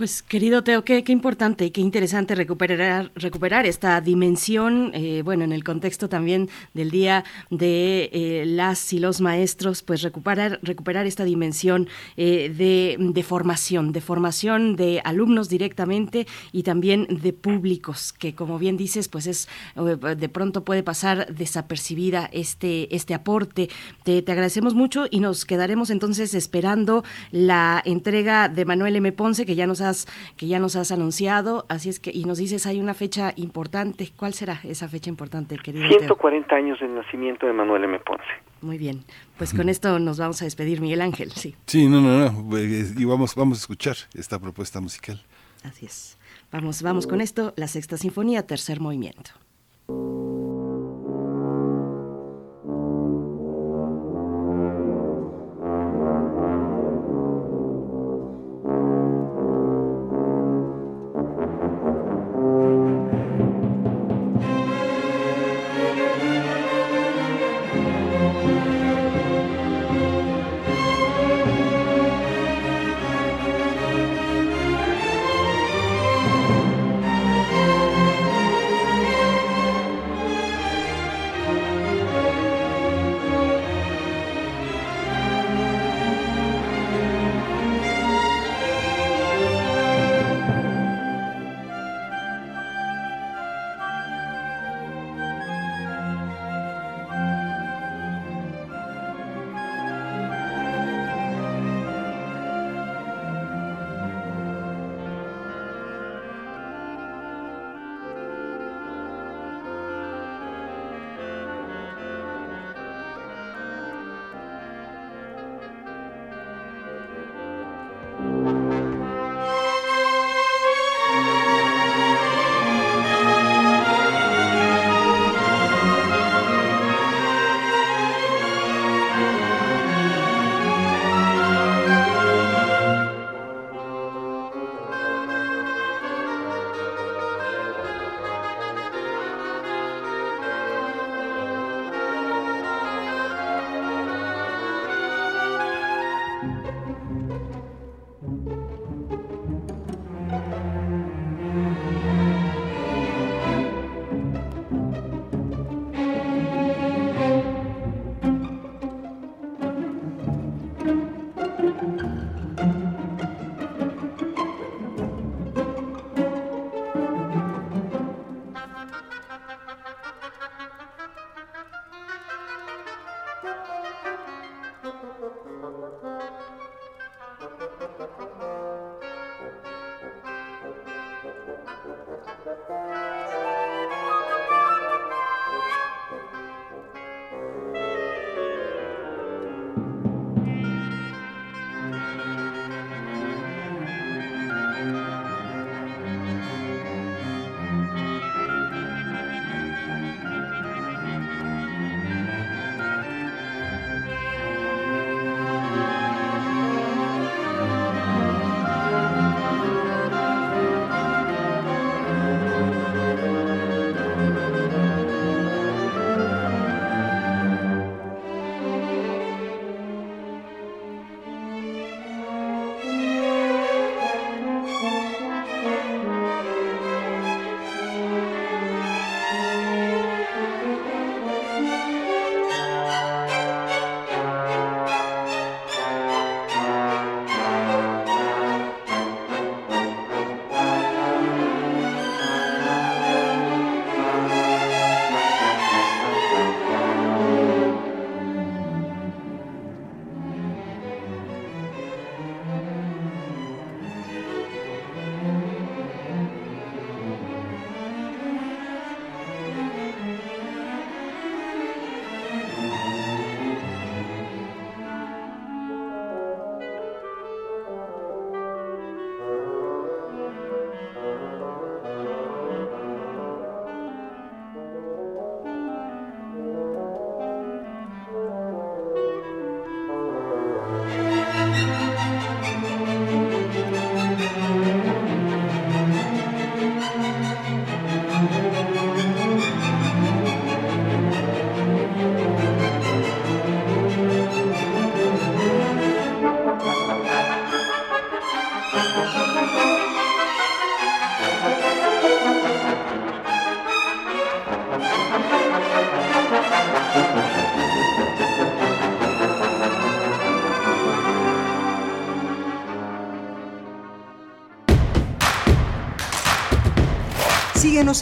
Pues 0.00 0.22
querido 0.22 0.64
Teo, 0.64 0.82
qué, 0.82 1.04
importante 1.08 1.66
y 1.66 1.72
qué 1.72 1.82
interesante 1.82 2.34
recuperar, 2.34 3.12
recuperar 3.14 3.66
esta 3.66 4.00
dimensión, 4.00 4.92
eh, 4.94 5.20
bueno, 5.22 5.44
en 5.44 5.52
el 5.52 5.62
contexto 5.62 6.08
también 6.08 6.48
del 6.72 6.90
Día 6.90 7.22
de 7.50 8.08
eh, 8.10 8.44
las 8.46 8.94
y 8.94 8.98
los 8.98 9.20
Maestros, 9.20 9.82
pues 9.82 10.00
recuperar, 10.00 10.58
recuperar 10.62 11.04
esta 11.04 11.24
dimensión 11.24 11.86
eh, 12.16 12.48
de, 12.48 12.96
de, 12.98 13.22
formación, 13.22 13.92
de 13.92 14.00
formación 14.00 14.74
de 14.74 15.02
alumnos 15.04 15.50
directamente 15.50 16.26
y 16.50 16.62
también 16.62 17.06
de 17.20 17.34
públicos, 17.34 18.14
que 18.14 18.34
como 18.34 18.58
bien 18.58 18.78
dices, 18.78 19.06
pues 19.06 19.26
es 19.26 19.48
de 19.76 20.28
pronto 20.30 20.64
puede 20.64 20.82
pasar 20.82 21.34
desapercibida 21.34 22.30
este, 22.32 22.96
este 22.96 23.12
aporte. 23.12 23.68
Te, 24.04 24.22
te 24.22 24.32
agradecemos 24.32 24.72
mucho 24.72 25.04
y 25.10 25.20
nos 25.20 25.44
quedaremos 25.44 25.90
entonces 25.90 26.32
esperando 26.32 27.04
la 27.32 27.82
entrega 27.84 28.48
de 28.48 28.64
Manuel 28.64 28.96
M. 28.96 29.12
Ponce, 29.12 29.44
que 29.44 29.56
ya 29.56 29.66
nos 29.66 29.82
ha 29.82 29.89
que 30.36 30.46
ya 30.46 30.58
nos 30.58 30.76
has 30.76 30.92
anunciado, 30.92 31.66
así 31.68 31.88
es 31.88 32.00
que 32.00 32.10
y 32.12 32.24
nos 32.24 32.38
dices 32.38 32.66
hay 32.66 32.80
una 32.80 32.94
fecha 32.94 33.32
importante. 33.36 34.10
¿Cuál 34.16 34.34
será 34.34 34.60
esa 34.64 34.88
fecha 34.88 35.10
importante, 35.10 35.56
querido? 35.58 35.88
140 35.88 36.54
años 36.54 36.80
del 36.80 36.94
nacimiento 36.94 37.46
de 37.46 37.52
Manuel 37.52 37.84
M. 37.84 37.98
Ponce. 38.00 38.24
Muy 38.60 38.78
bien, 38.78 39.04
pues 39.38 39.54
con 39.54 39.68
esto 39.68 39.98
nos 39.98 40.18
vamos 40.18 40.42
a 40.42 40.44
despedir, 40.44 40.80
Miguel 40.80 41.00
Ángel, 41.00 41.32
sí. 41.32 41.54
Sí, 41.66 41.88
no, 41.88 42.00
no, 42.00 42.30
no, 42.30 42.58
y 42.58 43.04
vamos, 43.04 43.34
vamos 43.34 43.58
a 43.58 43.60
escuchar 43.60 43.96
esta 44.14 44.38
propuesta 44.38 44.80
musical. 44.80 45.22
Así 45.64 45.86
es. 45.86 46.18
Vamos, 46.52 46.82
vamos 46.82 47.06
con 47.06 47.20
esto, 47.20 47.54
la 47.56 47.68
Sexta 47.68 47.96
Sinfonía, 47.96 48.46
tercer 48.46 48.80
movimiento. 48.80 49.30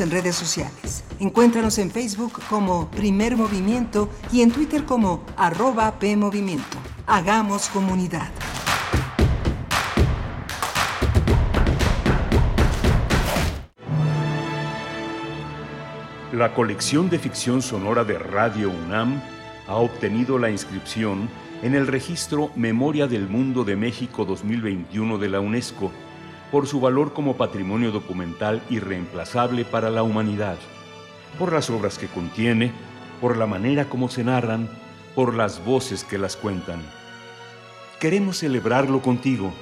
En 0.01 0.13
redes 0.13 0.37
sociales. 0.37 1.03
Encuéntranos 1.19 1.77
en 1.79 1.91
Facebook 1.91 2.41
como 2.49 2.89
Primer 2.89 3.37
Movimiento 3.37 4.09
y 4.31 4.43
en 4.43 4.53
Twitter 4.53 4.85
como 4.85 5.25
arroba 5.37 5.99
PMovimiento. 5.99 6.79
Hagamos 7.07 7.69
comunidad. 7.69 8.29
La 16.33 16.55
colección 16.55 17.11
de 17.11 17.19
ficción 17.19 17.61
sonora 17.61 18.05
de 18.05 18.19
Radio 18.19 18.71
UNAM 18.71 19.21
ha 19.67 19.77
obtenido 19.77 20.39
la 20.39 20.51
inscripción 20.51 21.29
en 21.63 21.75
el 21.75 21.89
registro 21.89 22.53
Memoria 22.55 23.09
del 23.09 23.29
Mundo 23.29 23.65
de 23.65 23.75
México 23.75 24.25
2021 24.25 25.19
de 25.19 25.29
la 25.29 25.41
UNESCO 25.41 25.91
por 26.51 26.67
su 26.67 26.81
valor 26.81 27.13
como 27.13 27.37
patrimonio 27.37 27.91
documental 27.91 28.63
irreemplazable 28.71 29.65
para 29.65 29.91
la 29.91 30.03
humanidad, 30.03 30.57
por 31.39 31.53
las 31.53 31.71
obras 31.71 31.99
que 31.99 32.09
contiene, 32.09 32.73
por 33.21 33.37
la 33.37 33.47
manera 33.47 33.89
como 33.89 34.09
se 34.09 34.25
narran, 34.25 34.69
por 35.15 35.35
las 35.35 35.65
voces 35.65 36.05
que 36.05 36.19
las 36.19 36.37
cuentan. 36.37 36.81
Queremos 38.01 38.39
celebrarlo 38.39 39.03
contigo. 39.03 39.53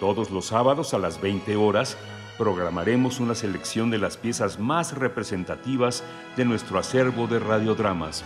Todos 0.00 0.30
los 0.30 0.46
sábados 0.46 0.94
a 0.94 0.98
las 0.98 1.20
20 1.20 1.56
horas 1.56 1.96
programaremos 2.38 3.20
una 3.20 3.34
selección 3.34 3.90
de 3.90 3.98
las 3.98 4.16
piezas 4.16 4.58
más 4.58 4.92
representativas 4.96 6.02
de 6.36 6.44
nuestro 6.44 6.78
acervo 6.78 7.26
de 7.26 7.38
radiodramas. 7.38 8.24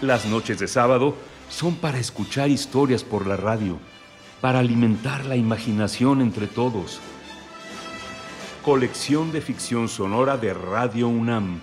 Las 0.00 0.26
noches 0.26 0.58
de 0.58 0.68
sábado 0.68 1.14
son 1.48 1.76
para 1.76 1.98
escuchar 1.98 2.50
historias 2.50 3.04
por 3.04 3.26
la 3.26 3.36
radio 3.36 3.78
para 4.44 4.58
alimentar 4.58 5.24
la 5.24 5.36
imaginación 5.36 6.20
entre 6.20 6.46
todos. 6.46 7.00
Colección 8.62 9.32
de 9.32 9.40
ficción 9.40 9.88
sonora 9.88 10.36
de 10.36 10.52
Radio 10.52 11.08
UNAM. 11.08 11.62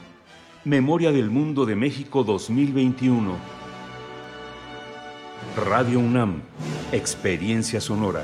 Memoria 0.64 1.12
del 1.12 1.30
Mundo 1.30 1.68
de 1.68 1.76
México 1.76 2.24
2021. 2.24 3.36
Radio 5.64 6.00
UNAM. 6.00 6.42
Experiencia 6.92 7.80
sonora. 7.80 8.24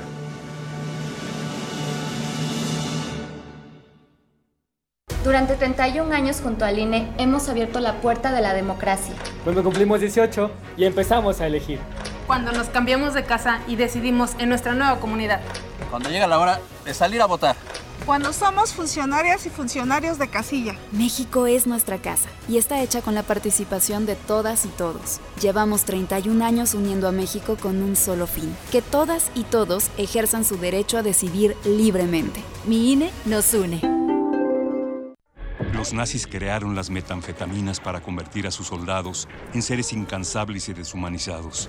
Durante 5.22 5.54
31 5.54 6.12
años 6.12 6.40
junto 6.40 6.64
al 6.64 6.80
INE 6.80 7.12
hemos 7.18 7.48
abierto 7.48 7.78
la 7.78 8.00
puerta 8.00 8.32
de 8.32 8.40
la 8.40 8.54
democracia. 8.54 9.14
Cuando 9.44 9.62
cumplimos 9.62 10.00
18 10.00 10.50
y 10.76 10.84
empezamos 10.84 11.40
a 11.40 11.46
elegir 11.46 11.78
cuando 12.28 12.52
nos 12.52 12.68
cambiamos 12.68 13.14
de 13.14 13.24
casa 13.24 13.60
y 13.66 13.76
decidimos 13.76 14.32
en 14.38 14.50
nuestra 14.50 14.74
nueva 14.74 15.00
comunidad. 15.00 15.40
Cuando 15.90 16.10
llega 16.10 16.26
la 16.26 16.38
hora 16.38 16.60
de 16.84 16.92
salir 16.92 17.22
a 17.22 17.26
votar. 17.26 17.56
Cuando 18.04 18.34
somos 18.34 18.74
funcionarias 18.74 19.46
y 19.46 19.50
funcionarios 19.50 20.18
de 20.18 20.28
casilla. 20.28 20.74
México 20.92 21.46
es 21.46 21.66
nuestra 21.66 21.98
casa 21.98 22.28
y 22.46 22.58
está 22.58 22.82
hecha 22.82 23.00
con 23.00 23.14
la 23.14 23.22
participación 23.22 24.04
de 24.04 24.14
todas 24.14 24.66
y 24.66 24.68
todos. 24.68 25.20
Llevamos 25.40 25.84
31 25.84 26.44
años 26.44 26.74
uniendo 26.74 27.08
a 27.08 27.12
México 27.12 27.56
con 27.60 27.82
un 27.82 27.96
solo 27.96 28.26
fin, 28.26 28.54
que 28.70 28.82
todas 28.82 29.30
y 29.34 29.44
todos 29.44 29.90
ejerzan 29.96 30.44
su 30.44 30.58
derecho 30.58 30.98
a 30.98 31.02
decidir 31.02 31.56
libremente. 31.64 32.42
Mi 32.66 32.92
INE 32.92 33.10
nos 33.24 33.54
une. 33.54 33.80
Los 35.72 35.92
nazis 35.92 36.26
crearon 36.26 36.74
las 36.74 36.90
metanfetaminas 36.90 37.80
para 37.80 38.00
convertir 38.00 38.46
a 38.46 38.50
sus 38.50 38.66
soldados 38.66 39.28
en 39.54 39.62
seres 39.62 39.92
incansables 39.92 40.68
y 40.68 40.72
deshumanizados. 40.72 41.68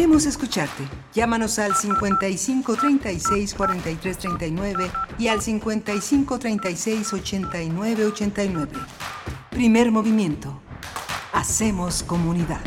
Queremos 0.00 0.24
escucharte. 0.24 0.84
Llámanos 1.12 1.58
al 1.58 1.76
55 1.76 2.74
36 2.74 3.52
43 3.52 4.16
39 4.16 4.90
y 5.18 5.28
al 5.28 5.42
55 5.42 6.38
36 6.38 7.12
89 7.12 8.06
89. 8.06 8.72
Primer 9.50 9.92
movimiento. 9.92 10.58
Hacemos 11.34 12.02
comunidad. 12.02 12.62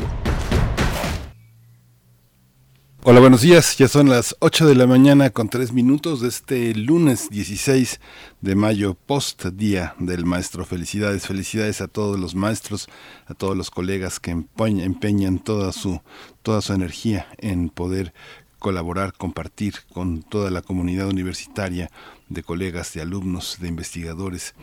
Hola, 3.06 3.20
buenos 3.20 3.42
días. 3.42 3.76
Ya 3.76 3.86
son 3.86 4.08
las 4.08 4.34
8 4.38 4.66
de 4.66 4.76
la 4.76 4.86
mañana 4.86 5.28
con 5.28 5.50
3 5.50 5.74
minutos 5.74 6.22
de 6.22 6.28
este 6.28 6.74
lunes 6.74 7.28
16 7.28 8.00
de 8.40 8.54
mayo, 8.54 8.94
post 8.94 9.44
día 9.44 9.94
del 9.98 10.24
maestro. 10.24 10.64
Felicidades, 10.64 11.26
felicidades 11.26 11.82
a 11.82 11.88
todos 11.88 12.18
los 12.18 12.34
maestros, 12.34 12.88
a 13.26 13.34
todos 13.34 13.58
los 13.58 13.70
colegas 13.70 14.20
que 14.20 14.30
empeñan 14.30 15.38
toda 15.38 15.72
su, 15.72 16.00
toda 16.44 16.62
su 16.62 16.72
energía 16.72 17.26
en 17.38 17.70
poder 17.70 18.14
colaborar, 18.60 19.12
compartir 19.12 19.74
con 19.92 20.22
toda 20.22 20.50
la 20.50 20.62
comunidad 20.62 21.08
universitaria 21.08 21.90
de 22.28 22.44
colegas, 22.44 22.94
de 22.94 23.02
alumnos, 23.02 23.58
de 23.60 23.68
investigadores 23.68 24.54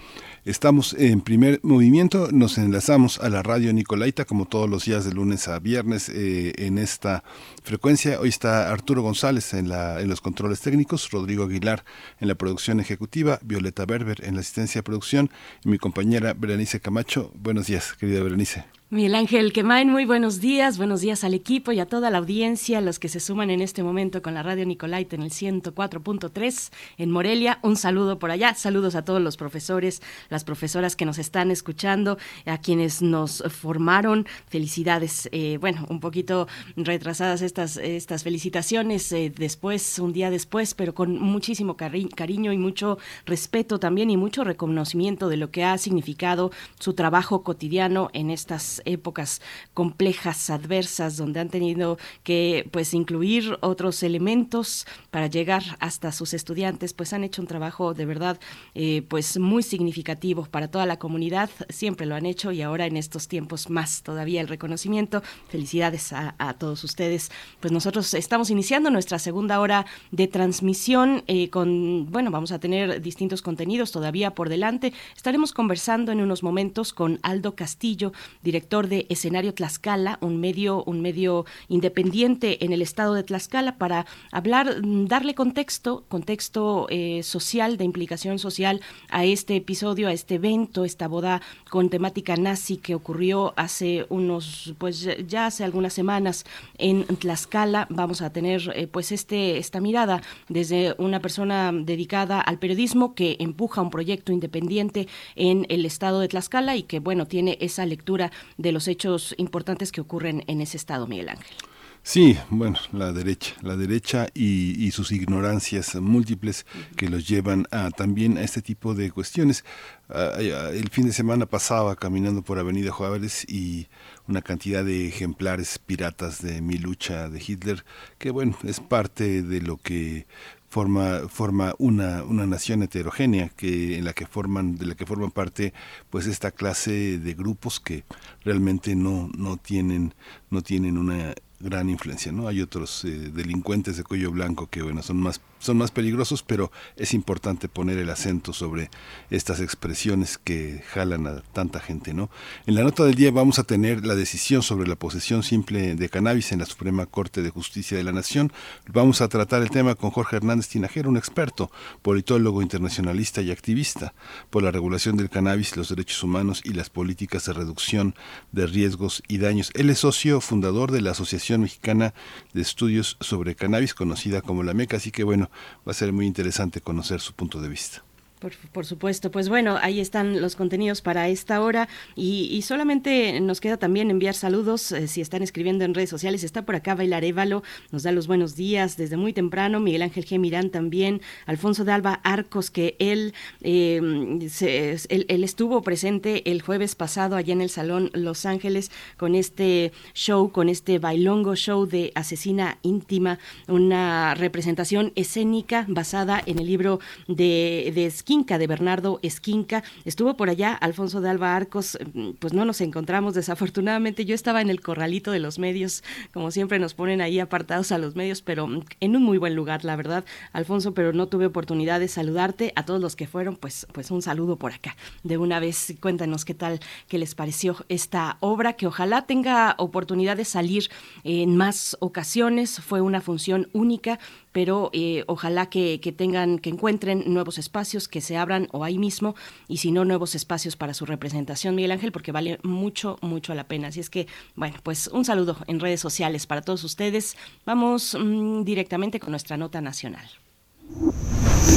Estamos 0.44 0.96
en 0.98 1.22
primer 1.22 1.60
movimiento, 1.62 2.30
nos 2.32 2.58
enlazamos 2.58 3.20
a 3.20 3.30
la 3.30 3.44
radio 3.44 3.72
Nicolaita 3.74 4.26
como 4.26 4.46
todos 4.46 4.68
los 4.68 4.86
días 4.86 5.06
de 5.06 5.14
lunes 5.14 5.48
a 5.48 5.60
viernes 5.60 6.10
eh, 6.10 6.54
en 6.58 6.80
esta 6.80 7.24
frecuencia. 7.62 8.20
Hoy 8.20 8.30
está 8.30 8.72
Arturo 8.72 9.04
González 9.04 9.54
en, 9.54 9.70
los 9.70 10.20
controles 10.20 10.62
técnicos, 10.62 11.12
Rodrigo 11.12 11.44
Aguilar 11.44 11.86
en 12.20 12.28
la 12.28 12.34
producción 12.34 12.80
ejecutiva, 12.80 13.38
Violeta 13.44 13.86
Berber 13.86 14.26
en 14.26 14.34
la 14.34 14.42
asistencia 14.42 14.80
de 14.80 14.84
producción 14.84 15.30
y 15.64 15.70
mi 15.70 15.78
compañera 15.78 16.34
Berenice 16.34 16.80
Camacho. 16.80 17.32
Buenos 17.36 17.68
días, 17.68 17.94
querida 17.94 18.24
Berenice. 18.24 18.81
Miguel 18.94 19.16
Ángel 19.16 19.54
Quemain, 19.54 19.90
muy 19.90 20.04
buenos 20.04 20.42
días, 20.42 20.78
buenos 20.78 21.00
días 21.00 21.24
al 21.24 21.34
equipo 21.34 21.72
y 21.72 21.80
a 21.80 21.86
toda 21.86 22.10
la 22.10 22.18
audiencia, 22.18 22.82
los 22.82 23.00
que 23.00 23.08
se 23.08 23.22
suman 23.22 23.50
en 23.50 23.62
este 23.62 23.84
momento 23.84 24.22
con 24.22 24.34
la 24.34 24.44
radio 24.44 24.66
Nicolaita 24.66 25.16
en 25.16 25.22
el 25.22 25.32
104.3 25.32 26.74
en 26.98 27.10
Morelia. 27.10 27.60
Un 27.64 27.78
saludo 27.78 28.20
por 28.20 28.32
allá, 28.32 28.54
saludos 28.54 28.96
a 28.96 29.06
todos 29.06 29.22
los 29.22 29.38
profesores, 29.38 30.02
las 30.28 30.44
profesoras 30.44 30.98
que 30.98 31.06
nos 31.06 31.20
están 31.20 31.52
escuchando, 31.52 32.18
a 32.46 32.58
quienes 32.58 33.02
nos 33.02 33.42
formaron. 33.50 34.28
Felicidades, 34.48 35.30
eh, 35.32 35.58
bueno, 35.62 35.86
un 35.88 36.02
poquito 36.02 36.50
retrasadas 36.76 37.42
estas, 37.42 37.78
estas 37.78 38.24
felicitaciones 38.24 39.10
eh, 39.14 39.32
después, 39.34 40.00
un 40.00 40.12
día 40.12 40.30
después, 40.30 40.74
pero 40.74 40.94
con 40.94 41.18
muchísimo 41.18 41.78
cariño 41.78 42.52
y 42.52 42.58
mucho 42.58 42.98
respeto 43.26 43.80
también 43.80 44.10
y 44.10 44.18
mucho 44.18 44.44
reconocimiento 44.44 45.30
de 45.30 45.38
lo 45.38 45.50
que 45.50 45.64
ha 45.64 45.78
significado 45.78 46.52
su 46.78 46.94
trabajo 46.94 47.44
cotidiano 47.44 48.10
en 48.12 48.30
estas 48.32 48.81
épocas 48.86 49.42
complejas, 49.74 50.50
adversas, 50.50 51.18
donde 51.18 51.40
han 51.40 51.50
tenido 51.50 51.98
que 52.24 52.68
pues 52.72 52.94
incluir 52.94 53.58
otros 53.62 54.04
elementos 54.04 54.86
para 55.10 55.28
llegar 55.28 55.64
hasta 55.80 56.12
sus 56.12 56.34
estudiantes, 56.34 56.94
pues 56.94 57.14
han 57.14 57.24
hecho 57.24 57.42
un 57.42 57.48
trabajo 57.48 57.94
de 57.94 58.06
verdad 58.06 58.40
eh, 58.76 59.04
pues 59.08 59.40
muy 59.40 59.64
significativo 59.64 60.46
para 60.46 60.70
toda 60.70 60.86
la 60.86 60.98
comunidad, 60.98 61.50
siempre 61.70 62.06
lo 62.06 62.16
han 62.16 62.26
hecho 62.26 62.52
y 62.52 62.62
ahora 62.62 62.86
en 62.86 62.98
estos 62.98 63.28
tiempos 63.28 63.70
más 63.70 64.04
todavía 64.04 64.42
el 64.42 64.48
reconocimiento. 64.48 65.22
Felicidades 65.50 66.14
a, 66.14 66.56
todos 66.60 66.84
ustedes. 66.84 67.32
Pues 67.60 67.72
nosotros 67.72 68.14
estamos 68.14 68.50
iniciando 68.50 68.90
nuestra 68.90 69.20
segunda 69.20 69.60
hora 69.60 69.86
de 70.12 70.28
transmisión 70.28 71.24
eh, 71.28 71.50
con, 71.50 72.12
bueno, 72.12 72.32
vamos 72.32 72.52
a 72.52 72.60
tener 72.60 73.02
distintos 73.02 73.42
contenidos 73.42 73.92
todavía 73.92 74.32
por 74.32 74.50
delante. 74.50 74.94
Estaremos 75.16 75.54
conversando 75.54 76.12
en 76.12 76.22
unos 76.22 76.44
momentos 76.44 76.94
con 76.94 77.20
Aldo 77.24 77.56
Castillo, 77.56 78.12
director 78.44 78.71
de 78.72 79.06
Escenario 79.10 79.54
Tlaxcala, 79.54 80.18
un 80.22 80.40
medio, 80.40 80.82
un 80.86 81.02
medio 81.02 81.46
independiente 81.68 82.64
en 82.64 82.72
el 82.72 82.82
estado 82.82 83.14
de 83.14 83.24
Tlaxcala, 83.24 83.78
para 83.78 84.06
hablar, 84.32 84.82
mm, 84.82 85.08
darle 85.08 85.36
contexto, 85.36 86.06
contexto 86.08 86.88
eh, 86.90 87.22
social, 87.22 87.76
de 87.76 87.84
implicación 87.84 88.40
social 88.40 88.80
a 89.10 89.26
este 89.26 89.58
episodio, 89.58 90.08
a 90.08 90.14
este 90.14 90.36
evento, 90.36 90.86
esta 90.86 91.10
boda 91.10 91.42
con 91.70 91.90
temática 91.90 92.38
nazi 92.38 92.78
que 92.78 92.96
ocurrió 92.96 93.54
hace 93.58 94.06
unos, 94.08 94.74
pues 94.78 95.06
ya 95.28 95.48
hace 95.48 95.66
algunas 95.66 95.92
semanas 95.92 96.46
en 96.78 97.04
Tlaxcala. 97.04 97.88
Vamos 97.90 98.22
a 98.22 98.32
tener 98.32 98.72
eh, 98.74 98.88
pues 98.88 99.12
este, 99.12 99.58
esta 99.58 99.82
mirada 99.82 100.22
desde 100.48 100.96
una 100.98 101.20
persona 101.20 101.74
dedicada 101.74 102.40
al 102.40 102.58
periodismo 102.58 103.16
que 103.16 103.36
empuja 103.40 103.82
un 103.82 103.90
proyecto 103.90 104.32
independiente 104.32 105.10
en 105.36 105.66
el 105.68 105.86
estado 105.86 106.22
de 106.22 106.30
Tlaxcala 106.30 106.78
y 106.78 106.84
que 106.84 107.00
bueno, 107.00 107.28
tiene 107.28 107.58
esa 107.60 107.86
lectura 107.86 108.32
de 108.62 108.72
los 108.72 108.88
hechos 108.88 109.36
importantes 109.38 109.92
que 109.92 110.02
ocurren 110.02 110.44
en 110.48 110.62
ese 110.62 110.78
estado, 110.78 111.08
Miguel 111.08 111.30
Ángel. 111.30 111.56
Sí, 112.04 112.36
bueno, 112.50 112.80
la 112.94 113.12
derecha, 113.14 113.54
la 113.62 113.78
derecha 113.78 114.28
y, 114.34 114.90
sus 114.90 115.12
ignorancias 115.12 115.96
múltiples 115.96 116.66
que 116.98 117.08
los 117.08 117.28
llevan 117.28 117.68
a 117.70 117.92
también 117.92 118.40
a 118.40 118.42
este 118.42 118.64
tipo 118.64 118.96
de 118.96 119.12
cuestiones. 119.12 119.64
Ah, 120.10 120.38
el 120.40 120.90
fin 120.90 121.06
de 121.06 121.14
semana 121.14 121.46
pasaba 121.46 121.96
caminando 121.96 122.42
por 122.42 122.58
Avenida 122.58 122.92
Juárez 122.92 123.46
y 123.48 123.88
una 124.28 124.42
cantidad 124.42 124.84
de 124.84 125.08
ejemplares 125.08 125.78
piratas 125.78 126.42
de 126.42 126.62
mi 126.62 126.80
lucha 126.80 127.30
de 127.30 127.40
Hitler, 127.40 127.86
que 128.18 128.32
bueno, 128.32 128.58
es 128.64 128.80
parte 128.80 129.44
de 129.44 129.62
lo 129.62 129.78
que 129.78 130.26
forma 130.72 131.28
forma 131.28 131.76
una, 131.80 132.24
una 132.24 132.48
nación 132.48 132.82
heterogénea 132.82 133.50
que 133.50 133.98
en 133.98 134.06
la 134.06 134.14
que 134.14 134.26
forman 134.26 134.78
de 134.78 134.86
la 134.86 134.96
que 134.96 135.06
forman 135.06 135.30
parte 135.32 135.74
pues 136.10 136.28
esta 136.28 136.52
clase 136.52 137.20
de 137.20 137.34
grupos 137.34 137.82
que 137.82 138.06
realmente 138.46 138.96
no 138.96 139.30
no 139.38 139.58
tienen 139.58 140.14
no 140.50 140.62
tienen 140.62 140.98
una 140.98 141.34
gran 141.62 141.90
influencia, 141.90 142.32
¿no? 142.32 142.48
Hay 142.48 142.62
otros 142.62 143.06
eh, 143.06 143.32
delincuentes 143.34 143.98
de 143.98 144.04
cuello 144.04 144.32
blanco 144.32 144.68
que, 144.68 144.82
bueno, 144.82 145.02
son 145.02 145.18
más 145.18 145.42
son 145.62 145.78
más 145.78 145.92
peligrosos, 145.92 146.44
pero 146.44 146.72
es 146.98 147.14
importante 147.14 147.70
poner 147.70 148.00
el 148.00 148.10
acento 148.10 148.52
sobre 148.52 148.90
estas 149.30 149.62
expresiones 149.62 150.40
que 150.40 150.84
jalan 150.90 151.28
a 151.28 151.42
tanta 151.54 151.80
gente, 151.80 152.14
¿no? 152.14 152.30
En 152.66 152.76
la 152.76 152.84
nota 152.84 153.06
del 153.06 153.16
día 153.16 153.32
vamos 153.32 153.60
a 153.60 153.64
tener 153.64 154.06
la 154.06 154.16
decisión 154.16 154.64
sobre 154.64 154.90
la 154.90 154.96
posesión 154.96 155.44
simple 155.44 155.96
de 155.96 156.10
cannabis 156.10 156.52
en 156.52 156.60
la 156.60 156.66
Suprema 156.66 157.06
Corte 157.06 157.44
de 157.44 157.52
Justicia 157.52 157.96
de 157.96 158.04
la 158.04 158.12
Nación. 158.12 158.52
Vamos 158.88 159.22
a 159.22 159.30
tratar 159.30 159.62
el 159.62 159.70
tema 159.70 159.94
con 159.94 160.10
Jorge 160.10 160.38
Hernández 160.38 160.68
Tinajero, 160.68 161.10
un 161.10 161.18
experto, 161.18 161.72
politólogo 162.02 162.64
internacionalista 162.64 163.42
y 163.42 163.52
activista 163.52 164.14
por 164.50 164.64
la 164.64 164.72
regulación 164.72 165.16
del 165.16 165.30
cannabis, 165.30 165.78
los 165.78 165.90
derechos 165.90 166.24
humanos 166.24 166.62
y 166.64 166.74
las 166.74 166.90
políticas 166.90 167.46
de 167.46 167.54
reducción 167.54 168.16
de 168.52 168.66
riesgos 168.66 169.22
y 169.28 169.38
daños. 169.38 169.70
Él 169.76 169.92
es 169.92 170.00
socio 170.00 170.42
fundador 170.42 170.92
de 170.92 171.02
la 171.02 171.12
Asociación 171.12 171.51
Mexicana 171.60 172.14
de 172.54 172.62
Estudios 172.62 173.18
sobre 173.20 173.56
Cannabis, 173.56 173.94
conocida 173.94 174.42
como 174.42 174.64
la 174.64 174.74
MECA, 174.74 174.98
así 174.98 175.12
que 175.12 175.24
bueno, 175.24 175.50
va 175.88 175.92
a 175.92 175.96
ser 175.96 176.14
muy 176.14 176.26
interesante 176.26 176.82
conocer 176.82 177.20
su 177.20 177.34
punto 177.34 177.62
de 177.62 177.70
vista. 177.70 178.04
Por, 178.42 178.86
supuesto, 178.88 179.30
pues 179.30 179.50
bueno, 179.50 179.78
ahí 179.80 180.00
están 180.00 180.42
los 180.42 180.56
contenidos 180.56 181.02
para 181.02 181.30
esta 181.30 181.62
hora 181.62 181.88
y, 182.16 182.60
solamente 182.64 183.40
nos 183.40 183.62
queda 183.62 183.78
también 183.78 184.10
enviar 184.10 184.34
saludos 184.34 184.92
eh, 184.92 185.08
si 185.08 185.22
están 185.22 185.44
escribiendo 185.44 185.86
en 185.86 185.94
redes 185.94 186.10
sociales. 186.10 186.44
Está 186.44 186.66
por 186.66 186.74
acá 186.76 186.96
Bailar 186.96 187.24
Évalo, 187.24 187.62
nos 187.92 188.02
da 188.02 188.12
los 188.12 188.26
buenos 188.26 188.56
días 188.56 188.98
desde 188.98 189.16
muy 189.16 189.32
temprano. 189.32 189.80
Miguel 189.80 190.02
Ángel 190.02 190.26
G. 190.26 190.40
Mirán 190.40 190.72
también, 190.72 191.22
Alfonso 191.46 191.86
de 191.86 191.92
Alba 191.92 192.20
Arcos, 192.24 192.72
que 192.72 192.96
él, 192.98 193.36
em, 193.62 194.40
él, 194.40 195.44
estuvo 195.44 195.84
presente 195.84 196.50
el 196.50 196.64
jueves 196.64 196.96
pasado 196.96 197.36
allá 197.36 197.54
en 197.54 197.62
el 197.62 197.70
Salón 197.70 198.10
Los 198.14 198.48
Ángeles 198.48 198.90
con 199.18 199.36
este 199.36 199.92
show, 200.16 200.52
con 200.52 200.68
este 200.68 200.98
bailongo 200.98 201.56
show 201.56 201.86
de 201.86 202.12
Asesina 202.16 202.80
Íntima, 202.82 203.38
una 203.68 204.34
representación 204.34 205.12
escénica 205.16 205.86
basada 205.88 206.42
en 206.44 206.58
el 206.58 206.66
libro 206.66 207.00
de, 207.28 207.92
de 207.94 208.10
Esquinca, 208.32 208.58
de 208.58 208.68
Bernardo 208.68 209.20
Esquinca. 209.24 209.84
Estuvo 210.06 210.38
por 210.38 210.50
allá 210.50 210.74
Alfonso 210.74 211.20
de 211.20 211.30
Alba 211.30 211.54
Arcos, 211.54 211.98
mm, 212.14 212.30
pues 212.40 212.54
no 212.54 212.64
nos 212.64 212.80
encontramos 212.80 213.34
desafortunadamente. 213.34 214.24
Yo 214.24 214.36
estaba 214.36 214.62
en 214.62 214.70
el 214.70 214.80
corralito 214.80 215.32
de 215.32 215.40
los 215.40 215.60
medios, 215.60 216.02
como 216.34 216.50
siempre 216.50 216.80
nos 216.80 216.94
ponen 216.94 217.20
ahí 217.20 217.42
apartados 217.42 217.92
a 217.92 217.98
los 217.98 218.16
medios, 218.16 218.42
pero 218.42 218.68
mm, 218.68 218.86
en 219.02 219.18
un 219.18 219.24
muy 219.24 219.38
buen 219.38 219.54
lugar, 219.54 219.84
la 219.84 219.98
verdad, 219.98 220.24
Alfonso, 220.54 220.94
pero 220.94 221.12
no 221.12 221.28
tuve 221.28 221.46
oportunidad 221.46 222.00
de 222.00 222.08
saludarte. 222.08 222.72
A 222.78 222.86
todos 222.86 223.02
los 223.02 223.18
que 223.18 223.28
fueron, 223.28 223.58
pues, 223.58 223.86
pues 223.92 224.12
un 224.12 224.22
saludo 224.22 224.56
por 224.56 224.72
acá. 224.72 224.96
De 225.24 225.38
una 225.38 225.60
vez, 225.60 225.94
cuéntanos 226.00 226.46
qué 226.46 226.54
tal, 226.54 226.80
qué 227.10 227.18
les 227.18 227.36
pareció 227.36 227.76
esta 227.90 228.38
obra, 228.40 228.78
que 228.78 228.88
ojalá 228.88 229.24
tenga 229.24 229.76
oportunidad 229.78 230.38
de 230.38 230.46
salir 230.46 230.90
en 231.26 231.58
más 231.58 231.98
ocasiones. 232.00 232.80
Fue 232.80 233.02
una 233.02 233.20
función 233.20 233.68
única 233.74 234.20
pero 234.52 234.90
eh, 234.94 235.24
ojalá 235.28 235.68
que, 235.68 236.00
tengan, 236.16 236.60
que 236.60 236.70
encuentren 236.70 237.24
nuevos 237.28 237.58
espacios, 237.58 238.08
que 238.08 238.22
se 238.22 238.38
abran 238.38 238.68
o 238.72 238.84
ahí 238.84 238.98
mismo, 238.98 239.36
y 239.68 239.78
si 239.78 239.92
no, 239.92 240.06
nuevos 240.06 240.36
espacios 240.36 240.76
para 240.76 240.94
su 240.94 241.06
representación, 241.06 241.76
Miguel 241.76 241.92
Ángel, 241.92 242.12
porque 242.12 242.32
vale 242.32 242.60
mucho, 242.64 243.18
mucho 243.22 243.54
la 243.54 243.68
pena. 243.68 243.88
Así 243.90 244.00
es 244.00 244.10
que, 244.10 244.28
bueno, 244.56 244.78
pues 244.84 245.08
un 245.08 245.26
saludo 245.26 245.58
en 245.68 245.80
redes 245.80 246.00
sociales 246.00 246.48
para 246.48 246.62
todos 246.62 246.84
ustedes. 246.84 247.38
Vamos 247.66 248.18
mm, 248.20 248.64
directamente 248.64 249.20
con 249.20 249.32
nuestra 249.32 249.58
nota 249.58 249.82
nacional. 249.82 250.28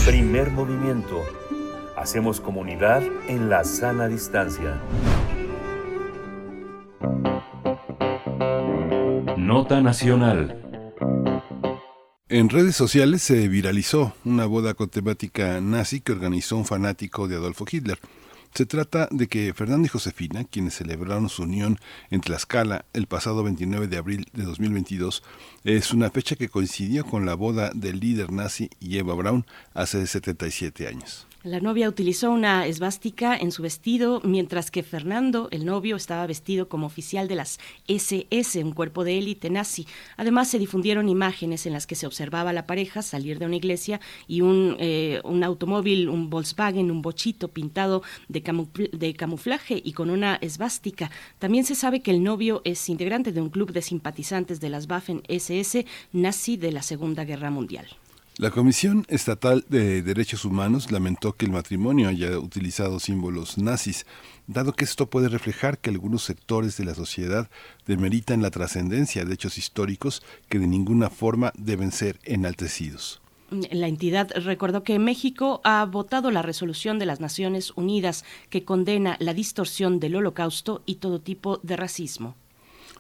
Primer 0.07 0.51
movimiento. 0.51 1.23
Hacemos 1.97 2.41
comunidad 2.41 3.03
en 3.29 3.49
la 3.49 3.65
sana 3.65 4.09
distancia. 4.09 4.81
Nota 9.37 9.81
nacional. 9.81 10.64
En 12.35 12.49
redes 12.49 12.75
sociales 12.75 13.23
se 13.23 13.47
viralizó 13.47 14.13
una 14.25 14.45
boda 14.47 14.75
con 14.75 14.89
temática 14.89 15.61
nazi 15.61 16.01
que 16.01 16.11
organizó 16.11 16.57
un 16.57 16.65
fanático 16.65 17.29
de 17.29 17.37
Adolfo 17.37 17.65
Hitler. 17.71 18.01
Se 18.53 18.67
trata 18.67 19.07
de 19.13 19.29
que 19.29 19.55
Fernando 19.55 19.87
y 19.87 19.89
Josefina, 19.89 20.43
quienes 20.43 20.75
celebraron 20.75 21.29
su 21.29 21.45
unión 21.45 21.79
en 22.11 22.23
Tlaxcala 22.23 22.87
el 22.93 23.07
pasado 23.07 23.45
29 23.45 23.87
de 23.87 23.99
abril 23.99 24.27
de 24.33 24.43
2022, 24.43 25.23
es 25.63 25.93
una 25.93 26.11
fecha 26.11 26.35
que 26.35 26.49
coincidió 26.49 27.07
con 27.07 27.25
la 27.25 27.35
boda 27.35 27.71
del 27.73 28.01
líder 28.01 28.33
nazi 28.33 28.69
Eva 28.81 29.15
Braun 29.15 29.47
hace 29.73 30.05
77 30.05 30.89
años. 30.89 31.29
La 31.45 31.61
novia 31.61 31.91
utilizó 31.91 32.31
una 32.31 32.67
esvástica 32.67 33.37
en 33.37 33.53
su 33.53 33.61
vestido, 33.61 34.23
mientras 34.25 34.71
que 34.71 34.83
Fernando, 34.83 35.49
el 35.51 35.67
novio, 35.67 35.95
estaba 35.95 36.27
vestido 36.27 36.71
como 36.71 36.87
oficial 36.87 37.29
de 37.29 37.35
las 37.35 37.59
SS, 37.87 38.65
un 38.65 38.73
cuerpo 38.73 39.05
de 39.05 39.19
élite 39.19 39.51
nazi. 39.51 39.87
Además, 40.17 40.49
se 40.49 40.59
difundieron 40.59 41.11
imágenes 41.11 41.67
en 41.67 41.75
las 41.75 41.87
que 41.87 41.97
se 41.97 42.07
observaba 42.07 42.49
a 42.49 42.55
la 42.55 42.67
pareja 42.67 43.03
salir 43.03 43.39
de 43.39 43.45
una 43.45 43.57
iglesia 43.57 44.01
y 44.27 44.41
un, 44.41 44.77
eh, 44.79 45.21
automóvil, 45.43 46.09
un 46.09 46.31
Volkswagen, 46.31 46.91
un 46.91 47.03
bochito 47.03 47.49
pintado 47.49 48.03
de, 48.29 48.41
de 48.93 49.15
camuflaje 49.15 49.83
y 49.85 49.93
con 49.93 50.09
una 50.09 50.37
esvástica. 50.37 51.11
También 51.39 51.67
se 51.67 51.75
sabe 51.75 52.01
que 52.01 52.11
el 52.11 52.23
novio 52.23 52.63
es 52.65 52.89
integrante 52.89 53.33
de 53.33 53.43
un 53.43 53.51
club 53.51 53.71
de 53.71 53.83
simpatizantes 53.83 54.61
de 54.61 54.71
las 54.71 54.89
Waffen 54.89 55.23
SS 55.29 55.85
nazi 56.11 56.57
de 56.57 56.73
la 56.73 56.81
Segunda 56.81 57.27
Guerra 57.27 57.51
Mundial. 57.51 57.87
La 58.37 58.51
Comisión 58.51 59.07
Estatal 59.09 59.65
de 59.69 60.03
Derechos 60.03 60.45
Humanos 60.45 60.91
lamentó 60.91 61.35
que 61.35 61.47
el 61.47 61.53
matrimonio 61.53 62.09
haya 62.09 62.37
utilizado 62.37 62.99
símbolos 62.99 63.59
nazis, 63.59 64.07
dado 64.49 64.73
que 64.73 64.85
esto 64.85 65.09
puede 65.09 65.29
reflejar 65.29 65.79
que 65.79 65.91
algunos 65.91 66.25
sectores 66.25 66.77
de 66.77 66.85
la 66.85 66.97
sociedad 66.97 67.49
demeritan 67.87 68.43
la 68.43 68.51
trascendencia 68.51 69.25
de 69.25 69.35
hechos 69.35 69.57
históricos 69.57 70.21
que 70.49 70.59
de 70.59 70.67
ninguna 70.67 71.11
forma 71.11 71.53
deben 71.57 71.93
ser 71.93 72.19
enaltecidos. 72.25 73.23
La 73.71 73.87
entidad 73.87 74.33
recordó 74.35 74.83
que 74.83 74.99
México 74.99 75.61
ha 75.63 75.85
votado 75.85 76.33
la 76.33 76.43
resolución 76.43 76.99
de 76.99 77.07
las 77.07 77.21
Naciones 77.21 77.71
Unidas 77.77 78.25
que 78.51 78.65
condena 78.65 79.17
la 79.21 79.33
distorsión 79.33 80.01
del 80.01 80.17
holocausto 80.17 80.83
y 80.87 80.97
todo 80.97 81.21
tipo 81.21 81.61
de 81.63 81.77
racismo. 81.77 82.35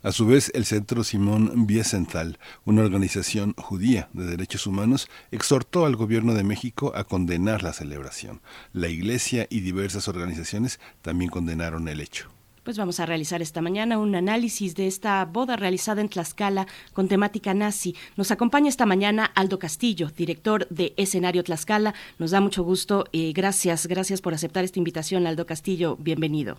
A 0.05 0.13
su 0.13 0.27
vez, 0.27 0.53
el 0.55 0.67
Centro 0.67 1.03
Simón 1.03 1.65
Wiesenthal, 1.67 2.39
una 2.67 2.83
organización 2.83 3.55
judía 3.57 4.11
de 4.13 4.27
derechos 4.27 4.67
humanos, 4.67 5.09
exhortó 5.31 5.87
al 5.87 5.97
gobierno 5.97 6.35
de 6.35 6.45
México 6.45 6.93
a 6.95 7.05
condenar 7.05 7.63
la 7.63 7.73
celebración. 7.73 8.43
La 8.75 8.89
Iglesia 8.89 9.47
y 9.49 9.61
diversas 9.61 10.07
organizaciones 10.07 10.79
también 11.01 11.31
condenaron 11.31 11.89
el 11.89 12.01
hecho. 12.01 12.29
pues 12.65 12.77
vamos 12.77 13.01
a 13.01 13.07
realizar 13.07 13.41
esta 13.41 13.63
mañana 13.63 13.99
un 13.99 14.15
análisis 14.15 14.75
de 14.75 14.89
esta 14.89 15.25
boda 15.25 15.57
realizada 15.57 16.03
en 16.03 16.11
Tlaxcala 16.11 16.67
con 16.93 17.09
temática 17.09 17.55
nazi. 17.55 17.97
Nos 18.17 18.31
acompaña 18.31 18.69
esta 18.69 18.85
mañana 18.85 19.25
Aldo 19.35 19.59
Castillo, 19.59 20.11
director 20.15 20.69
de 20.69 20.93
Escenario 20.99 21.45
Tlaxcala. 21.45 21.95
Nos 22.19 22.31
da 22.31 22.43
mucho 22.43 22.63
gusto 22.63 23.07
y 23.11 23.33
gracias, 23.33 23.87
gracias 23.87 24.21
por 24.21 24.35
aceptar 24.35 24.65
esta 24.65 24.79
invitación, 24.79 25.27
Aldo 25.27 25.47
Castillo. 25.47 25.97
Bienvenido. 25.97 26.59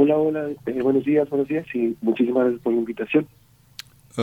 Hola, 0.00 0.16
hola, 0.16 0.48
eh, 0.66 0.80
buenos 0.80 1.04
días, 1.04 1.28
buenos 1.28 1.48
días 1.48 1.66
y 1.74 1.96
muchísimas 2.02 2.44
gracias 2.44 2.62
por 2.62 2.72
la 2.72 2.78
invitación. 2.78 3.26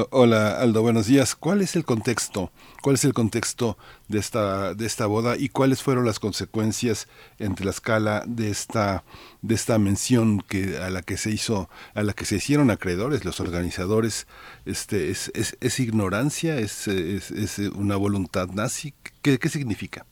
Hola 0.10 0.62
Aldo, 0.62 0.82
buenos 0.82 1.08
días. 1.08 1.36
¿Cuál 1.36 1.62
es 1.62 1.76
el 1.76 1.84
contexto? 1.84 2.50
¿Cuál 2.82 2.96
es 2.96 3.04
el 3.04 3.14
contexto 3.14 3.78
de 4.08 4.20
esta 4.20 4.74
de 4.74 4.86
esta 4.86 5.06
boda 5.06 5.36
y 5.38 5.50
cuáles 5.50 5.84
fueron 5.84 6.06
las 6.06 6.20
consecuencias 6.20 7.10
entre 7.40 7.66
la 7.66 7.72
escala 7.72 8.24
de 8.26 8.52
esta 8.52 9.04
de 9.42 9.54
esta 9.54 9.78
mención 9.78 10.40
que 10.48 10.78
a 10.78 10.90
la 10.90 11.02
que 11.02 11.18
se 11.18 11.32
hizo 11.32 11.68
a 11.94 12.04
la 12.04 12.14
que 12.14 12.24
se 12.24 12.38
hicieron 12.38 12.72
acreedores 12.72 13.26
los 13.26 13.42
organizadores? 13.42 14.28
Este 14.66 15.10
es, 15.10 15.30
es, 15.36 15.58
es 15.60 15.82
ignorancia, 15.82 16.58
es, 16.58 16.88
es, 16.88 17.60
una 17.76 17.98
voluntad 17.98 18.48
nazi. 18.48 18.94
¿Qué, 19.22 19.40
qué 19.40 19.50
significa? 19.50 20.06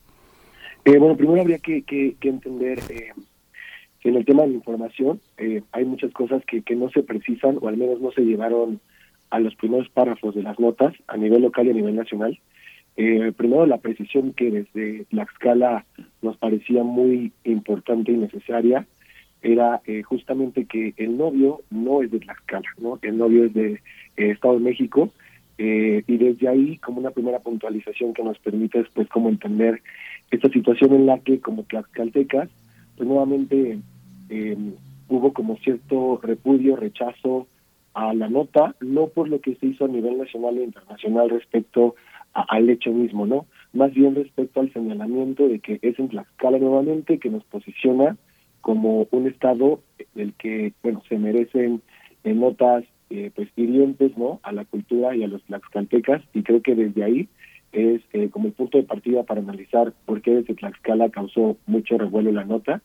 Eh, 0.84 0.97
bueno, 0.97 1.16
primero 1.16 1.39
habría 1.39 1.59
que, 1.59 1.84
que, 1.84 2.18
entender 2.22 2.80
eh, 2.89 3.14
en 4.10 4.16
el 4.16 4.26
tema 4.26 4.43
de 4.43 4.49
la 4.49 4.56
información 4.56 5.20
eh, 5.38 5.62
hay 5.72 5.86
muchas 5.86 6.12
cosas 6.12 6.43
que, 6.45 6.62
que 6.62 6.76
no 6.76 6.89
se 6.89 7.04
precisan 7.04 7.58
o 7.62 7.68
al 7.68 7.78
menos 7.78 8.01
no 8.01 8.12
se 8.12 8.22
llevaron 8.22 8.80
a 9.34 9.39
los 9.39 9.56
primeros 9.56 9.89
párrafos 9.89 10.36
de 10.36 10.43
las 10.43 10.60
notas 10.60 10.93
a 11.08 11.18
nivel 11.18 11.41
local 11.41 11.66
y 11.66 11.72
a 11.72 11.74
nivel 11.74 11.95
nacional. 11.95 12.38
Eh, 12.95 13.32
primero, 13.36 13.66
la 13.66 13.80
precisión 13.80 14.34
que 14.34 14.51
desde 14.51 15.08
la 15.10 15.24
escala 15.24 15.86
nos 16.22 16.38
parecía 16.38 16.84
muy 16.84 17.32
importante 17.43 18.12
y 18.12 18.18
necesaria 18.18 18.86
era 19.41 19.82
eh, 19.88 20.04
justamente 20.04 20.66
que 20.66 20.93
el 20.97 21.18
novio 21.18 21.62
no 21.72 22.04
es 22.04 22.12
de 22.12 22.20
Tlaxcala, 22.20 22.70
¿no? 22.78 22.99
El 23.01 23.18
novio 23.18 23.45
es 23.45 23.54
de 23.56 23.74
eh, 23.74 23.80
Estado 24.30 24.60
de 24.60 24.66
México 24.66 25.12
y 25.56 26.18
desde 26.18 26.47
ahí 26.47 26.78
como 26.78 26.99
una 26.99 27.12
primera 27.12 27.39
puntualización 27.39 28.14
que 28.14 28.24
nos 28.24 28.38
permite 28.39 28.80
después 28.80 29.08
como 29.08 29.30
entender 29.30 29.82
esta 30.32 30.49
situación 30.49 30.93
en 30.93 31.06
la 31.06 31.20
que 31.20 31.39
como 31.39 31.64
tlaxcaltecas 31.64 32.49
pues 32.97 33.08
nuevamente 33.08 33.78
hubo 35.08 35.34
como 35.34 35.58
cierto 35.58 36.20
repudio, 36.22 36.76
rechazo, 36.76 37.48
a 37.94 38.14
la 38.14 38.28
nota, 38.28 38.76
no 38.82 39.08
por 39.08 39.30
lo 39.30 39.40
que 39.40 39.56
se 39.56 39.68
hizo 39.68 39.86
a 39.86 39.88
nivel 39.88 40.18
nacional 40.18 40.58
e 40.58 40.64
internacional 40.64 41.30
respecto 41.30 41.96
al 42.34 42.70
hecho 42.70 42.92
mismo, 42.92 43.28
¿no? 43.28 43.46
Más 43.72 43.94
bien 43.94 44.16
respecto 44.16 44.60
al 44.60 44.74
señalamiento 44.74 45.48
de 45.48 45.60
que 45.60 45.80
es 45.82 46.00
en 46.00 46.10
Tlaxcala 46.10 46.58
nuevamente 46.58 47.20
que 47.20 47.30
nos 47.30 47.44
posiciona 47.44 48.18
como 48.62 49.08
un 49.12 49.28
estado 49.28 49.82
del 50.16 50.34
que, 50.34 50.74
bueno, 50.82 51.04
se 51.08 51.20
merecen 51.20 51.82
eh, 52.24 52.34
notas 52.34 52.86
eh, 53.10 53.30
pues 53.36 53.50
hirientes, 53.56 54.18
¿no? 54.18 54.40
A 54.42 54.52
la 54.52 54.66
cultura 54.66 55.16
y 55.16 55.24
a 55.24 55.28
los 55.28 55.44
tlaxcaltecas 55.44 56.24
y 56.34 56.42
creo 56.42 56.62
que 56.62 56.74
desde 56.74 57.04
ahí 57.04 57.28
es 57.74 58.02
eh, 58.14 58.30
como 58.30 58.48
el 58.48 58.54
punto 58.54 58.78
de 58.78 58.86
partida 58.86 59.24
para 59.24 59.42
analizar 59.42 59.94
por 60.06 60.22
qué 60.22 60.32
desde 60.32 60.56
Tlaxcala 60.56 61.10
causó 61.10 61.58
mucho 61.66 61.98
revuelo 61.98 62.32
la 62.32 62.46
nota. 62.46 62.82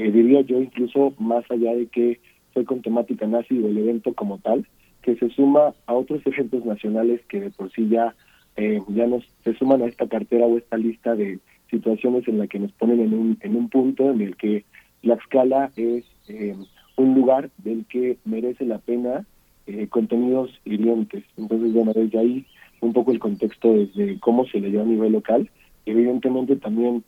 Diría 0.00 0.42
yo 0.42 0.60
incluso 0.60 1.14
más 1.18 1.48
allá 1.50 1.74
de 1.74 1.86
que 1.86 2.20
fue 2.52 2.64
con 2.64 2.82
temática 2.82 3.26
nazi 3.26 3.58
o 3.58 3.68
el 3.68 3.78
evento 3.78 4.14
como 4.14 4.38
tal, 4.38 4.66
que 5.02 5.16
se 5.16 5.28
suma 5.30 5.74
a 5.86 5.94
otros 5.94 6.26
ejemplos 6.26 6.64
nacionales 6.64 7.20
que 7.28 7.40
de 7.40 7.50
por 7.50 7.70
sí 7.72 7.88
ya, 7.88 8.14
eh, 8.56 8.80
ya 8.88 9.06
nos 9.06 9.24
se 9.44 9.54
suman 9.54 9.82
a 9.82 9.86
esta 9.86 10.08
cartera 10.08 10.46
o 10.46 10.58
esta 10.58 10.76
lista 10.76 11.14
de 11.14 11.38
situaciones 11.70 12.26
en 12.28 12.38
la 12.38 12.46
que 12.46 12.58
nos 12.58 12.72
ponen 12.72 13.00
en 13.00 13.14
un, 13.14 13.38
en 13.40 13.56
un 13.56 13.68
punto 13.68 14.10
en 14.10 14.20
el 14.20 14.36
que 14.36 14.64
la 15.02 15.14
escala 15.14 15.70
es 15.76 16.04
eh, 16.28 16.56
un 16.96 17.14
lugar 17.14 17.50
del 17.58 17.84
que 17.86 18.16
merece 18.24 18.64
la 18.64 18.78
pena 18.78 19.26
eh, 19.66 19.86
contenidos 19.88 20.50
hirientes. 20.64 21.24
Entonces, 21.36 21.72
bueno, 21.72 21.92
desde 21.92 22.18
ahí 22.18 22.46
un 22.80 22.92
poco 22.92 23.12
el 23.12 23.18
contexto 23.18 23.74
desde 23.74 24.18
cómo 24.20 24.46
se 24.46 24.60
le 24.60 24.70
dio 24.70 24.82
a 24.82 24.84
nivel 24.84 25.12
local. 25.12 25.50
Evidentemente 25.84 26.56
también 26.56 27.04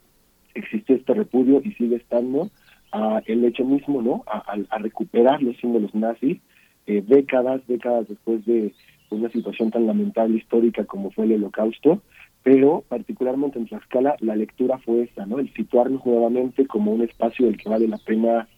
existe 0.54 0.94
este 0.94 1.14
repudio 1.14 1.60
y 1.64 1.72
sigue 1.72 1.96
estando 1.96 2.50
a 2.92 3.22
el 3.26 3.44
hecho 3.44 3.64
mismo, 3.64 4.02
¿no? 4.02 4.24
A, 4.26 4.56
a 4.70 4.78
recuperar 4.78 5.42
los 5.42 5.56
símbolos 5.58 5.94
nazis 5.94 6.38
eh, 6.86 7.02
décadas, 7.06 7.60
décadas 7.66 8.08
después 8.08 8.44
de 8.46 8.72
una 9.10 9.28
situación 9.30 9.70
tan 9.70 9.86
lamentable 9.86 10.38
histórica 10.38 10.84
como 10.84 11.10
fue 11.10 11.26
el 11.26 11.32
Holocausto, 11.32 12.02
pero 12.42 12.84
particularmente 12.88 13.58
en 13.58 13.66
Tlaxcala 13.66 14.16
la 14.20 14.36
lectura 14.36 14.78
fue 14.78 15.02
esa, 15.02 15.26
¿no? 15.26 15.38
El 15.38 15.52
situarnos 15.52 16.04
nuevamente 16.06 16.66
como 16.66 16.92
un 16.92 17.02
espacio 17.02 17.46
del 17.46 17.58
que 17.58 17.68
vale 17.68 17.88
la 17.88 17.98
pena 17.98 18.48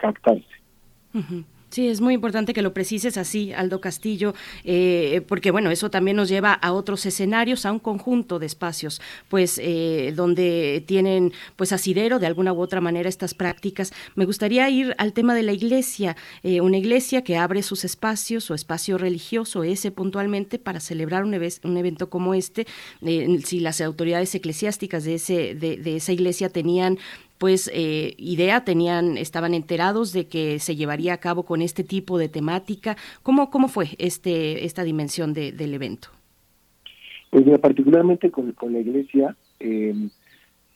captarse. 0.00 0.44
Sí, 1.76 1.88
es 1.88 2.00
muy 2.00 2.14
importante 2.14 2.54
que 2.54 2.62
lo 2.62 2.72
precises 2.72 3.18
así, 3.18 3.52
Aldo 3.52 3.82
Castillo, 3.82 4.34
eh, 4.64 5.20
porque 5.28 5.50
bueno, 5.50 5.70
eso 5.70 5.90
también 5.90 6.16
nos 6.16 6.30
lleva 6.30 6.54
a 6.54 6.72
otros 6.72 7.04
escenarios, 7.04 7.66
a 7.66 7.72
un 7.72 7.80
conjunto 7.80 8.38
de 8.38 8.46
espacios, 8.46 9.02
pues 9.28 9.60
eh, 9.62 10.14
donde 10.16 10.82
tienen 10.86 11.34
pues 11.54 11.72
asidero 11.72 12.18
de 12.18 12.26
alguna 12.26 12.54
u 12.54 12.62
otra 12.62 12.80
manera 12.80 13.10
estas 13.10 13.34
prácticas. 13.34 13.92
Me 14.14 14.24
gustaría 14.24 14.70
ir 14.70 14.94
al 14.96 15.12
tema 15.12 15.34
de 15.34 15.42
la 15.42 15.52
iglesia, 15.52 16.16
eh, 16.42 16.62
una 16.62 16.78
iglesia 16.78 17.22
que 17.22 17.36
abre 17.36 17.62
sus 17.62 17.84
espacios, 17.84 18.44
su 18.44 18.54
espacio 18.54 18.96
religioso, 18.96 19.62
ese 19.62 19.90
puntualmente 19.90 20.58
para 20.58 20.80
celebrar 20.80 21.24
un, 21.24 21.34
un 21.34 21.76
evento 21.76 22.08
como 22.08 22.32
este. 22.32 22.66
si 23.44 23.60
las 23.60 23.82
autoridades 23.82 24.34
eclesiásticas 24.34 25.04
de 25.04 25.16
ese 25.16 25.54
de 25.54 25.96
esa 25.96 26.12
iglesia 26.12 26.48
tenían 26.48 26.98
pues 27.38 27.70
eh, 27.72 28.14
idea, 28.18 28.64
tenían, 28.64 29.18
estaban 29.18 29.54
enterados 29.54 30.12
de 30.12 30.26
que 30.26 30.58
se 30.58 30.76
llevaría 30.76 31.14
a 31.14 31.18
cabo 31.18 31.44
con 31.44 31.62
este 31.62 31.84
tipo 31.84 32.18
de 32.18 32.28
temática. 32.28 32.96
¿Cómo, 33.22 33.50
cómo 33.50 33.68
fue 33.68 33.88
este, 33.98 34.64
esta 34.64 34.84
dimensión 34.84 35.32
de, 35.32 35.52
del 35.52 35.74
evento? 35.74 36.08
Pues 37.30 37.44
particularmente 37.58 38.30
con, 38.30 38.52
con 38.52 38.72
la 38.72 38.80
iglesia, 38.80 39.36
em, 39.58 40.08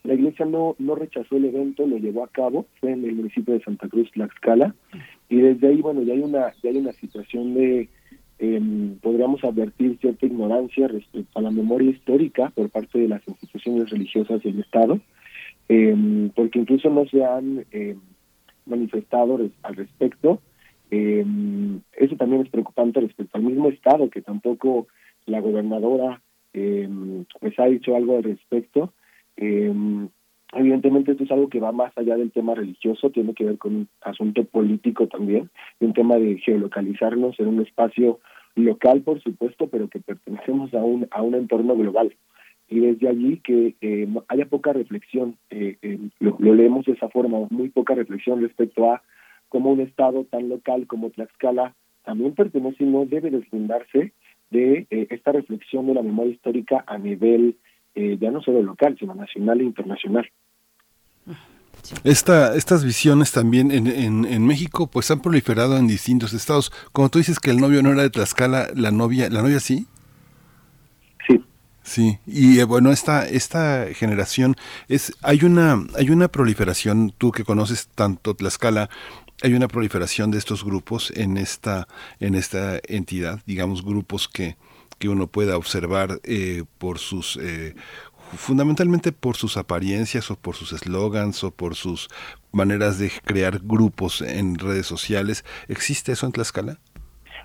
la 0.03 0.15
iglesia 0.15 0.45
no, 0.45 0.77
no 0.79 0.95
rechazó 0.95 1.37
el 1.37 1.47
evento, 1.47 1.87
lo 1.87 1.99
llevó 1.99 2.25
a 2.25 2.29
cabo, 2.29 2.67
fue 2.81 2.93
en 2.93 3.05
el 3.05 3.15
municipio 3.15 3.55
de 3.55 3.63
Santa 3.63 3.89
Cruz, 3.89 4.11
Tlaxcala, 4.13 4.75
y 5.29 5.37
desde 5.37 5.69
ahí, 5.69 5.81
bueno, 5.81 6.03
ya 6.03 6.13
hay 6.13 6.21
una, 6.21 6.53
ya 6.63 6.71
hay 6.71 6.77
una 6.77 6.93
situación 6.93 7.55
de, 7.55 7.89
eh, 8.39 8.61
podríamos 9.01 9.43
advertir 9.45 9.99
cierta 10.01 10.27
ignorancia 10.27 10.89
respecto 10.89 11.39
a 11.39 11.43
la 11.43 11.51
memoria 11.51 11.91
histórica 11.91 12.51
por 12.51 12.69
parte 12.69 12.99
de 12.99 13.09
las 13.09 13.27
instituciones 13.29 13.91
religiosas 13.91 14.43
del 14.43 14.61
Estado 14.61 15.01
eh, 15.73 16.31
porque 16.35 16.59
incluso 16.59 16.91
no 16.91 17.07
se 17.07 17.25
han 17.25 17.65
eh, 17.71 17.97
manifestado 18.67 19.39
al 19.63 19.77
respecto. 19.77 20.43
Eh, 20.91 21.25
eso 21.93 22.17
también 22.17 22.43
es 22.43 22.49
preocupante 22.49 22.99
respecto 22.99 23.39
al 23.39 23.45
mismo 23.45 23.69
Estado, 23.69 24.11
que 24.11 24.21
tampoco 24.21 24.89
la 25.27 25.41
gobernadora 25.41 26.21
pues 26.53 27.57
ha 27.61 27.67
dicho 27.67 27.95
algo 27.95 28.17
al 28.17 28.25
respecto. 28.25 28.93
evidentemente 29.37 31.13
esto 31.13 31.23
es 31.23 31.31
algo 31.31 31.49
que 31.49 31.61
va 31.61 31.71
más 31.71 31.97
allá 31.97 32.17
del 32.17 32.33
tema 32.33 32.57
religioso, 32.57 33.11
tiene 33.11 33.35
que 33.35 33.45
ver 33.45 33.57
con 33.57 33.77
un 33.77 33.89
asunto 34.01 34.43
político 34.43 35.07
también, 35.07 35.51
un 35.79 35.93
tema 35.93 36.17
de 36.17 36.39
geolocalizarnos 36.39 37.39
en 37.39 37.47
un 37.47 37.61
espacio 37.61 38.19
local, 38.57 39.03
por 39.03 39.23
supuesto, 39.23 39.69
pero 39.69 39.87
que 39.87 40.01
pertenecemos 40.01 40.75
a 40.75 40.83
un, 40.83 41.07
a 41.13 41.23
un 41.23 41.37
entorno 41.37 41.77
global 41.77 42.13
y 42.71 42.79
desde 42.79 43.09
allí 43.09 43.39
que 43.39 43.75
eh, 43.81 44.09
haya 44.29 44.47
poca 44.47 44.73
reflexión, 44.73 45.37
eh, 45.51 45.77
eh, 45.83 45.99
lo, 46.21 46.39
leemos 46.39 46.87
de 46.87 46.93
esa 46.93 47.09
forma, 47.09 47.39
muy 47.51 47.69
poca 47.69 47.97
reflexión 47.97 48.41
respecto 48.41 48.93
a 48.93 49.03
cómo 49.49 49.73
un 49.73 49.81
Estado 49.81 50.25
tan 50.31 50.49
local 50.49 50.87
como 50.87 51.11
Tlaxcala 51.11 51.75
también 52.05 52.33
pertenece 52.35 52.85
y 52.85 52.87
no 52.87 53.05
debe 53.05 53.31
deslindarse 53.31 54.13
de 54.51 54.87
esta 55.11 55.33
reflexión 55.33 55.87
de 55.87 55.95
la 55.95 56.03
memoria 56.03 56.33
histórica 56.33 56.83
a 56.87 56.99
nivel 56.99 57.57
ya 57.95 58.31
no 58.31 58.41
solo 58.41 58.63
local, 58.63 58.97
sino 58.99 59.15
nacional 59.15 59.61
e 59.61 59.65
internacional. 59.65 60.29
Esta, 62.03 62.57
estas 62.57 62.85
visiones 62.85 63.33
también 63.33 63.71
en, 63.71 63.87
en, 63.87 64.25
en, 64.25 64.47
México 64.47 64.89
pues 64.89 65.11
han 65.11 65.21
proliferado 65.21 65.77
en 65.77 65.87
distintos 65.87 66.33
estados. 66.33 66.73
Como 66.93 67.11
tú 67.11 67.19
dices 67.19 67.39
que 67.39 67.51
el 67.51 67.59
novio 67.59 67.83
no 67.83 67.93
era 67.93 68.03
de 68.03 68.11
Tlaxcala, 68.11 68.69
la 68.75 68.91
novia, 68.91 69.29
la 69.29 69.43
novia 69.43 69.61
sí. 69.61 69.87
Sí, 71.91 72.21
y 72.25 72.61
eh, 72.61 72.65
bueno, 72.65 72.93
esta, 72.93 73.29
esta 73.29 73.87
generación 73.95 74.55
es, 74.87 75.13
hay 75.23 75.43
una, 75.43 75.77
hay 75.97 76.11
una 76.11 76.29
proliferación, 76.29 77.13
tú 77.19 77.33
que 77.33 77.43
conoces 77.43 77.89
tanto 77.89 78.35
Tlaxcala, 78.35 78.89
hay 79.43 79.55
una 79.55 79.67
proliferación 79.67 80.31
de 80.31 80.39
estos 80.39 80.65
grupos 80.65 81.11
en 81.17 81.37
esta, 81.37 81.89
en 82.21 82.37
esta 82.37 82.79
entidad, 82.87 83.41
digamos 83.45 83.85
grupos 83.85 84.29
que, 84.29 84.55
que 85.01 85.09
uno 85.09 85.27
pueda 85.27 85.57
observar 85.57 86.21
eh, 86.23 86.63
por 86.79 87.01
sus 87.01 87.37
eh, 87.43 87.75
fundamentalmente 88.37 89.11
por 89.11 89.35
sus 89.35 89.57
apariencias 89.57 90.31
o 90.31 90.37
por 90.37 90.55
sus 90.55 90.73
eslogans 90.73 91.43
o 91.43 91.51
por 91.51 91.75
sus 91.75 92.09
maneras 92.53 93.01
de 93.01 93.11
crear 93.25 93.59
grupos 93.65 94.23
en 94.23 94.61
redes 94.61 94.87
sociales. 94.87 95.45
¿Existe 95.67 96.13
eso 96.13 96.27
en 96.27 96.31
Tlaxcala? 96.31 96.79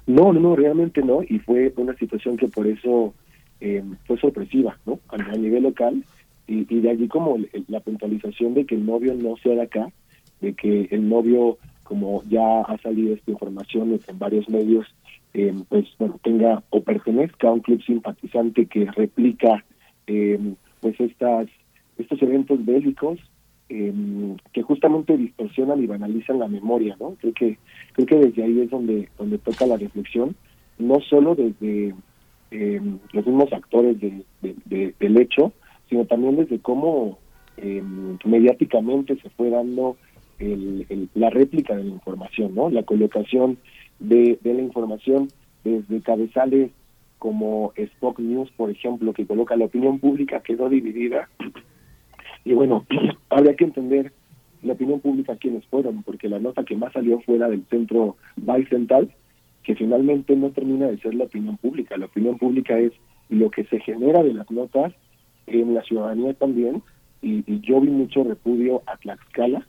No, 0.06 0.32
no, 0.32 0.40
no, 0.40 0.56
realmente 0.56 1.02
no, 1.02 1.24
y 1.24 1.40
fue 1.40 1.74
una 1.78 1.96
situación 1.96 2.38
que 2.38 2.48
por 2.48 2.68
eso 2.68 3.16
eh, 3.62 3.84
fue 4.06 4.20
sorpresiva, 4.20 4.78
¿no? 4.86 5.00
A, 5.10 5.18
nivel 5.38 5.64
local, 5.64 6.04
y, 6.48 6.64
de 6.64 6.90
allí 6.90 7.08
como 7.08 7.38
la 7.68 7.80
puntualización 7.80 8.54
de 8.54 8.66
que 8.66 8.76
el 8.76 8.86
novio 8.86 9.14
no 9.16 9.36
sea 9.38 9.56
de 9.56 9.62
acá, 9.62 9.92
de 10.42 10.54
que 10.54 10.88
el 10.92 11.08
novio 11.10 11.58
como 11.86 12.24
ya 12.28 12.62
ha 12.62 12.78
salido 12.80 13.14
esta 13.14 13.32
información 13.32 14.00
en 14.08 14.20
varios 14.20 14.50
medios, 14.50 14.88
eh, 15.34 15.54
pues 15.70 15.86
bueno, 16.00 16.20
tenga 16.24 16.64
o 16.72 16.82
pertenezca 16.82 17.48
a 17.48 17.52
un 17.52 17.60
club 17.60 17.82
simpatizante 17.84 18.66
que 18.66 18.86
replica 18.92 19.64
eh, 20.08 20.40
pues 20.82 21.00
estas 21.00 21.48
estos 21.98 22.22
eventos 22.22 22.66
bélicos 22.66 23.20
eh, 23.70 23.94
que 24.52 24.62
justamente 24.64 25.16
distorsionan 25.16 25.82
y 25.82 25.88
banalizan 25.88 26.40
la 26.40 26.48
memoria, 26.48 26.98
¿no? 27.00 27.16
Creo 27.20 27.34
que 27.34 27.58
creo 27.94 28.08
que 28.08 28.16
desde 28.16 28.44
ahí 28.44 28.62
es 28.62 28.70
donde 28.70 29.10
donde 29.18 29.38
toca 29.38 29.68
la 29.68 29.78
reflexión, 29.78 30.36
no 30.80 31.00
solo 31.02 31.36
desde 31.36 31.94
eh, 32.52 32.82
los 33.12 33.26
mismos 33.26 33.52
actores 33.54 34.00
de, 34.00 34.24
del 35.00 35.18
hecho, 35.18 35.54
sino 35.90 36.06
también 36.06 36.36
desde 36.38 36.60
cómo 36.60 37.18
eh, 37.58 37.84
mediáticamente 38.24 39.16
se 39.22 39.30
fue 39.32 39.50
dando 39.50 39.98
el, 40.40 41.10
la 41.14 41.30
réplica 41.30 41.76
de 41.76 41.84
la 41.84 41.90
información, 41.92 42.56
¿no? 42.56 42.70
La 42.70 42.84
colocación 42.84 43.58
de, 44.00 44.38
de 44.42 44.54
la 44.54 44.62
información 44.62 45.30
desde 45.64 46.02
cabezales 46.02 46.72
como 47.18 47.74
Spock 47.76 48.20
News, 48.20 48.52
por 48.52 48.70
ejemplo, 48.70 49.14
que 49.14 49.26
coloca 49.26 49.56
la 49.56 49.66
opinión 49.66 50.00
pública 50.00 50.42
quedó 50.42 50.70
dividida. 50.70 51.30
Y 52.44 52.54
bueno, 52.54 52.86
habría 53.30 53.56
que 53.56 53.64
entender 53.64 54.12
la 54.62 54.74
opinión 54.74 55.00
pública 55.00 55.36
quiénes 55.36 55.66
fueron, 55.66 56.04
porque 56.04 56.30
la 56.30 56.40
nota 56.40 56.64
que 56.64 56.76
más 56.76 56.94
salió 56.94 57.20
fuera 57.22 57.48
del 57.50 57.66
centro 57.70 58.18
Bicental, 58.36 59.12
que 59.66 59.76
finalmente 59.76 60.36
no 60.36 60.52
termina 60.52 60.88
de 60.88 61.00
ser 61.00 61.16
la 61.16 61.26
opinión 61.26 61.58
pública. 61.58 61.98
La 61.98 62.06
opinión 62.06 62.38
pública 62.38 62.78
es 62.78 62.94
lo 63.30 63.50
que 63.50 63.64
se 63.66 63.80
genera 63.80 64.24
de 64.24 64.34
las 64.34 64.50
notas 64.52 64.94
en 65.48 65.74
la 65.74 65.82
ciudadanía 65.82 66.34
también, 66.36 66.84
y, 67.22 67.44
yo 67.62 67.82
vi 67.82 67.90
mucho 67.90 68.24
repudio 68.24 68.84
a 68.86 68.98
Tlaxcala, 68.98 69.66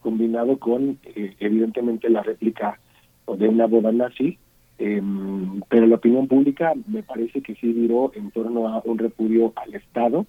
combinado 0.00 0.58
con, 0.58 0.98
eh, 1.04 1.34
evidentemente, 1.40 2.08
la 2.08 2.22
réplica 2.22 2.78
de 3.26 3.48
una 3.48 3.66
boda 3.66 3.90
nazi, 3.90 4.38
em, 4.78 5.60
pero 5.68 5.86
la 5.86 5.96
opinión 5.96 6.28
pública 6.28 6.72
me 6.86 7.02
parece 7.02 7.40
que 7.40 7.54
sí 7.56 7.72
viró 7.72 8.12
en 8.14 8.30
torno 8.30 8.68
a 8.68 8.82
un 8.84 8.98
repudio 8.98 9.52
al 9.56 9.74
Estado, 9.74 10.26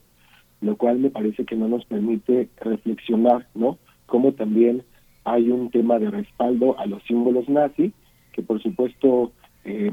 lo 0.61 0.75
cual 0.77 0.97
me 0.99 1.09
parece 1.11 1.45
que 1.45 1.55
no 1.55 1.67
nos 1.67 1.85
permite 1.85 2.49
reflexionar, 2.61 3.47
¿no? 3.53 3.77
Como 4.07 4.31
también 4.31 4.83
hay 5.25 5.49
un 5.51 5.69
tema 5.69 5.99
de 5.99 6.09
respaldo 6.09 6.79
a 6.79 6.85
los 6.85 7.03
símbolos 7.03 7.49
nazi, 7.49 7.91
que 8.35 8.43
por 8.43 8.61
supuesto 8.61 9.31
eh, 9.63 9.91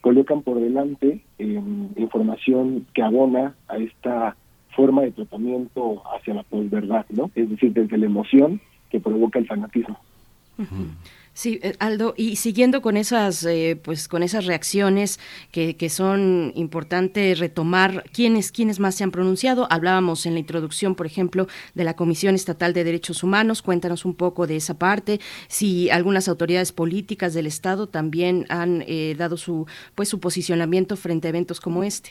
colocan 0.00 0.42
por 0.42 0.58
delante 0.58 1.22
eh, 1.38 1.60
información 1.96 2.86
que 2.94 3.02
abona 3.02 3.54
a 3.68 3.76
esta 3.76 4.36
forma 4.74 5.02
de 5.02 5.12
tratamiento 5.12 6.02
hacia 6.14 6.34
la 6.34 6.42
posverdad, 6.44 7.04
¿no? 7.10 7.30
Es 7.34 7.50
decir, 7.50 7.74
desde 7.74 7.98
la 7.98 8.06
emoción 8.06 8.60
que 8.90 9.00
provoca 9.00 9.38
el 9.38 9.46
fanatismo. 9.46 9.98
Sí, 11.34 11.60
eh, 11.62 11.72
Aldo, 11.78 12.12
y 12.16 12.36
siguiendo 12.36 12.82
con 12.82 12.98
esas, 12.98 13.44
eh, 13.46 13.78
pues, 13.82 14.06
con 14.06 14.22
esas 14.22 14.44
reacciones 14.44 15.18
que, 15.50 15.76
que 15.76 15.88
son 15.88 16.52
importantes 16.54 17.38
retomar, 17.38 18.04
¿quiénes, 18.12 18.52
¿quiénes 18.52 18.80
más 18.80 18.96
se 18.96 19.04
han 19.04 19.10
pronunciado? 19.10 19.66
Hablábamos 19.70 20.26
en 20.26 20.34
la 20.34 20.40
introducción, 20.40 20.94
por 20.94 21.06
ejemplo, 21.06 21.46
de 21.74 21.84
la 21.84 21.96
Comisión 21.96 22.34
Estatal 22.34 22.74
de 22.74 22.84
Derechos 22.84 23.22
Humanos. 23.24 23.62
Cuéntanos 23.62 24.04
un 24.04 24.14
poco 24.14 24.46
de 24.46 24.56
esa 24.56 24.78
parte. 24.78 25.20
Si 25.48 25.88
algunas 25.88 26.28
autoridades 26.28 26.70
políticas 26.70 27.32
del 27.32 27.46
Estado 27.46 27.86
también 27.86 28.44
han 28.50 28.84
eh, 28.86 29.14
dado 29.16 29.38
su, 29.38 29.66
pues, 29.94 30.10
su 30.10 30.20
posicionamiento 30.20 30.96
frente 30.96 31.28
a 31.28 31.30
eventos 31.30 31.60
como 31.62 31.82
este. 31.82 32.10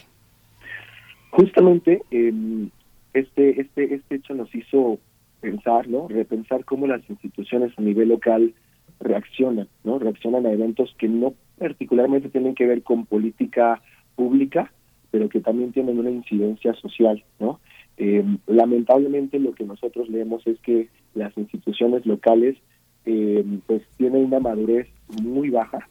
Justamente, 1.30 2.02
em, 2.10 2.72
este, 3.14 3.62
este, 3.62 3.94
este 3.94 4.16
hecho 4.16 4.34
nos 4.34 4.54
hizo 4.56 4.98
pensar, 5.42 5.88
¿no? 5.88 6.08
Repensar 6.08 6.66
cómo 6.66 6.88
las 6.88 7.08
instituciones 7.08 7.72
a 7.78 7.82
nivel 7.82 8.10
local 8.10 8.54
reaccionan, 9.02 9.68
¿no? 9.84 10.00
Reaccionan 10.00 10.46
a 10.46 10.52
eventos 10.52 10.96
que 10.98 11.10
no 11.10 11.34
particularmente 11.58 12.30
tienen 12.30 12.56
que 12.56 12.68
ver 12.68 12.84
con 12.84 13.06
política 13.06 13.82
pública, 14.16 14.72
pero 15.10 15.28
que 15.30 15.42
también 15.42 15.72
tienen 15.72 16.00
una 16.00 16.10
incidencia 16.10 16.74
social, 16.76 17.24
¿no? 17.40 17.60
Eh, 17.98 18.24
lamentablemente 18.48 19.40
lo 19.40 19.54
que 19.54 19.66
nosotros 19.66 20.10
leemos 20.10 20.46
es 20.48 20.60
que 20.62 20.90
las 21.14 21.38
instituciones 21.38 22.06
locales 22.06 22.58
eh, 23.06 23.44
pues 23.68 23.84
tienen 23.98 24.26
una 24.26 24.40
madurez 24.40 24.88
muy 25.22 25.50
baja. 25.50 25.88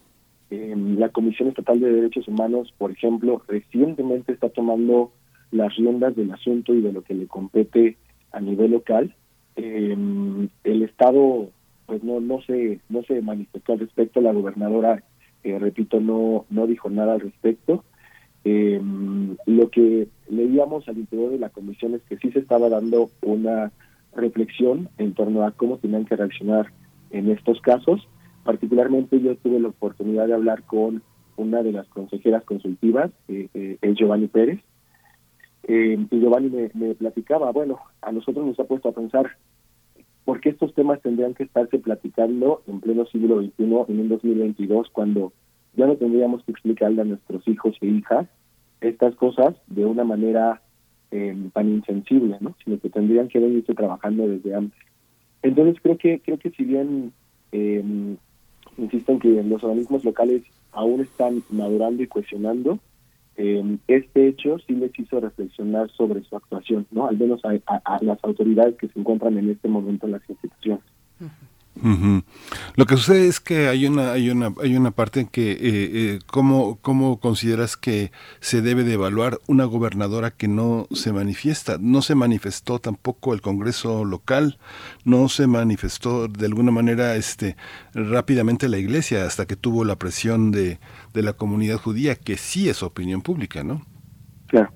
Eh, 0.51 0.75
la 0.77 1.11
Comisión 1.11 1.49
Estatal 1.49 1.79
de 1.79 1.93
Derechos 1.93 2.27
Humanos, 2.27 2.73
por 2.79 2.91
ejemplo, 2.91 3.43
recientemente 3.47 4.33
está 4.33 4.49
tomando 4.49 5.13
las 5.53 5.77
riendas 5.77 6.17
del 6.17 6.33
asunto 6.33 6.75
y 6.75 6.81
de 6.81 6.93
lo 6.93 7.03
que 7.03 7.15
le 7.15 7.27
compete 7.27 7.97
a 8.33 8.41
nivel 8.41 8.73
local. 8.73 9.15
el 9.57 10.49
Estado 10.65 11.51
pues 11.91 12.05
no 12.05 12.21
no 12.21 12.41
se 12.43 12.79
no 12.89 13.03
se 13.03 13.21
manifestó 13.21 13.73
al 13.73 13.81
respecto. 13.81 14.21
La 14.21 14.33
gobernadora 14.33 15.03
eh, 15.43 15.59
repito 15.59 15.99
no 15.99 16.47
no 16.49 16.69
dijo 16.69 16.89
nada 16.89 17.15
al 17.15 17.21
respecto. 17.21 17.85
Eh, 18.45 18.81
lo 19.47 19.71
que 19.71 20.07
leíamos 20.29 20.89
al 20.89 20.99
interior 20.99 21.31
de 21.33 21.41
la 21.41 21.49
comisión 21.49 21.95
es 21.95 22.03
que 22.03 22.17
sí 22.19 22.31
se 22.31 22.39
estaba 22.39 22.69
dando 22.69 23.11
una 23.23 23.73
reflexión 24.15 24.89
en 24.99 25.15
torno 25.15 25.45
a 25.45 25.51
cómo 25.51 25.79
tenían 25.79 26.05
que 26.05 26.15
reaccionar 26.15 26.73
en 27.11 27.29
estos 27.29 27.61
casos. 27.61 28.07
Particularmente 28.45 29.21
yo 29.21 29.35
tuve 29.37 29.59
la 29.59 29.69
oportunidad 29.69 30.29
de 30.29 30.35
hablar 30.35 30.63
con 30.63 31.03
una 31.37 31.65
de 31.65 31.73
las 31.73 31.89
consejeras 31.89 32.45
consultivas 32.45 33.11
eh, 33.27 33.49
eh 33.53 33.95
Giovanni 33.95 34.29
Pérez. 34.29 34.61
Y 35.67 35.97
Giovanni 36.21 36.51
me, 36.51 36.71
me 36.75 36.95
platicaba 36.95 37.51
bueno 37.51 37.81
a 38.01 38.13
nosotros 38.13 38.47
nos 38.47 38.59
ha 38.61 38.65
puesto 38.65 38.89
a 38.89 38.93
pensar 38.93 39.37
porque 40.31 40.51
estos 40.51 40.73
temas 40.75 41.03
tendrían 41.03 41.35
que 41.35 41.43
estarse 41.43 41.81
platicando 41.81 42.63
en 42.69 42.79
pleno 42.79 43.05
siglo 43.07 43.43
XXI, 43.43 43.65
en 43.65 44.01
un 44.01 44.09
2022, 44.11 44.89
cuando 44.93 45.33
ya 45.75 45.89
no 45.89 45.97
tendríamos 45.97 46.45
que 46.45 46.53
explicarle 46.53 47.03
a 47.03 47.05
nuestros 47.05 47.49
hijos 47.49 47.77
e 47.81 47.89
hijas 47.89 48.29
estas 48.81 49.17
cosas 49.17 49.57
de 49.67 49.85
una 49.85 50.05
manera 50.05 50.63
eh, 51.11 51.37
tan 51.53 51.69
insensible, 51.71 52.37
¿no? 52.41 52.55
Sino 52.65 52.79
que 52.79 52.91
tendrían 52.91 53.27
que 53.27 53.41
venirse 53.41 53.75
trabajando 53.75 54.29
desde 54.29 54.55
antes. 54.55 54.79
Entonces 55.43 55.83
creo 55.83 55.99
que 55.99 56.21
creo 56.21 56.39
que 56.39 56.51
si 56.51 56.63
bien 56.63 57.13
eh, 57.51 57.83
insisto 58.79 59.11
en 59.11 59.19
que 59.19 59.43
los 59.43 59.65
organismos 59.65 60.05
locales 60.05 60.45
aún 60.71 61.01
están 61.01 61.43
madurando 61.51 62.05
y 62.05 62.07
cuestionando, 62.07 62.79
eh, 63.43 63.79
este 63.89 64.29
hecho 64.29 64.59
sí 64.67 64.75
les 64.75 64.97
hizo 64.99 65.19
reflexionar 65.19 65.91
sobre 65.93 66.23
su 66.25 66.37
actuación, 66.37 66.87
¿no? 66.91 67.09
Al 67.09 67.17
menos 67.17 67.41
a, 67.45 67.99
las 68.03 68.19
autoridades 68.23 68.77
que 68.77 68.89
se 68.89 69.01
encuentran 69.01 69.39
en 69.39 69.49
este 69.49 69.67
momento 69.67 70.07
en 70.07 70.13
las 70.13 70.29
instituciones. 70.29 70.85
Lo 72.75 72.85
que 72.85 72.97
sucede 72.97 73.29
es 73.29 73.41
que 73.41 73.69
hay 73.69 73.87
una 73.87 74.13
hay 74.13 74.29
una 74.29 74.53
hay 74.61 74.77
una 74.77 74.91
parte 74.91 75.21
en 75.21 75.27
que 75.29 75.53
eh, 75.53 75.59
eh, 75.63 76.19
cómo 76.27 76.79
cómo 76.83 77.21
consideras 77.21 77.77
que 77.77 78.11
se 78.41 78.61
debe 78.61 78.83
de 78.83 78.95
evaluar 78.95 79.39
una 79.47 79.65
gobernadora 79.65 80.31
que 80.31 80.49
no 80.49 80.89
se 80.91 81.13
manifiesta 81.13 81.79
no 81.81 82.03
se 82.03 82.15
manifestó 82.17 82.81
tampoco 82.81 83.33
el 83.35 83.41
Congreso 83.41 84.05
local 84.05 84.59
no 85.05 85.29
se 85.29 85.47
manifestó 85.47 86.29
de 86.29 86.47
alguna 86.47 86.73
manera 86.73 87.15
este 87.15 87.57
rápidamente 87.95 88.69
la 88.69 88.79
Iglesia 88.79 89.25
hasta 89.25 89.47
que 89.47 89.57
tuvo 89.57 89.85
la 89.85 89.97
presión 89.97 90.51
de, 90.51 90.79
de 91.15 91.23
la 91.23 91.35
comunidad 91.35 91.79
judía 91.79 92.17
que 92.17 92.37
sí 92.37 92.69
es 92.69 92.83
opinión 92.83 93.23
pública 93.23 93.63
no 93.63 93.87
claro. 94.49 94.73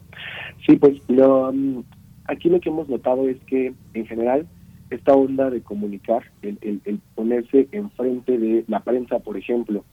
Sí 0.65 0.77
pues 0.77 0.97
lo 1.09 1.53
mm, 1.53 1.83
aquí 2.27 2.49
lo 2.49 2.61
que 2.61 2.71
hemos 2.71 2.89
notado 2.89 3.29
es 3.29 3.37
que 3.47 3.75
en 3.93 4.07
general 4.07 4.47
esta 4.91 5.15
onda 5.15 5.51
de 5.51 5.63
comunicar, 5.63 6.25
el, 6.43 6.59
el, 6.63 7.01
ponerse 7.15 7.69
enfrente 7.73 8.39
de 8.39 8.65
la 8.69 8.81
prensa, 8.81 9.19
por 9.19 9.37
ejemplo, 9.37 9.85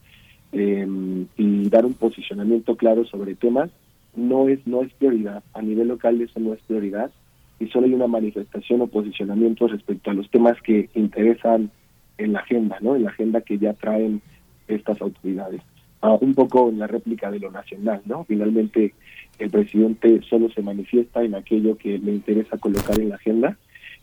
em, 0.51 1.27
y 1.38 1.69
dar 1.69 1.85
un 1.85 1.93
posicionamiento 1.93 2.76
claro 2.76 3.05
sobre 3.05 3.35
temas, 3.35 3.69
no 4.15 4.49
es 4.49 4.65
no 4.68 4.84
es 4.84 4.93
prioridad. 4.93 5.43
A 5.53 5.61
nivel 5.61 5.88
local 5.88 6.22
eso 6.22 6.39
no 6.39 6.53
es 6.53 6.61
prioridad 6.61 7.11
y 7.59 7.68
solo 7.68 7.85
hay 7.85 7.93
una 7.93 8.07
manifestación 8.07 8.81
o 8.81 8.88
posicionamiento 8.88 9.68
respecto 9.68 10.11
a 10.11 10.13
los 10.13 10.30
temas 10.30 10.61
que 10.61 10.89
interesan 10.95 11.72
en 12.18 12.34
la 12.34 12.39
agenda, 12.39 12.77
¿no? 12.81 12.95
En 12.95 13.03
la 13.03 13.09
agenda 13.09 13.41
que 13.41 13.57
ya 13.57 13.73
traen 13.73 14.22
estas 14.68 15.01
autoridades. 15.01 15.61
Ah, 16.01 16.18
un 16.19 16.34
poco 16.34 16.69
en 16.69 16.80
la 16.80 16.88
réplica 16.88 17.30
de 17.30 17.39
lo 17.39 17.51
nacional, 17.51 18.01
¿no? 18.05 18.26
Finalmente 18.26 18.93
el 19.39 19.49
presidente 19.49 20.22
solo 20.30 20.49
se 20.49 20.61
manifiesta 20.61 21.23
en 21.23 21.35
aquello 21.35 21.77
que 21.77 21.97
le 21.97 22.11
interesa 22.11 22.57
colocar 22.57 22.99
en 22.99 23.09
la 23.09 23.15
agenda 23.15 23.57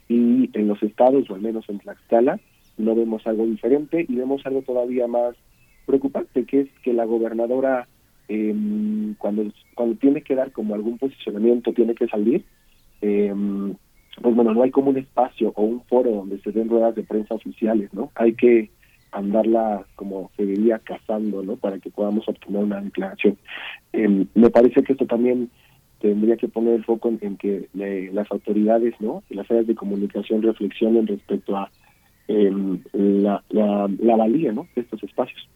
y 0.09 0.51
en 0.53 0.69
los 0.69 0.83
estados, 0.83 1.29
o 1.31 1.35
al 1.35 1.43
menos 1.43 1.69
en 1.69 1.79
Tlaxcala, 1.79 2.41
no 2.79 2.95
vemos 2.95 3.27
algo 3.27 3.47
diferente 3.47 4.07
y 4.09 4.15
vemos 4.15 4.45
algo 4.47 4.63
todavía 4.63 5.07
más 5.07 5.35
preocupante, 5.87 6.45
que 6.45 6.61
es 6.61 6.69
que 6.83 6.93
la 6.93 7.05
gobernadora, 7.05 7.89
em, 8.29 9.15
cuando, 9.15 9.45
cuando 9.75 9.97
tiene 9.97 10.23
que 10.23 10.35
dar 10.35 10.53
como 10.53 10.75
algún 10.75 10.99
posicionamiento, 10.99 11.73
tiene 11.73 11.95
que 11.95 12.07
salir, 12.09 12.45
em, 13.01 13.75
pues 14.23 14.35
bueno, 14.35 14.53
no 14.55 14.63
hay 14.63 14.71
como 14.71 14.91
un 14.91 14.99
espacio 14.99 15.53
o 15.55 15.63
un 15.63 15.83
foro 15.85 16.11
donde 16.11 16.41
se 16.41 16.53
den 16.53 16.69
ruedas 16.69 16.95
de 16.95 17.03
prensa 17.03 17.35
oficiales, 17.35 17.93
¿no? 17.93 18.11
Hay 18.15 18.35
que 18.35 18.71
andarla 19.13 19.87
como 19.95 20.31
se 20.37 20.45
diría 20.45 20.79
cazando, 20.79 21.43
¿no? 21.43 21.57
Para 21.57 21.79
que 21.79 21.91
podamos 21.91 22.29
obtener 22.29 22.63
una 22.63 22.81
declaración. 22.81 23.39
Em, 23.93 24.27
me 24.35 24.51
parece 24.51 24.83
que 24.83 24.93
esto 24.93 25.07
también 25.07 25.51
tendría 26.01 26.37
que 26.37 26.49
poner 26.49 26.75
el 26.75 26.85
foco 26.85 27.13
en, 27.21 27.37
que 27.37 27.69
las 27.75 28.31
autoridades 28.31 28.95
no 29.01 29.23
las 29.31 29.51
áreas 29.51 29.67
de 29.67 29.75
comunicación 29.75 30.43
reflexionen 30.43 31.07
respecto 31.07 31.57
a 31.57 31.71
em, 32.29 32.81
la, 32.93 33.43
la, 33.51 33.89
la 33.99 34.17
valía 34.17 34.53
¿no? 34.53 34.67
de 34.75 34.83
estos 34.83 35.03
espacios. 35.03 35.49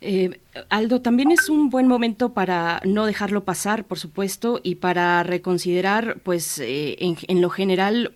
Eh, 0.00 0.40
Aldo, 0.68 1.00
también 1.00 1.30
es 1.30 1.48
un 1.48 1.70
buen 1.70 1.86
momento 1.86 2.32
para 2.32 2.80
no 2.84 3.06
dejarlo 3.06 3.44
pasar, 3.44 3.84
por 3.84 3.98
supuesto, 3.98 4.60
y 4.62 4.76
para 4.76 5.22
reconsiderar, 5.22 6.18
pues, 6.24 6.58
eh, 6.58 6.96
en, 6.98 7.40
lo 7.40 7.50
general, 7.50 8.10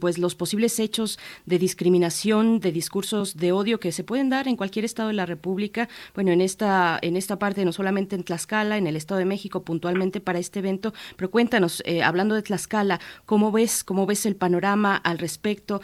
pues, 0.00 0.18
los 0.18 0.34
posibles 0.34 0.80
hechos 0.80 1.18
de 1.44 1.58
discriminación, 1.58 2.58
de 2.58 2.72
discursos 2.72 3.36
de 3.36 3.52
odio 3.52 3.78
que 3.78 3.92
se 3.92 4.02
pueden 4.02 4.30
dar 4.30 4.48
en 4.48 4.56
cualquier 4.56 4.84
estado 4.84 5.08
de 5.08 5.14
la 5.14 5.26
República. 5.26 5.88
Bueno, 6.14 6.32
en 6.32 6.40
esta, 6.40 6.98
en 7.02 7.16
esta 7.16 7.38
parte, 7.38 7.64
no 7.64 7.72
solamente 7.72 8.16
en 8.16 8.24
Tlaxcala, 8.24 8.76
en 8.76 8.86
el 8.86 8.96
Estado 8.96 9.18
de 9.18 9.26
México, 9.26 9.62
puntualmente 9.62 10.20
para 10.20 10.40
este 10.40 10.58
evento. 10.58 10.92
Pero 11.16 11.30
cuéntanos, 11.30 11.82
eh, 11.86 12.02
hablando 12.02 12.34
de 12.34 12.42
Tlaxcala, 12.42 13.00
¿cómo 13.26 13.52
ves, 13.52 13.84
cómo 13.84 14.06
ves 14.06 14.26
el 14.26 14.34
panorama 14.34 14.96
al 14.96 15.18
respecto? 15.18 15.80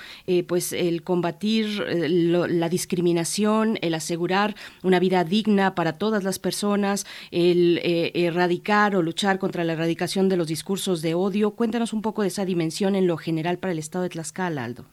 pues, 0.47 0.73
el 0.73 1.03
combatir 1.03 1.85
la 1.87 2.69
discriminación, 2.69 3.79
el 3.83 3.95
asegurar 3.95 4.55
una 4.83 4.99
vida 4.99 5.25
digna 5.25 5.75
para 5.75 5.99
todas 5.99 6.25
las 6.25 6.39
personas, 6.39 7.07
el 7.31 7.79
eh, 7.79 8.13
erradicar 8.15 8.97
o 8.97 9.03
luchar 9.03 9.39
contra 9.39 9.65
la 9.65 9.75
erradicación 9.75 10.29
de 10.29 10.37
los 10.37 10.49
discursos 10.49 11.03
de 11.03 11.15
odio. 11.15 11.53
Cuéntanos 11.53 11.93
un 11.93 12.03
poco 12.03 12.23
de 12.23 12.29
esa 12.29 12.45
dimensión 12.45 12.95
en 12.95 13.07
lo 13.07 13.17
general 13.17 13.59
para 13.59 13.73
el 13.73 13.79
Estado 13.79 14.05
de 14.05 14.11
Tlaxcala, 14.11 14.65
Aldo. 14.65 14.85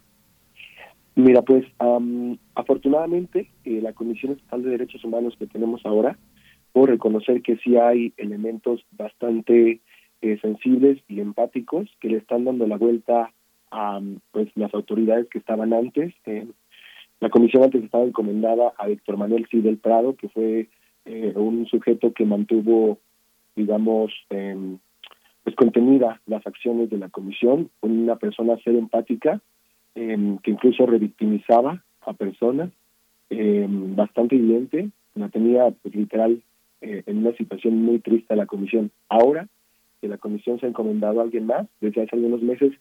Mira, 1.16 1.42
pues 1.42 1.66
afortunadamente 2.56 3.50
eh, 3.66 3.82
la 3.82 3.92
Comisión 3.94 4.34
Estatal 4.34 4.64
de 4.64 4.70
Derechos 4.70 5.04
Humanos 5.04 5.36
que 5.38 5.48
tenemos 5.48 5.86
ahora, 5.86 6.18
por 6.72 6.90
reconocer 6.90 7.42
que 7.42 7.58
sí 7.58 7.76
hay 7.76 8.14
elementos 8.16 8.86
bastante 8.92 9.82
eh, 10.22 10.38
sensibles 10.42 11.02
y 11.08 11.20
empáticos 11.20 11.90
que 12.00 12.10
le 12.10 12.18
están 12.18 12.46
dando 12.46 12.68
la 12.68 12.78
vuelta 12.78 13.34
a 13.72 14.00
pues 14.32 14.50
las 14.56 14.74
autoridades 14.74 15.28
que 15.30 15.40
estaban 15.40 15.74
antes, 15.74 16.14
la 17.20 17.30
comisión 17.30 17.64
antes 17.64 17.84
estaba 17.84 18.06
encomendada 18.06 18.74
a 18.78 18.88
Víctor 18.88 19.18
Manuel 19.18 19.48
Cidel 19.50 19.78
Prado, 19.78 20.16
que 20.16 20.30
fue 20.30 20.70
eh, 21.06 21.34
un 21.36 21.66
sujeto 21.68 22.14
que 22.14 22.26
mantuvo, 22.26 23.00
digamos, 23.56 24.14
eh, 24.30 24.56
pues 25.44 25.56
contenida 25.56 26.22
las 26.28 26.46
acciones 26.46 26.90
de 26.90 26.98
la 26.98 27.10
comisión, 27.10 27.70
una 27.82 28.16
persona 28.18 28.58
ser 28.58 28.76
empática, 28.76 29.42
em, 29.96 30.38
que 30.40 30.52
incluso 30.52 30.86
revictimizaba 30.86 31.84
a 32.02 32.14
personas, 32.14 32.70
em, 33.30 33.96
bastante 33.96 34.36
evidente, 34.36 34.90
la 35.16 35.30
tenía 35.30 35.72
pues, 35.72 35.96
literal 35.96 36.42
eh, 36.82 37.04
en 37.06 37.18
una 37.18 37.34
situación 37.34 37.84
muy 37.84 38.00
triste 38.00 38.36
la 38.36 38.46
comisión. 38.46 38.92
Ahora 39.10 39.48
que 40.00 40.08
la 40.08 40.18
comisión 40.18 40.60
se 40.60 40.66
ha 40.66 40.70
encomendado 40.70 41.20
a 41.20 41.24
alguien 41.24 41.46
más, 41.46 41.68
desde 41.82 42.04
hace 42.04 42.16
algunos 42.16 42.42
meses, 42.42 42.72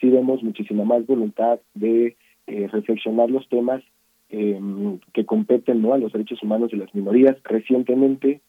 sí 0.00 0.08
vemos 0.08 0.42
muchísima 0.44 0.84
más 0.84 1.04
voluntad 1.06 1.58
de 1.74 2.16
eh, 2.48 2.66
reflexionar 2.66 3.30
los 3.30 3.46
temas 3.50 3.82
eh, 4.30 4.58
que 5.12 5.26
competen 5.26 5.82
¿no? 5.82 5.92
a 5.92 5.98
los 5.98 6.12
derechos 6.12 6.42
humanos 6.42 6.70
de 6.70 6.78
las 6.78 6.94
minorías. 6.94 7.36
Recientemente, 7.44 8.40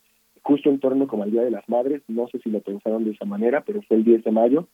justo 0.41 0.69
en 0.69 0.80
torno 0.80 1.07
como 1.07 1.23
al 1.23 1.31
Día 1.31 1.41
de 1.43 1.51
las 1.51 1.67
Madres, 1.67 2.01
no 2.07 2.30
sé 2.30 2.39
si 2.39 2.49
lo 2.49 2.61
pensaron 2.61 3.03
de 3.03 3.11
esa 3.11 3.26
manera, 3.26 3.61
pero 3.65 3.81
fue 3.81 3.97
el 3.97 4.05
10 4.05 4.23
de 4.23 4.31
mayo, 4.31 4.67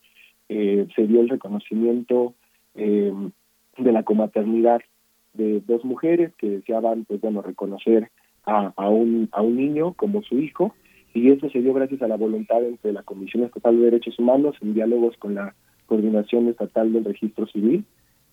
eh, 0.48 0.88
se 0.96 1.08
dio 1.08 1.22
el 1.22 1.30
reconocimiento 1.30 2.36
de 2.76 3.92
la 3.92 4.04
comaternidad 4.04 4.82
de 5.34 5.62
dos 5.62 5.86
mujeres 5.86 6.34
que 6.36 6.50
deseaban, 6.50 7.06
pues 7.06 7.22
bueno, 7.22 7.42
reconocer 7.42 8.12
a, 8.46 8.74
a, 8.76 8.90
un, 8.90 9.30
a 9.32 9.42
un 9.42 9.56
niño 9.56 9.94
como 9.94 10.22
su 10.24 10.40
hijo, 10.40 10.76
y 11.14 11.32
eso 11.32 11.50
se 11.50 11.62
dio 11.62 11.74
gracias 11.74 12.02
a 12.02 12.10
la 12.10 12.18
voluntad 12.18 12.62
entre 12.64 12.92
la 12.92 13.02
Comisión 13.04 13.44
Estatal 13.44 13.78
de 13.78 13.86
Derechos 13.86 14.20
Humanos 14.20 14.58
en 14.62 14.74
diálogos 14.74 15.16
con 15.18 15.36
la 15.36 15.56
Coordinación 15.86 16.50
Estatal 16.50 16.92
del 16.92 17.06
Registro 17.06 17.48
Civil 17.48 17.86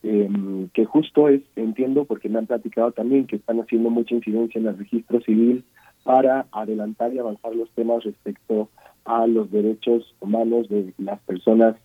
eh, 0.02 0.28
que 0.74 0.84
justo 0.84 1.28
es, 1.28 1.42
entiendo, 1.56 2.04
porque 2.04 2.28
me 2.28 2.38
han 2.38 2.46
platicado 2.46 2.92
también 2.92 3.26
que 3.26 3.36
están 3.36 3.60
haciendo 3.60 3.90
mucha 3.90 4.14
incidencia 4.14 4.60
en 4.60 4.66
el 4.66 4.78
registro 4.78 5.20
civil 5.20 5.64
para 6.02 6.46
adelantar 6.52 7.14
y 7.14 7.18
avanzar 7.18 7.54
los 7.54 7.70
temas 7.70 8.02
respecto 8.04 8.68
a 9.04 9.26
los 9.26 9.50
derechos 9.50 10.14
humanos 10.20 10.68
de 10.68 10.92
las 10.98 11.20
personas 11.20 11.76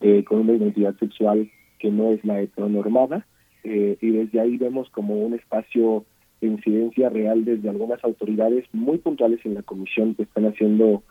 eh, 0.00 0.24
con 0.24 0.40
una 0.40 0.54
identidad 0.54 0.96
sexual 0.98 1.50
que 1.78 1.90
no 1.90 2.10
es 2.10 2.24
la 2.24 2.40
heteronormada. 2.40 3.26
Eh, 3.64 3.98
y 4.00 4.10
desde 4.10 4.40
ahí 4.40 4.56
vemos 4.56 4.88
como 4.90 5.14
un 5.14 5.34
espacio 5.34 6.04
de 6.40 6.48
incidencia 6.48 7.10
real 7.10 7.44
desde 7.44 7.68
algunas 7.68 8.02
autoridades 8.02 8.64
muy 8.72 8.98
puntuales 8.98 9.40
en 9.44 9.54
la 9.54 9.62
comisión 9.62 10.14
que 10.14 10.22
están 10.22 10.46
haciendo 10.46 11.02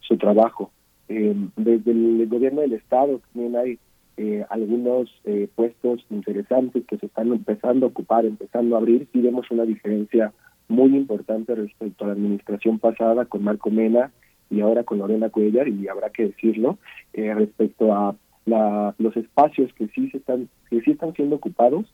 su 0.00 0.16
trabajo. 0.16 0.70
Eh, 1.08 1.34
desde 1.56 1.90
el 1.90 2.26
gobierno 2.28 2.60
del 2.60 2.74
Estado 2.74 3.20
también 3.32 3.56
hay 3.56 3.78
eh, 4.18 4.46
algunos 4.48 5.10
eh, 5.24 5.46
puestos 5.54 6.06
interesantes 6.08 6.86
que 6.86 6.96
se 6.96 7.04
están 7.04 7.32
empezando 7.32 7.84
a 7.84 7.88
ocupar, 7.90 8.24
empezando 8.24 8.74
a 8.74 8.78
abrir, 8.78 9.08
y 9.12 9.20
vemos 9.20 9.50
una 9.50 9.64
diferencia 9.64 10.32
muy 10.68 10.96
importante 10.96 11.54
respecto 11.54 12.04
a 12.04 12.08
la 12.08 12.12
administración 12.14 12.78
pasada 12.78 13.26
con 13.26 13.44
Marco 13.44 13.70
Mena 13.70 14.12
y 14.48 14.62
ahora 14.62 14.84
con 14.84 14.98
Lorena 14.98 15.28
Cuellar, 15.28 15.68
y 15.68 15.86
habrá 15.88 16.08
que 16.08 16.28
decirlo, 16.28 16.78
eh, 17.12 17.34
respecto 17.34 17.92
a 17.92 18.16
la, 18.46 18.94
los 18.96 19.14
espacios 19.18 19.70
que 19.74 19.88
sí, 19.88 20.08
se 20.10 20.16
están, 20.16 20.48
que 20.70 20.80
sí 20.80 20.92
están 20.92 21.12
siendo 21.12 21.36
ocupados 21.36 21.84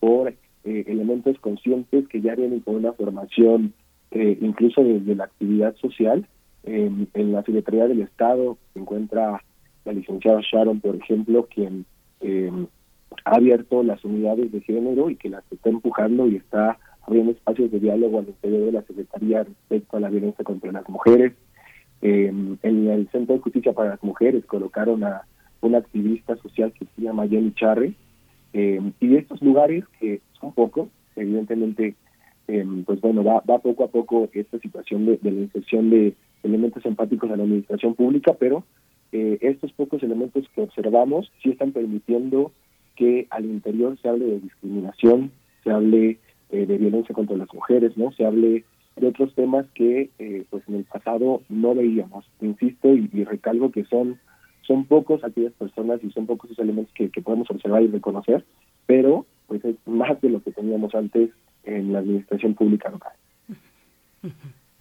por 0.00 0.34
elementos 0.64 1.38
conscientes 1.38 2.08
que 2.08 2.20
ya 2.20 2.34
vienen 2.34 2.60
con 2.60 2.74
una 2.74 2.92
formación 2.92 3.72
incluso 4.10 4.84
desde 4.84 5.14
la 5.14 5.24
actividad 5.24 5.74
social. 5.76 6.26
en 6.64 7.32
la 7.32 7.42
Secretaría 7.42 7.86
del 7.88 8.02
Estado 8.02 8.58
se 8.74 8.80
encuentra 8.80 9.42
la 9.88 9.94
licenciada 9.94 10.40
Sharon, 10.42 10.80
por 10.80 10.96
ejemplo, 10.96 11.48
quien 11.52 11.86
eh, 12.20 12.52
ha 13.24 13.36
abierto 13.36 13.82
las 13.82 14.04
unidades 14.04 14.52
de 14.52 14.60
género 14.60 15.08
y 15.08 15.16
que 15.16 15.30
las 15.30 15.42
está 15.50 15.70
empujando 15.70 16.28
y 16.28 16.36
está 16.36 16.78
abriendo 17.02 17.32
espacios 17.32 17.70
de 17.70 17.80
diálogo 17.80 18.18
al 18.18 18.28
interior 18.28 18.66
de 18.66 18.72
la 18.72 18.82
Secretaría 18.82 19.44
respecto 19.44 19.96
a 19.96 20.00
la 20.00 20.10
violencia 20.10 20.44
contra 20.44 20.72
las 20.72 20.86
mujeres. 20.88 21.32
Eh, 22.02 22.26
en 22.62 22.88
el 22.88 23.08
Centro 23.10 23.34
de 23.34 23.40
Justicia 23.40 23.72
para 23.72 23.90
las 23.90 24.02
Mujeres 24.02 24.44
colocaron 24.44 25.04
a 25.04 25.22
una 25.62 25.78
activista 25.78 26.36
social 26.36 26.72
que 26.72 26.86
se 26.94 27.02
llama 27.02 27.26
Jenny 27.26 27.52
Charre. 27.54 27.94
Eh, 28.52 28.80
y 29.00 29.16
estos 29.16 29.40
lugares, 29.42 29.84
que 29.98 30.20
son 30.38 30.52
pocos, 30.52 30.88
evidentemente, 31.16 31.94
pues 32.86 33.00
bueno, 33.02 33.22
va, 33.22 33.42
va 33.48 33.58
poco 33.58 33.84
a 33.84 33.88
poco 33.88 34.28
esta 34.32 34.58
situación 34.58 35.04
de 35.04 35.18
la 35.22 35.30
inserción 35.40 35.90
de 35.90 36.14
elementos 36.42 36.84
empáticos 36.86 37.30
a 37.30 37.36
la 37.36 37.42
administración 37.42 37.94
pública, 37.94 38.34
pero 38.38 38.64
eh, 39.12 39.38
estos 39.40 39.72
pocos 39.72 40.02
elementos 40.02 40.48
que 40.54 40.62
observamos 40.62 41.30
sí 41.42 41.50
están 41.50 41.72
permitiendo 41.72 42.52
que 42.96 43.26
al 43.30 43.44
interior 43.44 43.96
se 44.00 44.08
hable 44.08 44.26
de 44.26 44.40
discriminación, 44.40 45.30
se 45.64 45.70
hable 45.70 46.18
eh, 46.50 46.66
de 46.66 46.78
violencia 46.78 47.14
contra 47.14 47.36
las 47.36 47.52
mujeres, 47.54 47.96
no, 47.96 48.12
se 48.12 48.24
hable 48.24 48.64
de 48.96 49.06
otros 49.06 49.34
temas 49.34 49.66
que 49.74 50.10
eh, 50.18 50.44
pues 50.50 50.62
en 50.68 50.74
el 50.74 50.84
pasado 50.84 51.42
no 51.48 51.74
veíamos. 51.74 52.24
Insisto 52.40 52.94
y, 52.94 53.08
y, 53.12 53.24
recalco 53.24 53.70
que 53.70 53.84
son 53.84 54.18
son 54.62 54.84
pocos 54.84 55.24
aquellas 55.24 55.54
personas 55.54 56.02
y 56.04 56.10
son 56.10 56.26
pocos 56.26 56.50
esos 56.50 56.62
elementos 56.62 56.92
que, 56.92 57.08
que 57.08 57.22
podemos 57.22 57.50
observar 57.50 57.82
y 57.82 57.86
reconocer, 57.86 58.44
pero 58.86 59.24
pues 59.46 59.64
es 59.64 59.76
más 59.86 60.20
de 60.20 60.28
lo 60.28 60.42
que 60.42 60.52
teníamos 60.52 60.94
antes 60.94 61.30
en 61.64 61.92
la 61.92 62.00
administración 62.00 62.54
pública 62.54 62.90
local. 62.90 63.12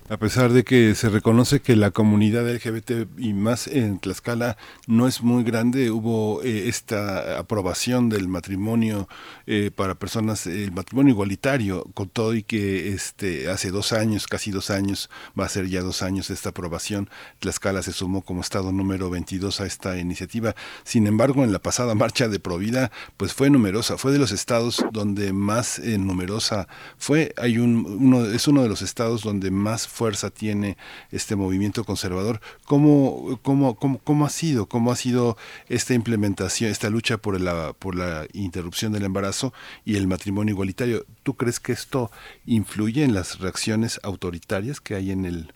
A 0.10 0.16
pesar 0.16 0.54
de 0.54 0.64
que 0.64 0.96
se 0.96 1.10
reconoce 1.10 1.60
que 1.60 1.76
la 1.76 1.92
comunidad 1.92 2.50
LGBT 2.50 3.10
y 3.18 3.34
más 3.34 3.68
en 3.68 4.00
Tlaxcala 4.00 4.56
no 4.88 5.06
es 5.06 5.22
muy 5.22 5.44
grande, 5.44 5.92
hubo 5.92 6.42
eh, 6.44 6.70
esta 6.70 7.38
aprobación 7.38 8.08
del 8.08 8.30
matrimonio 8.30 9.10
eh, 9.48 9.70
para 9.70 9.96
personas, 9.96 10.48
el 10.48 10.72
matrimonio 10.72 11.12
igualitario, 11.12 11.84
con 11.94 12.08
todo 12.08 12.36
y 12.36 12.44
que 12.44 12.94
este 12.94 13.50
hace 13.50 13.70
dos 13.70 13.92
años, 13.92 14.28
casi 14.28 14.50
dos 14.50 14.70
años, 14.70 15.10
va 15.38 15.44
a 15.44 15.50
ser 15.50 15.68
ya 15.68 15.82
dos 15.82 16.02
años 16.02 16.30
esta 16.30 16.50
aprobación, 16.50 17.10
Tlaxcala 17.40 17.84
se 17.84 17.92
sumó 17.92 18.22
como 18.22 18.40
estado 18.40 18.72
número 18.72 19.10
22 19.10 19.60
a 19.60 19.66
esta 19.66 19.98
iniciativa. 19.98 20.56
Sin 20.86 21.06
embargo, 21.08 21.44
en 21.44 21.52
la 21.52 21.60
pasada 21.60 21.96
marcha 21.96 22.30
de 22.30 22.40
Provida, 22.40 22.92
pues 23.18 23.34
fue 23.34 23.50
numerosa, 23.50 23.98
fue 23.98 24.14
de 24.14 24.20
los 24.20 24.32
estados 24.32 24.86
donde 24.94 25.34
más 25.34 25.80
eh, 25.80 25.98
numerosa 25.98 26.70
fue. 26.98 27.34
Hay 27.36 27.58
un, 27.58 27.86
uno, 27.86 28.26
es 28.26 28.48
uno 28.48 28.64
de 28.64 28.70
los 28.70 28.82
estados 28.82 29.24
donde 29.24 29.52
más 29.52 29.86
fuerza 29.98 30.30
tiene 30.30 30.78
este 31.12 31.36
movimiento 31.36 31.84
conservador. 31.84 32.40
¿Cómo, 32.66 33.40
cómo, 33.42 33.76
cómo, 33.76 33.98
cómo 33.98 34.26
ha 34.26 34.30
sido? 34.30 34.68
¿Cómo 34.68 34.92
ha 34.92 34.96
sido 34.96 35.38
esta 35.68 35.96
implementación, 35.96 36.70
esta 36.70 36.90
lucha 36.90 37.18
por 37.18 37.42
la, 37.42 37.74
por 37.74 37.96
la 37.96 38.28
interrupción 38.34 38.94
del 38.94 39.04
embarazo 39.04 39.54
y 39.86 39.96
el 39.96 40.08
matrimonio 40.08 40.54
igualitario? 40.54 41.06
¿Tú 41.24 41.34
crees 41.34 41.60
que 41.60 41.72
esto 41.72 42.12
influye 42.46 43.04
en 43.04 43.16
las 43.16 43.40
reacciones 43.40 44.00
autoritarias 44.04 44.80
que 44.80 44.94
hay 44.94 45.12
en 45.12 45.26
el, 45.26 45.52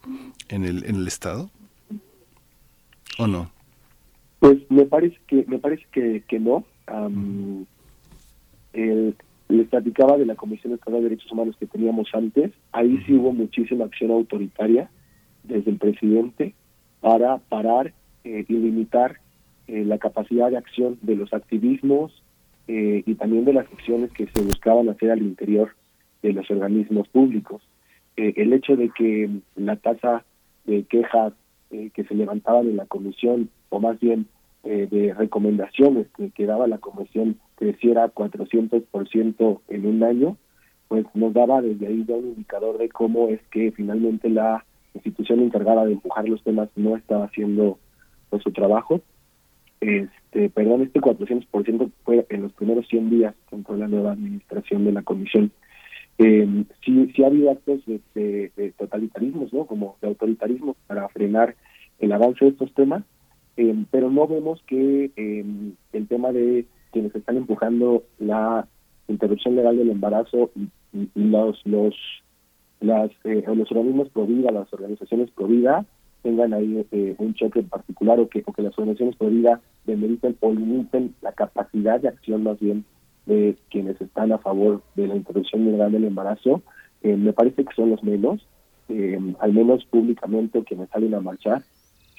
en 0.49 0.65
el, 0.65 0.85
en 0.85 0.95
el 0.95 1.07
Estado? 1.07 1.51
¿O 3.19 3.27
no? 3.27 3.51
Pues 4.39 4.57
me 4.69 4.85
parece 4.85 5.17
que, 5.27 5.45
me 5.47 5.59
parece 5.59 5.85
que, 5.91 6.23
que 6.27 6.39
no. 6.39 6.65
El, 8.73 9.15
les 9.57 9.67
platicaba 9.67 10.17
de 10.17 10.25
la 10.25 10.35
Comisión 10.35 10.73
Estatal 10.73 10.95
de 10.95 11.09
Derechos 11.09 11.31
Humanos 11.31 11.55
que 11.59 11.67
teníamos 11.67 12.09
antes, 12.13 12.51
ahí 12.71 12.97
sí 13.05 13.13
hubo 13.13 13.33
muchísima 13.33 13.85
acción 13.85 14.11
autoritaria 14.11 14.89
desde 15.43 15.71
el 15.71 15.77
presidente 15.77 16.53
para 16.99 17.37
parar 17.37 17.93
eh, 18.23 18.45
y 18.47 18.53
limitar 18.53 19.17
eh, 19.71 19.85
la 19.85 19.99
capacidad 19.99 20.49
de 20.49 20.57
acción 20.57 20.97
de 21.01 21.15
los 21.15 21.33
activismos 21.33 22.11
eh, 22.67 23.03
y 23.05 23.15
también 23.15 23.45
de 23.45 23.53
las 23.53 23.71
acciones 23.71 24.11
que 24.11 24.27
se 24.27 24.41
buscaban 24.41 24.89
hacer 24.89 25.11
al 25.11 25.21
interior 25.21 25.75
de 26.21 26.33
los 26.33 26.51
organismos 26.51 27.07
públicos. 27.07 27.61
Eh, 28.17 28.33
el 28.35 28.51
hecho 28.51 28.75
de 28.75 28.89
que 28.89 29.29
la 29.55 29.77
tasa 29.77 30.25
de 30.65 30.83
quejas 30.83 31.33
que 31.93 32.03
se 32.03 32.15
levantaban 32.15 32.67
en 32.67 32.75
la 32.75 32.85
comisión, 32.85 33.49
o 33.69 33.79
más 33.79 33.97
bien 34.01 34.27
de 34.63 35.13
recomendaciones 35.17 36.07
que, 36.17 36.29
que, 36.31 36.45
daba 36.45 36.67
la 36.67 36.79
comisión, 36.79 37.39
creciera 37.61 38.11
400% 38.13 39.61
en 39.69 39.85
un 39.85 40.03
año, 40.03 40.37
pues 40.87 41.05
nos 41.13 41.33
daba 41.33 41.61
desde 41.61 41.87
ahí 41.87 42.03
ya 42.07 42.15
un 42.15 42.29
indicador 42.29 42.77
de 42.77 42.89
cómo 42.89 43.29
es 43.29 43.39
que 43.51 43.71
finalmente 43.71 44.29
la 44.29 44.65
institución 44.95 45.39
encargada 45.39 45.85
de 45.85 45.93
empujar 45.93 46.27
los 46.27 46.43
temas 46.43 46.69
no 46.75 46.97
estaba 46.97 47.25
haciendo 47.25 47.77
pues, 48.29 48.41
su 48.43 48.51
trabajo 48.51 49.01
este, 49.81 50.49
perdón, 50.51 50.83
este 50.83 51.01
400% 51.01 51.91
fue 52.03 52.25
en 52.29 52.43
los 52.43 52.53
primeros 52.53 52.87
100 52.87 53.09
días 53.09 53.35
entró 53.51 53.75
la 53.75 53.87
nueva 53.87 54.11
administración 54.11 54.85
de 54.85 54.91
la 54.91 55.01
comisión. 55.01 55.51
Eh, 56.19 56.65
sí, 56.85 57.11
sí 57.15 57.23
ha 57.23 57.27
habido 57.27 57.49
actos 57.49 57.81
de, 58.13 58.73
totalitarismos, 58.77 59.51
¿no? 59.51 59.65
Como 59.65 59.97
de 60.01 60.07
autoritarismo 60.07 60.75
para 60.85 61.09
frenar 61.09 61.55
el 61.99 62.11
avance 62.11 62.45
de 62.45 62.51
estos 62.51 62.71
temas, 62.75 63.03
eh, 63.57 63.75
pero 63.89 64.11
no 64.11 64.27
vemos 64.27 64.61
que 64.67 65.11
eh, 65.15 65.45
el 65.93 66.07
tema 66.07 66.31
de 66.31 66.65
quienes 66.91 67.15
están 67.15 67.37
empujando 67.37 68.03
la 68.19 68.67
interrupción 69.07 69.55
legal 69.55 69.77
del 69.77 69.89
embarazo 69.89 70.51
y, 70.55 70.69
los 71.15 71.59
los 71.65 71.95
las 72.81 73.11
eh, 73.23 73.43
los 73.47 73.71
organismos 73.71 74.09
pro 74.09 74.25
vida, 74.25 74.51
las 74.51 74.71
organizaciones 74.73 75.31
pro 75.31 75.47
vida, 75.47 75.85
tengan 76.21 76.53
ahí 76.53 76.85
eh, 76.91 77.15
un 77.17 77.33
choque 77.33 77.59
en 77.59 77.69
particular 77.69 78.19
o 78.19 78.29
que, 78.29 78.43
o 78.45 78.53
que 78.53 78.61
las 78.61 78.77
organizaciones 78.77 79.15
por 79.15 79.31
vida 79.31 79.61
demeriten 79.85 80.37
o 80.39 80.51
limiten 80.51 81.15
la 81.21 81.31
capacidad 81.31 81.99
de 81.99 82.09
acción 82.09 82.43
más 82.43 82.59
bien 82.59 82.85
de 83.25 83.55
quienes 83.69 83.99
están 84.01 84.31
a 84.31 84.37
favor 84.37 84.81
de 84.95 85.07
la 85.07 85.15
interrupción 85.15 85.65
legal 85.71 85.91
del 85.91 86.05
embarazo, 86.05 86.61
eh, 87.03 87.15
me 87.15 87.33
parece 87.33 87.63
que 87.63 87.73
son 87.75 87.89
los 87.91 88.03
menos, 88.03 88.45
eh, 88.89 89.19
al 89.39 89.53
menos 89.53 89.85
públicamente 89.85 90.63
quienes 90.63 90.89
salen 90.89 91.13
a 91.13 91.21
marchar, 91.21 91.63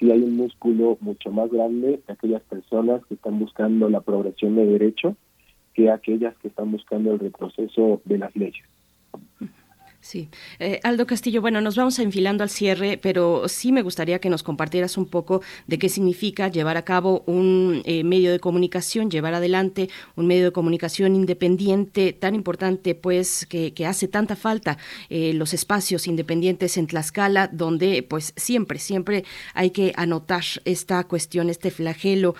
sí 0.03 0.11
hay 0.11 0.21
un 0.21 0.35
músculo 0.35 0.97
mucho 0.99 1.31
más 1.31 1.49
grande 1.49 2.01
de 2.05 2.13
aquellas 2.13 2.41
personas 2.43 3.05
que 3.05 3.13
están 3.13 3.39
buscando 3.39 3.89
la 3.89 4.01
progresión 4.01 4.55
de 4.55 4.65
derecho 4.65 5.15
que 5.73 5.89
aquellas 5.89 6.35
que 6.39 6.49
están 6.49 6.71
buscando 6.71 7.13
el 7.13 7.19
retroceso 7.19 8.01
de 8.03 8.17
las 8.17 8.35
leyes. 8.35 8.65
Sí. 10.03 10.27
Eh, 10.59 10.81
Aldo 10.83 11.07
Castillo, 11.07 11.39
bueno, 11.39 11.61
nos 11.61 11.77
vamos 11.77 11.97
enfilando 11.97 12.43
al 12.43 12.49
cierre, 12.49 12.99
pero 13.01 13.47
sí 13.47 13.71
me 13.71 13.81
gustaría 13.81 14.19
que 14.19 14.29
nos 14.29 14.43
compartieras 14.43 14.97
un 14.97 15.05
poco 15.05 15.41
de 15.65 15.79
qué 15.79 15.87
significa 15.87 16.49
llevar 16.49 16.75
a 16.75 16.81
cabo 16.81 17.23
un 17.25 17.81
eh, 17.85 18.03
medio 18.03 18.33
de 18.33 18.39
comunicación, 18.41 19.09
llevar 19.09 19.33
adelante 19.33 19.89
un 20.17 20.27
medio 20.27 20.43
de 20.43 20.51
comunicación 20.51 21.15
independiente 21.15 22.11
tan 22.11 22.35
importante, 22.35 22.95
pues, 22.95 23.45
que, 23.45 23.73
hace 23.87 24.09
tanta 24.09 24.35
falta 24.35 24.77
eh, 25.09 25.31
los 25.33 25.53
espacios 25.53 26.05
independientes 26.07 26.75
en 26.75 26.87
Tlaxcala, 26.87 27.47
donde, 27.47 28.03
pues, 28.03 28.33
siempre, 28.35 28.79
siempre 28.79 29.23
hay 29.53 29.69
que 29.69 29.93
anotar 29.95 30.43
esta 30.65 31.05
cuestión, 31.05 31.49
este 31.49 31.71
flagelo, 31.71 32.35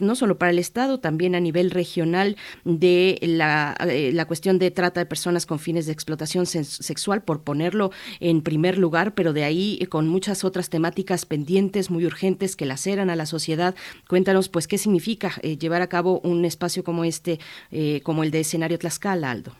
no 0.00 0.16
solo 0.16 0.38
para 0.38 0.50
el 0.50 0.58
Estado, 0.58 0.98
también 0.98 1.36
a 1.36 1.40
nivel 1.40 1.70
regional 1.70 2.36
de 2.64 3.18
la, 3.22 3.76
la 4.12 4.24
cuestión 4.24 4.58
de 4.58 4.72
trata 4.72 4.98
de 4.98 5.06
personas 5.06 5.46
con 5.46 5.60
fines 5.60 5.86
de 5.86 5.92
explotación 5.92 6.46
sexual, 6.64 7.22
por 7.22 7.42
ponerlo 7.42 7.90
en 8.20 8.42
primer 8.42 8.78
lugar, 8.78 9.14
pero 9.14 9.32
de 9.32 9.44
ahí 9.44 9.78
eh, 9.80 9.86
con 9.86 10.08
muchas 10.08 10.44
otras 10.44 10.70
temáticas 10.70 11.26
pendientes, 11.26 11.90
muy 11.90 12.06
urgentes, 12.06 12.56
que 12.56 12.66
laceran 12.66 13.10
a 13.10 13.16
la 13.16 13.26
sociedad. 13.26 13.74
Cuéntanos, 14.08 14.48
pues, 14.48 14.66
qué 14.68 14.78
significa 14.78 15.32
eh, 15.42 15.56
llevar 15.56 15.82
a 15.82 15.88
cabo 15.88 16.20
un 16.20 16.44
espacio 16.44 16.84
como 16.84 17.04
este, 17.04 17.38
eh, 17.70 18.00
como 18.02 18.22
el 18.22 18.30
de 18.30 18.40
escenario 18.40 18.78
Tlaxcala, 18.78 19.30
Aldo. 19.30 19.52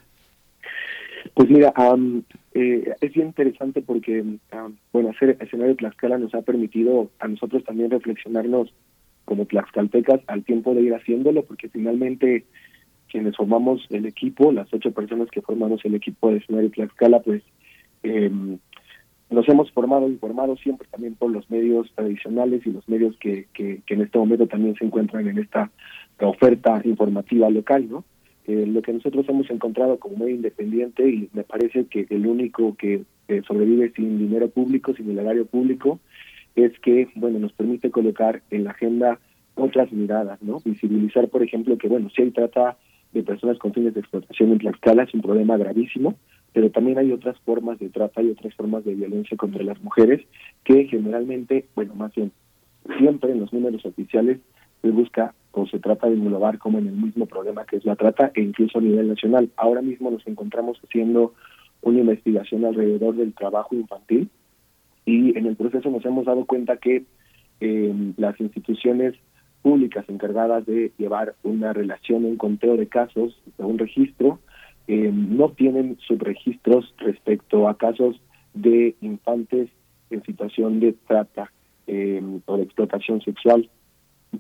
Pues 1.35 1.51
mira, 1.51 1.73
es 2.55 3.13
bien 3.13 3.29
interesante 3.29 3.83
porque, 3.83 4.23
bueno, 4.93 5.11
hacer 5.11 5.37
escenario 5.41 5.75
Tlaxcala 5.75 6.19
nos 6.19 6.35
ha 6.35 6.43
permitido 6.43 7.11
a 7.19 7.27
nosotros 7.27 7.65
también 7.65 7.91
reflexionarnos 7.91 8.73
como 9.25 9.47
tlaxcaltecas 9.47 10.21
al 10.27 10.45
tiempo 10.45 10.75
de 10.75 10.83
ir 10.83 10.95
haciéndolo, 10.95 11.45
porque 11.45 11.69
finalmente 11.69 12.45
quienes 13.15 13.37
formamos 13.37 13.87
el 13.91 14.07
equipo, 14.07 14.51
las 14.51 14.67
ocho 14.75 14.91
personas 14.91 15.31
que 15.31 15.41
formamos 15.41 15.85
el 15.85 15.95
equipo 15.95 16.31
de 16.31 16.39
escenario 16.39 16.69
Tlaxcala, 16.73 17.21
pues 17.21 17.45
eh, 18.03 18.29
nos 19.31 19.49
hemos 19.49 19.71
formado, 19.71 20.09
informado 20.09 20.57
siempre 20.57 20.89
también 20.91 21.15
por 21.15 21.31
los 21.31 21.49
medios 21.49 21.89
tradicionales 21.95 22.67
y 22.67 22.73
los 22.73 22.89
medios 22.89 23.17
que, 23.19 23.47
que, 23.55 23.83
en 23.87 24.03
este 24.03 24.19
momento 24.19 24.49
también 24.49 24.75
se 24.75 24.85
encuentran 24.85 25.29
en 25.29 25.39
esta 25.39 25.71
oferta 26.23 26.83
informativa 26.85 27.49
local, 27.51 27.89
¿no? 27.89 28.05
Eh, 28.49 28.67
lo 28.67 28.83
que 28.83 28.93
nosotros 28.93 29.25
hemos 29.29 29.49
encontrado 29.49 30.01
como 30.01 30.17
medio 30.17 30.35
independiente 30.35 31.09
y 31.09 31.31
me 31.35 31.45
parece 31.45 31.87
que 31.87 32.09
el 32.11 32.27
único 32.27 32.75
que 32.75 33.05
sobrevive 33.47 33.93
sin 33.95 34.19
dinero 34.19 34.51
público, 34.51 34.93
sin 34.93 35.09
el 35.09 35.21
erario 35.21 35.47
público, 35.47 36.01
es 36.57 36.77
que, 36.81 37.07
bueno, 37.15 37.39
nos 37.39 37.53
permite 37.53 37.93
colocar 37.93 38.43
en 38.51 38.65
la 38.65 38.73
agenda 38.73 39.21
otras 39.55 39.93
miradas, 39.93 40.43
¿no? 40.43 40.59
Visibilizar, 40.65 41.29
por 41.29 41.45
ejemplo, 41.45 41.79
que, 41.79 41.87
bueno, 41.87 42.11
si 42.11 42.23
hay 42.23 42.33
trata 42.33 42.77
de 43.15 43.23
personas 43.23 43.59
con 43.59 43.73
fines 43.73 43.95
de 43.95 44.01
explotación 44.01 44.53
en 44.53 44.59
Tlaxcala 44.59 45.05
es 45.05 45.15
un 45.15 45.23
problema 45.23 45.57
gravísimo, 45.57 46.17
pero 46.53 46.71
también 46.71 46.99
hay 46.99 47.13
otras 47.13 47.39
formas 47.41 47.79
de 47.79 47.89
trata 47.89 48.21
y 48.23 48.31
otras 48.31 48.53
formas 48.55 48.85
de 48.85 48.95
violencia 48.95 49.37
contra 49.37 49.63
las 49.63 49.81
mujeres 49.83 50.21
que 50.65 50.85
generalmente, 50.87 51.67
bueno, 51.75 51.95
más 51.95 52.15
bien, 52.15 52.33
siempre 52.99 53.33
en 53.33 53.41
los 53.41 53.53
números 53.53 53.85
oficiales 53.87 54.39
se 54.83 54.91
busca 54.91 55.33
o 55.53 55.67
se 55.67 55.79
trata 55.79 56.09
de 56.09 56.15
englobar 56.15 56.59
como 56.59 56.79
en 56.79 56.89
el 56.89 56.95
mismo 56.95 57.27
problema 57.27 57.65
que 57.65 57.77
es 57.77 57.85
la 57.85 57.97
trata 57.97 58.33
e 58.35 58.43
incluso 58.43 58.79
a 58.79 58.83
nivel 58.83 59.09
nacional. 59.09 59.49
Ahora 59.57 59.81
mismo 59.81 60.11
nos 60.11 60.27
encontramos 60.27 60.79
haciendo 60.85 61.35
una 61.83 62.01
investigación 62.01 62.65
alrededor 62.65 63.15
del 63.15 63.33
trabajo 63.33 63.75
infantil 63.77 64.29
y 65.07 65.39
en 65.39 65.47
el 65.47 65.55
proceso 65.55 65.89
nos 65.91 66.05
hemos 66.05 66.27
dado 66.27 66.45
cuenta 66.45 66.77
que 66.79 67.05
eh, 67.61 68.13
las 68.17 68.39
instituciones 68.41 69.15
públicas 69.65 70.05
encargadas 70.09 70.67
de 70.67 70.93
llevar 70.99 71.37
una 71.43 71.73
relación, 71.73 72.27
un 72.27 72.37
conteo 72.37 72.77
de 72.77 72.87
casos, 72.87 73.35
un 73.57 73.79
registro, 73.79 74.39
eh, 74.87 75.11
no 75.11 75.49
tienen 75.53 75.97
subregistros 76.07 76.95
respecto 76.99 77.67
a 77.67 77.79
casos 77.79 78.21
de 78.53 78.95
infantes 79.01 79.71
en 80.11 80.23
situación 80.23 80.81
de 80.81 80.93
trata 81.09 81.51
eh, 81.87 82.23
o 82.45 82.57
de 82.59 82.65
explotación 82.65 83.23
sexual. 83.23 83.71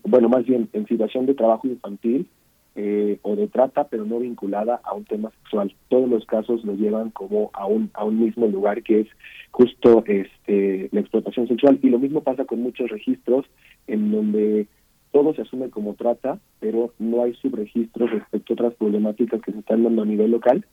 Bueno, 0.03 0.29
más 0.29 0.45
bien 0.45 0.69
en 0.75 0.87
situación 0.87 1.25
de 1.25 1.33
trabajo 1.33 1.69
infantil 1.69 2.29
eh, 2.77 3.19
o 3.23 3.35
de 3.35 3.47
trata, 3.49 3.85
pero 3.85 4.05
no 4.05 4.19
vinculada 4.19 4.83
a 4.85 4.93
un 4.93 5.05
tema 5.05 5.31
sexual. 5.43 5.75
Todos 5.89 6.07
los 6.07 6.27
casos 6.27 6.63
los 6.65 6.77
llevan 6.77 7.13
como 7.13 7.51
a 7.55 7.67
un 7.67 7.91
a 7.95 8.05
un 8.05 8.21
mismo 8.21 8.47
lugar 8.47 8.83
que 8.83 9.01
es 9.01 9.09
justo 9.53 10.05
este 10.07 10.91
la 10.93 11.01
explotación 11.01 11.49
sexual 11.49 11.79
y 11.83 11.89
lo 11.89 11.99
mismo 11.99 12.23
pasa 12.23 12.45
con 12.45 12.61
muchos 12.61 12.91
registros 12.91 13.47
en 13.87 14.11
donde 14.11 14.67
todo 15.15 15.33
se 15.33 15.43
asume 15.43 15.71
como 15.71 15.95
trata, 15.95 16.41
pero 16.59 16.93
no 16.99 17.23
hay 17.23 17.35
subregistros 17.35 18.11
respecto 18.11 18.53
a 18.53 18.55
otras 18.55 18.75
problemáticas 18.75 19.41
que 19.43 19.53
se 19.53 19.61
están 19.61 19.85
dando 19.85 20.03
a 20.03 20.07
nivel 20.07 20.33
local. 20.33 20.67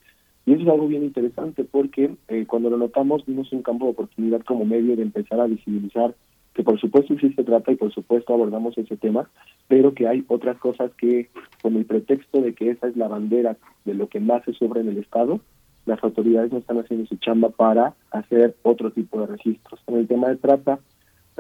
Y 0.48 0.54
eso 0.54 0.64
es 0.64 0.68
algo 0.68 0.88
bien 0.88 1.04
interesante 1.04 1.64
porque 1.64 2.16
eh, 2.28 2.46
cuando 2.48 2.72
lo 2.72 2.78
notamos 2.78 3.24
vimos 3.28 3.54
un 3.54 3.62
campo 3.62 3.86
de 3.86 3.92
oportunidad 3.92 4.42
como 4.42 4.66
medio 4.66 4.96
de 4.96 5.04
empezar 5.04 5.40
a 5.40 5.46
visibilizar 5.46 6.16
que 6.56 6.64
por 6.64 6.80
supuesto 6.80 7.14
existe 7.14 7.44
trata 7.44 7.72
y 7.72 7.76
por 7.76 7.94
supuesto 7.94 8.34
abordamos 8.34 8.76
ese 8.80 8.98
tema, 8.98 9.30
pero 9.68 9.94
que 9.94 10.08
hay 10.08 10.26
otras 10.28 10.58
cosas 10.58 10.92
que 10.98 11.30
con 11.62 11.76
el 11.76 11.86
pretexto 11.86 12.42
de 12.42 12.56
que 12.56 12.72
esa 12.72 12.88
es 12.88 12.98
la 12.98 13.08
bandera 13.08 13.58
de 13.86 13.94
lo 13.94 14.10
que 14.10 14.20
más 14.20 14.44
se 14.46 14.54
sobra 14.54 14.82
en 14.82 14.90
el 14.90 14.98
Estado, 14.98 15.40
las 15.86 16.04
autoridades 16.04 16.52
no 16.52 16.58
están 16.58 16.80
haciendo 16.80 17.06
su 17.06 17.18
chamba 17.18 17.50
para 17.50 17.94
hacer 18.10 18.56
otro 18.64 18.90
tipo 18.90 19.22
de 19.22 19.28
registros. 19.28 19.80
En 19.86 19.98
el 19.98 20.08
tema 20.08 20.30
de 20.30 20.38
trata, 20.38 20.80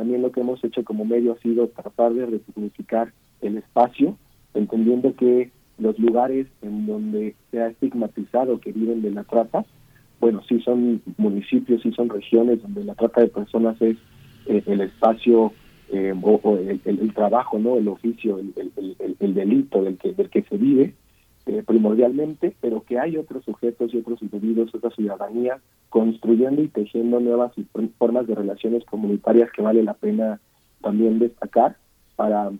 también 0.01 0.23
lo 0.23 0.31
que 0.31 0.41
hemos 0.41 0.63
hecho 0.63 0.83
como 0.83 1.05
medio 1.05 1.33
ha 1.33 1.37
sido 1.43 1.67
tratar 1.67 2.11
de 2.15 2.25
resignificar 2.25 3.13
el 3.39 3.57
espacio, 3.57 4.17
entendiendo 4.55 5.15
que 5.15 5.51
los 5.77 5.99
lugares 5.99 6.47
en 6.63 6.87
donde 6.87 7.35
se 7.51 7.61
ha 7.61 7.67
estigmatizado 7.67 8.59
que 8.59 8.71
viven 8.71 9.03
de 9.03 9.11
la 9.11 9.23
trata, 9.25 9.63
bueno, 10.19 10.41
sí 10.49 10.59
son 10.61 11.03
municipios, 11.17 11.83
sí 11.83 11.91
son 11.91 12.09
regiones 12.09 12.63
donde 12.63 12.83
la 12.83 12.95
trata 12.95 13.21
de 13.21 13.27
personas 13.27 13.79
es 13.79 13.95
eh, 14.47 14.63
el 14.65 14.81
espacio 14.81 15.53
eh, 15.91 16.15
o, 16.19 16.57
el, 16.57 17.13
trabajo, 17.13 17.59
no, 17.59 17.77
el 17.77 17.87
oficio, 17.87 18.39
el, 18.39 19.33
delito 19.35 19.83
del 19.83 19.99
que, 19.99 20.13
del 20.13 20.31
que 20.31 20.41
se 20.41 20.57
vive, 20.57 20.95
eh, 21.45 21.63
primordialmente, 21.65 22.55
pero 22.61 22.83
que 22.83 22.99
hay 22.99 23.17
otros 23.17 23.43
sujetos 23.43 23.93
y 23.93 23.97
otros 23.97 24.21
individuos, 24.21 24.73
otra 24.73 24.91
ciudadanía, 24.91 25.59
construyendo 25.89 26.61
y 26.61 26.67
tejiendo 26.67 27.19
nuevas 27.19 27.51
formas 27.97 28.27
de 28.27 28.35
relaciones 28.35 28.85
comunitarias 28.85 29.51
que 29.51 29.61
vale 29.61 29.83
la 29.83 29.93
pena 29.93 30.39
también 30.81 31.19
destacar 31.19 31.77
para 32.15 32.51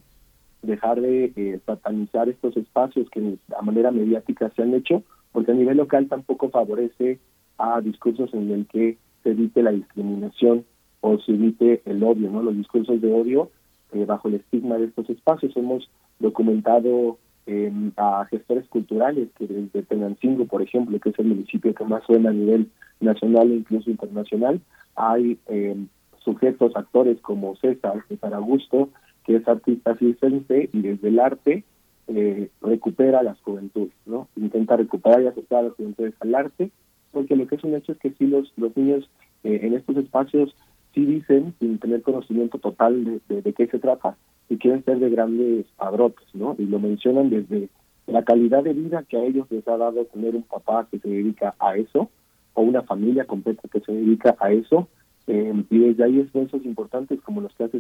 dejar 0.62 1.02
de 1.02 1.32
eh, 1.36 1.60
satanizar 1.66 2.30
estos 2.30 2.56
espacios 2.58 3.10
que 3.10 3.20
de 3.20 3.38
manera 3.62 3.92
mediática 3.92 4.52
se 4.56 4.64
han 4.64 4.74
hecho, 4.74 5.04
porque 5.32 5.52
a 5.52 5.56
nivel 5.56 5.78
local 5.78 6.08
tampoco 6.08 6.50
favorece 6.50 7.20
a 7.58 7.82
discursos 7.82 8.34
en 8.34 8.52
el 8.52 8.68
que 8.68 8.98
se 9.24 9.32
evite 9.32 9.64
la 9.64 9.72
discriminación 9.72 10.66
o 11.02 11.20
se 11.20 11.32
evite 11.32 11.82
el 11.86 12.04
odio, 12.04 12.30
¿no? 12.30 12.44
Los 12.44 12.56
discursos 12.56 13.02
de 13.02 13.12
odio 13.12 13.52
eh, 13.94 14.06
bajo 14.06 14.28
el 14.28 14.36
estigma 14.36 14.78
de 14.78 14.86
estos 14.86 15.10
espacios. 15.10 15.56
Hemos 15.56 15.90
documentado 16.20 17.18
em, 17.46 17.92
a 17.98 18.26
gestores 18.30 18.68
culturales 18.68 19.30
que 19.38 19.48
desde 19.48 19.84
Tenancingo, 19.84 20.46
por 20.46 20.62
ejemplo, 20.62 21.00
que 21.00 21.10
es 21.10 21.20
el 21.20 21.28
municipio 21.28 21.74
que 21.74 21.84
más 21.86 22.04
suena 22.06 22.30
a 22.30 22.34
nivel 22.34 22.70
nacional 23.00 23.52
e 23.52 23.56
incluso 23.56 23.90
internacional, 23.90 24.62
hay 24.96 25.38
em, 25.48 25.88
sujetos, 26.24 26.76
actores 26.76 27.20
como 27.22 27.56
César, 27.58 28.04
César 28.08 28.34
Augusto, 28.34 28.90
que 29.26 29.36
es 29.38 29.48
artista 29.48 29.96
circense 29.96 30.70
y 30.72 30.82
desde 30.82 31.08
el 31.10 31.20
arte 31.20 31.64
eh, 32.08 32.50
recupera 32.62 33.24
las 33.24 33.40
juventudes, 33.42 33.94
¿no? 34.06 34.28
Intenta 34.36 34.76
recuperar 34.76 35.22
y 35.22 35.28
acercar 35.28 35.60
a 35.60 35.64
las 35.64 35.74
juventudes 35.74 36.14
al 36.20 36.36
arte, 36.36 36.72
porque 37.12 37.36
lo 37.36 37.48
que 37.48 37.56
es 37.56 37.64
un 37.64 37.76
hecho 37.76 37.94
es 37.94 37.98
que 38.00 38.12
sí 38.12 38.26
los, 38.26 38.52
los 38.58 38.76
niños 38.76 39.10
eh, 39.44 39.60
en 39.64 39.74
estos 39.74 39.98
espacios 39.98 40.56
sí 40.94 41.06
dicen, 41.06 41.54
sin 41.60 41.80
tener 41.80 42.02
conocimiento 42.02 42.58
total 42.58 43.22
de, 43.28 43.42
de, 43.42 43.54
qué 43.54 43.68
se 43.68 43.80
trata, 43.80 44.18
y 44.52 44.58
quieren 44.58 44.84
ser 44.84 45.00
de 45.00 45.10
grandes 45.10 45.66
padrotes, 45.78 46.28
¿no? 46.34 46.58
Y 46.60 46.66
lo 46.66 46.78
mencionan 46.78 47.30
desde 47.30 47.70
la 48.06 48.26
calidad 48.26 48.64
de 48.64 48.74
vida 48.74 49.06
que 49.08 49.16
a 49.16 49.24
ellos 49.24 49.48
les 49.50 49.66
ha 49.66 49.78
dado 49.78 50.04
tener 50.04 50.36
un 50.36 50.44
papá 50.44 50.90
que 50.92 51.00
se 51.00 51.08
dedica 51.08 51.56
a 51.58 51.78
eso, 51.78 52.10
o 52.54 52.62
una 52.62 52.82
familia 52.82 53.24
completa 53.24 53.62
que 53.72 53.80
se 53.80 53.94
dedica 53.94 54.36
a 54.42 54.52
eso, 54.52 54.90
eh, 55.28 55.54
y 55.70 55.80
desde 55.80 56.04
ahí 56.04 56.20
esfuerzos 56.20 56.66
importantes 56.66 57.22
como 57.22 57.40
los 57.40 57.54
que 57.54 57.64
hace 57.64 57.80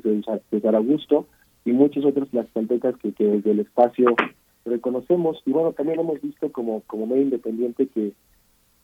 César 0.49 0.75
Augusto 0.77 1.27
y 1.65 1.73
muchos 1.73 2.05
otros 2.05 2.29
tlaxcaltecas 2.29 2.95
que, 2.99 3.11
que 3.11 3.25
desde 3.25 3.51
el 3.51 3.59
espacio 3.59 4.15
reconocemos. 4.63 5.43
Y 5.45 5.51
bueno, 5.51 5.73
también 5.73 5.99
hemos 5.99 6.21
visto 6.21 6.53
como, 6.53 6.83
como 6.87 7.05
medio 7.05 7.23
independiente 7.23 7.87
que, 7.87 8.13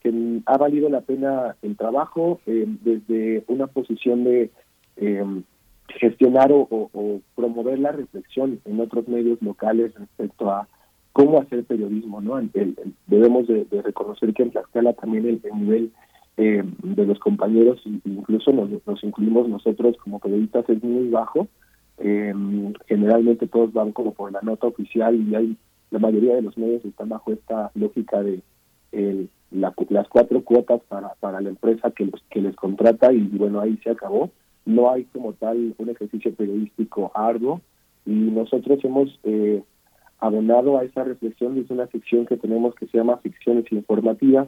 que 0.01 0.41
ha 0.45 0.57
valido 0.57 0.89
la 0.89 0.99
pena 0.99 1.55
el 1.61 1.77
trabajo 1.77 2.41
eh, 2.47 2.65
desde 2.83 3.45
una 3.47 3.67
posición 3.67 4.25
de 4.25 4.51
eh, 4.97 5.23
gestionar 5.99 6.51
o, 6.51 6.67
o, 6.69 7.21
promover 7.35 7.79
la 7.79 7.91
reflexión 7.91 8.59
en 8.65 8.79
otros 8.79 9.07
medios 9.07 9.41
locales 9.41 9.93
respecto 9.95 10.51
a 10.51 10.67
cómo 11.13 11.39
hacer 11.39 11.63
periodismo. 11.63 12.21
no 12.21 12.39
Debemos 13.07 13.47
de, 13.47 13.65
reconocer 13.83 14.33
que 14.33 14.43
en 14.43 14.51
Tlaxcala 14.51 14.93
también 14.93 15.25
el, 15.25 15.41
el 15.43 15.59
nivel 15.59 15.91
eh, 16.37 16.63
de 16.83 17.05
los 17.05 17.19
compañeros, 17.19 17.81
incluso 18.05 18.51
nos, 18.51 19.03
incluimos 19.03 19.49
nosotros 19.49 19.97
como 19.97 20.19
periodistas, 20.19 20.69
es 20.69 20.83
muy 20.83 21.09
bajo. 21.09 21.47
Eh, 21.99 22.33
generalmente 22.87 23.47
todos 23.47 23.73
van 23.73 23.91
como 23.91 24.13
por 24.13 24.31
la 24.31 24.41
nota 24.43 24.67
oficial 24.67 25.15
y 25.15 25.33
hay 25.33 25.57
la 25.89 25.99
mayoría 25.99 26.35
de 26.35 26.43
los 26.43 26.57
medios 26.57 26.85
están 26.85 27.09
bajo 27.09 27.31
esta 27.31 27.71
lógica 27.73 28.21
de 28.21 28.41
las 29.51 30.07
cuatro 30.09 30.43
cuotas 30.43 30.81
para, 30.87 31.13
para 31.15 31.41
la 31.41 31.49
empresa 31.49 31.91
que 31.91 32.41
les 32.41 32.55
contrata 32.55 33.13
y, 33.13 33.21
bueno, 33.29 33.61
ahí 33.61 33.77
se 33.83 33.91
acabó. 33.91 34.29
No 34.67 34.91
hay 34.91 35.05
como 35.05 35.33
tal 35.33 35.73
un 35.77 35.89
ejercicio 35.89 36.31
periodístico 36.35 37.11
arduo 37.15 37.61
y 38.05 38.11
nosotros 38.11 38.83
hemos 38.83 39.19
eh, 39.23 39.63
abonado 40.19 40.77
a 40.77 40.83
esa 40.83 41.03
reflexión 41.03 41.55
desde 41.55 41.73
una 41.73 41.87
sección 41.87 42.25
que 42.25 42.37
tenemos 42.37 42.75
que 42.75 42.85
se 42.87 42.97
llama 42.97 43.17
ficciones 43.17 43.65
informativas 43.71 44.47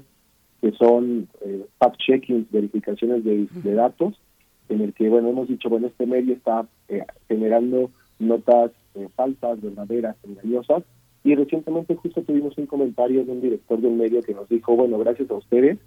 que 0.61 0.71
son 0.73 1.27
eh, 1.41 1.65
fact-checking, 1.79 2.47
verificaciones 2.51 3.23
de, 3.23 3.73
datos, 3.73 4.19
en 4.67 4.81
el 4.81 4.93
que, 4.93 5.09
bueno, 5.09 5.29
hemos 5.29 5.47
dicho, 5.47 5.69
bueno, 5.69 5.87
este 5.87 6.05
medio 6.05 6.33
está 6.33 6.67
eh, 6.89 7.05
generando 7.27 7.89
notas 8.19 8.71
eh, 8.95 9.07
falsas, 9.15 9.61
verdaderas, 9.61 10.17
engañosas, 10.23 10.83
y 11.23 11.35
recientemente 11.35 11.95
justo 11.95 12.21
tuvimos 12.23 12.57
un 12.57 12.65
comentario 12.65 13.23
de 13.23 13.31
un 13.31 13.41
director 13.41 13.79
de 13.79 13.87
un 13.87 13.97
medio 13.97 14.21
que 14.21 14.33
nos 14.33 14.49
dijo, 14.49 14.75
bueno, 14.75 14.97
gracias 14.99 15.29
a 15.31 15.35
ustedes 15.35 15.77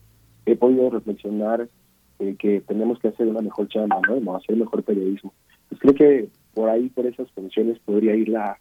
he 0.47 0.57
podido 0.57 0.91
reflexionar 0.91 1.69
eh, 2.18 2.36
que 2.39 2.60
tenemos 2.60 2.98
que 2.98 3.09
hacer 3.09 3.26
una 3.26 3.40
mejor 3.40 3.68
chamba, 3.68 4.01
¿no? 4.09 4.36
hacer 4.36 4.56
mejor 4.56 4.82
periodismo. 4.82 5.32
Pues 5.68 5.80
creo 5.80 5.94
que 5.94 6.28
por 6.55 6.68
ahí, 6.68 6.89
por 6.89 7.06
esas 7.06 7.30
funciones, 7.32 7.78
podría 7.80 8.14
ir 8.14 8.28
la, 8.28 8.59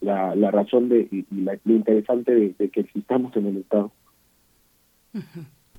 la, 0.00 0.34
la 0.34 0.50
razón 0.50 0.88
de 0.88 1.08
y, 1.10 1.26
la, 1.42 1.58
lo 1.64 1.74
interesante 1.74 2.34
de, 2.34 2.54
de 2.58 2.68
que 2.68 2.80
existamos 2.80 3.34
en 3.36 3.46
el 3.46 3.56
Estado. 3.58 3.90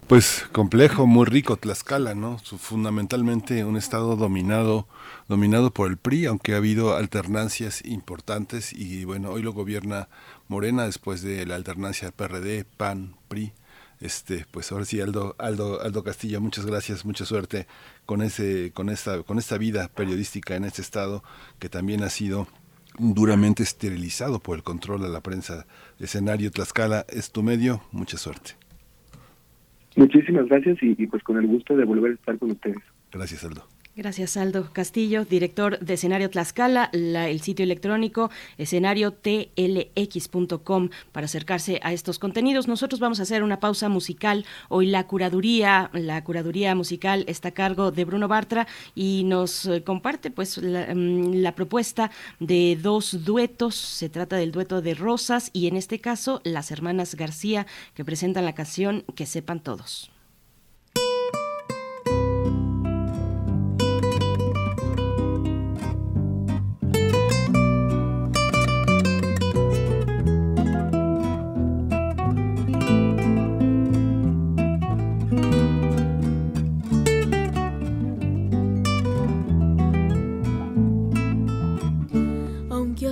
Pues 0.08 0.46
complejo, 0.52 1.08
muy 1.08 1.26
rico 1.26 1.56
Tlaxcala, 1.56 2.14
¿no? 2.14 2.38
Fundamentalmente 2.38 3.64
un 3.64 3.78
estado 3.78 4.16
dominado, 4.16 4.86
dominado 5.30 5.72
por 5.72 5.90
el 5.90 5.98
PRI, 5.98 6.26
aunque 6.26 6.54
ha 6.54 6.58
habido 6.58 6.96
alternancias 6.96 7.84
importantes 7.86 8.74
y 8.74 9.06
bueno, 9.06 9.32
hoy 9.32 9.42
lo 9.42 9.54
gobierna 9.54 10.10
Morena 10.50 10.86
después 10.86 11.22
de 11.22 11.46
la 11.46 11.56
alternancia 11.56 12.12
PRD, 12.12 12.66
PAN, 12.66 13.16
PRI. 13.30 13.54
Este, 14.04 14.46
pues 14.52 14.70
ahora 14.74 14.84
sí 14.84 15.00
Aldo, 15.00 15.34
Aldo, 15.40 15.82
Aldo 15.82 16.04
Castillo, 16.04 16.42
muchas 16.42 16.66
gracias, 16.66 17.06
mucha 17.06 17.24
suerte 17.24 17.68
con 18.06 18.22
ese, 18.22 18.74
con 18.74 18.90
esta, 18.90 19.24
con 19.24 19.40
esta 19.40 19.58
vida 19.58 19.90
periodística 19.96 20.58
en 20.58 20.66
este 20.66 20.82
estado 20.82 21.24
que 21.58 21.70
también 21.70 22.04
ha 22.04 22.10
sido 22.10 22.48
duramente 23.00 23.64
esterilizado 23.64 24.42
por 24.42 24.58
el 24.58 24.64
control 24.64 25.02
de 25.04 25.08
la 25.08 25.22
prensa. 25.22 25.66
Escenario 26.00 26.52
Tlaxcala 26.52 27.06
es 27.08 27.32
tu 27.32 27.44
medio, 27.44 27.82
mucha 27.94 28.18
suerte. 28.18 28.52
Muchísimas 29.96 30.48
gracias 30.48 30.80
y, 30.82 31.08
pues 31.08 31.24
con 31.24 31.38
el 31.38 31.48
gusto 31.48 31.78
de 31.78 31.86
volver 31.86 32.12
a 32.12 32.16
estar 32.16 32.38
con 32.38 32.52
ustedes. 32.52 32.84
Gracias, 33.10 33.46
Aldo. 33.46 33.73
Gracias, 33.96 34.38
Aldo 34.38 34.74
Castillo, 34.74 35.24
director 35.24 35.78
de 35.78 35.94
Escenario 35.94 36.28
Tlaxcala, 36.28 36.90
el 36.94 37.40
sitio 37.42 37.64
electrónico 37.64 38.32
escenariotlx.com 38.58 40.90
para 41.12 41.26
acercarse 41.26 41.80
a 41.84 41.94
estos 41.94 42.18
contenidos. 42.18 42.68
Nosotros 42.68 43.00
vamos 43.00 43.20
a 43.20 43.24
hacer 43.24 43.44
una 43.44 43.60
pausa 43.60 43.90
musical. 43.90 44.46
Hoy 44.70 44.88
la 44.88 45.06
curaduría, 45.06 45.92
la 45.94 46.24
curaduría 46.24 46.74
musical 46.74 47.24
está 47.28 47.50
a 47.50 47.52
cargo 47.52 47.92
de 47.92 48.04
Bruno 48.04 48.28
Bartra 48.28 48.66
y 48.96 49.26
nos 49.26 49.68
eh, 49.68 49.84
comparte 49.84 50.32
pues 50.32 50.58
la, 50.58 50.88
mm, 50.96 51.44
la 51.44 51.54
propuesta 51.54 52.10
de 52.40 52.76
dos 52.82 53.24
duetos. 53.24 53.76
Se 53.76 54.10
trata 54.10 54.38
del 54.38 54.52
dueto 54.52 54.82
de 54.82 54.96
Rosas 54.96 55.52
y 55.54 55.68
en 55.68 55.78
este 55.78 56.00
caso 56.00 56.42
las 56.44 56.72
hermanas 56.72 57.14
García 57.14 57.68
que 57.94 58.04
presentan 58.04 58.46
la 58.46 58.56
canción 58.56 59.04
Que 59.14 59.28
sepan 59.28 59.60
todos. 59.60 60.13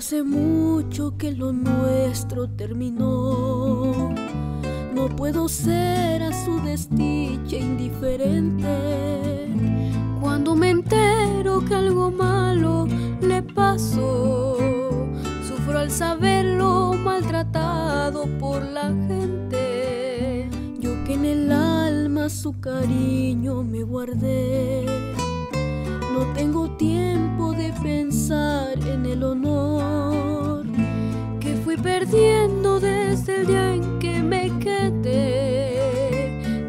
Hace 0.01 0.23
mucho 0.23 1.15
que 1.15 1.31
lo 1.31 1.53
nuestro 1.53 2.49
terminó. 2.49 4.09
No 4.95 5.15
puedo 5.15 5.47
ser 5.47 6.23
a 6.23 6.33
su 6.43 6.59
desdicha 6.61 7.57
indiferente. 7.57 9.47
Cuando 10.19 10.55
me 10.55 10.71
entero 10.71 11.63
que 11.63 11.75
algo 11.75 12.09
malo 12.09 12.87
le 13.21 13.43
pasó, 13.43 14.57
sufro 15.47 15.77
al 15.77 15.91
saberlo 15.91 16.93
maltratado 16.93 18.25
por 18.39 18.63
la 18.63 18.87
gente. 19.07 20.49
Yo 20.79 20.89
que 21.03 21.13
en 21.13 21.25
el 21.25 21.51
alma 21.51 22.27
su 22.29 22.59
cariño 22.59 23.61
me 23.61 23.83
guardé 23.83 25.20
no 26.13 26.25
tengo 26.33 26.69
tiempo 26.71 27.53
de 27.53 27.71
pensar 27.81 28.77
en 28.79 29.05
el 29.05 29.23
honor 29.23 30.65
que 31.39 31.55
fui 31.63 31.77
perdiendo 31.77 32.79
desde 32.79 33.41
el 33.41 33.47
día 33.47 33.73
en 33.75 33.99
que 33.99 34.21
me 34.21 34.51
quedé. 34.59 35.79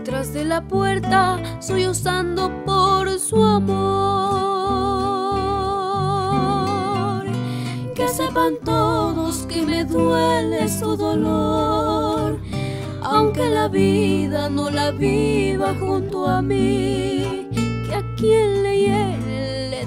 Tras 0.05 0.33
de 0.33 0.45
la 0.45 0.63
puerta, 0.63 1.39
soy 1.61 1.87
usando 1.89 2.51
por 2.65 3.19
su 3.19 3.43
amor. 3.43 4.03
Que 7.95 8.09
sepan 8.09 8.55
todos 8.65 9.47
que 9.47 9.63
me 9.63 9.85
duele 9.85 10.69
su 10.69 10.97
dolor, 10.97 12.39
aunque 13.03 13.49
la 13.51 13.69
vida 13.69 14.49
no 14.49 14.71
la 14.71 14.91
viva 14.91 15.75
junto 15.79 16.27
a 16.27 16.41
mí. 16.43 17.49
Que 17.87 17.95
a 17.95 18.03
quien 18.17 18.63
le 18.63 18.73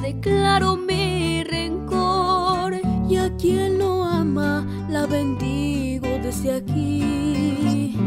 declaro 0.06 0.78
mi 0.78 1.44
rencor 1.44 2.76
y 3.10 3.18
a 3.18 3.36
quien 3.38 3.80
lo 3.80 4.04
ama 4.04 4.64
la 4.88 5.08
bendigo 5.08 6.08
desde 6.22 6.54
aquí. 6.54 7.98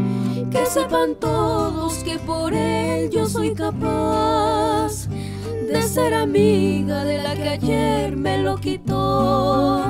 Que 0.49 0.65
sepan 0.65 1.15
todos 1.15 1.95
que 2.05 2.17
por 2.19 2.53
él 2.53 3.09
yo 3.09 3.27
soy 3.27 3.53
capaz 3.53 5.09
de 5.67 5.81
ser 5.81 6.13
amiga 6.13 7.03
de 7.03 7.21
la 7.21 7.35
que 7.35 7.49
ayer 7.49 8.15
me 8.15 8.37
lo 8.37 8.55
quitó, 8.55 9.83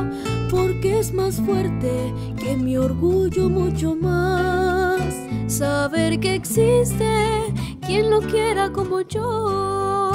porque 0.49 0.99
es 0.99 1.14
más 1.14 1.36
fuerte 1.36 2.11
que 2.40 2.57
mi 2.57 2.76
orgullo 2.76 3.49
mucho 3.49 3.95
más. 3.95 5.14
Saber 5.48 6.19
que 6.19 6.34
existe 6.34 7.53
quien 7.86 8.10
lo 8.10 8.19
quiera 8.22 8.72
como 8.72 9.02
yo. 9.02 10.09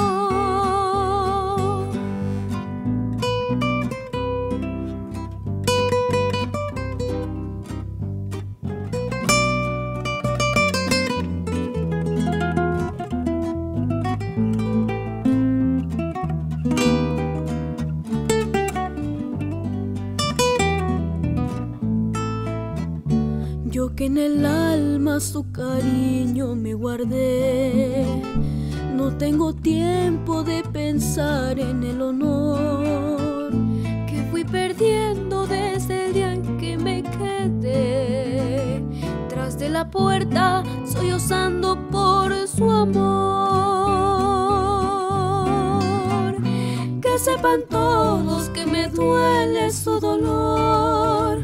En 24.05 24.17
el 24.19 24.45
alma 24.45 25.19
su 25.19 25.51
cariño 25.51 26.53
me 26.53 26.75
guardé, 26.75 28.05
no 28.93 29.17
tengo 29.17 29.51
tiempo 29.51 30.43
de 30.43 30.61
pensar 30.61 31.57
en 31.57 31.83
el 31.83 31.99
honor 32.03 33.49
que 34.07 34.21
fui 34.29 34.43
perdiendo 34.43 35.47
desde 35.47 36.05
el 36.05 36.13
día 36.13 36.33
en 36.33 36.57
que 36.59 36.77
me 36.77 37.01
quedé. 37.01 38.83
Tras 39.27 39.57
de 39.57 39.69
la 39.69 39.89
puerta, 39.89 40.61
sollozando 40.85 41.75
por 41.89 42.31
su 42.47 42.69
amor. 42.69 43.25
Que 47.01 47.17
sepan 47.17 47.61
todos 47.67 48.49
que 48.49 48.67
me 48.67 48.87
duele 48.87 49.71
su 49.71 49.99
dolor 49.99 51.43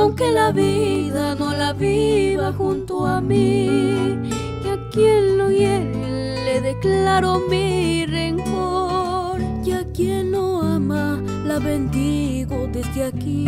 aunque 0.00 0.32
la 0.32 0.50
vida 0.50 1.34
no 1.34 1.52
la 1.52 1.72
viva 1.72 2.52
junto 2.52 3.06
a 3.06 3.20
mí. 3.20 4.18
Y 4.64 4.68
a 4.68 4.88
quien 4.90 5.36
lo 5.36 5.50
hiere 5.50 6.44
le 6.44 6.60
declaro 6.60 7.40
mi 7.50 8.06
rencor. 8.06 9.40
Y 9.64 9.72
a 9.72 9.84
quien 9.92 10.30
no 10.30 10.62
ama 10.62 11.22
la 11.44 11.58
bendigo 11.58 12.66
desde 12.72 13.04
aquí. 13.04 13.44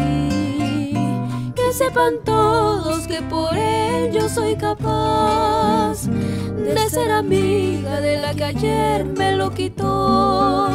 Que 1.55 1.73
sepan 1.73 2.15
todos 2.25 3.07
que 3.07 3.23
por 3.23 3.57
él 3.57 4.13
yo 4.13 4.29
soy 4.29 4.57
capaz 4.57 6.07
de 6.07 6.91
ser 6.91 7.11
amiga 7.11 8.01
de 8.01 8.21
la 8.21 8.35
que 8.35 8.45
ayer 8.45 9.05
me 9.07 9.37
lo 9.37 9.51
quitó. 9.51 10.69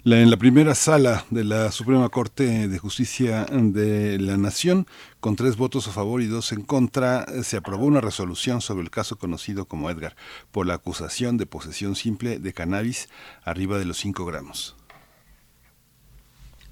En 0.05 0.29
la 0.29 0.37
primera 0.37 0.75
sala 0.75 1.25
de 1.29 1.43
la 1.43 1.71
Suprema 1.71 2.07
Corte 2.09 2.67
de 2.67 2.79
Justicia 2.79 3.45
de 3.51 4.17
la 4.17 4.37
Nación, 4.37 4.87
con 5.19 5.35
tres 5.35 5.57
votos 5.57 5.87
a 5.87 5.91
favor 5.91 6.21
y 6.21 6.27
dos 6.27 6.51
en 6.53 6.61
contra, 6.61 7.25
se 7.43 7.57
aprobó 7.57 7.85
una 7.85 8.01
resolución 8.01 8.61
sobre 8.61 8.83
el 8.83 8.91
caso 8.91 9.17
conocido 9.17 9.65
como 9.65 9.89
Edgar 9.89 10.15
por 10.51 10.65
la 10.65 10.75
acusación 10.75 11.37
de 11.37 11.45
posesión 11.45 11.95
simple 11.95 12.39
de 12.39 12.53
cannabis 12.53 13.09
arriba 13.43 13.77
de 13.77 13.85
los 13.85 13.97
5 13.97 14.25
gramos. 14.25 14.78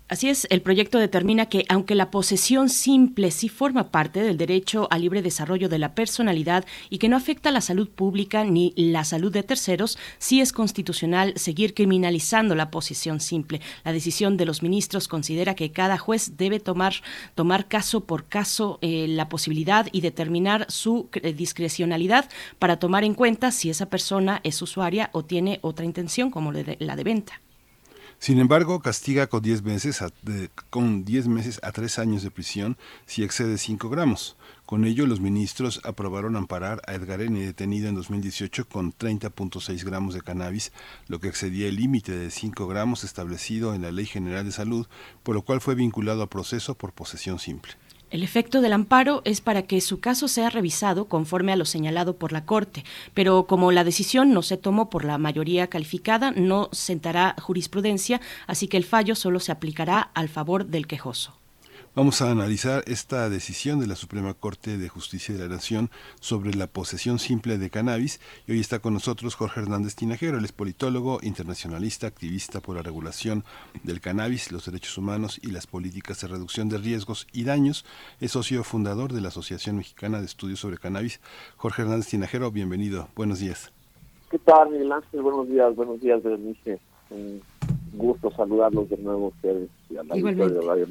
Así 0.10 0.30
es, 0.30 0.48
el 0.50 0.62
proyecto 0.62 1.00
determina 1.00 1.48
que 1.48 1.66
aunque 1.68 1.94
la 1.94 2.12
posesión 2.12 2.70
simple 2.70 3.30
sí 3.30 3.50
forma 3.50 3.92
parte 3.92 4.22
del 4.22 4.38
derecho 4.38 4.88
al 4.90 5.02
libre 5.02 5.22
desarrollo 5.22 5.68
de 5.68 5.80
la 5.80 5.96
personalidad 5.96 6.64
y 6.90 6.98
que 6.98 7.10
no 7.10 7.18
afecta 7.18 7.50
a 7.50 7.52
la 7.52 7.60
salud 7.60 7.90
pública 7.90 8.46
ni 8.46 8.74
la 8.78 9.04
salud 9.04 9.34
de 9.34 9.44
terceros, 9.44 9.98
sí 10.18 10.40
es 10.40 10.54
constitucional 10.54 11.34
seguir 11.36 11.74
criminalizando 11.74 12.56
la 12.56 12.72
posesión 12.72 13.20
simple. 13.20 13.60
La 13.84 13.92
decisión 13.92 14.38
de 14.38 14.46
los 14.46 14.64
ministros 14.64 15.10
considera 15.10 15.56
que 15.56 15.74
cada 15.74 15.98
juez 15.98 16.38
debe 16.38 16.62
tomar, 16.62 16.94
tomar 17.36 17.68
caso 17.68 18.06
por 18.06 18.30
caso 18.30 18.80
eh, 18.82 19.08
la 19.10 19.28
posibilidad 19.28 19.88
y 19.92 20.00
determinar 20.00 20.68
su 20.70 21.10
eh, 21.16 21.34
discrecionalidad 21.34 22.30
para 22.60 22.80
tomar 22.80 23.04
en 23.04 23.14
cuenta 23.14 23.52
si 23.52 23.70
esa 23.70 23.90
persona 23.90 24.40
es 24.46 24.62
usuaria 24.62 25.10
o 25.12 25.26
tiene 25.26 25.60
otra 25.64 25.84
intención 25.84 26.32
como 26.32 26.54
la 26.54 26.96
de 26.96 27.04
venta. 27.04 27.42
Sin 28.20 28.40
embargo, 28.40 28.80
castiga 28.80 29.28
con 29.28 29.44
10 29.44 29.62
meses 29.62 30.02
a, 30.02 30.10
con 30.72 31.06
10 31.06 31.28
meses 31.28 31.60
a 31.62 31.72
3 31.72 32.00
años 32.00 32.24
de 32.24 32.32
prisión 32.32 32.76
si 33.06 33.24
excede 33.24 33.58
5 33.58 33.90
gramos. 33.90 34.36
Con 34.66 34.86
ello, 34.86 35.06
los 35.06 35.22
ministros 35.22 35.80
aprobaron 35.86 36.36
amparar 36.36 36.82
a 36.88 36.96
Edgar 36.96 37.22
N., 37.22 37.40
detenido 37.40 37.88
en 37.88 37.96
2018 37.96 38.68
con 38.68 38.92
30.6 38.92 39.84
gramos 39.86 40.16
de 40.16 40.22
cannabis, 40.22 40.74
lo 41.08 41.20
que 41.20 41.28
excedía 41.28 41.68
el 41.68 41.76
límite 41.76 42.12
de 42.12 42.32
5 42.32 42.68
gramos 42.68 43.04
establecido 43.04 43.76
en 43.76 43.84
la 43.84 43.92
Ley 43.92 44.08
General 44.08 44.44
de 44.44 44.52
Salud, 44.52 44.88
por 45.22 45.36
lo 45.36 45.44
cual 45.44 45.62
fue 45.62 45.76
vinculado 45.76 46.24
a 46.24 46.30
proceso 46.30 46.76
por 46.76 46.94
posesión 46.94 47.38
simple. 47.40 47.74
El 48.10 48.24
efecto 48.24 48.62
del 48.62 48.72
amparo 48.72 49.22
es 49.26 49.42
para 49.42 49.64
que 49.64 49.82
su 49.82 50.00
caso 50.00 50.30
sea 50.30 50.50
revisado 50.50 51.06
conforme 51.10 51.52
a 51.52 51.58
lo 51.58 51.66
señalado 51.66 52.16
por 52.16 52.32
la 52.32 52.46
Corte, 52.46 52.86
pero 53.14 53.48
como 53.48 53.74
la 53.74 53.84
decisión 53.84 54.32
no 54.32 54.44
se 54.44 54.56
tomó 54.56 54.90
por 54.90 55.04
la 55.04 55.18
mayoría 55.18 55.68
calificada, 55.68 56.32
no 56.32 56.70
sentará 56.72 57.36
jurisprudencia, 57.42 58.22
así 58.46 58.70
que 58.70 58.78
el 58.78 58.86
fallo 58.86 59.14
solo 59.14 59.42
se 59.42 59.52
aplicará 59.52 60.00
al 60.14 60.30
favor 60.30 60.68
del 60.68 60.88
quejoso. 60.88 61.34
Vamos 61.98 62.22
a 62.22 62.30
analizar 62.30 62.84
esta 62.86 63.28
decisión 63.28 63.80
de 63.80 63.88
la 63.88 63.96
Suprema 63.96 64.36
Corte 64.36 64.78
de 64.78 64.88
Justicia 64.88 65.34
de 65.34 65.42
la 65.42 65.56
Nación 65.56 65.90
sobre 66.20 66.54
la 66.54 66.68
posesión 66.68 67.18
simple 67.18 67.58
de 67.58 67.72
cannabis 67.72 68.22
y 68.46 68.52
hoy 68.52 68.60
está 68.60 68.78
con 68.78 68.94
nosotros 68.94 69.34
Jorge 69.34 69.62
Hernández 69.62 69.96
Tinajero, 69.96 70.38
él 70.38 70.46
es 70.46 70.52
politólogo, 70.52 71.18
internacionalista, 71.24 72.06
activista 72.06 72.62
por 72.62 72.76
la 72.76 72.84
regulación 72.84 73.44
del 73.84 74.00
cannabis, 74.00 74.52
los 74.52 74.68
derechos 74.68 74.96
humanos 75.00 75.40
y 75.42 75.50
las 75.50 75.66
políticas 75.66 76.22
de 76.22 76.28
reducción 76.28 76.70
de 76.70 76.78
riesgos 76.78 77.26
y 77.34 77.46
daños. 77.46 77.84
Es 78.22 78.34
socio 78.34 78.64
fundador 78.64 79.12
de 79.12 79.22
la 79.22 79.30
Asociación 79.30 79.78
Mexicana 79.78 80.20
de 80.20 80.28
Estudios 80.28 80.60
sobre 80.60 80.78
Cannabis. 80.78 81.20
Jorge 81.56 81.82
Hernández 81.82 82.10
Tinajero, 82.10 82.52
bienvenido. 82.52 83.08
Buenos 83.16 83.40
días. 83.40 83.74
¿Qué 84.30 84.38
tal, 84.38 84.70
Miguel 84.70 84.92
Ángel? 84.92 85.24
Buenos 85.24 85.50
días, 85.50 85.76
buenos 85.76 86.00
días, 86.00 86.22
Berenice. 86.22 86.80
Un 87.10 87.42
gusto 87.94 88.30
saludarlos 88.34 88.88
de 88.88 88.98
nuevo 88.98 89.30
ustedes 89.30 89.68
y 89.90 89.98
a 89.98 90.04
la 90.04 90.14
de 90.14 90.62
Radio 90.62 90.86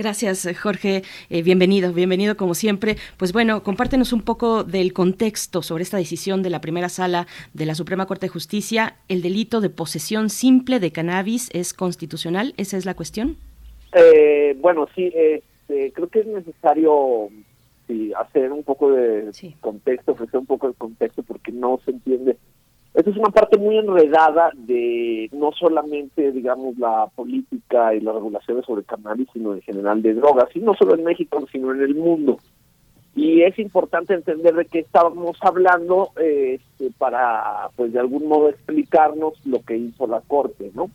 Gracias, 0.00 0.48
Jorge. 0.58 1.02
Eh, 1.28 1.42
bienvenido, 1.42 1.92
bienvenido 1.92 2.34
como 2.34 2.54
siempre. 2.54 2.96
Pues 3.18 3.34
bueno, 3.34 3.62
compártenos 3.62 4.14
un 4.14 4.22
poco 4.22 4.64
del 4.64 4.94
contexto 4.94 5.60
sobre 5.60 5.82
esta 5.82 5.98
decisión 5.98 6.42
de 6.42 6.48
la 6.48 6.62
primera 6.62 6.88
sala 6.88 7.26
de 7.52 7.66
la 7.66 7.74
Suprema 7.74 8.06
Corte 8.06 8.24
de 8.24 8.30
Justicia. 8.30 8.96
¿El 9.08 9.20
delito 9.20 9.60
de 9.60 9.68
posesión 9.68 10.30
simple 10.30 10.80
de 10.80 10.90
cannabis 10.90 11.50
es 11.52 11.74
constitucional? 11.74 12.54
¿Esa 12.56 12.78
es 12.78 12.86
la 12.86 12.94
cuestión? 12.94 13.36
Eh, 13.92 14.56
bueno, 14.58 14.88
sí, 14.94 15.12
este, 15.14 15.92
creo 15.92 16.08
que 16.08 16.20
es 16.20 16.26
necesario 16.28 17.28
hacer 18.16 18.52
un 18.52 18.62
poco 18.62 18.92
de 18.92 19.30
contexto, 19.60 20.12
ofrecer 20.12 20.40
un 20.40 20.46
poco 20.46 20.68
de 20.68 20.74
contexto 20.78 21.22
porque 21.24 21.52
no 21.52 21.78
se 21.84 21.90
entiende 21.90 22.38
esta 22.92 23.10
es 23.10 23.16
una 23.16 23.30
parte 23.30 23.56
muy 23.56 23.78
enredada 23.78 24.50
de 24.54 25.28
no 25.32 25.52
solamente, 25.52 26.32
digamos, 26.32 26.76
la 26.76 27.06
política 27.14 27.94
y 27.94 28.00
las 28.00 28.14
regulaciones 28.14 28.64
sobre 28.64 28.82
cannabis, 28.82 29.28
sino 29.32 29.54
en 29.54 29.62
general 29.62 30.02
de 30.02 30.14
drogas, 30.14 30.48
y 30.54 30.60
no 30.60 30.74
solo 30.74 30.94
en 30.94 31.04
México, 31.04 31.46
sino 31.52 31.72
en 31.72 31.82
el 31.82 31.94
mundo. 31.94 32.38
Y 33.14 33.42
es 33.42 33.58
importante 33.58 34.14
entender 34.14 34.54
de 34.54 34.64
qué 34.66 34.80
estábamos 34.80 35.38
hablando 35.40 36.10
este, 36.16 36.90
para, 36.98 37.70
pues, 37.76 37.92
de 37.92 38.00
algún 38.00 38.26
modo 38.26 38.48
explicarnos 38.48 39.34
lo 39.44 39.62
que 39.62 39.76
hizo 39.76 40.06
la 40.06 40.20
Corte, 40.20 40.70
¿no? 40.74 40.90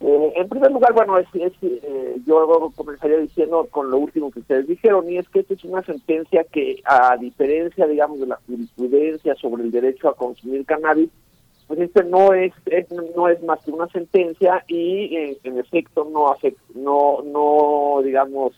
Eh, 0.00 0.32
en 0.36 0.48
primer 0.48 0.72
lugar, 0.72 0.92
bueno, 0.92 1.16
es, 1.18 1.26
eh, 1.34 2.16
yo 2.26 2.72
comenzaría 2.74 3.18
diciendo 3.18 3.68
con 3.70 3.90
lo 3.90 3.98
último 3.98 4.32
que 4.32 4.40
ustedes 4.40 4.66
dijeron, 4.66 5.08
y 5.10 5.18
es 5.18 5.28
que 5.28 5.40
esta 5.40 5.54
es 5.54 5.64
una 5.64 5.82
sentencia 5.82 6.44
que, 6.44 6.80
a 6.84 7.16
diferencia, 7.16 7.86
digamos, 7.86 8.18
de 8.18 8.26
la 8.26 8.40
jurisprudencia 8.46 9.34
sobre 9.36 9.62
el 9.62 9.70
derecho 9.70 10.08
a 10.08 10.16
consumir 10.16 10.64
cannabis, 10.66 11.10
pues 11.66 11.80
este 11.80 12.04
no 12.04 12.32
es, 12.32 12.52
no 13.16 13.28
es 13.28 13.42
más 13.42 13.62
que 13.64 13.70
una 13.70 13.88
sentencia 13.88 14.64
y 14.66 15.16
eh, 15.16 15.38
en 15.44 15.58
efecto 15.58 16.08
no 16.10 16.28
afecta, 16.28 16.62
no 16.74 17.22
no 17.22 18.00
digamos 18.02 18.52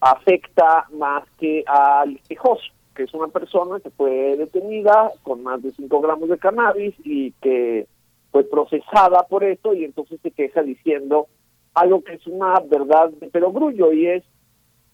afecta 0.00 0.86
más 0.92 1.24
que 1.38 1.64
al 1.66 2.20
quejoso 2.28 2.64
que 2.94 3.04
es 3.04 3.14
una 3.14 3.28
persona 3.28 3.78
que 3.80 3.90
fue 3.90 4.36
detenida 4.36 5.12
con 5.22 5.42
más 5.42 5.62
de 5.62 5.72
5 5.72 6.00
gramos 6.00 6.28
de 6.28 6.38
cannabis 6.38 6.94
y 7.04 7.32
que 7.42 7.86
fue 8.32 8.44
procesada 8.44 9.22
por 9.28 9.44
esto 9.44 9.74
y 9.74 9.84
entonces 9.84 10.20
se 10.22 10.30
queja 10.30 10.62
diciendo 10.62 11.26
algo 11.74 12.02
que 12.02 12.14
es 12.14 12.26
una 12.26 12.58
verdad 12.60 13.10
de 13.10 13.28
perogrullo 13.28 13.92
y 13.92 14.06
es 14.06 14.24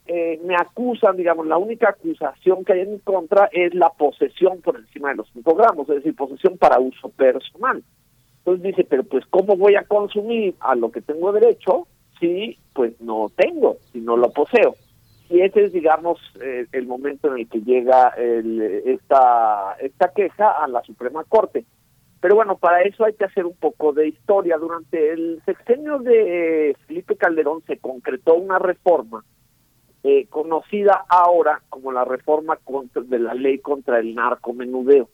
eh, 0.06 0.40
me 0.44 0.56
acusan, 0.56 1.16
digamos, 1.16 1.46
la 1.46 1.58
única 1.58 1.90
acusación 1.90 2.64
que 2.64 2.72
hay 2.72 2.80
en 2.80 2.92
mi 2.94 2.98
contra 2.98 3.48
es 3.52 3.72
la 3.74 3.90
posesión 3.90 4.60
por 4.60 4.76
encima 4.76 5.10
de 5.10 5.16
los 5.16 5.28
5 5.32 5.54
gramos, 5.54 5.88
es 5.88 5.96
decir, 5.96 6.16
posesión 6.16 6.58
para 6.58 6.80
uso 6.80 7.08
personal. 7.10 7.82
Entonces 8.38 8.62
dice, 8.64 8.84
pero 8.88 9.04
pues 9.04 9.24
¿cómo 9.26 9.56
voy 9.56 9.76
a 9.76 9.84
consumir 9.84 10.56
a 10.58 10.74
lo 10.74 10.90
que 10.90 11.00
tengo 11.00 11.30
derecho 11.32 11.86
si 12.18 12.58
pues 12.72 13.00
no 13.00 13.30
tengo, 13.36 13.76
si 13.92 14.00
no 14.00 14.16
lo 14.16 14.32
poseo? 14.32 14.74
Y 15.30 15.40
ese 15.40 15.64
es, 15.64 15.72
digamos, 15.72 16.18
eh, 16.42 16.66
el 16.72 16.86
momento 16.86 17.28
en 17.28 17.38
el 17.38 17.48
que 17.48 17.60
llega 17.60 18.08
el, 18.18 18.60
esta, 18.60 19.76
esta 19.80 20.12
queja 20.12 20.50
a 20.62 20.66
la 20.66 20.82
Suprema 20.82 21.22
Corte. 21.24 21.64
Pero 22.20 22.34
bueno, 22.34 22.56
para 22.56 22.82
eso 22.82 23.04
hay 23.04 23.14
que 23.14 23.24
hacer 23.24 23.46
un 23.46 23.54
poco 23.54 23.92
de 23.92 24.08
historia. 24.08 24.58
Durante 24.58 25.12
el 25.12 25.40
sexenio 25.46 26.00
de 26.00 26.76
Felipe 26.86 27.16
Calderón 27.16 27.62
se 27.66 27.78
concretó 27.78 28.34
una 28.34 28.58
reforma 28.58 29.24
eh, 30.04 30.26
conocida 30.26 31.04
ahora 31.08 31.62
como 31.68 31.92
la 31.92 32.04
reforma 32.04 32.56
contra, 32.56 33.02
de 33.02 33.18
la 33.18 33.34
ley 33.34 33.58
contra 33.58 34.00
el 34.00 34.14
narcomenudeo. 34.14 35.08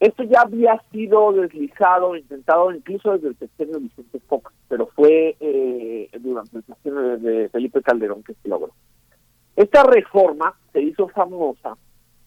Esto 0.00 0.24
ya 0.24 0.40
había 0.40 0.82
sido 0.90 1.32
deslizado, 1.32 2.16
intentado 2.16 2.72
incluso 2.72 3.12
desde 3.12 3.28
el 3.28 3.36
sexenio 3.36 3.74
de 3.74 3.80
Vicente 3.80 4.20
Fox, 4.26 4.52
pero 4.68 4.86
fue 4.86 5.36
eh, 5.38 6.08
durante 6.18 6.56
el 6.56 6.64
sexenio 6.64 7.18
de 7.18 7.48
Felipe 7.50 7.82
Calderón 7.82 8.22
que 8.24 8.34
se 8.34 8.48
logró. 8.48 8.72
Esta 9.54 9.84
reforma 9.84 10.54
se 10.72 10.82
hizo 10.82 11.08
famosa 11.08 11.76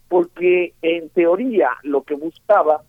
porque 0.07 0.73
en 0.81 1.09
teoría 1.09 1.69
lo 1.83 2.03
que 2.03 2.15
buscaba 2.15 2.83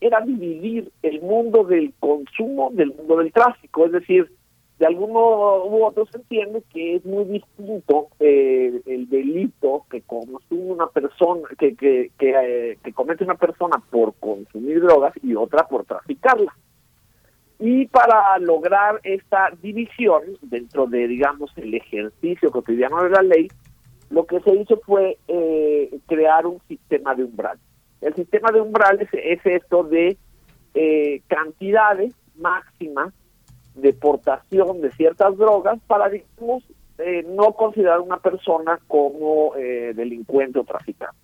era 0.00 0.20
dividir 0.22 0.90
el 1.02 1.20
mundo 1.20 1.64
del 1.64 1.92
consumo 2.00 2.70
del 2.72 2.94
mundo 2.94 3.18
del 3.18 3.32
tráfico, 3.32 3.84
es 3.86 3.92
decir, 3.92 4.32
de 4.80 4.86
alguno 4.86 5.66
u 5.66 5.84
otro 5.84 6.06
se 6.06 6.16
entiende 6.16 6.62
que 6.72 6.96
es 6.96 7.04
muy 7.04 7.24
distinto 7.24 8.08
eh, 8.18 8.80
el 8.86 9.10
delito 9.10 9.84
que 9.90 10.00
consume 10.00 10.72
una 10.72 10.86
persona, 10.86 11.46
que, 11.58 11.76
que, 11.76 12.10
que, 12.18 12.30
eh, 12.30 12.78
que 12.82 12.92
comete 12.94 13.22
una 13.22 13.34
persona 13.34 13.76
por 13.90 14.14
consumir 14.14 14.80
drogas 14.80 15.12
y 15.22 15.34
otra 15.34 15.68
por 15.68 15.84
traficarla. 15.84 16.56
Y 17.58 17.88
para 17.88 18.38
lograr 18.38 19.00
esta 19.04 19.50
división 19.60 20.22
dentro 20.40 20.86
de, 20.86 21.06
digamos, 21.08 21.52
el 21.56 21.74
ejercicio 21.74 22.50
cotidiano 22.50 23.02
de 23.02 23.10
la 23.10 23.20
ley, 23.20 23.48
lo 24.08 24.24
que 24.24 24.40
se 24.40 24.54
hizo 24.54 24.80
fue 24.86 25.18
eh, 25.28 25.94
crear 26.06 26.46
un 26.46 26.58
sistema 26.68 27.14
de 27.14 27.24
umbral. 27.24 27.58
El 28.00 28.14
sistema 28.14 28.50
de 28.50 28.62
umbrales 28.62 29.10
es 29.12 29.44
esto 29.44 29.82
de 29.84 30.16
eh, 30.72 31.20
cantidades 31.28 32.14
máximas 32.38 33.12
de 33.74 33.92
portación 33.92 34.80
de 34.80 34.90
ciertas 34.92 35.36
drogas 35.36 35.78
para, 35.86 36.08
digamos, 36.08 36.64
eh, 36.98 37.24
no 37.28 37.52
considerar 37.52 38.00
una 38.00 38.18
persona 38.18 38.78
como 38.86 39.54
eh, 39.56 39.92
delincuente 39.94 40.58
o 40.58 40.64
traficante. 40.64 41.16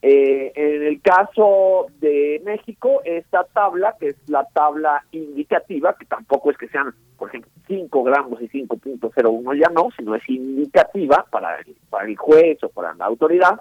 en 0.00 0.82
el 0.82 1.00
caso 1.00 1.86
de 2.00 2.40
México, 2.44 3.00
esta 3.04 3.44
tabla, 3.44 3.96
que 3.98 4.08
es 4.08 4.16
la 4.28 4.44
tabla 4.44 5.04
indicativa, 5.12 5.96
que 5.98 6.06
tampoco 6.06 6.50
es 6.50 6.58
que 6.58 6.68
sean, 6.68 6.94
por 7.16 7.28
ejemplo, 7.28 7.50
5 7.66 8.02
gramos 8.04 8.40
y 8.40 8.48
5.01 8.48 9.60
ya 9.60 9.68
no, 9.70 9.88
sino 9.96 10.14
es 10.14 10.28
indicativa 10.28 11.26
para 11.30 11.58
para 11.90 12.06
el 12.06 12.16
juez 12.16 12.62
o 12.62 12.68
para 12.68 12.94
la 12.94 13.06
autoridad, 13.06 13.60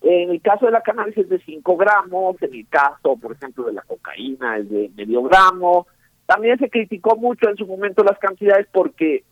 en 0.00 0.30
el 0.30 0.40
caso 0.40 0.66
de 0.66 0.72
la 0.72 0.80
cannabis 0.80 1.18
es 1.18 1.28
de 1.28 1.40
5 1.40 1.76
gramos, 1.76 2.40
en 2.42 2.54
el 2.54 2.68
caso, 2.68 3.16
por 3.16 3.32
ejemplo, 3.32 3.64
de 3.64 3.72
la 3.72 3.82
cocaína 3.82 4.58
es 4.58 4.70
de 4.70 4.90
medio 4.96 5.22
gramo. 5.24 5.86
También 6.28 6.58
se 6.58 6.68
criticó 6.68 7.16
mucho 7.16 7.48
en 7.48 7.56
su 7.56 7.66
momento 7.66 8.04
las 8.04 8.18
cantidades 8.18 8.66
porque 8.70 9.24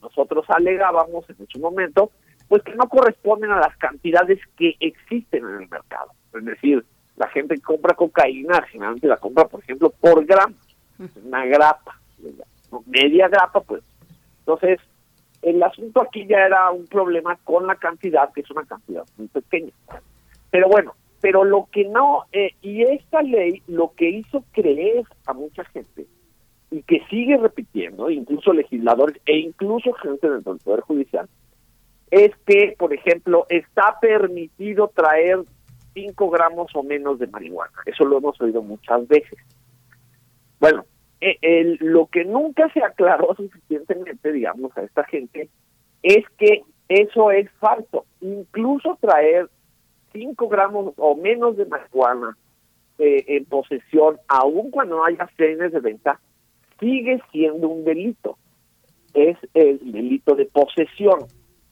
nosotros 0.00 0.46
alegábamos 0.48 1.28
en 1.28 1.48
su 1.48 1.58
momento, 1.58 2.12
pues 2.46 2.62
que 2.62 2.72
no 2.76 2.88
corresponden 2.88 3.50
a 3.50 3.58
las 3.58 3.76
cantidades 3.78 4.38
que 4.56 4.76
existen 4.78 5.44
en 5.44 5.62
el 5.62 5.68
mercado. 5.68 6.12
Es 6.32 6.44
decir, 6.44 6.84
la 7.16 7.26
gente 7.30 7.56
que 7.56 7.62
compra 7.62 7.96
cocaína 7.96 8.62
generalmente 8.70 9.08
la 9.08 9.16
compra, 9.16 9.48
por 9.48 9.58
ejemplo, 9.58 9.90
por 9.90 10.24
gramo, 10.24 10.54
una 11.24 11.44
grapa, 11.46 12.00
media 12.86 13.26
grapa, 13.26 13.60
pues. 13.62 13.82
Entonces, 14.38 14.78
el 15.42 15.60
asunto 15.60 16.00
aquí 16.00 16.28
ya 16.28 16.46
era 16.46 16.70
un 16.70 16.86
problema 16.86 17.36
con 17.42 17.66
la 17.66 17.74
cantidad, 17.74 18.32
que 18.32 18.42
es 18.42 18.50
una 18.52 18.64
cantidad 18.64 19.02
muy 19.16 19.26
pequeña. 19.26 19.72
Pero 20.52 20.68
bueno, 20.68 20.94
pero 21.20 21.42
lo 21.42 21.66
que 21.72 21.88
no, 21.88 22.22
eh, 22.30 22.52
y 22.62 22.82
esta 22.82 23.20
ley 23.20 23.64
lo 23.66 23.94
que 23.96 24.10
hizo 24.10 24.44
creer 24.52 25.02
a 25.26 25.32
mucha 25.32 25.64
gente, 25.64 26.06
y 26.70 26.82
que 26.82 27.00
sigue 27.08 27.36
repitiendo, 27.36 28.10
incluso 28.10 28.52
legisladores 28.52 29.20
e 29.26 29.38
incluso 29.38 29.92
gente 29.94 30.28
dentro 30.28 30.52
del 30.54 30.62
Poder 30.62 30.80
Judicial, 30.80 31.28
es 32.10 32.32
que, 32.46 32.74
por 32.78 32.92
ejemplo, 32.92 33.46
está 33.48 33.98
permitido 34.00 34.90
traer 34.94 35.40
5 35.94 36.30
gramos 36.30 36.70
o 36.74 36.82
menos 36.82 37.18
de 37.18 37.26
marihuana. 37.26 37.72
Eso 37.84 38.04
lo 38.04 38.18
hemos 38.18 38.40
oído 38.40 38.62
muchas 38.62 39.06
veces. 39.08 39.38
Bueno, 40.60 40.84
eh, 41.20 41.76
lo 41.80 42.06
que 42.06 42.24
nunca 42.24 42.70
se 42.72 42.82
aclaró 42.82 43.34
suficientemente, 43.36 44.32
digamos, 44.32 44.76
a 44.76 44.82
esta 44.82 45.04
gente, 45.04 45.48
es 46.02 46.24
que 46.38 46.62
eso 46.88 47.30
es 47.30 47.50
falso. 47.52 48.04
Incluso 48.20 48.98
traer 49.00 49.48
5 50.12 50.48
gramos 50.48 50.94
o 50.96 51.16
menos 51.16 51.56
de 51.56 51.66
marihuana 51.66 52.36
eh, 52.98 53.24
en 53.28 53.44
posesión, 53.44 54.18
aun 54.28 54.70
cuando 54.70 55.04
haya 55.04 55.26
frenes 55.28 55.72
de 55.72 55.80
venta, 55.80 56.20
sigue 56.80 57.20
siendo 57.32 57.68
un 57.68 57.84
delito. 57.84 58.38
Es 59.14 59.36
el 59.54 59.92
delito 59.92 60.34
de 60.34 60.46
posesión. 60.46 61.20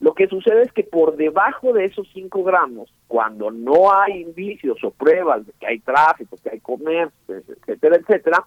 Lo 0.01 0.15
que 0.15 0.27
sucede 0.27 0.63
es 0.63 0.73
que 0.73 0.85
por 0.85 1.17
debajo 1.17 1.73
de 1.73 1.87
esos 1.87 2.09
5 2.13 2.43
gramos, 2.45 2.93
cuando 3.07 3.51
no 3.51 3.93
hay 3.93 4.23
indicios 4.23 4.83
o 4.83 4.91
pruebas 4.91 5.47
de 5.47 5.53
que 5.59 5.67
hay 5.67 5.79
tráfico, 5.79 6.37
que 6.43 6.51
hay 6.51 6.61
comercio, 6.61 7.15
etcétera, 7.29 7.97
etcétera, 7.97 8.45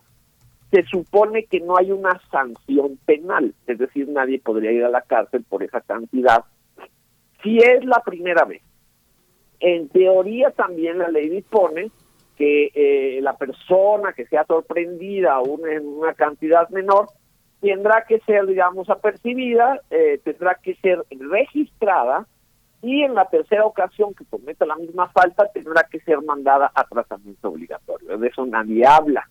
se 0.72 0.84
supone 0.84 1.46
que 1.46 1.60
no 1.62 1.78
hay 1.78 1.92
una 1.92 2.22
sanción 2.30 2.98
penal, 3.06 3.54
es 3.68 3.78
decir, 3.78 4.08
nadie 4.10 4.40
podría 4.40 4.72
ir 4.72 4.84
a 4.84 4.90
la 4.90 5.02
cárcel 5.02 5.46
por 5.48 5.64
esa 5.64 5.82
cantidad. 5.82 6.44
Si 7.42 7.58
es 7.58 7.86
la 7.86 8.02
primera 8.04 8.44
vez, 8.44 8.62
en 9.60 9.88
teoría 9.90 10.52
también 10.52 11.00
la 11.00 11.08
ley 11.08 11.30
dispone 11.30 11.90
que 12.38 12.72
eh, 12.73 13.19
la 13.22 13.35
persona 13.35 14.14
que 14.14 14.27
sea 14.27 14.45
sorprendida 14.45 15.39
en 15.69 15.88
una 15.88 16.14
cantidad 16.14 16.69
menor 16.69 17.07
tendrá 17.59 18.05
que 18.07 18.19
ser, 18.19 18.45
digamos, 18.45 18.89
apercibida, 18.89 19.81
eh, 19.89 20.22
tendrá 20.23 20.55
que 20.55 20.76
ser 20.76 21.03
registrada 21.09 22.27
y 22.81 23.01
en 23.01 23.15
la 23.15 23.26
tercera 23.26 23.65
ocasión 23.65 24.14
que 24.14 24.26
cometa 24.26 24.65
la 24.65 24.76
misma 24.76 25.09
falta 25.09 25.49
tendrá 25.51 25.84
que 25.89 25.99
ser 26.01 26.22
mandada 26.22 26.72
a 26.76 26.84
tratamiento 26.84 27.49
obligatorio. 27.49 28.18
De 28.18 28.27
eso 28.27 28.45
nadie 28.45 28.85
habla. 28.85 29.27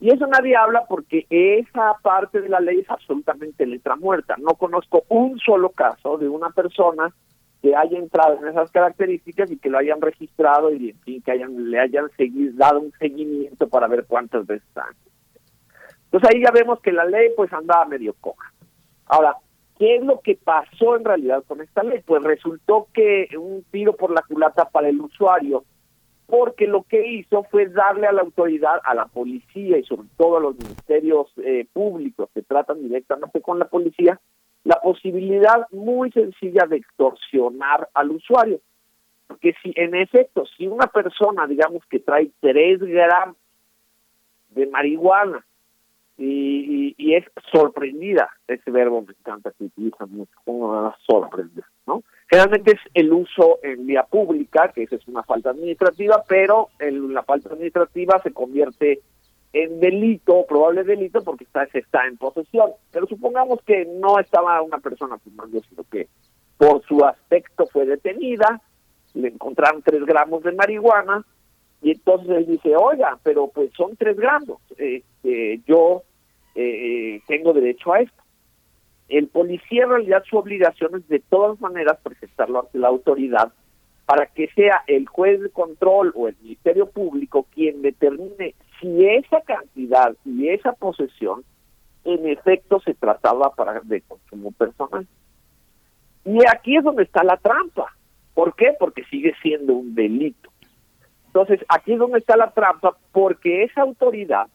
Y 0.00 0.10
eso 0.10 0.26
nadie 0.26 0.56
habla 0.56 0.86
porque 0.88 1.26
esa 1.28 1.94
parte 2.02 2.40
de 2.40 2.48
la 2.48 2.60
ley 2.60 2.80
es 2.80 2.90
absolutamente 2.90 3.66
letra 3.66 3.96
muerta. 3.96 4.36
No 4.38 4.54
conozco 4.54 5.04
un 5.08 5.38
solo 5.38 5.70
caso 5.70 6.16
de 6.16 6.28
una 6.28 6.50
persona 6.50 7.12
que 7.62 7.74
haya 7.74 7.98
entrado 7.98 8.38
en 8.38 8.48
esas 8.48 8.70
características 8.70 9.50
y 9.50 9.58
que 9.58 9.70
lo 9.70 9.78
hayan 9.78 10.00
registrado 10.00 10.72
y 10.72 10.90
en 10.90 11.00
fin, 11.00 11.22
que 11.22 11.34
le 11.34 11.80
hayan 11.80 12.08
seguido, 12.16 12.52
dado 12.56 12.80
un 12.80 12.92
seguimiento 12.98 13.68
para 13.68 13.88
ver 13.88 14.04
cuántas 14.06 14.46
veces 14.46 14.66
están. 14.68 14.94
Entonces 16.04 16.30
ahí 16.30 16.42
ya 16.42 16.50
vemos 16.52 16.80
que 16.80 16.92
la 16.92 17.04
ley 17.04 17.30
pues 17.36 17.52
andaba 17.52 17.84
medio 17.84 18.14
coja. 18.20 18.52
Ahora, 19.06 19.36
¿qué 19.78 19.96
es 19.96 20.04
lo 20.04 20.20
que 20.20 20.36
pasó 20.36 20.96
en 20.96 21.04
realidad 21.04 21.44
con 21.46 21.60
esta 21.60 21.82
ley? 21.82 22.00
Pues 22.06 22.22
resultó 22.22 22.88
que 22.94 23.28
un 23.38 23.64
tiro 23.70 23.94
por 23.94 24.12
la 24.12 24.22
culata 24.22 24.68
para 24.70 24.88
el 24.88 25.00
usuario 25.00 25.64
porque 26.28 26.66
lo 26.66 26.82
que 26.82 27.06
hizo 27.06 27.44
fue 27.44 27.68
darle 27.68 28.06
a 28.06 28.12
la 28.12 28.20
autoridad, 28.20 28.80
a 28.84 28.94
la 28.94 29.06
policía 29.06 29.78
y 29.78 29.84
sobre 29.84 30.08
todo 30.18 30.36
a 30.36 30.40
los 30.40 30.58
ministerios 30.58 31.32
eh, 31.38 31.66
públicos 31.72 32.28
que 32.34 32.42
tratan 32.42 32.82
directamente 32.82 33.40
con 33.40 33.58
la 33.58 33.64
policía, 33.66 34.20
la 34.64 34.80
posibilidad 34.80 35.66
muy 35.70 36.10
sencilla 36.12 36.66
de 36.66 36.76
extorsionar 36.76 37.88
al 37.94 38.10
usuario. 38.10 38.60
Porque 39.26 39.54
si 39.62 39.72
en 39.76 39.94
efecto, 39.94 40.44
si 40.56 40.66
una 40.66 40.86
persona, 40.86 41.46
digamos 41.46 41.82
que 41.86 42.00
trae 42.00 42.30
tres 42.40 42.80
gramos 42.80 43.36
de 44.50 44.66
marihuana 44.66 45.44
y, 46.16 47.14
es 47.14 47.24
sorprendida, 47.52 48.28
ese 48.46 48.70
verbo 48.70 49.02
me 49.02 49.12
encanta 49.12 49.52
que 49.56 49.64
utiliza 49.64 50.04
mucho, 50.06 50.32
como 50.44 50.94
sorprender, 51.06 51.64
¿no? 51.86 52.02
Generalmente 52.28 52.72
es 52.72 52.80
el 52.92 53.12
uso 53.12 53.60
en 53.62 53.86
vía 53.86 54.02
pública, 54.02 54.70
que 54.74 54.82
esa 54.82 54.96
es 54.96 55.08
una 55.08 55.22
falta 55.22 55.50
administrativa, 55.50 56.22
pero 56.28 56.68
en 56.78 57.14
la 57.14 57.22
falta 57.22 57.50
administrativa 57.50 58.20
se 58.22 58.32
convierte 58.32 59.00
en 59.52 59.80
delito, 59.80 60.44
probable 60.46 60.84
delito, 60.84 61.22
porque 61.22 61.44
está, 61.44 61.66
se 61.66 61.78
está 61.78 62.06
en 62.06 62.16
posesión. 62.16 62.70
Pero 62.90 63.06
supongamos 63.06 63.60
que 63.62 63.86
no 63.86 64.18
estaba 64.18 64.60
una 64.62 64.78
persona 64.78 65.18
fumando, 65.18 65.60
sino 65.68 65.84
que 65.84 66.08
por 66.56 66.82
su 66.84 67.04
aspecto 67.04 67.66
fue 67.66 67.86
detenida, 67.86 68.60
le 69.14 69.28
encontraron 69.28 69.82
tres 69.82 70.04
gramos 70.04 70.42
de 70.42 70.52
marihuana, 70.52 71.24
y 71.80 71.92
entonces 71.92 72.30
él 72.30 72.46
dice, 72.46 72.74
oiga, 72.76 73.18
pero 73.22 73.48
pues 73.48 73.70
son 73.76 73.96
tres 73.96 74.16
gramos, 74.16 74.60
este, 74.76 75.60
yo 75.66 76.02
eh, 76.54 77.20
tengo 77.26 77.52
derecho 77.52 77.92
a 77.92 78.00
esto 78.00 78.22
el 79.08 79.28
policía 79.28 79.84
en 79.84 79.90
realidad 79.90 80.22
su 80.28 80.36
obligación 80.36 80.96
es 80.96 81.08
de 81.08 81.20
todas 81.20 81.60
maneras 81.60 81.98
presentarlo 82.02 82.60
ante 82.60 82.78
la 82.78 82.88
autoridad 82.88 83.52
para 84.04 84.26
que 84.26 84.48
sea 84.48 84.82
el 84.86 85.06
juez 85.06 85.40
de 85.40 85.50
control 85.50 86.12
o 86.14 86.28
el 86.28 86.36
Ministerio 86.42 86.86
Público 86.86 87.46
quien 87.54 87.82
determine 87.82 88.54
si 88.80 89.06
esa 89.06 89.40
cantidad 89.42 90.14
y 90.24 90.48
esa 90.48 90.72
posesión 90.72 91.44
en 92.04 92.26
efecto 92.28 92.80
se 92.80 92.94
trataba 92.94 93.54
para 93.54 93.80
de 93.80 94.00
consumo 94.02 94.52
personal. 94.52 95.06
Y 96.24 96.38
aquí 96.46 96.76
es 96.76 96.84
donde 96.84 97.02
está 97.02 97.22
la 97.22 97.36
trampa. 97.36 97.94
¿Por 98.34 98.54
qué? 98.54 98.74
Porque 98.78 99.04
sigue 99.04 99.34
siendo 99.42 99.74
un 99.74 99.94
delito. 99.94 100.50
Entonces, 101.26 101.60
aquí 101.68 101.92
es 101.92 101.98
donde 101.98 102.18
está 102.18 102.36
la 102.36 102.50
trampa, 102.52 102.96
porque 103.12 103.64
esa 103.64 103.82
autoridad 103.82 104.46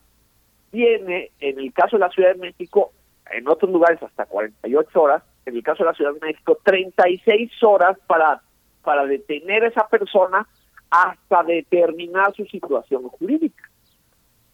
tiene, 0.71 1.31
en 1.39 1.59
el 1.59 1.71
caso 1.73 1.97
de 1.97 2.01
la 2.01 2.09
Ciudad 2.09 2.33
de 2.33 2.39
México, 2.39 2.91
en 3.31 3.47
otros 3.47 3.71
lugares 3.71 4.01
hasta 4.01 4.25
48 4.25 5.01
horas, 5.01 5.23
en 5.45 5.55
el 5.55 5.63
caso 5.63 5.83
de 5.83 5.89
la 5.89 5.95
Ciudad 5.95 6.13
de 6.13 6.19
México, 6.19 6.57
36 6.63 7.51
horas 7.63 7.97
para, 8.07 8.41
para 8.83 9.05
detener 9.05 9.63
a 9.63 9.67
esa 9.67 9.87
persona 9.87 10.47
hasta 10.89 11.43
determinar 11.43 12.33
su 12.33 12.45
situación 12.45 13.03
jurídica. 13.09 13.69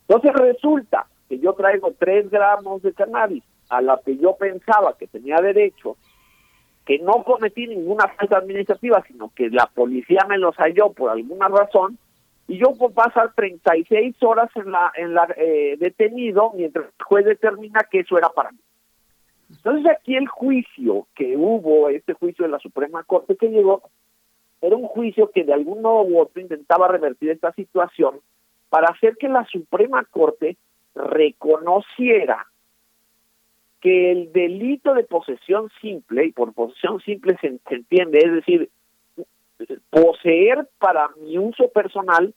Entonces 0.10 0.34
resulta 0.34 1.06
que 1.30 1.38
yo 1.38 1.54
traigo 1.54 1.94
3 2.00 2.32
gramos 2.32 2.82
de 2.82 2.94
cannabis 2.94 3.44
a 3.70 3.80
la 3.80 4.02
que 4.04 4.18
yo 4.18 4.36
pensaba 4.36 4.98
que 4.98 5.06
tenía 5.06 5.38
derecho, 5.38 5.98
que 6.84 6.98
no 6.98 7.24
cometí 7.24 7.68
ninguna 7.68 8.08
falta 8.08 8.38
administrativa, 8.38 9.04
sino 9.08 9.32
que 9.36 9.52
la 9.52 9.68
policía 9.68 10.26
me 10.28 10.40
los 10.40 10.56
halló 10.56 10.94
por 10.94 11.12
alguna 11.12 11.48
razón, 11.48 12.00
y 12.48 12.58
yo 12.58 12.74
puedo 12.74 12.92
pasar 12.92 13.34
36 13.36 14.16
horas 14.24 14.50
en 14.56 14.72
la, 14.72 14.92
en 14.96 15.14
la 15.14 15.28
eh, 15.38 15.78
detenido 15.80 16.54
mientras 16.56 16.88
el 16.88 17.06
juez 17.06 17.26
determina 17.26 17.82
que 17.92 18.00
eso 18.00 18.18
era 18.18 18.30
para 18.30 18.52
mí. 18.52 18.58
Entonces 19.52 19.92
aquí 19.92 20.16
el 20.16 20.28
juicio 20.28 21.06
que 21.14 21.38
hubo, 21.38 21.90
este 21.90 22.14
juicio 22.14 22.46
de 22.46 22.52
la 22.52 22.58
Suprema 22.58 23.04
Corte 23.04 23.36
que 23.36 23.50
llegó, 23.50 23.84
era 24.60 24.76
un 24.76 24.88
juicio 24.88 25.30
que 25.30 25.44
de 25.44 25.54
algún 25.54 25.84
modo 25.84 26.02
u 26.02 26.20
otro 26.20 26.42
intentaba 26.42 26.88
revertir 26.88 27.30
esta 27.30 27.54
situación 27.54 28.20
para 28.70 28.88
hacer 28.88 29.18
que 29.18 29.30
la 29.30 29.46
Suprema 29.46 30.04
Corte 30.06 30.58
reconociera 30.96 32.48
que 33.82 34.12
el 34.12 34.32
delito 34.34 34.94
de 34.94 35.04
posesión 35.04 35.70
simple, 35.82 36.26
y 36.26 36.32
por 36.32 36.54
posesión 36.54 37.00
simple 37.02 37.38
se, 37.40 37.60
entiende, 37.70 38.20
es 38.20 38.34
decir, 38.34 38.70
poseer 39.90 40.68
para 40.78 41.10
mi 41.22 41.38
uso 41.38 41.70
personal, 41.70 42.34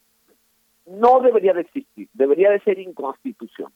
no 0.87 1.21
debería 1.21 1.53
de 1.53 1.63
existir, 1.63 2.09
debería 2.13 2.51
de 2.51 2.61
ser 2.61 2.79
inconstitucional. 2.79 3.73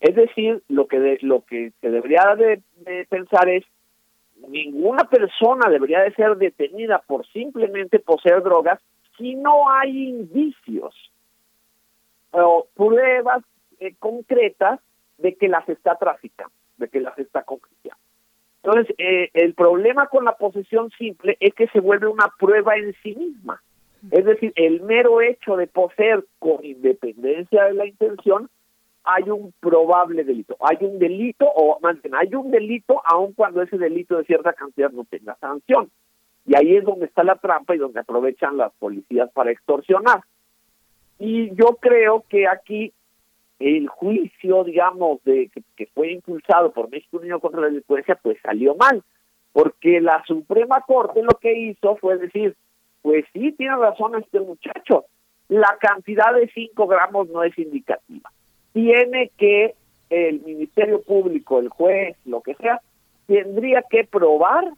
Es 0.00 0.16
decir, 0.16 0.62
lo 0.68 0.86
que 0.86 1.18
lo 1.22 1.44
que 1.44 1.72
se 1.80 1.90
debería 1.90 2.34
de, 2.36 2.62
pensar 3.08 3.48
es 3.48 3.64
ninguna 4.48 5.04
persona 5.04 5.70
debería 5.70 6.00
de 6.00 6.12
ser 6.14 6.36
detenida 6.36 7.00
por 7.06 7.24
simplemente 7.28 8.00
poseer 8.00 8.42
drogas 8.42 8.80
si 9.16 9.36
no 9.36 9.70
hay 9.70 10.08
indicios 10.08 11.11
o 12.32 12.66
pruebas 12.74 13.44
eh, 13.80 13.94
concretas 13.98 14.80
de 15.18 15.34
que 15.36 15.48
las 15.48 15.68
está 15.68 15.96
traficando 15.96 16.52
de 16.82 16.88
que 16.88 17.00
las 17.00 17.18
está 17.18 17.42
conquistando. 17.42 17.98
Entonces, 18.62 18.94
eh, 18.98 19.30
el 19.34 19.54
problema 19.54 20.08
con 20.08 20.24
la 20.24 20.36
posesión 20.36 20.90
simple 20.90 21.36
es 21.40 21.54
que 21.54 21.66
se 21.68 21.80
vuelve 21.80 22.06
una 22.06 22.32
prueba 22.38 22.76
en 22.76 22.94
sí 23.02 23.14
misma. 23.14 23.62
Es 24.10 24.24
decir, 24.24 24.52
el 24.56 24.82
mero 24.82 25.20
hecho 25.20 25.56
de 25.56 25.66
poseer 25.66 26.24
con 26.38 26.64
independencia 26.64 27.64
de 27.64 27.74
la 27.74 27.86
intención, 27.86 28.48
hay 29.04 29.30
un 29.30 29.52
probable 29.58 30.22
delito. 30.22 30.56
Hay 30.60 30.84
un 30.84 30.98
delito, 30.98 31.46
o 31.46 31.78
más 31.80 32.00
bien, 32.02 32.14
hay 32.14 32.34
un 32.34 32.50
delito 32.50 33.00
aun 33.04 33.32
cuando 33.32 33.62
ese 33.62 33.78
delito 33.78 34.16
de 34.16 34.24
cierta 34.24 34.52
cantidad 34.52 34.90
no 34.90 35.04
tenga 35.04 35.36
sanción. 35.36 35.90
Y 36.44 36.56
ahí 36.56 36.76
es 36.76 36.84
donde 36.84 37.06
está 37.06 37.24
la 37.24 37.36
trampa 37.36 37.74
y 37.74 37.78
donde 37.78 38.00
aprovechan 38.00 38.56
las 38.56 38.72
policías 38.74 39.30
para 39.32 39.50
extorsionar. 39.50 40.20
Y 41.24 41.54
yo 41.54 41.76
creo 41.80 42.24
que 42.28 42.48
aquí 42.48 42.92
el 43.60 43.86
juicio, 43.86 44.64
digamos, 44.64 45.22
de 45.22 45.52
que, 45.76 45.86
fue 45.94 46.10
impulsado 46.10 46.72
por 46.72 46.90
México 46.90 47.18
Unido 47.18 47.38
contra 47.38 47.60
la 47.60 47.68
Delincuencia, 47.68 48.18
pues 48.20 48.38
salió 48.42 48.74
mal, 48.74 49.04
porque 49.52 50.00
la 50.00 50.20
Suprema 50.26 50.80
Corte 50.80 51.22
lo 51.22 51.38
que 51.40 51.56
hizo 51.56 51.94
fue 51.94 52.18
decir, 52.18 52.56
pues 53.02 53.24
sí, 53.32 53.52
tiene 53.52 53.76
razón 53.76 54.16
este 54.16 54.40
muchacho, 54.40 55.04
la 55.46 55.78
cantidad 55.80 56.34
de 56.34 56.50
5 56.52 56.88
gramos 56.88 57.28
no 57.28 57.44
es 57.44 57.56
indicativa. 57.56 58.32
Tiene 58.72 59.30
que 59.38 59.76
el 60.10 60.40
Ministerio 60.40 61.02
Público, 61.02 61.60
el 61.60 61.68
juez, 61.68 62.16
lo 62.24 62.40
que 62.40 62.56
sea, 62.56 62.80
tendría 63.28 63.84
que 63.88 64.02
probar 64.02 64.72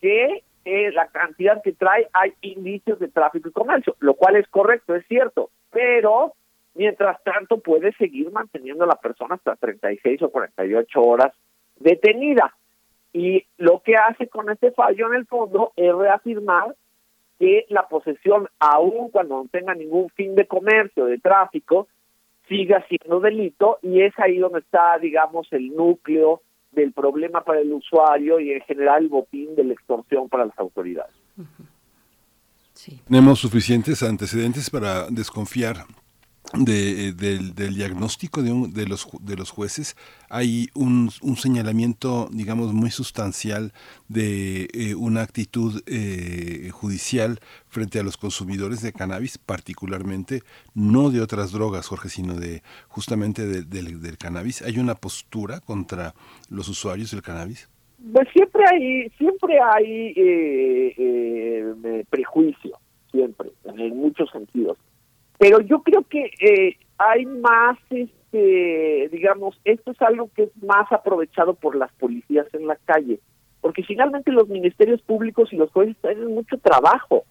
que 0.00 0.44
eh, 0.64 0.92
la 0.92 1.08
cantidad 1.08 1.60
que 1.62 1.72
trae 1.72 2.08
hay 2.12 2.32
indicios 2.42 3.00
de 3.00 3.08
tráfico 3.08 3.48
y 3.48 3.52
comercio, 3.52 3.96
lo 3.98 4.14
cual 4.14 4.36
es 4.36 4.46
correcto, 4.46 4.94
es 4.94 5.04
cierto, 5.08 5.50
pero 5.74 6.34
Mientras 6.74 7.22
tanto, 7.22 7.58
puede 7.58 7.92
seguir 7.92 8.30
manteniendo 8.32 8.84
a 8.84 8.88
la 8.88 8.96
persona 8.96 9.36
hasta 9.36 9.54
36 9.54 10.22
o 10.22 10.30
48 10.30 11.00
horas 11.00 11.32
detenida. 11.76 12.52
Y 13.12 13.46
lo 13.58 13.80
que 13.80 13.94
hace 13.96 14.26
con 14.26 14.50
este 14.50 14.72
fallo 14.72 15.06
en 15.06 15.14
el 15.14 15.26
fondo 15.26 15.72
es 15.76 15.94
reafirmar 15.94 16.74
que 17.38 17.64
la 17.68 17.86
posesión, 17.88 18.48
aun 18.58 19.10
cuando 19.10 19.36
no 19.36 19.48
tenga 19.50 19.74
ningún 19.74 20.10
fin 20.10 20.34
de 20.34 20.46
comercio, 20.46 21.04
de 21.04 21.18
tráfico, 21.18 21.86
siga 22.48 22.84
siendo 22.88 23.20
delito 23.20 23.78
y 23.80 24.02
es 24.02 24.12
ahí 24.18 24.38
donde 24.38 24.58
está, 24.58 24.98
digamos, 24.98 25.46
el 25.52 25.74
núcleo 25.74 26.42
del 26.72 26.92
problema 26.92 27.42
para 27.44 27.60
el 27.60 27.72
usuario 27.72 28.40
y 28.40 28.52
en 28.52 28.60
general 28.62 29.04
el 29.04 29.08
botín 29.08 29.54
de 29.54 29.62
la 29.62 29.74
extorsión 29.74 30.28
para 30.28 30.46
las 30.46 30.58
autoridades. 30.58 31.14
Tenemos 33.06 33.38
suficientes 33.38 34.02
antecedentes 34.02 34.68
para 34.68 35.08
desconfiar 35.10 35.86
de, 36.52 37.08
eh, 37.08 37.12
del, 37.12 37.74
diagnóstico 37.74 38.42
de, 38.42 38.52
un, 38.52 38.72
de, 38.72 38.86
los, 38.86 39.08
de 39.20 39.36
los 39.36 39.50
jueces 39.50 39.96
hay 40.28 40.68
un, 40.74 41.10
señalamiento, 41.36 42.28
digamos, 42.32 42.72
muy 42.72 42.90
sustancial 42.90 43.72
de 44.08 44.68
eh, 44.72 44.94
una 44.94 45.22
actitud 45.22 45.82
eh, 45.86 46.70
judicial 46.72 47.40
frente 47.68 48.00
a 48.00 48.02
los 48.02 48.16
consumidores 48.16 48.82
de 48.82 48.92
cannabis, 48.92 49.38
particularmente, 49.38 50.42
no 50.74 51.10
de 51.10 51.20
otras 51.20 51.52
drogas, 51.52 51.86
Jorge, 51.86 52.08
sino 52.08 52.34
de 52.34 52.62
justamente 52.88 53.46
del 53.46 54.18
cannabis. 54.18 54.62
¿Hay 54.62 54.78
una 54.78 54.96
postura 54.96 55.60
contra 55.60 56.14
los 56.48 56.68
usuarios 56.68 57.12
del 57.12 57.22
cannabis? 57.22 57.68
Pues 58.12 58.28
siempre 58.32 58.64
hay, 58.70 59.08
siempre 59.18 59.58
hay 59.60 60.14
prejuicio, 62.10 62.78
siempre, 63.10 63.50
en 63.64 63.96
muchos 63.96 64.30
sentidos 64.30 64.78
pero 65.38 65.60
yo 65.60 65.82
creo 65.82 66.02
que 66.08 66.30
eh, 66.40 66.76
hay 66.98 67.26
más, 67.26 67.78
este, 67.90 69.08
digamos, 69.10 69.60
esto 69.64 69.90
es 69.90 70.00
algo 70.02 70.30
que 70.34 70.44
es 70.44 70.62
más 70.62 70.90
aprovechado 70.92 71.54
por 71.54 71.76
las 71.76 71.92
policías 71.94 72.46
en 72.52 72.66
la 72.66 72.76
calle, 72.84 73.20
porque 73.60 73.82
finalmente 73.82 74.30
los 74.30 74.48
ministerios 74.48 75.02
públicos 75.02 75.52
y 75.52 75.56
los 75.56 75.70
jueces 75.70 75.96
tienen 76.00 76.34
mucho 76.34 76.56
trabajo. 76.58 77.24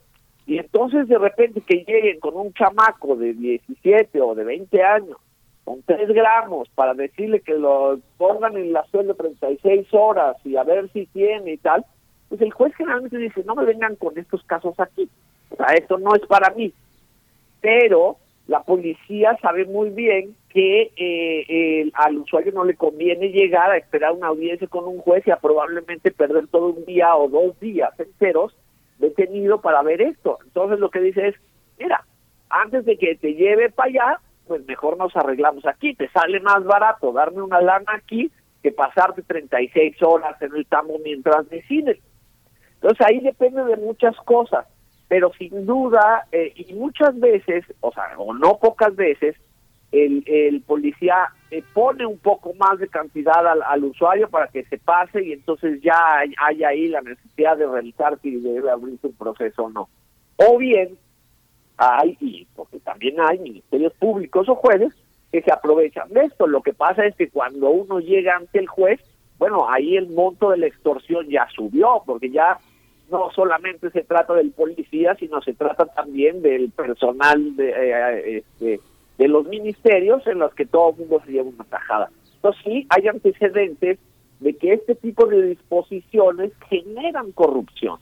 Y 0.45 0.57
entonces 0.57 1.07
de 1.07 1.17
repente 1.17 1.61
que 1.61 1.85
lleguen 1.87 2.19
con 2.19 2.35
un 2.35 2.53
chamaco 2.53 3.15
de 3.15 3.33
17 3.33 4.19
o 4.19 4.35
de 4.35 4.43
20 4.43 4.83
años, 4.83 5.17
con 5.63 5.81
3 5.83 6.09
gramos, 6.09 6.69
para 6.69 6.93
decirle 6.93 7.41
que 7.41 7.53
lo 7.53 7.99
pongan 8.17 8.57
en 8.57 8.73
la 8.73 8.83
sueldo 8.85 9.15
36 9.15 9.87
horas 9.93 10.37
y 10.43 10.55
a 10.55 10.63
ver 10.63 10.89
si 10.91 11.05
tiene 11.07 11.53
y 11.53 11.57
tal, 11.57 11.85
pues 12.29 12.41
el 12.41 12.51
juez 12.51 12.73
generalmente 12.75 13.17
dice, 13.17 13.43
no 13.45 13.55
me 13.55 13.65
vengan 13.65 13.95
con 13.95 14.17
estos 14.17 14.43
casos 14.43 14.79
aquí. 14.79 15.09
O 15.51 15.55
sea, 15.55 15.67
esto 15.75 15.97
no 15.97 16.15
es 16.15 16.25
para 16.27 16.49
mí 16.51 16.73
pero 17.63 18.17
la 18.47 18.61
policía 18.61 19.37
sabe 19.41 19.63
muy 19.63 19.89
bien 19.89 20.35
que 20.49 20.91
eh, 20.97 21.89
al 21.93 22.17
usuario 22.17 22.51
no 22.51 22.65
le 22.65 22.75
conviene 22.75 23.29
llegar 23.29 23.71
a 23.71 23.77
esperar 23.77 24.11
una 24.11 24.27
audiencia 24.27 24.67
con 24.67 24.85
un 24.85 24.97
juez 24.97 25.25
y 25.25 25.31
a 25.31 25.37
probablemente 25.37 26.11
perder 26.11 26.47
todo 26.47 26.73
un 26.73 26.83
día 26.83 27.15
o 27.15 27.29
dos 27.29 27.57
días 27.61 27.97
enteros 27.97 28.53
detenido 28.99 29.61
para 29.61 29.81
ver 29.81 30.01
esto. 30.01 30.39
Entonces 30.43 30.79
lo 30.79 30.91
que 30.91 30.99
dice 30.99 31.29
es, 31.29 31.35
mira, 31.79 32.05
antes 32.49 32.83
de 32.83 32.97
que 32.97 33.15
te 33.15 33.33
lleve 33.33 33.71
para 33.71 33.89
allá, 33.89 34.19
pues 34.47 34.65
mejor 34.65 34.97
nos 34.97 35.15
arreglamos 35.15 35.65
aquí, 35.65 35.95
te 35.95 36.09
sale 36.09 36.39
más 36.39 36.63
barato 36.63 37.11
darme 37.11 37.41
una 37.41 37.61
lana 37.61 37.93
aquí 37.95 38.31
que 38.61 38.71
pasarte 38.71 39.23
36 39.23 40.01
horas 40.03 40.41
en 40.41 40.55
el 40.55 40.65
tambo 40.65 40.99
mientras 41.03 41.49
decides. 41.49 41.99
Entonces 42.75 43.05
ahí 43.05 43.19
depende 43.19 43.63
de 43.63 43.77
muchas 43.77 44.15
cosas 44.25 44.65
pero 45.13 45.31
sin 45.37 45.67
duda, 45.67 46.25
eh, 46.31 46.53
y 46.55 46.73
muchas 46.73 47.19
veces, 47.19 47.63
o 47.81 47.91
sea, 47.91 48.17
o 48.17 48.33
no 48.33 48.57
pocas 48.57 48.95
veces, 48.95 49.35
el, 49.91 50.23
el 50.25 50.61
policía 50.61 51.29
eh, 51.51 51.63
pone 51.71 52.03
un 52.03 52.17
poco 52.17 52.55
más 52.55 52.79
de 52.79 52.87
cantidad 52.87 53.45
al, 53.45 53.83
usuario 53.83 54.27
para 54.27 54.47
que 54.47 54.63
se 54.63 54.79
pase 54.79 55.23
y 55.23 55.33
entonces 55.33 55.79
ya 55.83 56.17
hay, 56.17 56.63
ahí 56.63 56.87
la 56.87 57.01
necesidad 57.01 57.57
de 57.57 57.67
realizar 57.67 58.17
si 58.23 58.37
debe 58.37 58.71
abrirse 58.71 59.05
un 59.05 59.13
proceso 59.13 59.65
o 59.65 59.69
no. 59.69 59.87
O 60.37 60.57
bien, 60.57 60.97
hay, 61.77 62.17
y 62.19 62.47
porque 62.55 62.79
también 62.79 63.19
hay 63.19 63.39
ministerios 63.39 63.93
públicos 63.93 64.47
o 64.49 64.55
jueces 64.55 64.93
que 65.31 65.41
se 65.41 65.51
aprovechan 65.51 66.09
de 66.09 66.21
esto. 66.21 66.47
Lo 66.47 66.61
que 66.61 66.73
pasa 66.73 67.05
es 67.05 67.15
que 67.15 67.29
cuando 67.29 67.69
uno 67.69 67.99
llega 67.99 68.35
ante 68.35 68.59
el 68.59 68.67
juez, 68.67 68.99
bueno, 69.39 69.69
ahí 69.69 69.97
el 69.97 70.09
monto 70.09 70.51
de 70.51 70.57
la 70.57 70.67
extorsión 70.67 71.27
ya 71.27 71.47
subió, 71.55 72.03
porque 72.05 72.29
ya 72.29 72.59
no 73.09 73.31
solamente 73.31 73.89
se 73.89 74.03
trata 74.03 74.33
del 74.33 74.51
policía, 74.51 75.15
sino 75.15 75.41
se 75.41 75.53
trata 75.53 75.85
también 75.85 76.41
del 76.41 76.71
personal 76.71 77.55
de, 77.55 77.69
eh, 77.69 78.37
este, 78.37 78.79
de 79.17 79.27
los 79.27 79.45
ministerios 79.47 80.25
en 80.27 80.39
los 80.39 80.53
que 80.53 80.65
todo 80.65 80.91
el 80.91 80.97
mundo 80.97 81.21
se 81.25 81.31
lleva 81.31 81.49
una 81.49 81.63
tajada. 81.65 82.09
Entonces 82.35 82.61
sí, 82.63 82.87
hay 82.89 83.07
antecedentes 83.07 83.99
de 84.39 84.53
que 84.55 84.73
este 84.73 84.95
tipo 84.95 85.25
de 85.25 85.41
disposiciones 85.47 86.51
generan 86.69 87.31
corrupción 87.31 87.99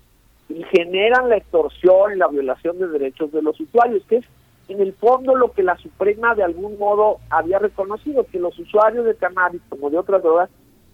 y 0.51 0.63
generan 0.63 1.29
la 1.29 1.37
extorsión 1.37 2.13
y 2.13 2.17
la 2.17 2.27
violación 2.27 2.77
de 2.79 2.87
derechos 2.87 3.31
de 3.31 3.41
los 3.41 3.59
usuarios, 3.59 4.03
que 4.05 4.17
es 4.17 4.25
en 4.67 4.79
el 4.79 4.93
fondo 4.93 5.35
lo 5.35 5.51
que 5.51 5.63
la 5.63 5.77
Suprema 5.77 6.35
de 6.35 6.43
algún 6.43 6.77
modo 6.77 7.17
había 7.29 7.59
reconocido, 7.59 8.25
que 8.25 8.39
los 8.39 8.57
usuarios 8.57 9.05
de 9.05 9.15
cannabis 9.15 9.61
como 9.69 9.89
de 9.89 9.97
otras 9.97 10.23
drogas 10.23 10.49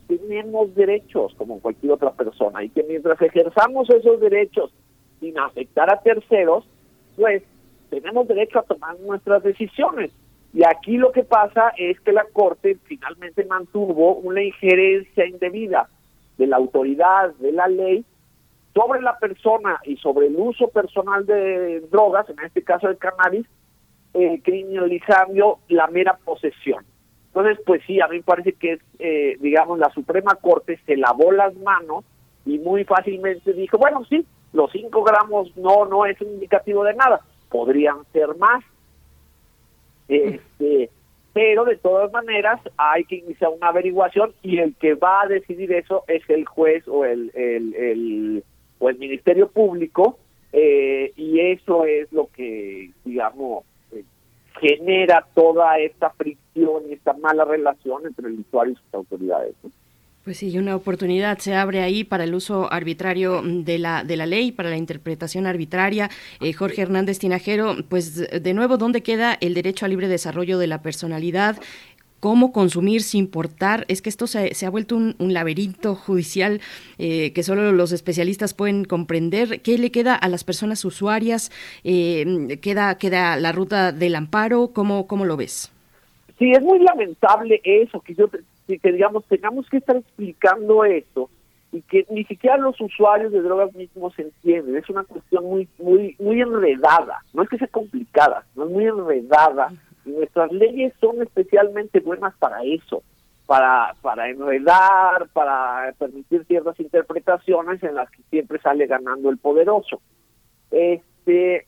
tenemos 0.07 0.73
derechos 0.73 1.33
como 1.37 1.59
cualquier 1.59 1.91
otra 1.91 2.11
persona 2.13 2.63
y 2.63 2.69
que 2.69 2.83
mientras 2.83 3.21
ejerzamos 3.21 3.89
esos 3.89 4.19
derechos 4.19 4.71
sin 5.19 5.37
afectar 5.37 5.91
a 5.91 6.01
terceros, 6.01 6.65
pues 7.15 7.43
tenemos 7.89 8.27
derecho 8.27 8.59
a 8.59 8.63
tomar 8.63 8.99
nuestras 8.99 9.43
decisiones. 9.43 10.11
Y 10.53 10.63
aquí 10.65 10.97
lo 10.97 11.11
que 11.11 11.23
pasa 11.23 11.73
es 11.77 11.99
que 11.99 12.13
la 12.13 12.25
Corte 12.31 12.77
finalmente 12.85 13.45
mantuvo 13.45 14.15
una 14.15 14.41
injerencia 14.41 15.25
indebida 15.25 15.89
de 16.37 16.47
la 16.47 16.57
autoridad, 16.57 17.33
de 17.35 17.51
la 17.51 17.67
ley, 17.67 18.05
sobre 18.77 19.01
la 19.01 19.17
persona 19.17 19.79
y 19.85 19.97
sobre 19.97 20.27
el 20.27 20.35
uso 20.37 20.67
personal 20.67 21.25
de 21.25 21.81
drogas, 21.91 22.29
en 22.29 22.39
este 22.45 22.61
caso 22.61 22.87
el 22.87 22.97
cannabis, 22.97 23.47
eh, 24.13 24.39
criminalizando 24.43 25.59
la 25.67 25.87
mera 25.87 26.15
posesión. 26.23 26.85
Entonces, 27.27 27.57
pues 27.65 27.81
sí, 27.87 27.99
a 27.99 28.07
mí 28.07 28.17
me 28.17 28.23
parece 28.23 28.53
que, 28.53 28.73
es, 28.73 28.79
eh, 28.99 29.35
digamos, 29.39 29.79
la 29.79 29.89
Suprema 29.89 30.35
Corte 30.35 30.79
se 30.85 30.95
lavó 30.95 31.31
las 31.31 31.55
manos 31.55 32.05
y 32.45 32.59
muy 32.59 32.83
fácilmente 32.83 33.51
dijo, 33.53 33.79
bueno, 33.79 34.05
sí, 34.05 34.23
los 34.53 34.71
5 34.71 35.03
gramos 35.03 35.57
no, 35.57 35.85
no 35.85 36.05
es 36.05 36.21
un 36.21 36.33
indicativo 36.33 36.83
de 36.83 36.93
nada, 36.93 37.21
podrían 37.49 38.05
ser 38.13 38.35
más. 38.37 38.63
Este, 40.07 40.91
pero 41.33 41.65
de 41.65 41.77
todas 41.77 42.11
maneras 42.11 42.61
hay 42.77 43.05
que 43.05 43.15
iniciar 43.15 43.51
una 43.51 43.69
averiguación 43.69 44.33
y 44.43 44.59
el 44.59 44.75
que 44.75 44.93
va 44.93 45.21
a 45.21 45.27
decidir 45.27 45.73
eso 45.73 46.03
es 46.07 46.21
el 46.29 46.45
juez 46.45 46.87
o 46.87 47.05
el, 47.05 48.43
o 48.79 48.89
el 48.89 48.97
Ministerio 48.97 49.49
Público 49.49 50.19
eh, 50.53 51.13
y 51.15 51.39
eso 51.39 51.85
es 51.85 52.11
lo 52.11 52.29
que, 52.35 52.91
digamos, 53.03 53.65
eh, 53.91 54.03
genera 54.59 55.25
toda 55.33 55.77
esta 55.79 56.09
fricción 56.11 56.83
y 56.89 56.93
esta 56.93 57.13
mala 57.13 57.45
relación 57.45 58.05
entre 58.05 58.27
el 58.27 58.39
usuario 58.39 58.73
y 58.73 58.77
sus 58.77 58.93
autoridades. 58.93 59.55
Pues 60.23 60.37
sí, 60.39 60.57
una 60.57 60.75
oportunidad 60.75 61.37
se 61.37 61.55
abre 61.55 61.81
ahí 61.81 62.03
para 62.03 62.25
el 62.25 62.35
uso 62.35 62.71
arbitrario 62.71 63.41
de 63.43 63.79
la, 63.79 64.03
de 64.03 64.17
la 64.17 64.25
ley, 64.25 64.51
para 64.51 64.69
la 64.69 64.75
interpretación 64.75 65.45
arbitraria. 65.45 66.09
Eh, 66.41 66.51
Jorge 66.51 66.81
Hernández 66.81 67.19
Tinajero, 67.19 67.75
pues 67.87 68.15
de 68.29 68.53
nuevo, 68.53 68.77
¿dónde 68.77 69.03
queda 69.03 69.37
el 69.39 69.53
derecho 69.53 69.85
al 69.85 69.91
libre 69.91 70.09
desarrollo 70.09 70.57
de 70.57 70.67
la 70.67 70.81
personalidad? 70.81 71.57
Cómo 72.19 72.51
consumir 72.51 73.01
sin 73.01 73.29
portar. 73.29 73.85
Es 73.87 74.01
que 74.01 74.09
esto 74.09 74.27
se, 74.27 74.65
ha 74.65 74.69
vuelto 74.69 74.95
un, 74.95 75.15
laberinto 75.33 75.95
judicial 75.95 76.61
eh, 76.97 77.33
que 77.33 77.43
solo 77.43 77.71
los 77.71 77.91
especialistas 77.91 78.53
pueden 78.53 78.85
comprender. 78.85 79.61
¿Qué 79.61 79.77
le 79.77 79.91
queda 79.91 80.15
a 80.15 80.29
las 80.29 80.43
personas 80.43 80.83
usuarias? 80.85 81.51
Eh, 81.83 82.59
¿queda, 82.61 82.97
¿Queda 82.97 83.35
la 83.37 83.51
ruta 83.51 83.91
del 83.91 84.15
amparo? 84.15 84.71
¿Cómo, 84.73 85.07
¿Cómo 85.07 85.25
lo 85.25 85.37
ves? 85.37 85.71
Sí, 86.37 86.51
es 86.51 86.61
muy 86.61 86.79
lamentable 86.79 87.61
eso, 87.63 87.99
que 88.01 88.13
yo 88.13 88.29
que 88.29 88.91
digamos 88.91 89.23
tengamos 89.25 89.67
que 89.69 89.77
estar 89.77 89.95
explicando 89.95 90.83
eso 90.83 91.29
y 91.71 91.81
que 91.81 92.05
ni 92.09 92.25
siquiera 92.25 92.57
los 92.57 92.79
usuarios 92.79 93.31
de 93.31 93.41
drogas 93.41 93.73
mismos 93.73 94.17
entienden. 94.19 94.75
Es 94.75 94.89
una 94.89 95.03
cuestión 95.03 95.45
muy 95.45 95.67
muy 95.79 96.15
muy 96.19 96.41
enredada. 96.41 97.23
No 97.33 97.43
es 97.43 97.49
que 97.49 97.57
sea 97.57 97.67
complicada, 97.67 98.45
no 98.55 98.65
es 98.65 98.71
muy 98.71 98.85
enredada 98.85 99.71
nuestras 100.07 100.51
leyes 100.51 100.93
son 100.99 101.21
especialmente 101.21 101.99
buenas 101.99 102.35
para 102.37 102.63
eso, 102.63 103.03
para, 103.45 103.95
para 104.01 104.29
enredar, 104.29 105.29
para 105.33 105.93
permitir 105.97 106.45
ciertas 106.45 106.79
interpretaciones 106.79 107.81
en 107.83 107.95
las 107.95 108.09
que 108.11 108.21
siempre 108.29 108.59
sale 108.59 108.87
ganando 108.87 109.29
el 109.29 109.37
poderoso. 109.37 110.01
Este, 110.71 111.67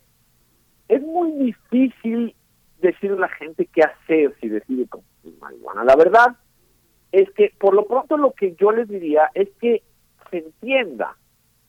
es 0.87 1.01
muy 1.01 1.31
difícil 1.33 2.35
decirle 2.81 3.17
a 3.17 3.21
la 3.21 3.29
gente 3.29 3.65
qué 3.73 3.83
hacer 3.83 4.35
si 4.41 4.49
decide 4.49 4.87
consumir 4.87 5.39
marihuana. 5.39 5.83
La 5.83 5.95
verdad 5.95 6.35
es 7.11 7.29
que 7.31 7.53
por 7.59 7.73
lo 7.73 7.85
pronto 7.85 8.17
lo 8.17 8.31
que 8.31 8.55
yo 8.55 8.71
les 8.71 8.87
diría 8.87 9.29
es 9.33 9.49
que 9.59 9.83
se 10.29 10.37
entienda 10.37 11.15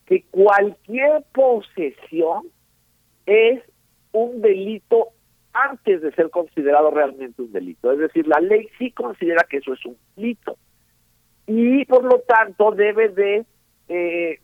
que 0.06 0.24
cualquier 0.30 1.24
posesión 1.32 2.48
es 3.26 3.62
un 4.12 4.40
delito 4.40 5.09
antes 5.52 6.02
de 6.02 6.12
ser 6.12 6.31
considerado 6.31 6.90
realmente 6.90 7.43
un 7.43 7.52
delito. 7.52 7.93
Es 7.93 7.98
decir, 7.98 8.27
la 8.27 8.40
ley 8.40 8.68
sí 8.78 8.90
considera 8.93 9.44
que 9.48 9.59
eso 9.59 9.72
es 9.74 9.85
un 9.85 9.97
delito 10.16 10.56
y 11.52 11.85
por 11.86 12.05
lo 12.05 12.20
tanto 12.20 12.70
debe 12.70 13.09
de 13.09 13.44
eh, 13.89 14.39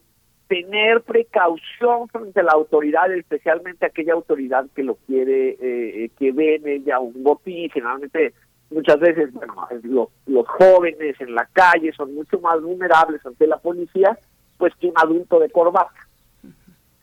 tener 0.49 1.03
precaución 1.03 2.09
frente 2.09 2.41
a 2.41 2.43
la 2.43 2.51
autoridad, 2.51 3.13
especialmente 3.13 3.87
aquella 3.87 4.15
autoridad 4.15 4.67
que 4.75 4.83
lo 4.83 4.97
quiere, 5.07 5.51
eh, 5.51 5.57
eh, 6.05 6.11
que 6.19 6.33
ve 6.33 6.57
en 6.57 6.67
ella 6.67 6.99
un 6.99 7.23
botín. 7.23 7.71
Generalmente, 7.71 8.35
muchas 8.71 8.99
veces, 8.99 9.33
bueno, 9.33 9.55
los, 9.85 10.09
los 10.27 10.49
jóvenes 10.49 11.15
en 11.21 11.37
la 11.37 11.47
calle 11.53 11.93
son 11.93 12.13
mucho 12.13 12.41
más 12.41 12.61
vulnerables 12.61 13.25
ante 13.25 13.47
la 13.47 13.59
policía, 13.59 14.19
pues 14.59 14.75
que 14.75 14.89
un 14.89 14.95
adulto 14.97 15.39
de 15.39 15.51
corbata. 15.51 16.09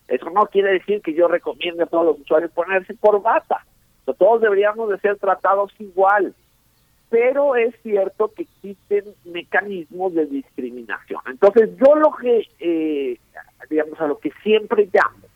Eso 0.09 0.30
no 0.31 0.47
quiere 0.47 0.73
decir 0.73 1.01
que 1.01 1.13
yo 1.13 1.30
recomiende 1.30 1.84
a 1.84 1.88
todos 1.88 2.05
los 2.05 2.19
usuarios 2.19 2.51
ponerse 2.51 2.97
corbata 2.97 3.65
todos 4.05 4.41
deberíamos 4.41 4.89
de 4.89 4.99
ser 4.99 5.17
tratados 5.17 5.71
igual, 5.80 6.35
pero 7.09 7.55
es 7.55 7.73
cierto 7.84 8.31
que 8.35 8.43
existen 8.43 9.05
mecanismos 9.23 10.13
de 10.13 10.25
discriminación. 10.25 11.21
Entonces 11.27 11.69
yo 11.77 11.95
lo 11.95 12.11
que, 12.11 12.47
eh, 12.59 13.19
digamos, 13.69 14.01
a 14.01 14.07
lo 14.07 14.17
que 14.17 14.31
siempre 14.41 14.89
llamo, 14.91 15.27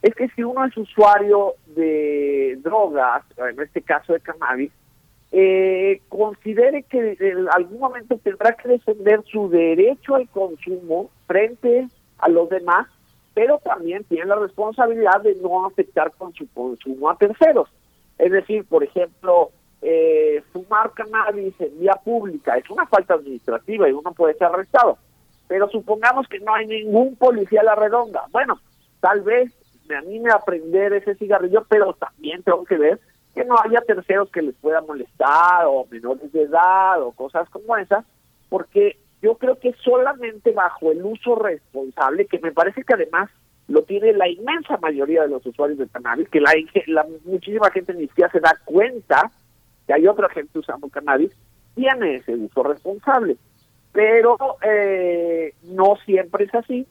es 0.00 0.14
que 0.14 0.28
si 0.28 0.42
uno 0.42 0.64
es 0.64 0.76
usuario 0.76 1.54
de 1.74 2.58
drogas, 2.62 3.24
en 3.36 3.60
este 3.60 3.82
caso 3.82 4.12
de 4.12 4.20
cannabis, 4.20 4.70
eh, 5.32 6.00
considere 6.08 6.84
que 6.84 7.16
en 7.18 7.48
algún 7.50 7.80
momento 7.80 8.16
tendrá 8.22 8.52
que 8.52 8.68
defender 8.68 9.22
su 9.24 9.48
derecho 9.48 10.14
al 10.14 10.28
consumo 10.28 11.10
frente 11.26 11.88
a 12.18 12.28
los 12.28 12.48
demás, 12.48 12.86
pero 13.34 13.58
también 13.58 14.04
tiene 14.04 14.26
la 14.26 14.36
responsabilidad 14.36 15.22
de 15.22 15.34
no 15.42 15.66
afectar 15.66 16.12
con 16.12 16.32
su 16.34 16.46
consumo 16.52 17.10
a 17.10 17.16
terceros. 17.16 17.68
Es 18.18 18.30
decir, 18.30 18.64
por 18.66 18.84
ejemplo, 18.84 19.50
eh, 19.82 20.42
fumar 20.52 20.92
cannabis 20.92 21.54
en 21.60 21.78
vía 21.78 21.94
pública 22.04 22.56
es 22.56 22.68
una 22.70 22.86
falta 22.86 23.14
administrativa 23.14 23.88
y 23.88 23.92
uno 23.92 24.12
puede 24.12 24.34
ser 24.34 24.48
arrestado. 24.48 24.98
Pero 25.46 25.68
supongamos 25.68 26.26
que 26.28 26.40
no 26.40 26.54
hay 26.54 26.66
ningún 26.66 27.16
policía 27.16 27.60
a 27.60 27.64
la 27.64 27.74
redonda. 27.74 28.24
Bueno, 28.30 28.58
tal 29.00 29.20
vez 29.20 29.52
me 29.88 29.96
anime 29.96 30.30
a 30.30 30.38
prender 30.38 30.94
ese 30.94 31.14
cigarrillo, 31.16 31.66
pero 31.68 31.92
también 31.94 32.42
tengo 32.42 32.64
que 32.64 32.78
ver 32.78 33.00
que 33.34 33.44
no 33.44 33.56
haya 33.62 33.80
terceros 33.80 34.30
que 34.30 34.42
les 34.42 34.54
pueda 34.54 34.80
molestar 34.80 35.66
o 35.66 35.86
menores 35.90 36.32
de 36.32 36.42
edad 36.42 37.02
o 37.02 37.12
cosas 37.12 37.48
como 37.50 37.76
esas, 37.76 38.04
porque 38.48 38.96
yo 39.20 39.36
creo 39.36 39.58
que 39.58 39.74
solamente 39.82 40.52
bajo 40.52 40.92
el 40.92 41.04
uso 41.04 41.34
responsable, 41.34 42.26
que 42.26 42.38
me 42.38 42.52
parece 42.52 42.84
que 42.84 42.94
además 42.94 43.28
lo 43.68 43.82
tiene 43.82 44.12
la 44.12 44.28
inmensa 44.28 44.76
mayoría 44.78 45.22
de 45.22 45.28
los 45.28 45.44
usuarios 45.46 45.78
de 45.78 45.88
cannabis, 45.88 46.28
que 46.28 46.40
la, 46.40 47.06
muchísima 47.24 47.70
gente 47.70 47.94
ni 47.94 48.06
siquiera 48.08 48.30
se 48.30 48.40
da 48.40 48.58
cuenta 48.64 49.30
que 49.86 49.94
hay 49.94 50.06
otra 50.06 50.28
gente 50.28 50.58
usando 50.58 50.88
cannabis, 50.88 51.30
tiene 51.74 52.16
ese 52.16 52.34
uso 52.34 52.62
responsable. 52.62 53.36
Pero 53.92 54.36
eh, 54.62 55.54
no 55.62 55.96
siempre 56.04 56.44
es 56.44 56.54
así. 56.54 56.86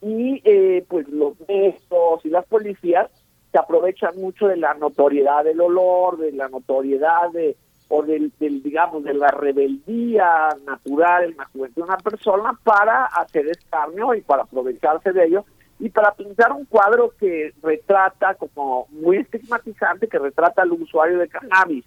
Y 0.00 0.40
eh, 0.44 0.84
pues 0.88 1.08
los 1.08 1.34
médicos 1.46 2.24
y 2.24 2.28
las 2.28 2.46
policías 2.46 3.10
se 3.50 3.58
aprovechan 3.58 4.16
mucho 4.16 4.48
de 4.48 4.56
la 4.56 4.74
notoriedad 4.74 5.44
del 5.44 5.60
olor, 5.60 6.18
de 6.18 6.32
la 6.32 6.48
notoriedad 6.48 7.30
de 7.32 7.56
o 7.88 8.02
del, 8.02 8.32
del, 8.40 8.62
digamos 8.62 9.04
de 9.04 9.12
la 9.12 9.28
rebeldía 9.28 10.48
natural 10.64 11.24
en 11.24 11.36
la 11.36 11.44
juventud 11.44 11.82
de 11.82 11.88
una 11.88 11.98
persona 11.98 12.58
para 12.64 13.04
hacer 13.04 13.46
escarnio 13.48 14.14
y 14.14 14.22
para 14.22 14.44
aprovecharse 14.44 15.12
de 15.12 15.26
ello 15.26 15.44
y 15.82 15.90
para 15.90 16.14
pintar 16.14 16.52
un 16.52 16.64
cuadro 16.64 17.12
que 17.18 17.52
retrata 17.60 18.36
como 18.36 18.86
muy 18.90 19.16
estigmatizante, 19.16 20.06
que 20.06 20.16
retrata 20.16 20.62
al 20.62 20.70
usuario 20.70 21.18
de 21.18 21.26
cannabis 21.26 21.84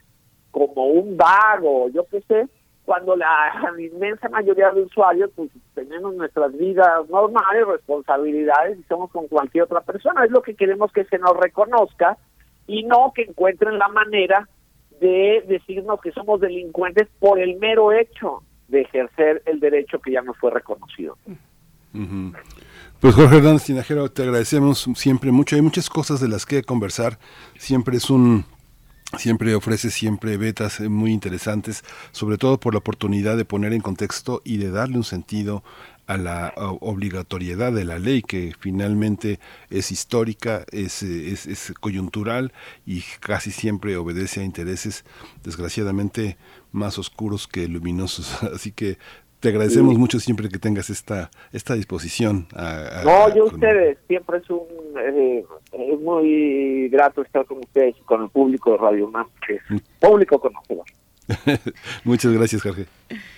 como 0.52 0.88
un 0.88 1.16
vago, 1.16 1.88
yo 1.88 2.06
qué 2.12 2.20
sé, 2.28 2.50
cuando 2.84 3.16
la, 3.16 3.54
inmensa 3.80 4.28
mayoría 4.28 4.72
de 4.72 4.82
usuarios 4.82 5.32
pues 5.34 5.50
tenemos 5.76 6.14
nuestras 6.14 6.52
vidas 6.58 7.08
normales, 7.10 7.68
responsabilidades 7.68 8.78
y 8.80 8.84
somos 8.84 9.10
con 9.12 9.30
cualquier 9.30 9.64
otra 9.64 9.80
persona. 9.80 10.26
Es 10.26 10.32
lo 10.32 10.42
que 10.42 10.56
queremos 10.56 10.92
que 10.92 11.06
se 11.06 11.18
nos 11.18 11.38
reconozca 11.38 12.18
y 12.68 12.84
no 12.84 13.14
que 13.16 13.22
encuentren 13.22 13.80
la 13.80 13.88
manera 13.88 14.50
de 15.00 15.42
decirnos 15.48 16.02
que 16.02 16.12
somos 16.12 16.42
delincuentes 16.42 17.08
por 17.20 17.40
el 17.40 17.58
mero 17.60 17.94
hecho 17.94 18.44
de 18.68 18.82
ejercer 18.82 19.42
el 19.46 19.62
derecho 19.62 20.00
que 20.00 20.12
ya 20.12 20.22
nos 20.22 20.38
fue 20.38 20.52
reconocido. 20.52 21.18
Pues 23.00 23.14
Jorge 23.14 23.38
Hernández 23.38 23.66
Tinajero, 23.66 24.10
te 24.10 24.24
agradecemos 24.24 24.90
siempre 24.96 25.32
mucho. 25.32 25.56
Hay 25.56 25.62
muchas 25.62 25.90
cosas 25.90 26.22
de 26.22 26.28
las 26.28 26.46
que 26.46 26.64
conversar. 26.64 27.20
Siempre 27.58 27.98
es 27.98 28.10
un 28.10 28.46
siempre 29.18 29.54
ofrece 29.56 29.92
siempre 29.92 30.36
betas 30.38 30.80
muy 30.82 31.12
interesantes, 31.12 31.84
sobre 32.12 32.38
todo 32.38 32.60
por 32.60 32.74
la 32.74 32.80
oportunidad 32.80 33.38
de 33.38 33.46
poner 33.46 33.72
en 33.74 33.82
contexto 33.82 34.42
y 34.44 34.58
de 34.58 34.72
darle 34.72 34.98
un 34.98 35.04
sentido 35.04 35.64
a 36.08 36.18
la 36.18 36.54
obligatoriedad 36.82 37.72
de 37.72 37.84
la 37.84 37.98
ley 37.98 38.22
que 38.22 38.54
finalmente 38.60 39.40
es 39.70 39.92
histórica, 39.92 40.66
es, 40.72 41.02
es, 41.02 41.48
es, 41.48 41.74
coyuntural 41.80 42.54
y 42.86 43.02
casi 43.20 43.52
siempre 43.52 43.98
obedece 43.98 44.42
a 44.42 44.44
intereses 44.44 45.04
desgraciadamente 45.44 46.38
más 46.72 47.00
oscuros 47.00 47.48
que 47.48 47.68
luminosos. 47.68 48.44
Así 48.54 48.72
que 48.72 49.00
te 49.40 49.50
agradecemos 49.50 49.98
mucho 49.98 50.20
siempre 50.20 50.50
que 50.50 50.60
tengas 50.60 50.90
esta 50.90 51.30
esta 51.52 51.76
disposición. 51.76 52.48
no, 53.04 53.36
yo 53.36 53.46
ustedes, 53.46 53.98
siempre 54.08 54.40
es 54.40 54.50
un 54.50 54.66
eh, 54.98 55.46
es 55.72 56.00
muy 56.00 56.90
grato 56.90 57.22
estar 57.22 57.46
con 57.46 57.60
ustedes 57.60 57.96
y 58.00 58.02
con 58.02 58.24
el 58.24 58.30
público 58.30 58.72
de 58.72 58.78
Radio 58.78 59.10
Más, 59.10 59.28
que 59.46 59.56
es 59.56 59.62
mm. 59.70 59.78
público 60.00 60.40
conocedor. 60.40 60.86
Muchas 62.04 62.32
gracias, 62.34 62.62
Jorge. 62.62 62.86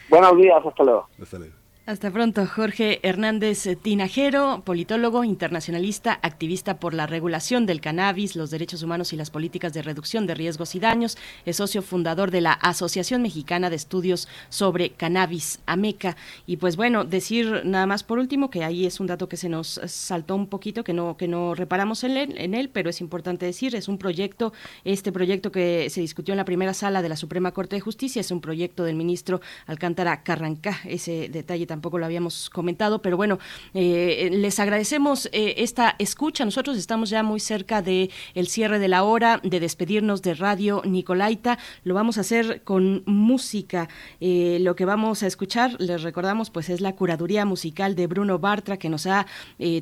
Buenos 0.10 0.38
días, 0.38 0.65
hasta 0.65 0.84
luego. 0.84 1.07
Hasta 1.22 1.40
luego. 1.40 1.53
Hasta 1.88 2.12
pronto, 2.12 2.46
Jorge 2.46 3.00
Hernández 3.02 3.66
Tinajero, 3.82 4.62
politólogo, 4.66 5.24
internacionalista, 5.24 6.20
activista 6.22 6.82
por 6.82 6.94
la 6.94 7.08
regulación 7.08 7.66
del 7.66 7.80
cannabis, 7.80 8.36
los 8.36 8.52
derechos 8.52 8.84
humanos 8.84 9.14
y 9.14 9.16
las 9.16 9.30
políticas 9.30 9.72
de 9.72 9.84
reducción 9.84 10.28
de 10.28 10.36
riesgos 10.36 10.76
y 10.76 10.82
daños. 10.82 11.18
Es 11.46 11.56
socio 11.56 11.82
fundador 11.82 12.30
de 12.30 12.42
la 12.42 12.52
Asociación 12.52 13.22
Mexicana 13.22 13.70
de 13.70 13.78
Estudios 13.78 14.28
sobre 14.50 14.90
Cannabis, 14.90 15.62
AMECA. 15.66 16.18
Y 16.46 16.58
pues 16.58 16.76
bueno, 16.76 17.06
decir 17.06 17.62
nada 17.64 17.86
más 17.86 18.04
por 18.04 18.20
último 18.20 18.50
que 18.50 18.66
ahí 18.66 18.86
es 18.86 19.00
un 19.00 19.08
dato 19.08 19.30
que 19.30 19.38
se 19.38 19.48
nos 19.48 19.80
saltó 19.86 20.36
un 20.36 20.48
poquito, 20.48 20.84
que 20.84 20.92
no, 20.92 21.16
que 21.16 21.30
no 21.30 21.56
reparamos 21.56 22.04
en 22.04 22.18
él, 22.18 22.34
en 22.38 22.54
él, 22.54 22.68
pero 22.68 22.90
es 22.90 23.00
importante 23.00 23.46
decir, 23.46 23.76
es 23.76 23.88
un 23.88 23.98
proyecto, 23.98 24.52
este 24.84 25.14
proyecto 25.14 25.54
que 25.54 25.90
se 25.90 26.02
discutió 26.02 26.34
en 26.34 26.38
la 26.38 26.44
primera 26.44 26.74
sala 26.74 27.02
de 27.02 27.08
la 27.08 27.16
Suprema 27.16 27.54
Corte 27.54 27.78
de 27.78 27.80
Justicia, 27.80 28.20
es 28.20 28.32
un 28.32 28.42
proyecto 28.42 28.84
del 28.84 28.98
ministro 28.98 29.40
Alcántara 29.68 30.22
Carrancá. 30.24 30.82
Ese 30.84 31.30
detalle 31.30 31.66
también 31.66 31.77
tampoco 31.78 31.99
lo 31.99 32.08
habíamos 32.08 32.49
comentado, 32.49 33.04
pero 33.04 33.18
bueno, 33.18 33.38
eh, 33.76 34.30
les 34.32 34.60
agradecemos 34.60 35.30
eh, 35.32 35.54
esta 35.58 35.95
escucha. 35.99 36.44
Nosotros 36.44 36.76
estamos 36.76 37.12
ya 37.12 37.22
muy 37.22 37.40
cerca 37.40 37.84
de 37.84 38.10
el 38.34 38.48
cierre 38.48 38.80
de 38.80 38.88
la 38.88 39.04
hora, 39.04 39.40
de 39.44 39.60
despedirnos 39.60 40.24
de 40.24 40.34
Radio 40.34 40.82
Nicolaita. 40.86 41.60
Lo 41.84 41.94
vamos 41.94 42.18
a 42.18 42.22
hacer 42.22 42.64
con 42.64 43.04
música. 43.06 43.90
Eh, 44.20 44.58
lo 44.62 44.76
que 44.76 44.86
vamos 44.86 45.22
a 45.22 45.28
escuchar, 45.28 45.80
les 45.80 46.02
recordamos, 46.02 46.49
pues 46.49 46.70
es 46.70 46.82
la 46.82 46.95
curaduría 46.95 47.45
musical 47.45 47.95
de 47.95 48.08
Bruno 48.08 48.40
Bartra 48.40 48.78
que 48.78 48.90
nos 48.90 49.06
ha 49.06 49.28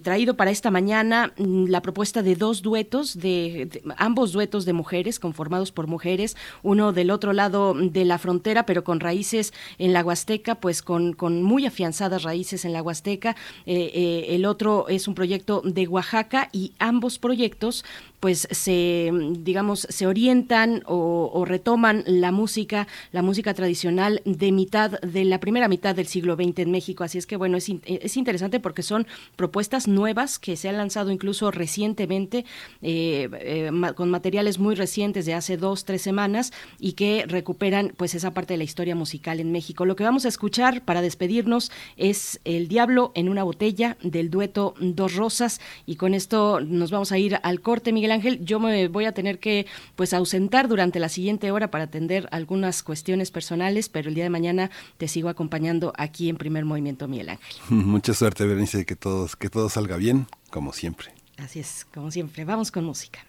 traído 0.03 0.35
para 0.35 0.51
esta 0.51 0.69
mañana 0.69 1.31
mm, 1.38 1.67
la 1.67 1.81
propuesta 1.81 2.23
de 2.23 2.35
dos 2.35 2.61
duetos, 2.61 3.15
de, 3.15 3.69
de, 3.72 3.84
ambos 3.95 4.34
duetos 4.34 4.65
de 4.65 4.73
mujeres, 4.73 5.17
conformados 5.17 5.72
por 5.72 5.88
mujeres, 5.88 6.35
uno 6.61 6.91
del 6.91 7.09
otro 7.09 7.31
lado 7.31 7.73
de 7.73 8.03
la 8.03 8.17
frontera, 8.17 8.65
pero 8.65 8.84
con 8.84 8.99
raíces 8.99 9.53
en 9.77 9.93
la 9.93 10.03
Huasteca, 10.03 10.55
pues 10.55 10.81
con, 10.81 11.13
con 11.13 11.41
muy 11.41 11.65
afianzadas 11.65 11.84
raíces 12.23 12.65
en 12.65 12.73
la 12.73 12.81
Huasteca. 12.81 13.35
Eh, 13.65 13.91
eh, 13.93 14.25
el 14.35 14.45
otro 14.45 14.87
es 14.87 15.07
un 15.07 15.15
proyecto 15.15 15.61
de 15.63 15.87
Oaxaca 15.87 16.49
y 16.51 16.73
ambos 16.79 17.19
proyectos 17.19 17.85
pues 18.26 18.47
se, 18.49 19.11
digamos, 19.38 19.85
se 19.88 20.07
orientan 20.07 20.81
o, 20.88 21.45
retoman 21.45 22.03
la 22.07 22.31
música, 22.31 22.88
la 23.11 23.22
música 23.22 23.53
tradicional 23.53 24.23
de 24.26 24.52
mitad, 24.52 24.99
de 25.02 25.26
la 25.26 25.39
primera 25.39 25.68
mitad 25.68 25.93
del 25.93 26.07
siglo 26.07 26.34
XX 26.34 26.57
en 26.57 26.72
México. 26.72 27.03
Así 27.03 27.19
es 27.19 27.27
que, 27.27 27.38
bueno, 27.38 27.56
es, 27.56 27.69
es 27.85 28.18
interesante 28.18 28.60
porque 28.60 28.81
son 28.81 29.06
propuestas 29.35 29.88
nuevas 29.88 30.39
que 30.39 30.56
se 30.56 30.69
han 30.69 30.77
lanzado 30.77 31.11
incluso 31.11 31.52
recientemente, 31.52 32.45
eh, 32.81 33.30
eh, 33.31 33.72
con 33.95 34.10
materiales 34.10 34.57
muy 34.57 34.73
recientes 34.73 35.27
de 35.27 35.35
hace 35.35 35.56
dos, 35.56 35.85
tres 35.85 36.02
semanas 36.02 36.52
y 36.80 36.93
que 36.93 37.26
recuperan 37.27 37.93
pues 37.95 38.15
esa 38.15 38.34
parte 38.34 38.56
de 38.56 38.57
la 38.57 38.64
historia 38.64 38.95
musical 38.95 39.39
en 39.39 39.52
México. 39.52 39.85
Lo 39.85 39.95
que 39.95 40.03
vamos 40.03 40.26
a 40.26 40.30
escuchar 40.30 40.84
para 40.84 41.03
despedirnos 41.03 41.72
es 41.95 42.39
El 42.43 42.69
Diablo 42.69 43.11
en 43.14 43.30
una 43.30 43.43
botella 43.43 43.97
del 44.02 44.31
dueto 44.31 44.73
Dos 44.80 45.14
Rosas 45.14 45.61
y 45.85 45.97
con 45.97 46.15
esto 46.15 46.60
nos 46.60 46.89
vamos 46.89 47.11
a 47.11 47.19
ir 47.19 47.38
al 47.43 47.61
corte, 47.61 47.93
Miguel 47.93 48.14
Ángel, 48.15 48.43
yo 48.43 48.59
me 48.59 48.87
voy 48.87 49.05
a 49.05 49.13
tener 49.13 49.39
que 49.39 49.65
pues 49.95 50.13
ausentar 50.13 50.67
durante 50.67 50.99
la 50.99 51.09
siguiente 51.09 51.51
hora 51.51 51.69
para 51.69 51.85
atender 51.85 52.27
algunas 52.31 52.83
cuestiones 52.83 53.31
personales, 53.31 53.89
pero 53.89 54.09
el 54.09 54.15
día 54.15 54.23
de 54.23 54.29
mañana 54.29 54.71
te 54.97 55.07
sigo 55.07 55.29
acompañando 55.29 55.93
aquí 55.97 56.29
en 56.29 56.37
Primer 56.37 56.65
Movimiento, 56.65 57.07
Miguel 57.07 57.29
Ángel. 57.29 57.55
Mucha 57.69 58.13
suerte, 58.13 58.45
Berenice, 58.45 58.85
que 58.85 58.95
todos 58.95 59.35
que 59.35 59.49
todo 59.49 59.69
salga 59.69 59.97
bien, 59.97 60.27
como 60.49 60.73
siempre. 60.73 61.13
Así 61.37 61.59
es, 61.59 61.85
como 61.93 62.11
siempre. 62.11 62.45
Vamos 62.45 62.71
con 62.71 62.85
música. 62.85 63.25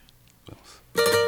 Vamos. 0.47 1.26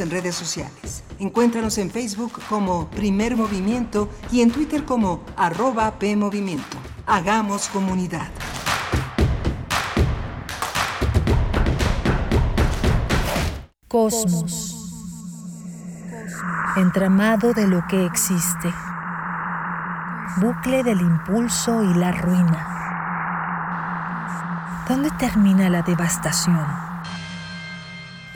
En 0.00 0.10
redes 0.10 0.36
sociales. 0.36 1.02
Encuéntranos 1.18 1.76
en 1.78 1.90
Facebook 1.90 2.40
como 2.48 2.88
Primer 2.88 3.36
Movimiento 3.36 4.08
y 4.30 4.42
en 4.42 4.52
Twitter 4.52 4.84
como 4.84 5.24
arroba 5.36 5.98
PMovimiento. 5.98 6.76
Hagamos 7.04 7.68
comunidad. 7.68 8.28
Cosmos. 13.88 14.76
Entramado 16.76 17.52
de 17.52 17.66
lo 17.66 17.84
que 17.88 18.06
existe. 18.06 18.72
Bucle 20.36 20.84
del 20.84 21.00
impulso 21.00 21.82
y 21.82 21.94
la 21.94 22.12
ruina. 22.12 22.74
¿Dónde 24.88 25.10
termina 25.18 25.68
la 25.68 25.82
devastación? 25.82 26.64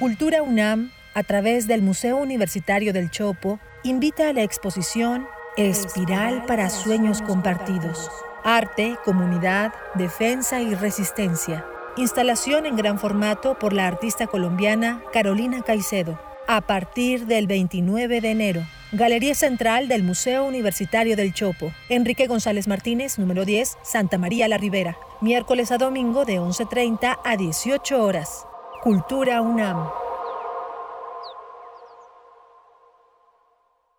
Cultura 0.01 0.43
UNAM, 0.43 0.91
a 1.15 1.23
través 1.23 1.67
del 1.67 1.83
Museo 1.83 2.17
Universitario 2.17 2.93
del 2.93 3.11
Chopo, 3.11 3.59
invita 3.83 4.29
a 4.29 4.33
la 4.33 4.43
exposición 4.43 5.27
Espiral 5.57 6.47
para 6.47 6.71
Sueños 6.71 7.21
Compartidos. 7.21 8.11
Arte, 8.45 8.97
comunidad, 9.05 9.73
defensa 9.95 10.61
y 10.61 10.75
resistencia. 10.75 11.67
Instalación 11.97 12.65
en 12.65 12.77
gran 12.77 12.99
formato 12.99 13.59
por 13.59 13.75
la 13.75 13.87
artista 13.87 14.27
colombiana 14.27 15.03
Carolina 15.13 15.63
Caicedo. 15.63 16.19
A 16.49 16.63
partir 16.63 17.27
del 17.27 17.47
29 17.47 18.21
de 18.21 18.31
enero. 18.31 18.67
Galería 18.93 19.35
Central 19.35 19.89
del 19.89 20.03
Museo 20.03 20.45
Universitario 20.45 21.17
del 21.17 21.35
Chopo. 21.35 21.73
Enrique 21.89 22.27
González 22.27 22.67
Martínez, 22.67 23.19
número 23.19 23.45
10, 23.45 23.77
Santa 23.83 24.19
María 24.19 24.49
la 24.49 24.59
Ribera. 24.59 24.97
Miércoles 25.21 25.71
a 25.71 25.79
domingo 25.79 26.25
de 26.25 26.41
11.30 26.41 27.19
a 27.25 27.37
18 27.37 28.03
horas. 28.03 28.47
Cultura 28.83 29.41
UNAM. 29.41 29.87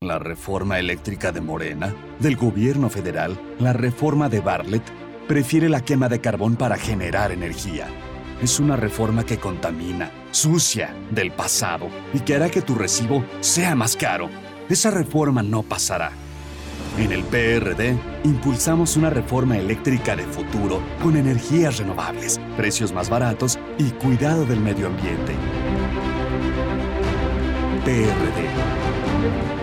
La 0.04 0.20
reforma 0.20 0.80
eléctrica 0.80 1.32
de 1.32 1.40
Morena, 1.40 1.96
del 2.20 2.36
gobierno 2.36 2.90
federal, 2.90 3.40
la 3.58 3.72
reforma 3.72 4.28
de 4.28 4.42
Bartlett, 4.42 4.84
prefiere 5.30 5.70
la 5.70 5.80
quema 5.80 6.10
de 6.10 6.20
carbón 6.20 6.58
para 6.58 6.76
generar 6.76 7.32
energía. 7.32 7.88
Es 8.42 8.60
una 8.60 8.76
reforma 8.76 9.26
que 9.26 9.38
contamina, 9.38 10.12
sucia, 10.32 10.94
del 11.12 11.32
pasado 11.32 11.88
y 12.14 12.20
que 12.20 12.36
hará 12.36 12.50
que 12.50 12.62
tu 12.62 12.76
recibo 12.76 13.24
sea 13.40 13.76
más 13.76 13.96
caro. 13.96 14.30
Esa 14.68 14.92
reforma 14.92 15.42
no 15.42 15.64
pasará. 15.64 16.12
En 16.98 17.14
el 17.14 17.24
PRD 17.24 17.98
impulsamos 18.26 18.98
una 18.98 19.10
reforma 19.10 19.58
eléctrica 19.58 20.18
de 20.18 20.24
futuro 20.24 20.82
con 21.02 21.16
energías 21.16 21.78
renovables, 21.78 22.42
precios 22.58 22.92
más 22.92 23.10
baratos 23.10 23.58
y 23.78 23.92
cuidado 23.92 24.46
del 24.46 24.60
medio 24.60 24.88
ambiente. 24.88 25.34
PRD. 27.86 29.63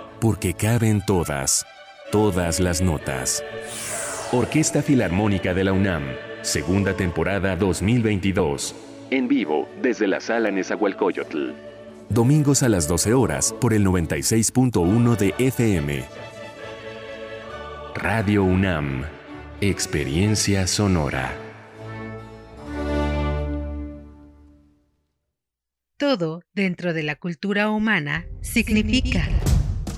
porque 0.21 0.53
caben 0.53 1.03
todas, 1.03 1.65
todas 2.11 2.59
las 2.59 2.79
notas. 2.79 3.43
Orquesta 4.31 4.83
Filarmónica 4.83 5.55
de 5.55 5.63
la 5.63 5.73
UNAM, 5.73 6.03
segunda 6.43 6.95
temporada 6.95 7.55
2022. 7.55 8.75
En 9.09 9.27
vivo 9.27 9.67
desde 9.81 10.07
la 10.07 10.21
sala 10.21 10.51
Nezahualcóyotl. 10.51 11.49
Domingos 12.09 12.61
a 12.61 12.69
las 12.69 12.87
12 12.87 13.13
horas 13.13 13.55
por 13.59 13.73
el 13.73 13.83
96.1 13.83 15.17
de 15.17 15.33
FM. 15.39 16.03
Radio 17.95 18.43
UNAM. 18.43 19.03
Experiencia 19.59 20.67
sonora. 20.67 21.33
Todo 25.97 26.43
dentro 26.53 26.93
de 26.93 27.03
la 27.03 27.15
cultura 27.15 27.69
humana 27.69 28.25
significa. 28.41 29.27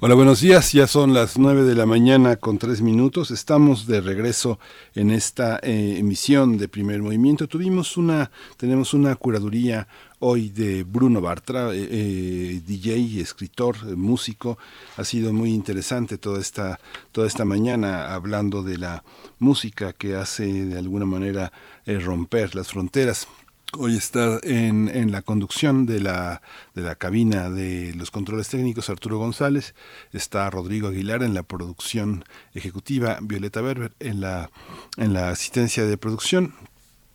Hola, 0.00 0.14
buenos 0.14 0.42
días. 0.42 0.72
Ya 0.72 0.86
son 0.86 1.12
las 1.12 1.36
9 1.36 1.64
de 1.64 1.74
la 1.74 1.84
mañana 1.84 2.36
con 2.36 2.58
tres 2.58 2.80
minutos. 2.80 3.32
Estamos 3.32 3.88
de 3.88 4.00
regreso 4.00 4.60
en 4.94 5.10
esta 5.10 5.58
eh, 5.60 5.96
emisión 5.98 6.56
de 6.56 6.68
Primer 6.68 7.02
Movimiento. 7.02 7.48
Tuvimos 7.48 7.96
una, 7.96 8.30
tenemos 8.56 8.94
una 8.94 9.16
curaduría 9.16 9.88
hoy 10.20 10.48
de 10.50 10.84
Bruno 10.84 11.20
Bartra, 11.20 11.72
eh, 11.74 11.88
eh, 11.90 12.62
DJ, 12.66 13.20
escritor, 13.20 13.96
músico. 13.96 14.58
Ha 14.96 15.04
sido 15.04 15.32
muy 15.32 15.52
interesante 15.52 16.18
toda 16.18 16.40
esta, 16.40 16.80
toda 17.12 17.26
esta 17.26 17.44
mañana 17.44 18.14
hablando 18.14 18.62
de 18.62 18.78
la 18.78 19.04
música 19.38 19.92
que 19.92 20.16
hace 20.16 20.46
de 20.46 20.78
alguna 20.78 21.06
manera 21.06 21.52
romper 21.86 22.54
las 22.54 22.68
fronteras. 22.68 23.28
Hoy 23.74 23.98
está 23.98 24.38
en, 24.44 24.88
en, 24.88 25.12
la 25.12 25.20
conducción 25.20 25.84
de 25.84 26.00
la, 26.00 26.40
de 26.74 26.80
la 26.80 26.94
cabina 26.94 27.50
de 27.50 27.92
los 27.94 28.10
controles 28.10 28.48
técnicos 28.48 28.88
Arturo 28.88 29.18
González, 29.18 29.74
está 30.10 30.48
Rodrigo 30.48 30.88
Aguilar 30.88 31.22
en 31.22 31.34
la 31.34 31.42
producción 31.42 32.24
ejecutiva, 32.54 33.18
Violeta 33.20 33.60
Berber 33.60 33.92
en 34.00 34.22
la, 34.22 34.50
en 34.96 35.12
la 35.12 35.28
asistencia 35.28 35.84
de 35.84 35.98
producción. 35.98 36.54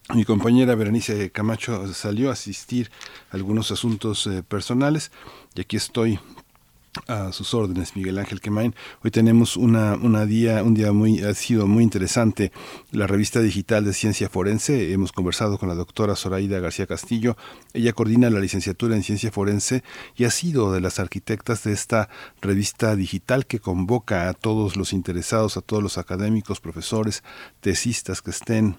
Mi 0.09 0.25
compañera 0.25 0.75
Berenice 0.75 1.31
Camacho 1.31 1.91
salió 1.93 2.29
a 2.29 2.33
asistir 2.33 2.91
a 3.31 3.37
algunos 3.37 3.71
asuntos 3.71 4.27
eh, 4.27 4.43
personales 4.43 5.11
y 5.55 5.61
aquí 5.61 5.77
estoy 5.77 6.19
a 7.07 7.31
sus 7.31 7.53
órdenes, 7.53 7.95
Miguel 7.95 8.19
Ángel 8.19 8.41
Quemain. 8.41 8.75
Hoy 9.03 9.11
tenemos 9.11 9.57
una, 9.57 9.95
una 9.95 10.25
día, 10.25 10.61
un 10.61 10.73
día 10.73 10.91
muy, 10.91 11.23
ha 11.23 11.33
sido 11.33 11.67
muy 11.67 11.83
interesante. 11.83 12.51
La 12.91 13.07
revista 13.07 13.39
digital 13.39 13.85
de 13.85 13.93
ciencia 13.93 14.29
forense. 14.29 14.91
Hemos 14.91 15.13
conversado 15.13 15.57
con 15.57 15.69
la 15.69 15.75
doctora 15.75 16.15
Zoraida 16.15 16.59
García 16.59 16.85
Castillo. 16.85 17.35
Ella 17.73 17.93
coordina 17.93 18.29
la 18.29 18.41
licenciatura 18.41 18.95
en 18.95 19.03
ciencia 19.03 19.31
forense 19.31 19.83
y 20.15 20.25
ha 20.25 20.31
sido 20.31 20.71
de 20.71 20.81
las 20.81 20.99
arquitectas 20.99 21.63
de 21.63 21.71
esta 21.71 22.09
revista 22.41 22.95
digital 22.95 23.47
que 23.47 23.59
convoca 23.59 24.29
a 24.29 24.33
todos 24.33 24.75
los 24.75 24.93
interesados, 24.93 25.57
a 25.57 25.61
todos 25.61 25.81
los 25.81 25.97
académicos, 25.97 26.59
profesores, 26.59 27.23
tesistas 27.61 28.21
que 28.21 28.31
estén 28.31 28.77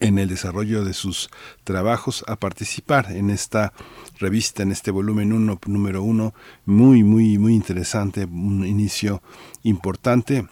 en 0.00 0.18
el 0.18 0.28
desarrollo 0.28 0.84
de 0.84 0.94
sus 0.94 1.30
trabajos 1.64 2.24
a 2.26 2.36
participar 2.36 3.12
en 3.12 3.30
esta 3.30 3.72
revista, 4.18 4.62
en 4.62 4.72
este 4.72 4.90
volumen 4.90 5.32
uno, 5.32 5.58
número 5.66 6.02
uno, 6.02 6.34
muy, 6.64 7.04
muy, 7.04 7.38
muy 7.38 7.54
interesante, 7.54 8.24
un 8.24 8.66
inicio 8.66 9.22
importante 9.62 10.46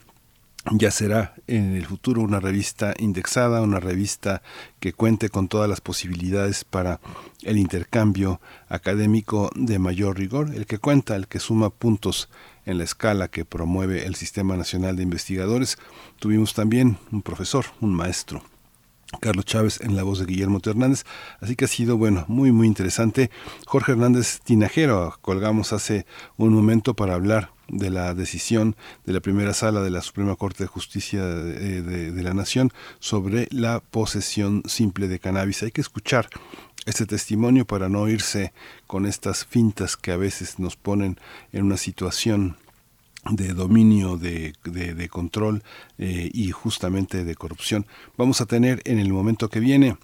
ya 0.72 0.90
será 0.90 1.34
en 1.46 1.74
el 1.74 1.86
futuro 1.86 2.20
una 2.20 2.40
revista 2.40 2.94
indexada, 2.98 3.62
una 3.62 3.80
revista 3.80 4.42
que 4.80 4.92
cuente 4.92 5.28
con 5.30 5.48
todas 5.48 5.68
las 5.68 5.80
posibilidades 5.80 6.64
para 6.64 7.00
el 7.42 7.58
intercambio 7.58 8.40
académico 8.68 9.50
de 9.54 9.78
mayor 9.78 10.18
rigor, 10.18 10.52
el 10.54 10.66
que 10.66 10.78
cuenta, 10.78 11.16
el 11.16 11.28
que 11.28 11.38
suma 11.38 11.70
puntos 11.70 12.28
en 12.66 12.78
la 12.78 12.84
escala 12.84 13.28
que 13.28 13.44
promueve 13.44 14.04
el 14.06 14.14
Sistema 14.14 14.56
Nacional 14.56 14.96
de 14.96 15.04
Investigadores. 15.04 15.78
Tuvimos 16.18 16.52
también 16.54 16.98
un 17.12 17.22
profesor, 17.22 17.66
un 17.80 17.94
maestro, 17.94 18.42
Carlos 19.20 19.44
Chávez 19.44 19.80
en 19.80 19.96
la 19.96 20.02
voz 20.02 20.18
de 20.18 20.26
Guillermo 20.26 20.60
Hernández. 20.64 21.04
Así 21.40 21.56
que 21.56 21.64
ha 21.64 21.68
sido, 21.68 21.96
bueno, 21.96 22.24
muy, 22.28 22.52
muy 22.52 22.66
interesante. 22.66 23.30
Jorge 23.66 23.92
Hernández 23.92 24.40
Tinajero, 24.40 25.16
colgamos 25.20 25.72
hace 25.72 26.06
un 26.36 26.52
momento 26.52 26.94
para 26.94 27.14
hablar 27.14 27.50
de 27.68 27.90
la 27.90 28.14
decisión 28.14 28.76
de 29.04 29.12
la 29.12 29.20
primera 29.20 29.52
sala 29.54 29.82
de 29.82 29.90
la 29.90 30.00
Suprema 30.00 30.36
Corte 30.36 30.64
de 30.64 30.68
Justicia 30.68 31.24
de, 31.24 31.82
de, 31.82 32.22
la 32.22 32.32
Nación 32.34 32.72
sobre 32.98 33.46
la 33.50 33.80
posesión 33.80 34.62
simple 34.66 35.08
de 35.08 35.18
cannabis. 35.18 35.62
Hay 35.62 35.70
que 35.70 35.82
escuchar 35.82 36.28
este 36.86 37.04
testimonio 37.04 37.66
para 37.66 37.88
no 37.88 38.08
irse 38.08 38.52
con 38.86 39.04
estas 39.04 39.44
fintas 39.44 39.96
que 39.96 40.12
a 40.12 40.16
veces 40.16 40.58
nos 40.58 40.76
ponen 40.76 41.18
en 41.52 41.64
una 41.64 41.76
situación 41.76 42.56
de 43.30 43.52
dominio, 43.52 44.16
de, 44.16 44.54
de, 44.64 45.08
control 45.08 45.62
eh, 45.98 46.30
y 46.32 46.50
justamente 46.50 47.24
de 47.24 47.34
corrupción. 47.34 47.86
Vamos 48.16 48.40
a 48.40 48.46
tener 48.46 48.80
en 48.84 48.98
el 48.98 49.12
momento 49.12 49.48
que 49.48 49.60
viene 49.60 49.96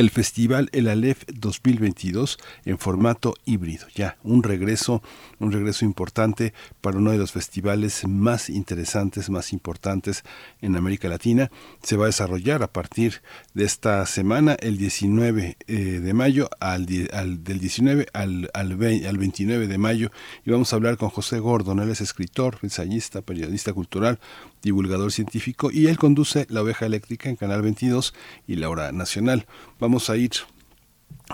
el 0.00 0.08
festival 0.08 0.70
El 0.72 0.88
Aleph 0.88 1.24
2022 1.26 2.38
en 2.64 2.78
formato 2.78 3.34
híbrido. 3.44 3.86
Ya, 3.94 4.16
un 4.22 4.42
regreso, 4.42 5.02
un 5.38 5.52
regreso 5.52 5.84
importante 5.84 6.54
para 6.80 6.96
uno 6.96 7.10
de 7.10 7.18
los 7.18 7.32
festivales 7.32 8.08
más 8.08 8.48
interesantes, 8.48 9.28
más 9.28 9.52
importantes 9.52 10.24
en 10.62 10.74
América 10.74 11.10
Latina. 11.10 11.50
Se 11.82 11.98
va 11.98 12.04
a 12.04 12.06
desarrollar 12.06 12.62
a 12.62 12.72
partir 12.72 13.20
de 13.52 13.64
esta 13.64 14.06
semana, 14.06 14.56
el 14.60 14.78
19 14.78 15.58
eh, 15.66 15.74
de 15.74 16.14
mayo, 16.14 16.48
al, 16.60 16.86
del 16.86 17.58
19 17.58 18.06
al, 18.14 18.48
al, 18.54 18.76
29 18.76 19.66
de 19.66 19.76
mayo. 19.76 20.10
Y 20.46 20.50
vamos 20.50 20.72
a 20.72 20.76
hablar 20.76 20.96
con 20.96 21.10
José 21.10 21.40
Gordon, 21.40 21.78
él 21.78 21.90
es 21.90 22.00
escritor, 22.00 22.56
ensayista, 22.62 23.20
periodista 23.20 23.74
cultural, 23.74 24.18
divulgador 24.62 25.12
científico, 25.12 25.70
y 25.72 25.86
él 25.86 25.98
conduce 25.98 26.46
La 26.50 26.62
Oveja 26.62 26.86
Eléctrica 26.86 27.28
en 27.28 27.36
Canal 27.36 27.62
22 27.62 28.14
y 28.46 28.56
La 28.56 28.68
Hora 28.68 28.92
Nacional. 28.92 29.46
Vamos 29.78 30.10
a 30.10 30.16
ir 30.16 30.32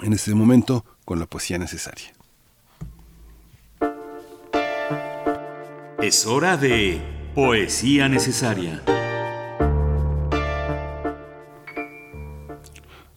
en 0.02 0.12
este 0.12 0.34
momento 0.34 0.84
con 1.04 1.18
la 1.18 1.26
poesía 1.26 1.58
necesaria. 1.58 2.12
Es 6.02 6.26
hora 6.26 6.56
de 6.56 7.00
poesía 7.34 8.08
necesaria. 8.08 8.82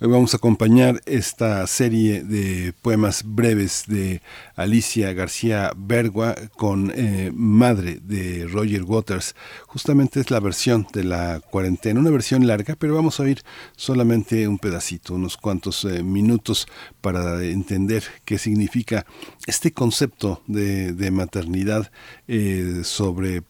Hoy 0.01 0.07
vamos 0.07 0.33
a 0.33 0.37
acompañar 0.37 1.01
esta 1.05 1.67
serie 1.67 2.23
de 2.23 2.71
poemas 2.81 3.21
breves 3.25 3.83
de 3.85 4.21
Alicia 4.55 5.11
García 5.11 5.73
Bergua 5.75 6.35
con 6.55 6.93
eh, 6.95 7.31
Madre 7.35 7.99
de 8.01 8.47
Roger 8.47 8.83
Waters. 8.83 9.35
Justamente 9.67 10.21
es 10.21 10.31
la 10.31 10.39
versión 10.39 10.87
de 10.93 11.03
la 11.03 11.41
cuarentena, 11.41 11.99
una 11.99 12.11
versión 12.11 12.47
larga, 12.47 12.77
pero 12.79 12.95
vamos 12.95 13.19
a 13.19 13.23
oír 13.23 13.41
solamente 13.75 14.47
un 14.47 14.57
pedacito, 14.57 15.15
unos 15.15 15.35
cuantos 15.35 15.83
eh, 15.83 16.01
minutos 16.01 16.65
para 17.01 17.43
entender 17.43 18.05
qué 18.23 18.37
significa 18.37 19.05
este 19.47 19.73
concepto 19.73 20.41
de, 20.47 21.11
maternidad 21.11 21.91
eh, 22.29 22.83
sobre 22.85 23.41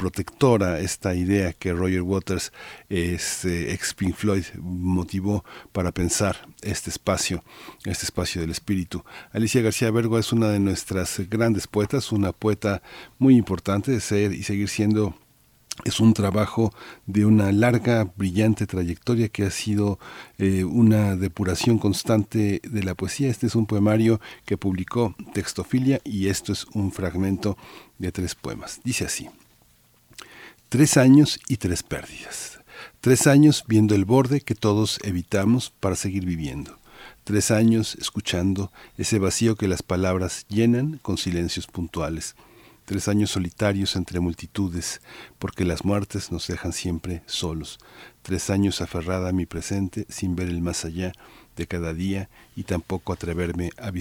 esta 0.79 1.13
idea 1.13 1.53
que 1.53 1.73
Roger 1.73 2.01
Waters, 2.01 2.51
este, 2.89 3.73
ex 3.73 3.93
Pink 3.93 4.15
Floyd, 4.15 4.45
motivó 4.57 5.45
para 5.71 5.91
pensar 5.91 6.47
este 6.61 6.89
espacio, 6.89 7.43
este 7.85 8.05
espacio 8.05 8.41
del 8.41 8.51
espíritu. 8.51 9.03
Alicia 9.31 9.61
García 9.61 9.91
Bergua 9.91 10.19
es 10.19 10.33
una 10.33 10.49
de 10.49 10.59
nuestras 10.59 11.21
grandes 11.29 11.67
poetas, 11.67 12.11
una 12.11 12.31
poeta 12.31 12.81
muy 13.17 13.35
importante 13.35 13.91
de 13.91 13.99
ser 13.99 14.33
y 14.33 14.43
seguir 14.43 14.69
siendo 14.69 15.15
es 15.85 16.01
un 16.01 16.13
trabajo 16.13 16.73
de 17.05 17.25
una 17.25 17.53
larga, 17.53 18.11
brillante 18.17 18.67
trayectoria 18.67 19.29
que 19.29 19.43
ha 19.43 19.49
sido 19.49 19.97
eh, 20.37 20.65
una 20.65 21.15
depuración 21.15 21.79
constante 21.79 22.59
de 22.63 22.83
la 22.83 22.95
poesía. 22.95 23.29
Este 23.29 23.47
es 23.47 23.55
un 23.55 23.65
poemario 23.65 24.19
que 24.45 24.57
publicó 24.57 25.15
Textofilia 25.33 26.01
y 26.03 26.27
esto 26.27 26.51
es 26.51 26.65
un 26.73 26.91
fragmento 26.91 27.57
de 27.97 28.11
tres 28.11 28.35
poemas. 28.35 28.81
Dice 28.83 29.05
así, 29.05 29.29
Tres 30.69 30.97
años 30.97 31.39
y 31.47 31.57
tres 31.57 31.81
pérdidas. 31.81 32.58
Tres 33.01 33.27
años 33.27 33.63
viendo 33.67 33.95
el 33.95 34.05
borde 34.05 34.41
que 34.41 34.55
todos 34.55 34.99
evitamos 35.03 35.71
para 35.79 35.95
seguir 35.95 36.25
viviendo. 36.25 36.77
Tres 37.23 37.51
años 37.51 37.95
escuchando 37.95 38.71
ese 38.97 39.19
vacío 39.19 39.55
que 39.55 39.67
las 39.67 39.83
palabras 39.83 40.45
llenan 40.49 40.99
con 41.01 41.17
silencios 41.17 41.67
puntuales 41.67 42.35
tres 42.89 43.07
años 43.07 43.29
solitarios 43.29 43.95
entre 43.95 44.19
multitudes, 44.19 44.99
porque 45.37 45.63
las 45.63 45.85
muertes 45.85 46.31
nos 46.31 46.47
dejan 46.47 46.73
siempre 46.73 47.21
solos, 47.27 47.77
tres 48.23 48.49
años 48.49 48.81
aferrada 48.81 49.29
a 49.29 49.31
mi 49.31 49.45
presente 49.45 50.07
sin 50.09 50.35
ver 50.35 50.47
el 50.47 50.63
más 50.63 50.85
allá 50.85 51.11
de 51.55 51.67
cada 51.67 51.93
día 51.93 52.31
y 52.55 52.63
tampoco 52.63 53.13
atreverme 53.13 53.69
a 53.77 53.89
a 53.89 53.91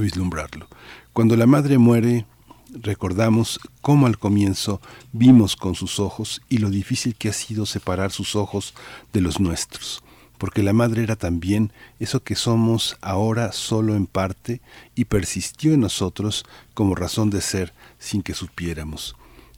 vislumbrarlo. 0.00 0.66
Cuando 1.12 1.36
la 1.36 1.46
madre 1.46 1.78
muere, 1.78 2.26
recordamos 2.70 3.60
cómo 3.80 4.06
al 4.06 4.18
comienzo 4.18 4.80
vimos 5.12 5.56
con 5.56 5.74
sus 5.74 6.00
ojos 6.00 6.42
y 6.48 6.58
lo 6.58 6.70
difícil 6.70 7.14
que 7.14 7.28
ha 7.28 7.32
sido 7.32 7.66
separar 7.66 8.12
sus 8.12 8.36
ojos 8.36 8.74
de 9.12 9.20
los 9.20 9.40
nuestros 9.40 10.02
porque 10.38 10.62
la 10.62 10.72
madre 10.72 11.02
era 11.02 11.16
también 11.16 11.72
eso 11.98 12.22
que 12.22 12.36
somos 12.36 12.96
ahora 13.00 13.52
solo 13.52 13.96
en 13.96 14.06
parte 14.06 14.60
y 14.94 15.04
persistió 15.04 15.74
en 15.74 15.80
nosotros 15.80 16.44
como 16.74 16.94
razón 16.94 17.28
de 17.30 17.40
ser 17.40 17.74
sin 17.98 18.22
que 18.22 18.34
supiéramos. 18.34 19.16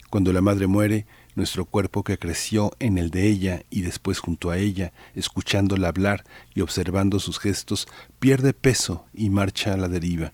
Cuando 0.08 0.32
la 0.32 0.40
madre 0.40 0.66
muere, 0.66 1.06
nuestro 1.36 1.64
cuerpo 1.64 2.02
que 2.02 2.18
creció 2.18 2.72
en 2.80 2.98
el 2.98 3.10
de 3.10 3.28
ella 3.28 3.62
y 3.70 3.82
después 3.82 4.18
junto 4.18 4.50
a 4.50 4.58
ella, 4.58 4.92
escuchándola 5.14 5.88
hablar 5.88 6.24
y 6.54 6.62
observando 6.62 7.20
sus 7.20 7.38
gestos, 7.38 7.86
pierde 8.18 8.52
peso 8.52 9.04
y 9.14 9.30
marcha 9.30 9.74
a 9.74 9.76
la 9.76 9.88
deriva. 9.88 10.32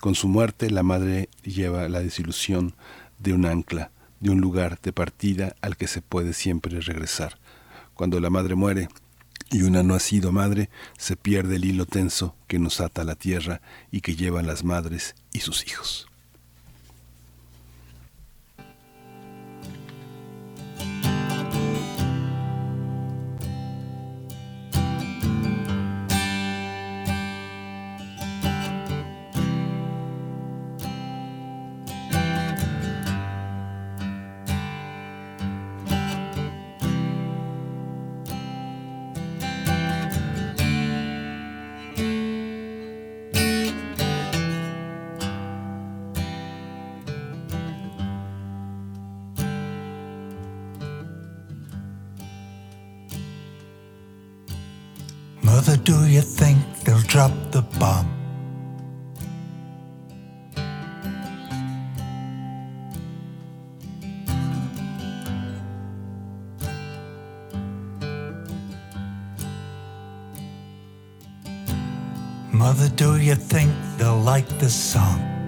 Con 0.00 0.14
su 0.14 0.28
muerte 0.28 0.70
la 0.70 0.82
madre 0.82 1.28
lleva 1.44 1.86
la 1.90 2.00
desilusión 2.00 2.74
de 3.18 3.34
un 3.34 3.44
ancla, 3.44 3.90
de 4.20 4.30
un 4.30 4.40
lugar 4.40 4.80
de 4.80 4.94
partida 4.94 5.54
al 5.60 5.76
que 5.76 5.88
se 5.88 6.00
puede 6.00 6.32
siempre 6.32 6.80
regresar. 6.80 7.38
Cuando 7.92 8.18
la 8.18 8.30
madre 8.30 8.54
muere, 8.54 8.88
y 9.50 9.60
una 9.62 9.82
no 9.82 9.94
ha 9.94 10.00
sido 10.00 10.32
madre, 10.32 10.70
se 10.96 11.16
pierde 11.16 11.56
el 11.56 11.66
hilo 11.66 11.84
tenso 11.84 12.34
que 12.46 12.58
nos 12.58 12.80
ata 12.80 13.02
a 13.02 13.04
la 13.04 13.14
tierra 13.14 13.60
y 13.90 14.00
que 14.00 14.16
llevan 14.16 14.46
las 14.46 14.64
madres 14.64 15.16
y 15.34 15.40
sus 15.40 15.66
hijos. 15.66 16.09
Do 73.00 73.16
you 73.16 73.34
think 73.34 73.72
they'll 73.96 74.20
like 74.20 74.46
this 74.58 74.74
song? 74.74 75.39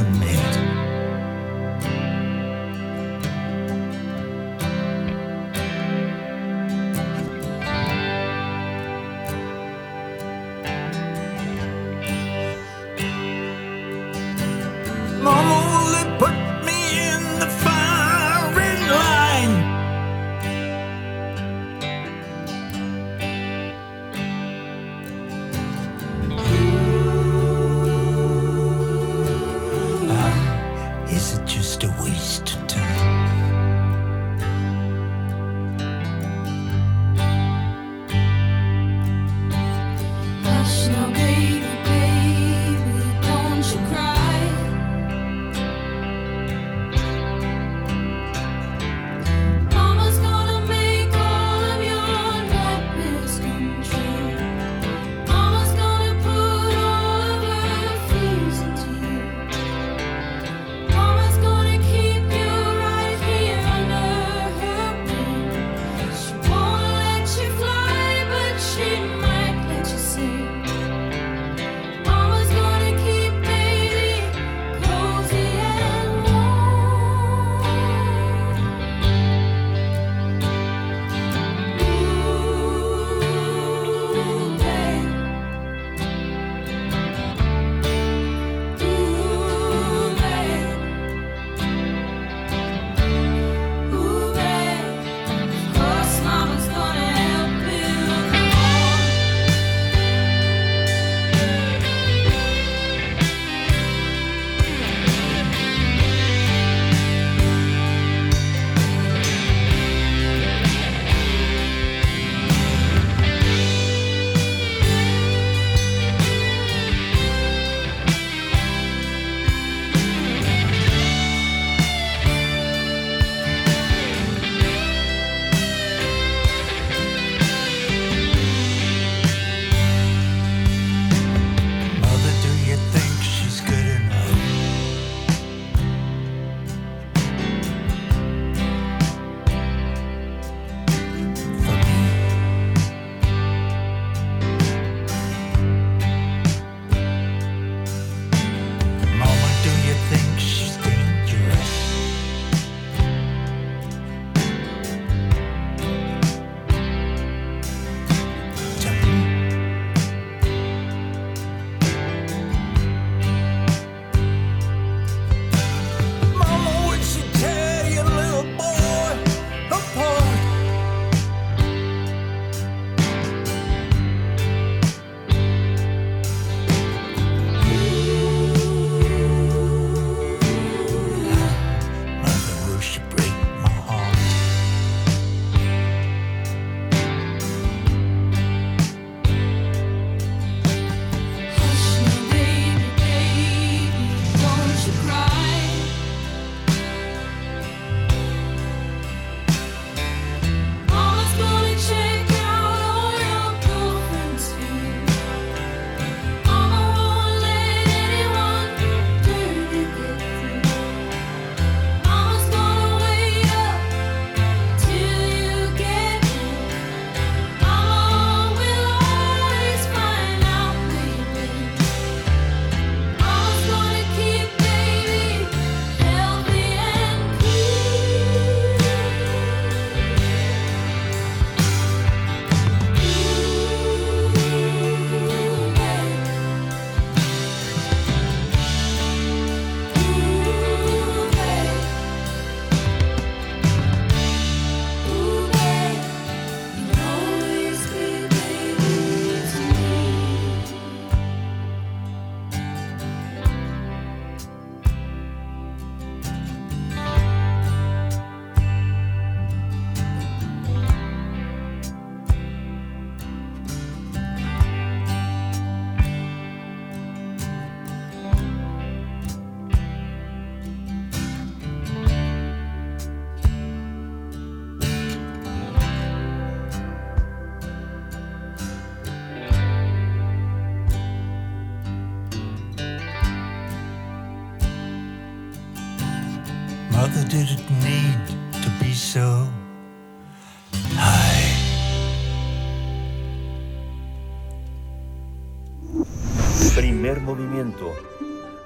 the 0.00 0.10
man. 0.18 0.39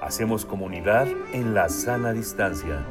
Hacemos 0.05 0.45
comunidad 0.45 1.07
en 1.33 1.55
la 1.55 1.67
sana 1.67 2.13
distancia. 2.13 2.85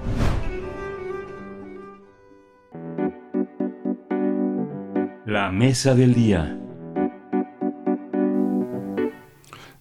La 5.24 5.53
mesa 5.53 5.95
del 5.95 6.12
día. 6.12 6.59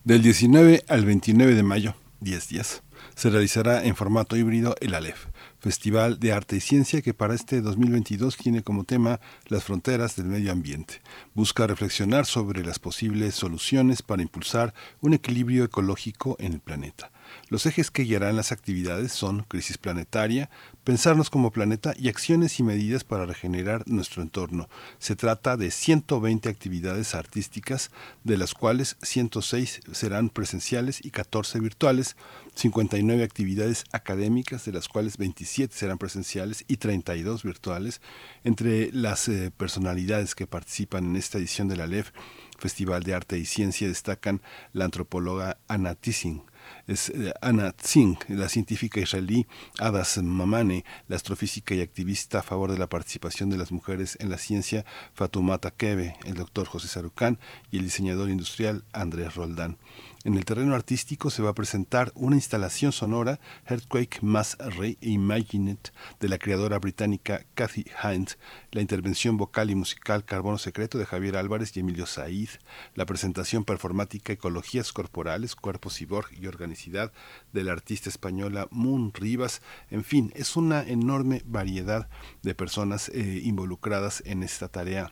Del 0.04 0.22
19 0.22 0.84
al 0.88 1.06
29 1.06 1.56
de 1.56 1.64
mayo, 1.64 1.96
10 2.20 2.50
días, 2.50 2.84
se 3.16 3.32
realizará 3.32 3.84
en 3.84 3.96
formato 3.96 4.38
híbrido 4.38 4.76
el 4.80 4.94
ALEF, 4.94 5.26
Festival 5.58 6.20
de 6.20 6.34
Arte 6.34 6.58
y 6.58 6.60
Ciencia 6.60 7.02
que 7.02 7.16
para 7.16 7.34
este 7.34 7.62
2022 7.62 8.38
tiene 8.38 8.62
como 8.62 8.84
tema 8.84 9.20
las 9.48 9.64
fronteras 9.64 10.16
del 10.16 10.28
medio 10.28 10.52
ambiente. 10.52 11.02
Busca 11.34 11.66
reflexionar 11.66 12.28
sobre 12.28 12.64
las 12.64 12.78
posibles 12.78 13.34
soluciones 13.34 14.04
para 14.04 14.22
impulsar 14.22 14.76
un 15.02 15.16
equilibrio 15.16 15.64
ecológico 15.64 16.36
en 16.40 16.54
el 16.54 16.60
planeta. 16.60 17.10
Los 17.54 17.68
ejes 17.68 17.92
que 17.92 18.02
guiarán 18.02 18.36
las 18.36 18.52
actividades 18.52 19.12
son 19.12 19.44
crisis 19.44 19.78
planetaria, 19.78 20.50
pensarnos 20.84 21.30
como 21.30 21.52
planeta 21.52 21.94
y 21.96 22.10
acciones 22.10 22.60
y 22.60 22.64
medidas 22.64 23.04
para 23.04 23.28
regenerar 23.28 23.84
nuestro 23.86 24.24
entorno. 24.24 24.70
Se 24.98 25.16
trata 25.16 25.56
de 25.56 25.70
120 25.70 26.50
actividades 26.50 27.14
artísticas, 27.14 27.92
de 28.24 28.38
las 28.38 28.56
cuales 28.56 28.98
106 29.04 29.82
serán 29.92 30.30
presenciales 30.30 31.06
y 31.06 31.12
14 31.12 31.60
virtuales, 31.60 32.16
59 32.56 33.24
actividades 33.24 33.84
académicas, 33.92 34.66
de 34.66 34.72
las 34.72 34.88
cuales 34.88 35.18
27 35.18 35.76
serán 35.78 36.00
presenciales 36.00 36.66
y 36.68 36.78
32 36.78 37.44
virtuales. 37.44 38.02
Entre 38.44 38.92
las 38.94 39.28
eh, 39.28 39.52
personalidades 39.56 40.34
que 40.34 40.48
participan 40.48 41.06
en 41.06 41.18
esta 41.18 41.38
edición 41.38 41.68
de 41.68 41.78
la 41.78 41.86
LEF, 41.86 42.14
Festival 42.58 43.04
de 43.04 43.14
Arte 43.14 43.38
y 43.38 43.46
Ciencia, 43.46 43.88
destacan 43.88 44.42
la 44.72 44.86
antropóloga 44.86 45.60
Anna 45.68 45.94
Tissing, 45.94 46.42
es 46.88 47.10
eh, 47.10 47.34
Anna 47.42 47.72
Tsing, 47.72 48.18
la 48.30 48.50
científica 48.50 49.00
israelí 49.00 49.48
Adas 49.80 50.18
Mamane, 50.22 50.86
la 51.08 51.16
astrofísica 51.16 51.76
y 51.76 51.82
activista 51.82 52.40
a 52.40 52.44
favor 52.44 52.72
de 52.72 52.78
la 52.78 52.88
participación 52.88 53.50
de 53.50 53.58
las 53.58 53.72
mujeres 53.72 54.18
en 54.20 54.30
la 54.30 54.38
ciencia 54.38 54.86
Fatumata 55.14 55.72
Kebe, 55.72 56.16
el 56.26 56.36
doctor 56.36 56.68
José 56.68 56.88
Sarucán 56.88 57.40
y 57.72 57.78
el 57.78 57.84
diseñador 57.84 58.30
industrial 58.30 58.84
Andrés 58.94 59.36
Roldán. 59.36 59.78
En 60.26 60.36
el 60.36 60.46
terreno 60.46 60.74
artístico 60.74 61.30
se 61.30 61.44
va 61.44 61.50
a 61.50 61.54
presentar 61.54 62.14
una 62.16 62.38
instalación 62.38 62.94
sonora, 62.94 63.42
Earthquake 63.68 64.20
Mass 64.22 64.58
Reimagined, 64.58 65.80
de 66.22 66.30
la 66.30 66.38
creadora 66.38 66.80
británica 66.80 67.46
Kathy 67.56 67.88
Hind, 68.02 68.30
la 68.72 68.80
intervención 68.80 69.36
vocal 69.36 69.70
y 69.70 69.76
musical 69.76 70.24
Carbono 70.24 70.58
Secreto 70.58 70.98
de 70.98 71.06
Javier 71.06 71.36
Álvarez 71.36 71.76
y 71.76 71.82
Emilio 71.82 72.06
Said, 72.06 72.48
la 72.96 73.06
presentación 73.06 73.66
performática 73.66 74.32
Ecologías 74.32 74.94
Corporales, 74.94 75.58
Cuerpos 75.58 76.02
y 76.02 76.06
Borg 76.06 76.30
y 76.40 76.48
Organicidad 76.48 77.12
de 77.52 77.66
la 77.66 77.74
artista 77.74 78.08
española 78.08 78.70
Moon 78.72 79.12
Rivas. 79.14 79.62
En 79.92 80.06
fin, 80.06 80.32
es 80.36 80.56
una 80.56 80.84
enorme 80.84 81.42
variedad 81.46 82.08
de 82.44 82.56
personas 82.56 83.10
eh, 83.10 83.42
involucradas 83.44 84.24
en 84.26 84.44
esta 84.44 84.70
tarea 84.70 85.12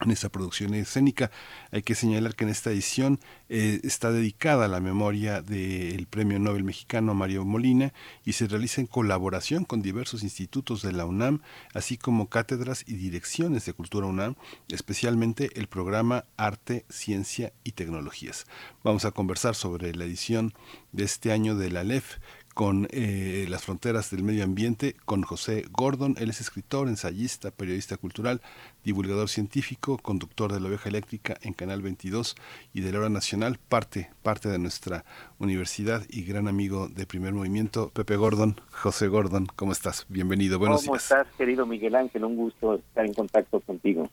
en 0.00 0.10
esta 0.10 0.28
producción 0.28 0.74
escénica. 0.74 1.30
Hay 1.70 1.82
que 1.82 1.94
señalar 1.94 2.34
que 2.34 2.44
en 2.44 2.50
esta 2.50 2.70
edición 2.70 3.18
eh, 3.48 3.80
está 3.84 4.12
dedicada 4.12 4.66
a 4.66 4.68
la 4.68 4.80
memoria 4.80 5.42
del 5.42 6.06
Premio 6.06 6.38
Nobel 6.38 6.64
mexicano 6.64 7.14
Mario 7.14 7.44
Molina 7.44 7.92
y 8.24 8.32
se 8.32 8.46
realiza 8.46 8.80
en 8.80 8.86
colaboración 8.86 9.64
con 9.64 9.82
diversos 9.82 10.22
institutos 10.22 10.82
de 10.82 10.92
la 10.92 11.06
UNAM, 11.06 11.40
así 11.74 11.96
como 11.96 12.28
cátedras 12.28 12.84
y 12.86 12.94
direcciones 12.94 13.64
de 13.64 13.72
Cultura 13.72 14.06
UNAM, 14.06 14.34
especialmente 14.68 15.50
el 15.58 15.66
programa 15.66 16.24
Arte, 16.36 16.84
Ciencia 16.88 17.52
y 17.64 17.72
Tecnologías. 17.72 18.46
Vamos 18.84 19.04
a 19.04 19.12
conversar 19.12 19.54
sobre 19.54 19.94
la 19.94 20.04
edición 20.04 20.52
de 20.92 21.04
este 21.04 21.32
año 21.32 21.56
de 21.56 21.70
la 21.70 21.84
LEF 21.84 22.16
con 22.56 22.88
eh, 22.90 23.44
las 23.50 23.66
fronteras 23.66 24.10
del 24.10 24.22
medio 24.22 24.42
ambiente, 24.42 24.96
con 25.04 25.20
José 25.20 25.66
Gordon. 25.70 26.14
Él 26.18 26.30
es 26.30 26.40
escritor, 26.40 26.88
ensayista, 26.88 27.50
periodista 27.50 27.98
cultural, 27.98 28.40
divulgador 28.82 29.28
científico, 29.28 29.98
conductor 29.98 30.50
de 30.54 30.60
la 30.60 30.68
oveja 30.68 30.88
eléctrica 30.88 31.36
en 31.42 31.52
Canal 31.52 31.82
22 31.82 32.34
y 32.72 32.80
de 32.80 32.92
la 32.92 33.00
hora 33.00 33.08
nacional, 33.10 33.58
parte, 33.68 34.08
parte 34.22 34.48
de 34.48 34.58
nuestra 34.58 35.04
universidad 35.38 36.02
y 36.08 36.22
gran 36.22 36.48
amigo 36.48 36.88
de 36.88 37.04
primer 37.04 37.34
movimiento, 37.34 37.90
Pepe 37.90 38.16
Gordon. 38.16 38.58
José 38.70 39.08
Gordon, 39.08 39.48
¿cómo 39.54 39.72
estás? 39.72 40.06
Bienvenido, 40.08 40.58
buenos 40.58 40.80
días. 40.80 40.86
¿Cómo 40.86 40.96
estás, 40.96 41.26
querido 41.36 41.66
Miguel 41.66 41.94
Ángel? 41.94 42.24
Un 42.24 42.36
gusto 42.36 42.76
estar 42.76 43.04
en 43.04 43.12
contacto 43.12 43.60
contigo. 43.60 44.08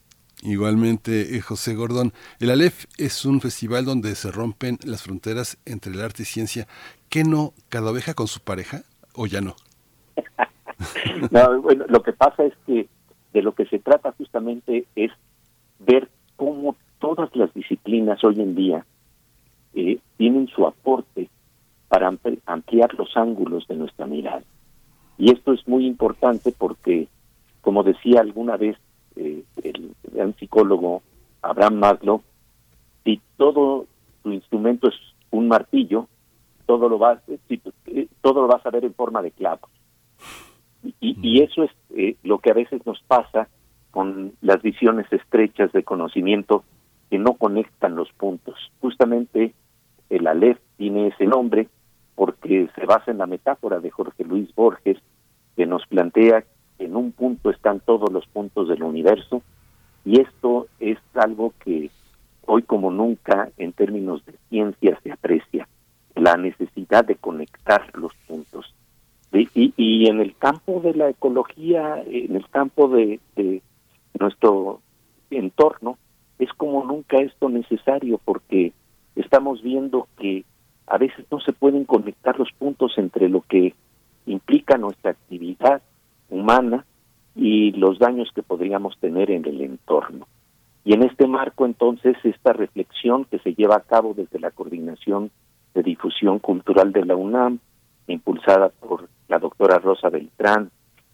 Igualmente, 0.46 1.38
eh, 1.38 1.40
José 1.40 1.74
Gordón. 1.74 2.12
El 2.42 2.50
Aleph 2.50 2.86
es 2.98 3.24
un 3.24 3.40
festival 3.40 3.86
donde 3.86 4.14
se 4.16 4.30
rompen 4.30 4.78
las 4.84 5.04
fronteras 5.04 5.58
entre 5.64 5.94
el 5.94 6.02
arte 6.02 6.24
y 6.24 6.26
ciencia. 6.26 6.68
¿Qué 7.14 7.24
no? 7.24 7.54
¿Cada 7.70 7.92
oveja 7.92 8.16
con 8.16 8.26
su 8.26 8.40
pareja 8.40 8.82
o 9.14 9.28
ya 9.28 9.40
no? 9.40 9.54
no 11.30 11.62
bueno, 11.62 11.86
lo 11.88 12.02
que 12.02 12.12
pasa 12.12 12.44
es 12.44 12.56
que 12.66 12.88
de 13.34 13.42
lo 13.44 13.54
que 13.54 13.68
se 13.68 13.78
trata 13.78 14.16
justamente 14.18 14.88
es 14.96 15.12
ver 15.78 16.10
cómo 16.38 16.76
todas 16.98 17.30
las 17.36 17.54
disciplinas 17.54 18.24
hoy 18.24 18.42
en 18.42 18.56
día 18.56 18.84
eh, 19.76 20.00
tienen 20.18 20.48
su 20.48 20.66
aporte 20.66 21.30
para 21.88 22.12
ampliar 22.48 22.96
los 22.96 23.16
ángulos 23.16 23.68
de 23.68 23.76
nuestra 23.76 24.08
mirada. 24.08 24.42
Y 25.20 25.32
esto 25.32 25.54
es 25.54 25.68
muy 25.68 25.86
importante 25.86 26.52
porque, 26.52 27.08
como 27.62 27.84
decía 27.84 28.22
alguna 28.22 28.58
vez 28.58 28.76
eh, 29.18 29.44
el 29.62 29.94
gran 30.12 30.36
psicólogo 30.38 31.04
Abraham 31.44 31.76
Maslow, 31.76 32.24
si 33.04 33.22
todo 33.38 33.86
tu 34.24 34.32
instrumento 34.32 34.88
es 34.88 34.96
un 35.30 35.48
martillo, 35.48 36.08
todo 36.66 36.90
lo 36.90 36.98
vas, 36.98 37.20
eh, 37.28 38.08
todo 38.22 38.42
lo 38.42 38.48
vas 38.48 38.66
a 38.66 38.72
ver 38.72 38.86
en 38.86 38.94
forma 38.94 39.22
de 39.22 39.32
clavos. 39.32 39.70
Y, 41.00 41.18
y 41.22 41.42
eso 41.42 41.64
es 41.64 41.72
eh, 41.96 42.16
lo 42.24 42.40
que 42.40 42.52
a 42.52 42.56
veces 42.56 42.86
nos 42.86 43.02
pasa 43.04 43.48
con 43.92 44.34
las 44.42 44.62
visiones 44.62 45.06
estrechas 45.12 45.72
de 45.72 45.84
conocimiento 45.84 46.64
que 47.10 47.20
no 47.20 47.34
conectan 47.34 47.96
los 47.96 48.12
puntos. 48.14 48.56
Justamente 48.82 49.54
el 50.10 50.28
Aleph 50.28 50.58
tiene 50.78 51.08
ese 51.08 51.26
nombre 51.26 51.68
porque 52.16 52.70
se 52.76 52.86
basa 52.86 53.12
en 53.12 53.20
la 53.20 53.28
metáfora 53.28 53.80
de 53.80 53.92
Jorge 53.92 54.24
Luis 54.24 54.54
Borges, 54.56 54.98
que 55.56 55.66
nos 55.66 55.86
plantea 55.88 56.44
en 56.80 56.96
un 56.96 57.12
punto 57.12 57.50
están 57.50 57.80
todos 57.80 58.12
los 58.12 58.26
puntos 58.28 58.68
del 58.68 58.84
universo 58.84 59.42
y 60.06 60.20
esto 60.20 60.68
es 60.80 60.98
algo 61.14 61.54
que 61.64 61.90
hoy 62.46 62.64
como 62.64 62.92
nunca 62.92 63.50
en 63.58 63.74
términos 63.74 64.26
de 64.26 64.34
ciencia 64.50 65.00
se 65.04 65.12
aprecia, 65.12 65.68
la 66.16 66.38
necesidad 66.38 67.06
de 67.06 67.16
conectar 67.16 67.90
los 67.98 68.14
puntos. 68.28 68.74
Y, 69.32 69.74
y 69.78 70.08
en 70.08 70.20
el 70.20 70.36
campo 70.36 70.80
de 70.82 70.94
la 70.94 71.10
ecología, 71.10 72.04
en 72.06 72.36
el 72.36 72.48
campo 72.50 72.88
de, 72.88 73.20
de 73.36 73.62
nuestro 74.20 74.82
entorno, 75.32 75.98
es 76.38 76.52
como 76.54 76.84
nunca 76.84 77.18
esto 77.18 77.50
necesario 77.50 78.20
porque 78.24 78.74
estamos 79.16 79.62
viendo 79.64 80.08
que 80.18 80.46
a 80.88 80.98
veces 80.98 81.26
no 81.32 81.40
se 81.40 81.54
pueden 81.54 81.86
conectar 81.86 82.38
los 82.38 82.52
puntos 82.52 82.94
entre 82.98 83.30
lo 83.30 83.42
que 83.42 83.74
implica 84.26 84.78
nuestra 84.78 85.12
actividad 85.12 85.82
humana 86.30 86.86
y 87.36 87.72
los 87.72 88.00
daños 88.00 88.30
que 88.34 88.44
podríamos 88.44 88.98
tener 89.00 89.32
en 89.32 89.46
el 89.46 89.62
entorno. 89.62 90.28
Y 90.86 90.94
en 90.94 91.04
este 91.04 91.28
marco, 91.28 91.66
entonces, 91.66 92.18
esta 92.24 92.54
reflexión 92.54 93.26
que 93.26 93.40
se 93.40 93.54
lleva 93.54 93.78
a 93.78 93.82
cabo 93.82 94.14
desde 94.14 94.40
la 94.40 94.52
Coordinación 94.52 95.32
de 95.74 95.84
Difusión 95.84 96.40
Cultural 96.40 96.92
de 96.92 97.06
la 97.06 97.16
UNAM, 97.16 97.60
impulsada 98.08 98.70
por 98.70 99.10
la 99.28 99.40
doctora 99.40 99.80
Rosa 99.80 100.10
Beltrán 100.10 100.72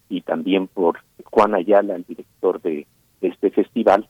y 0.08 0.22
también 0.22 0.66
por 0.66 0.98
Juan 1.24 1.54
Ayala, 1.54 1.96
el 1.96 2.04
director 2.04 2.60
de, 2.60 2.86
este 3.20 3.50
festival, 3.50 4.08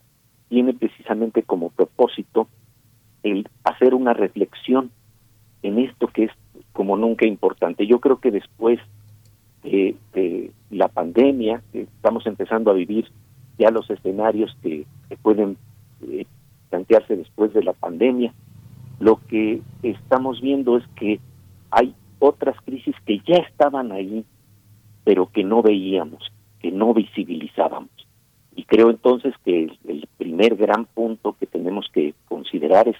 tiene 0.48 0.72
precisamente 0.72 1.42
como 1.42 1.70
propósito 1.70 2.48
el 3.22 3.48
hacer 3.64 3.94
una 3.94 4.14
reflexión 4.14 4.90
en 5.62 5.78
esto 5.78 6.06
que 6.06 6.24
es 6.24 6.32
como 6.72 6.96
nunca 6.96 7.26
importante. 7.26 7.86
Yo 7.86 7.98
creo 8.00 8.20
que 8.20 8.30
después 8.30 8.78
de, 9.62 9.96
la 10.70 10.88
pandemia, 10.88 11.62
estamos 11.72 12.26
empezando 12.26 12.70
a 12.70 12.74
vivir 12.74 13.06
ya 13.58 13.70
los 13.70 13.90
escenarios 13.90 14.56
que, 14.62 14.86
pueden 15.22 15.56
eh, 16.08 16.24
plantearse 16.70 17.16
después 17.16 17.52
de 17.52 17.64
la 17.64 17.72
pandemia, 17.72 18.32
lo 19.00 19.18
que 19.28 19.62
estamos 19.82 20.40
viendo 20.40 20.76
es 20.76 20.84
que 20.94 21.18
hay 21.70 21.94
otras 22.20 22.56
crisis 22.64 22.94
que 23.06 23.18
ya 23.26 23.36
estaban 23.36 23.90
ahí, 23.90 24.24
pero 25.04 25.30
que 25.32 25.42
no 25.42 25.62
veíamos, 25.62 26.30
que 26.60 26.70
no 26.70 26.94
visibilizábamos. 26.94 27.90
Y 28.54 28.64
creo 28.64 28.90
entonces 28.90 29.34
que 29.44 29.72
el 29.88 30.08
primer 30.18 30.54
gran 30.54 30.84
punto 30.84 31.34
que 31.40 31.46
tenemos 31.46 31.86
que 31.92 32.14
considerar 32.28 32.88
es 32.88 32.96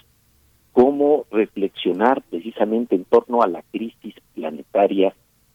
cómo 0.73 1.25
reflexionar 1.31 2.23
precisamente 2.29 2.95
en 2.95 3.05
torno 3.05 3.43
a 3.43 3.47
la 3.47 3.61
crisis 3.71 4.15
planetaria 4.33 5.13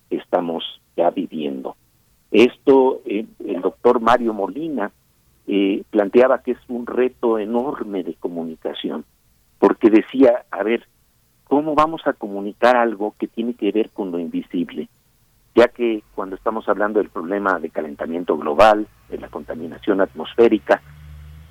que 0.09 0.17
estamos 0.17 0.63
ya 0.97 1.11
viviendo. 1.11 1.75
Esto 2.31 3.01
eh, 3.07 3.27
el 3.45 3.63
doctor 3.63 4.01
Mario 4.01 4.33
Molina 4.33 4.93
eh, 5.49 5.83
planteaba 5.91 6.43
que 6.43 6.53
es 6.53 6.59
un 6.69 6.87
reto 6.87 7.39
enorme 7.39 8.05
de 8.05 8.15
comunicación, 8.15 9.05
porque 9.59 9.91
decía, 9.91 10.45
a 10.51 10.63
ver, 10.63 10.87
¿cómo 11.45 11.75
vamos 11.75 12.03
a 12.07 12.13
comunicar 12.13 12.77
algo 12.77 13.15
que 13.19 13.29
tiene 13.29 13.55
que 13.55 13.73
ver 13.73 13.91
con 13.91 14.11
lo 14.11 14.19
invisible? 14.19 14.89
Ya 15.55 15.69
que 15.69 16.03
cuando 16.15 16.37
estamos 16.37 16.69
hablando 16.69 16.99
del 16.99 17.09
problema 17.09 17.59
de 17.59 17.71
calentamiento 17.71 18.37
global, 18.37 18.87
de 19.09 19.19
la 19.19 19.29
contaminación 19.29 20.01
atmosférica, 20.01 20.83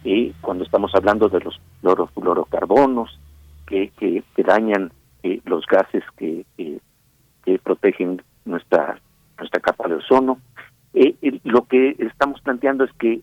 eh, 0.03 0.34
cuando 0.41 0.64
estamos 0.64 0.94
hablando 0.94 1.30
de 1.30 1.40
los 1.40 1.60
fluorofluorocarbonos 1.82 3.19
que, 3.65 3.91
que, 3.98 4.23
dañan 4.44 4.91
eh, 5.23 5.41
los 5.45 5.65
gases 5.65 6.03
que, 6.18 6.45
que 6.56 7.60
protegen 7.60 8.22
nuestra 8.45 8.99
nuestra 9.38 9.60
capa 9.60 9.88
de 9.88 9.95
ozono, 9.95 10.40
eh, 10.94 11.15
lo 11.44 11.65
que 11.65 11.95
estamos 11.99 12.41
planteando 12.41 12.84
es 12.84 12.91
que 12.94 13.22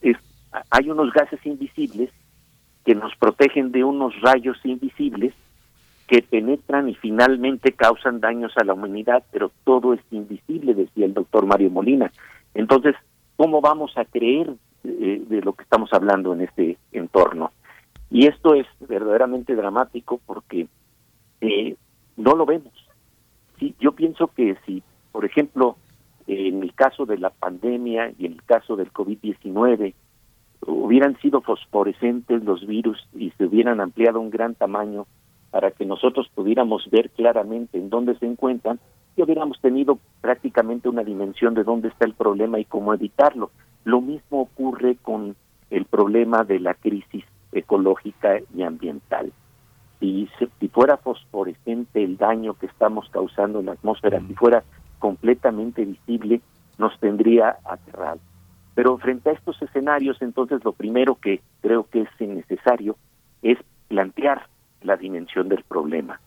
es, 0.00 0.16
hay 0.70 0.90
unos 0.90 1.12
gases 1.12 1.44
invisibles 1.46 2.10
que 2.84 2.94
nos 2.94 3.14
protegen 3.16 3.72
de 3.72 3.84
unos 3.84 4.20
rayos 4.20 4.58
invisibles 4.64 5.34
que 6.06 6.22
penetran 6.22 6.88
y 6.88 6.94
finalmente 6.94 7.72
causan 7.72 8.20
daños 8.20 8.52
a 8.56 8.64
la 8.64 8.74
humanidad, 8.74 9.24
pero 9.30 9.50
todo 9.64 9.94
es 9.94 10.00
invisible, 10.10 10.74
decía 10.74 11.06
el 11.06 11.14
doctor 11.14 11.46
Mario 11.46 11.70
Molina. 11.70 12.12
Entonces, 12.54 12.94
¿cómo 13.36 13.60
vamos 13.60 13.96
a 13.96 14.04
creer 14.04 14.54
eh, 14.84 15.22
de 15.26 15.40
lo 15.40 15.54
que 15.54 15.62
estamos 15.62 15.92
hablando 15.92 16.34
en 16.34 16.42
este 16.42 16.76
entorno? 16.92 17.52
Y 18.10 18.26
esto 18.26 18.54
es 18.54 18.66
verdaderamente 18.80 19.54
dramático 19.54 20.20
porque 20.26 20.66
eh, 21.40 21.76
no 22.16 22.34
lo 22.34 22.44
vemos. 22.44 22.72
Sí, 23.58 23.74
yo 23.80 23.92
pienso 23.92 24.26
que 24.28 24.56
si, 24.66 24.82
por 25.12 25.24
ejemplo, 25.24 25.76
en 26.26 26.62
el 26.62 26.74
caso 26.74 27.06
de 27.06 27.18
la 27.18 27.30
pandemia 27.30 28.12
y 28.18 28.26
en 28.26 28.32
el 28.32 28.42
caso 28.42 28.76
del 28.76 28.92
COVID-19, 28.92 29.94
hubieran 30.66 31.18
sido 31.20 31.40
fosforescentes 31.40 32.44
los 32.44 32.66
virus 32.66 32.98
y 33.14 33.30
se 33.32 33.46
hubieran 33.46 33.80
ampliado 33.80 34.20
un 34.20 34.30
gran 34.30 34.54
tamaño 34.54 35.06
para 35.50 35.70
que 35.70 35.84
nosotros 35.84 36.30
pudiéramos 36.34 36.88
ver 36.90 37.10
claramente 37.10 37.78
en 37.78 37.90
dónde 37.90 38.16
se 38.18 38.26
encuentran 38.26 38.78
y 39.16 39.22
hubiéramos 39.22 39.60
tenido 39.60 39.98
prácticamente 40.20 40.88
una 40.88 41.04
dimensión 41.04 41.54
de 41.54 41.64
dónde 41.64 41.88
está 41.88 42.06
el 42.06 42.14
problema 42.14 42.58
y 42.58 42.64
cómo 42.64 42.94
evitarlo. 42.94 43.50
Lo 43.84 44.00
mismo 44.00 44.40
ocurre 44.42 44.96
con 44.96 45.36
el 45.70 45.84
problema 45.84 46.44
de 46.44 46.60
la 46.60 46.74
crisis 46.74 47.24
ecológica 47.52 48.38
y 48.54 48.62
ambiental. 48.62 49.32
Si, 50.00 50.28
si 50.58 50.68
fuera 50.68 50.96
fosforescente 50.96 52.02
el 52.02 52.16
daño 52.16 52.54
que 52.54 52.66
estamos 52.66 53.08
causando 53.10 53.60
en 53.60 53.66
la 53.66 53.72
atmósfera, 53.72 54.20
si 54.26 54.34
fuera 54.34 54.64
completamente 54.98 55.84
visible, 55.84 56.40
nos 56.78 56.98
tendría 56.98 57.58
aterrado. 57.64 58.20
Pero 58.74 58.96
frente 58.98 59.30
a 59.30 59.32
estos 59.34 59.60
escenarios, 59.60 60.20
entonces 60.22 60.64
lo 60.64 60.72
primero 60.72 61.16
que 61.16 61.40
creo 61.60 61.84
que 61.84 62.02
es 62.02 62.08
necesario 62.20 62.96
es 63.42 63.58
plantear 63.88 64.46
la 64.82 64.96
dimensión 64.96 65.48
del 65.48 65.62
problema, 65.64 66.20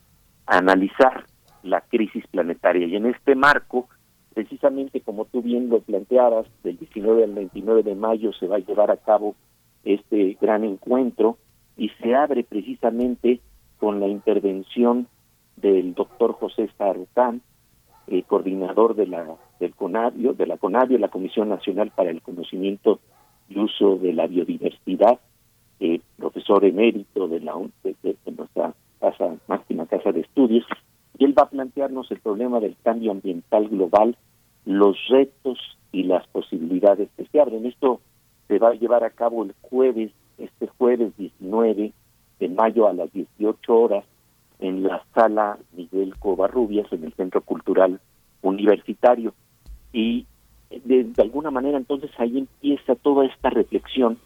analizar 0.46 1.26
la 1.64 1.82
crisis 1.82 2.26
planetaria. 2.28 2.86
Y 2.86 2.96
en 2.96 3.08
este 3.08 3.36
marco, 3.36 3.90
precisamente 4.34 5.02
como 5.02 5.26
tú 5.26 5.42
bien 5.42 5.70
lo 5.70 5.82
planteabas, 5.82 6.46
del 6.64 6.78
19 6.78 7.24
al 7.24 7.34
29 7.34 7.84
de 7.84 7.96
mayo 7.96 8.32
se 8.34 8.48
va 8.48 8.58
a 8.58 8.60
llevar 8.60 8.92
a 8.92 8.98
cabo 8.98 9.36
este 9.84 10.38
gran 10.40 10.64
encuentro 10.64 11.38
y 11.78 11.90
se 12.02 12.16
abre 12.16 12.44
precisamente 12.44 13.42
con 13.80 14.00
la 14.00 14.08
intervención 14.08 15.08
del 15.56 15.94
doctor 15.94 16.34
José 16.34 16.70
Sarucán, 16.78 17.42
eh, 18.08 18.24
coordinador 18.24 18.96
de 18.96 19.08
la 19.08 19.26
del 19.60 19.74
CONABIO, 19.74 20.34
de 20.34 20.46
la 20.46 20.58
CONABIO, 20.58 20.98
la 20.98 21.08
Comisión 21.10 21.50
Nacional 21.50 21.92
para 21.96 22.10
el 22.10 22.22
Conocimiento 22.22 23.00
y 23.50 23.60
Uso 23.60 23.98
de 23.98 24.14
la 24.14 24.28
Biodiversidad, 24.28 25.20
eh, 25.80 26.02
profesor 26.18 26.64
emérito 26.66 27.28
de 27.28 27.40
la 27.40 27.54
de, 27.84 27.96
de, 28.04 28.32
nuestra 28.32 28.74
casa, 29.00 29.36
máxima 29.48 29.86
casa 29.86 30.12
de 30.12 30.22
estudios, 30.22 30.66
y 31.18 31.26
él 31.26 31.36
va 31.38 31.44
a 31.44 31.50
plantearnos 31.50 32.12
el 32.12 32.20
problema 32.20 32.60
del 32.60 32.76
cambio 32.84 33.12
ambiental 33.12 33.70
global, 33.70 34.16
los 34.66 34.98
retos 35.10 35.60
y 35.92 36.04
las 36.04 36.28
posibilidades 36.28 37.10
que 37.16 37.26
se 37.26 37.40
abren. 37.40 37.66
Esto 37.66 38.02
se 38.48 38.60
va 38.60 38.70
a 38.70 38.74
llevar 38.74 39.04
a 39.04 39.12
cabo 39.12 39.44
el 39.44 39.54
jueves, 39.62 40.12
este 40.38 40.68
jueves 40.68 41.16
19 41.18 41.94
de 42.40 42.50
mayo 42.50 42.88
a 42.88 42.94
las 42.94 43.12
18 43.14 43.74
horas 43.74 44.06
en 44.60 44.84
la 44.84 45.04
sala 45.14 45.58
Miguel 45.74 46.16
Covarrubias, 46.18 46.92
en 46.92 47.04
el 47.04 47.14
Centro 47.14 47.42
Cultural 47.42 48.00
Universitario. 48.42 49.34
Y 49.92 50.26
de, 50.70 51.12
alguna 51.18 51.52
manera 51.52 51.78
entonces 51.78 52.12
ahí 52.18 52.38
empieza 52.40 52.96
toda 52.96 53.26
esta 53.26 53.50
reflexión 53.50 54.18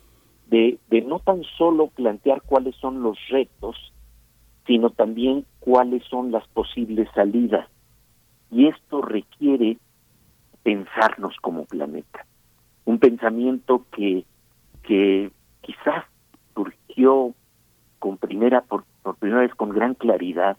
de, 0.47 0.77
de 0.89 1.01
no 1.01 1.19
tan 1.19 1.43
solo 1.57 1.87
plantear 1.87 2.41
cuáles 2.41 2.75
son 2.75 3.03
los 3.03 3.17
retos, 3.29 3.75
sino 4.65 4.89
también 4.89 5.45
cuáles 5.59 6.03
son 6.05 6.31
las 6.31 6.47
posibles 6.47 7.07
salidas. 7.13 7.67
Y 8.51 8.67
esto 8.67 9.01
requiere 9.01 9.77
pensarnos 10.63 11.35
como 11.41 11.65
planeta. 11.65 12.25
Un 12.85 12.99
pensamiento 12.99 13.85
que, 13.91 14.25
que 14.83 15.31
quizás 15.61 16.05
surgió 16.53 17.33
con 17.99 18.17
primera 18.17 18.61
por, 18.61 18.85
primera 19.19 19.41
vez 19.41 19.53
con 19.55 19.69
gran 19.69 19.93
claridad 19.95 20.57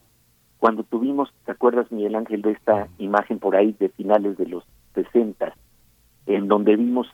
cuando 0.58 0.82
tuvimos, 0.82 1.32
¿te 1.46 1.52
acuerdas 1.52 1.90
Miguel 1.90 2.14
Ángel 2.14 2.42
de 2.42 2.52
esta 2.52 2.88
imagen 2.98 3.38
por 3.38 3.56
ahí 3.56 3.74
de 3.80 3.88
finales 3.88 4.36
de 4.36 4.46
los 4.46 4.64
60 4.94 5.54
en 6.26 6.48
donde 6.48 6.76
vimos 6.76 7.08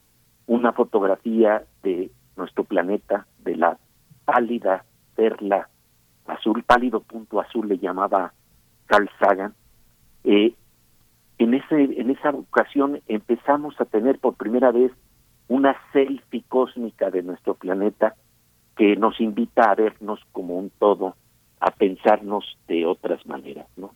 una 0.47 0.73
fotografía 0.73 1.63
de 1.85 2.11
nuestro 2.37 2.65
planeta 2.65 3.27
de 3.45 3.57
la 3.57 3.79
pálida 4.25 4.85
perla 5.15 5.69
azul, 6.27 6.65
pálido 6.65 7.01
punto 7.01 7.41
azul 7.41 7.69
le 7.69 7.79
llamaba 7.79 8.33
Carl 8.87 9.09
Sagan. 9.21 9.55
Eh, 10.25 10.55
en 11.39 11.55
ese 11.55 12.01
en 12.01 12.11
esa 12.11 12.31
ocasión 12.31 13.01
empezamos 13.07 13.81
a 13.81 13.85
tener 13.85 14.19
por 14.19 14.35
primera 14.35 14.73
vez 14.73 14.91
una 15.49 15.77
selfie 15.93 16.45
cósmica 16.49 17.11
de 17.11 17.23
nuestro 17.23 17.55
planeta 17.55 18.17
que 18.77 18.97
nos 18.97 19.21
invita 19.21 19.71
a 19.71 19.75
vernos 19.75 20.21
como 20.33 20.57
un 20.57 20.71
todo, 20.79 21.17
a 21.61 21.71
pensarnos 21.71 22.59
de 22.69 22.87
otras 22.87 23.25
maneras, 23.27 23.67
¿no? 23.77 23.93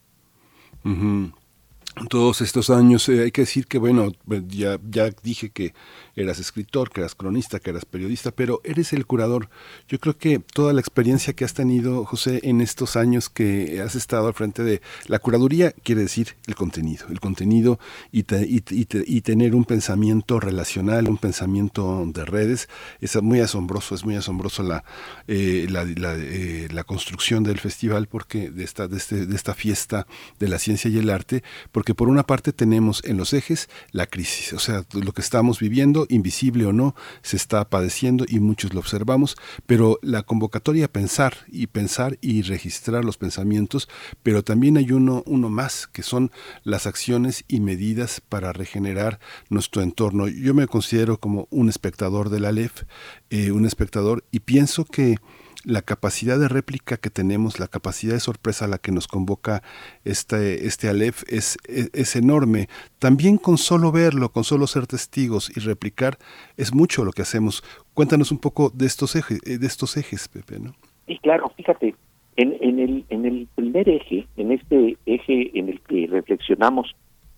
Todos 2.09 2.41
estos 2.41 2.71
años. 2.71 3.09
Eh, 3.09 3.23
hay 3.23 3.31
que 3.31 3.43
decir 3.43 3.67
que, 3.67 3.79
bueno, 3.79 4.13
ya, 4.49 4.79
ya 4.89 5.11
dije 5.23 5.51
que 5.51 5.75
eras 6.17 6.39
escritor, 6.39 6.91
que 6.91 7.01
eras 7.01 7.15
cronista, 7.15 7.61
que 7.61 7.71
eras 7.71 7.85
periodista, 7.85 8.31
pero 8.31 8.61
eres 8.65 8.93
el 8.93 9.07
curador. 9.07 9.49
Yo 9.89 9.99
creo 9.99 10.17
que 10.17 10.39
toda 10.39 10.73
la 10.73 10.81
experiencia 10.81 11.33
que 11.33 11.45
has 11.45 11.55
tenido, 11.55 12.05
José, 12.05 12.41
en 12.45 12.61
estos 12.61 12.97
años 12.97 13.29
que 13.29 13.81
has 13.81 13.95
estado 13.95 14.29
al 14.29 14.35
frente 14.35 14.63
de 14.63 14.81
la 15.07 15.19
curaduría, 15.19 15.73
quiere 15.83 16.03
decir 16.03 16.37
el 16.47 16.55
contenido, 16.55 17.07
el 17.11 17.21
contenido 17.21 17.79
y, 18.13 18.25
y, 18.41 19.21
tener 19.21 19.55
un 19.55 19.65
pensamiento 19.65 20.41
relacional, 20.41 21.09
un 21.09 21.19
pensamiento 21.19 22.05
de 22.07 22.25
redes, 22.25 22.69
es 23.01 23.21
muy 23.23 23.41
asombroso, 23.41 23.95
es 23.95 24.05
muy 24.05 24.17
asombroso 24.17 24.63
la, 24.63 24.85
eh, 25.27 25.67
la, 25.69 25.85
eh, 25.85 26.69
la, 26.71 26.85
construcción 26.85 27.45
del 27.45 27.59
festival 27.59 28.09
porque 28.09 28.51
de 28.51 28.65
esta, 28.65 28.89
de, 28.89 28.97
este, 28.97 29.27
de 29.27 29.37
esta 29.37 29.55
fiesta 29.55 30.07
de 30.39 30.49
la 30.49 30.59
ciencia 30.59 30.91
y 30.91 30.99
el 30.99 31.11
arte, 31.11 31.43
porque 31.81 31.95
por 31.95 32.11
una 32.11 32.27
parte 32.27 32.53
tenemos 32.53 33.03
en 33.07 33.17
los 33.17 33.33
ejes 33.33 33.71
la 33.91 34.07
crisis, 34.07 34.53
o 34.53 34.59
sea, 34.59 34.85
lo 34.93 35.13
que 35.13 35.23
estamos 35.23 35.61
viviendo, 35.61 36.05
invisible 36.11 36.67
o 36.67 36.75
no, 36.75 36.95
se 37.23 37.39
está 37.39 37.67
padeciendo 37.71 38.27
y 38.29 38.39
muchos 38.39 38.75
lo 38.75 38.81
observamos, 38.81 39.35
pero 39.65 39.99
la 40.03 40.23
convocatoria 40.23 40.85
a 40.85 40.93
pensar 40.93 41.39
y 41.49 41.69
pensar 41.69 42.19
y 42.21 42.43
registrar 42.43 43.03
los 43.03 43.17
pensamientos, 43.17 43.89
pero 44.23 44.45
también 44.45 44.77
hay 44.77 44.93
uno, 44.93 45.23
uno 45.25 45.49
más, 45.49 45.87
que 45.87 46.03
son 46.03 46.31
las 46.65 46.87
acciones 46.87 47.47
y 47.49 47.61
medidas 47.61 48.21
para 48.21 48.53
regenerar 48.53 49.19
nuestro 49.49 49.81
entorno. 49.81 50.29
Yo 50.29 50.53
me 50.53 50.67
considero 50.67 51.17
como 51.17 51.49
un 51.49 51.71
espectador 51.71 52.29
de 52.29 52.41
la 52.41 52.53
LEF, 52.53 52.83
eh, 53.31 53.53
un 53.53 53.65
espectador, 53.65 54.23
y 54.31 54.41
pienso 54.41 54.85
que 54.85 55.17
la 55.65 55.83
capacidad 55.83 56.39
de 56.39 56.49
réplica 56.49 56.97
que 56.97 57.11
tenemos, 57.11 57.61
la 57.61 57.69
capacidad 57.69 58.15
de 58.15 58.21
sorpresa 58.21 58.65
a 58.65 58.69
la 58.69 58.79
que 58.79 58.93
nos 58.93 59.09
convoca 59.09 59.63
este, 60.05 60.67
este 60.67 60.89
Aleph 60.89 61.23
es, 61.29 61.59
es, 61.67 62.17
enorme. 62.17 62.69
También 62.99 63.37
con 63.37 63.59
solo 63.59 63.93
verlo, 63.93 64.31
con 64.31 64.45
solo 64.45 64.67
ser 64.67 64.87
testigos 64.87 65.55
y 65.55 65.61
replicar, 65.61 66.19
es 66.57 66.75
mucho 66.75 67.05
lo 67.05 67.13
que 67.13 67.23
hacemos. 67.23 67.63
Cuéntanos 67.95 68.33
un 68.33 68.39
poco 68.39 68.71
de 68.71 68.87
estos 68.87 69.17
ejes, 69.17 69.41
de 69.41 69.67
estos 69.67 69.97
ejes 69.97 70.29
Pepe. 70.29 70.59
¿no? 70.59 70.73
Sí, 71.07 71.19
claro, 71.23 71.53
fíjate, 71.57 71.95
en, 72.37 72.57
en, 72.61 72.79
el, 72.79 73.05
en 73.11 73.27
el 73.27 73.49
primer 73.55 73.89
eje, 73.89 74.27
en 74.37 74.53
este 74.53 74.97
eje 75.07 75.59
en 75.59 75.69
el 75.69 75.81
que 75.83 76.07
reflexionamos 76.07 76.95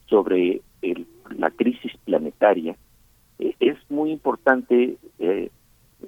sobre 0.06 0.60
la 1.36 1.50
crisis 1.50 1.92
planetaria, 2.04 2.76
eh, 3.38 3.54
es 3.60 3.76
muy 3.88 4.10
importante 4.10 4.96
eh, 5.18 5.50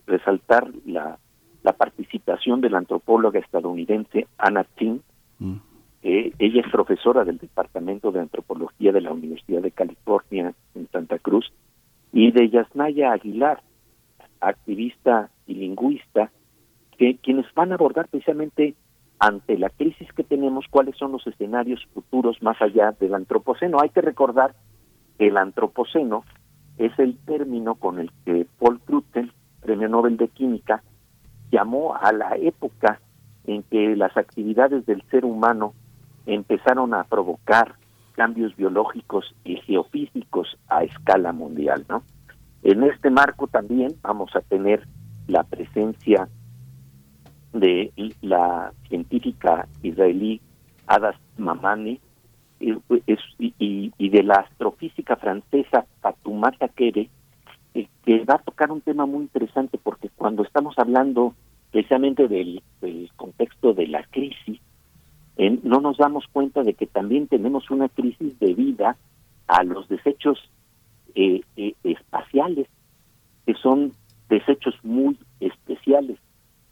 resaltar 0.07 0.70
la 0.86 1.18
la 1.65 1.73
participación 1.73 2.60
de 2.60 2.70
la 2.70 2.78
antropóloga 2.78 3.41
estadounidense 3.41 4.28
Anna 4.39 4.65
Ting, 4.65 5.01
mm. 5.41 5.57
Eh, 6.07 6.34
ella 6.39 6.60
es 6.60 6.70
profesora 6.70 7.25
del 7.25 7.39
Departamento 7.39 8.12
de 8.12 8.20
Antropología 8.20 8.93
de 8.93 9.01
la 9.01 9.10
Universidad 9.10 9.62
de 9.62 9.70
California 9.70 10.52
en 10.75 10.86
Santa 10.89 11.18
Cruz 11.18 11.51
y 12.12 12.31
de 12.31 12.51
Yasnaya 12.51 13.12
Aguilar, 13.12 13.62
activista 14.39 15.31
y 15.47 15.55
lingüista, 15.55 16.31
que 16.99 17.17
quienes 17.17 17.47
van 17.55 17.73
a 17.73 17.76
abordar 17.76 18.09
precisamente 18.09 18.75
ante 19.18 19.57
la 19.57 19.70
crisis 19.70 20.12
que 20.12 20.25
tenemos 20.25 20.67
cuáles 20.68 20.94
son 20.99 21.12
los 21.12 21.26
escenarios 21.26 21.83
futuros 21.94 22.43
más 22.43 22.60
allá 22.60 22.94
del 23.01 23.15
antropoceno. 23.15 23.78
Hay 23.81 23.89
que 23.89 24.02
recordar 24.02 24.55
que 25.17 25.28
el 25.28 25.39
antropoceno 25.39 26.25
es 26.76 26.93
el 26.99 27.17
término 27.25 27.76
con 27.76 27.99
el 27.99 28.10
que 28.26 28.47
Paul 28.59 28.78
Crutzen, 28.81 29.33
Premio 29.62 29.89
Nobel 29.89 30.18
de 30.18 30.28
Química, 30.28 30.83
llamó 31.55 31.94
a 31.94 32.12
la 32.12 32.36
época 32.36 33.00
en 33.47 33.62
que 33.62 33.94
las 33.94 34.16
actividades 34.16 34.84
del 34.86 35.02
ser 35.10 35.24
humano 35.24 35.73
empezaron 36.26 36.94
a 36.94 37.05
provocar 37.05 37.76
cambios 38.12 38.57
biológicos 38.57 39.34
y 39.44 39.57
geofísicos 39.57 40.58
a 40.68 40.83
escala 40.83 41.33
mundial, 41.33 41.84
¿no? 41.89 42.02
En 42.62 42.83
este 42.83 43.10
marco 43.10 43.47
también 43.47 43.94
vamos 44.02 44.34
a 44.34 44.41
tener 44.41 44.86
la 45.28 45.44
presencia 45.44 46.28
de 47.52 47.92
la 48.20 48.73
científica 48.89 49.68
israelí 49.83 50.41
Adas 50.86 51.16
Mamani 51.36 52.00
y, 52.58 52.74
y, 53.99 54.08
de 54.08 54.23
la 54.23 54.34
astrofísica 54.34 55.16
francesa 55.16 55.86
Fatoumata 56.00 56.68
Kere, 56.68 57.10
eh, 57.74 57.89
que 58.05 58.24
va 58.24 58.34
a 58.34 58.42
tocar 58.42 58.70
un 58.73 58.81
tema 58.81 59.07
muy 59.07 59.23
interesante 59.23 59.78
porque 59.78 60.08
cuando 60.16 60.42
estamos 60.42 60.78
hablando 60.78 61.34
precisamente 61.75 62.28
del, 62.28 62.62
contexto 63.17 63.75
de 63.75 63.89
la 63.89 64.05
crisis, 64.05 64.61
no 65.65 65.81
nos 65.81 65.97
damos 65.97 66.25
cuenta 66.28 66.62
de 66.62 66.75
que 66.75 66.86
también 66.86 67.27
tenemos 67.27 67.69
una 67.69 67.89
crisis 67.89 68.39
debida 68.39 68.97
a 69.49 69.65
los 69.65 69.89
desechos 69.89 70.39
eh, 71.17 71.41
eh, 71.57 71.75
espaciales, 71.83 72.69
que 73.44 73.55
son 73.55 73.93
desechos 74.28 74.77
muy 74.85 75.19
especiales, 75.41 76.20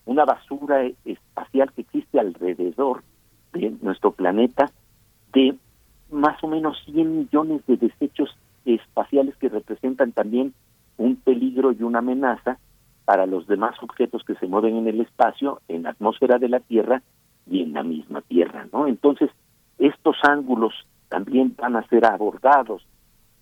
una 0.05 0.25
basura 0.25 0.89
espacial 1.05 1.73
que 1.73 1.81
existe 1.81 2.21
alrededor 2.21 3.03
de 3.55 3.75
nuestro 3.83 4.13
planeta 4.13 4.71
de 5.33 5.57
más 6.13 6.41
o 6.45 6.47
menos 6.47 6.81
100 6.85 7.19
millones 7.19 7.67
de 7.67 7.77
desechos 7.77 8.31
espaciales 8.65 9.35
que 9.39 9.49
representan 9.49 10.13
también 10.13 10.55
un 10.97 11.17
peligro 11.17 11.73
y 11.73 11.83
una 11.83 11.99
amenaza 11.99 12.61
para 13.05 13.27
los 13.27 13.47
demás 13.47 13.75
objetos 13.83 14.23
que 14.25 14.35
se 14.37 14.47
mueven 14.47 14.77
en 14.77 14.89
el 14.89 15.01
espacio, 15.01 15.61
en 15.69 15.85
la 15.85 15.91
atmósfera 15.91 16.39
de 16.39 16.49
la 16.49 16.61
Tierra 16.61 17.03
y 17.47 17.63
en 17.63 17.73
la 17.73 17.83
misma 17.83 18.23
Tierra, 18.23 18.67
¿no? 18.73 18.87
Entonces, 18.87 19.31
estos 19.79 20.17
ángulos 20.23 20.73
también 21.09 21.55
van 21.57 21.77
a 21.77 21.87
ser 21.89 22.05
abordados. 22.07 22.87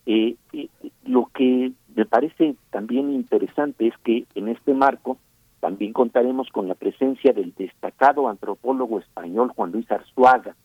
Eh, 0.07 0.37
eh, 0.53 0.69
lo 1.05 1.27
que 1.35 1.73
me 1.95 2.07
parece 2.07 2.57
también 2.71 3.13
interesante 3.13 3.87
es 3.87 3.95
que 4.03 4.27
en 4.35 4.49
este 4.49 4.73
marco 4.75 5.19
también 5.61 5.93
contaremos 5.93 6.49
con 6.49 6.69
la 6.69 6.75
presencia 6.75 7.33
del 7.33 7.55
destacado 7.55 8.29
antropólogo 8.29 8.99
español 8.99 9.53
Juan 9.55 9.73
Luis 9.73 9.91
Arzuaga. 9.91 10.57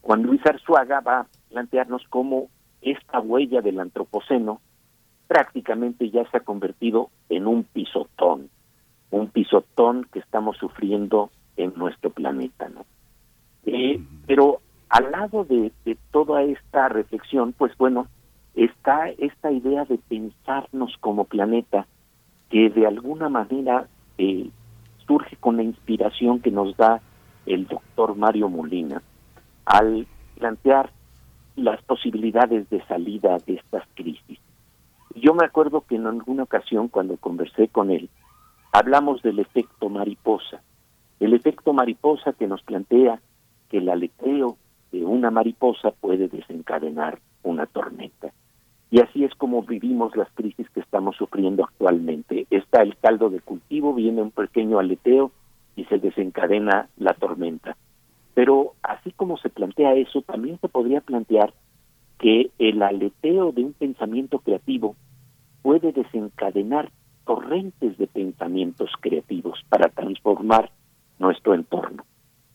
Juan 0.00 0.22
Luis 0.22 0.40
Arzuaga 0.46 1.00
va 1.00 1.20
a 1.20 1.26
plantearnos 1.50 2.02
cómo 2.08 2.48
esta 2.80 3.20
huella 3.20 3.60
del 3.60 3.78
antropoceno 3.78 4.60
prácticamente 5.30 6.10
ya 6.10 6.28
se 6.28 6.38
ha 6.38 6.40
convertido 6.40 7.08
en 7.28 7.46
un 7.46 7.62
pisotón, 7.62 8.50
un 9.12 9.28
pisotón 9.28 10.08
que 10.12 10.18
estamos 10.18 10.56
sufriendo 10.56 11.30
en 11.56 11.72
nuestro 11.76 12.10
planeta, 12.10 12.68
¿no? 12.68 12.84
Eh, 13.64 14.02
pero 14.26 14.60
al 14.88 15.12
lado 15.12 15.44
de, 15.44 15.70
toda 16.10 16.42
esta 16.42 16.88
reflexión, 16.88 17.52
pues 17.52 17.70
bueno, 17.78 18.08
está 18.56 19.08
esta 19.08 19.52
idea 19.52 19.84
de 19.84 19.98
pensarnos 19.98 20.96
como 20.98 21.26
planeta 21.26 21.86
que 22.48 22.68
de 22.68 22.88
alguna 22.88 23.28
manera 23.28 23.86
eh, 24.18 24.50
surge 25.06 25.36
con 25.36 25.58
la 25.58 25.62
inspiración 25.62 26.40
que 26.40 26.50
nos 26.50 26.76
da 26.76 27.00
el 27.46 27.68
doctor 27.68 28.16
Mario 28.16 28.48
Molina 28.48 29.00
al 29.64 30.08
plantear 30.34 30.90
las 31.54 31.80
posibilidades 31.82 32.68
de 32.68 32.84
salida 32.86 33.38
de 33.46 33.54
estas 33.54 33.84
crisis. 33.94 34.40
Yo 35.14 35.34
me 35.34 35.44
acuerdo 35.44 35.82
que 35.82 35.96
en 35.96 36.06
alguna 36.06 36.44
ocasión 36.44 36.88
cuando 36.88 37.16
conversé 37.16 37.68
con 37.68 37.90
él, 37.90 38.08
hablamos 38.72 39.22
del 39.22 39.38
efecto 39.38 39.88
mariposa, 39.88 40.62
el 41.18 41.34
efecto 41.34 41.72
mariposa 41.72 42.32
que 42.32 42.46
nos 42.46 42.62
plantea 42.62 43.20
que 43.68 43.78
el 43.78 43.88
aleteo 43.88 44.56
de 44.92 45.04
una 45.04 45.30
mariposa 45.30 45.90
puede 45.90 46.28
desencadenar 46.28 47.20
una 47.42 47.66
tormenta. 47.66 48.32
Y 48.90 49.00
así 49.00 49.24
es 49.24 49.34
como 49.34 49.62
vivimos 49.62 50.16
las 50.16 50.28
crisis 50.32 50.68
que 50.70 50.80
estamos 50.80 51.16
sufriendo 51.16 51.64
actualmente. 51.64 52.46
Está 52.50 52.82
el 52.82 52.96
caldo 52.96 53.30
de 53.30 53.40
cultivo, 53.40 53.94
viene 53.94 54.22
un 54.22 54.32
pequeño 54.32 54.78
aleteo 54.78 55.30
y 55.76 55.84
se 55.84 55.98
desencadena 55.98 56.88
la 56.96 57.14
tormenta. 57.14 57.76
Pero 58.34 58.74
así 58.82 59.12
como 59.12 59.36
se 59.36 59.48
plantea 59.48 59.94
eso, 59.94 60.22
también 60.22 60.58
se 60.60 60.68
podría 60.68 61.00
plantear 61.00 61.52
que 62.20 62.50
el 62.58 62.82
aleteo 62.82 63.50
de 63.50 63.64
un 63.64 63.72
pensamiento 63.72 64.38
creativo 64.38 64.94
puede 65.62 65.90
desencadenar 65.92 66.90
torrentes 67.24 67.96
de 67.98 68.06
pensamientos 68.06 68.90
creativos 69.00 69.58
para 69.68 69.88
transformar 69.88 70.70
nuestro 71.18 71.54
entorno. 71.54 72.04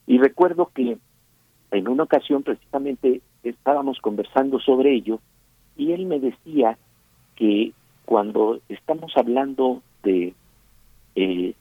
Y 0.08 0.20
recuerdo 0.20 0.70
que 0.74 0.98
en 1.72 1.88
una 1.88 2.04
ocasión 2.04 2.44
precisamente 2.44 3.22
estábamos 3.44 4.00
conversando 4.00 4.60
sobre 4.60 4.94
ello 4.94 5.20
y 5.76 5.92
él 5.92 6.06
me 6.06 6.20
decía 6.20 6.78
que 7.36 7.74
cuando 8.06 8.60
estamos 8.70 9.12
hablando 9.18 9.82
de 10.04 10.34
eh, 11.16 11.54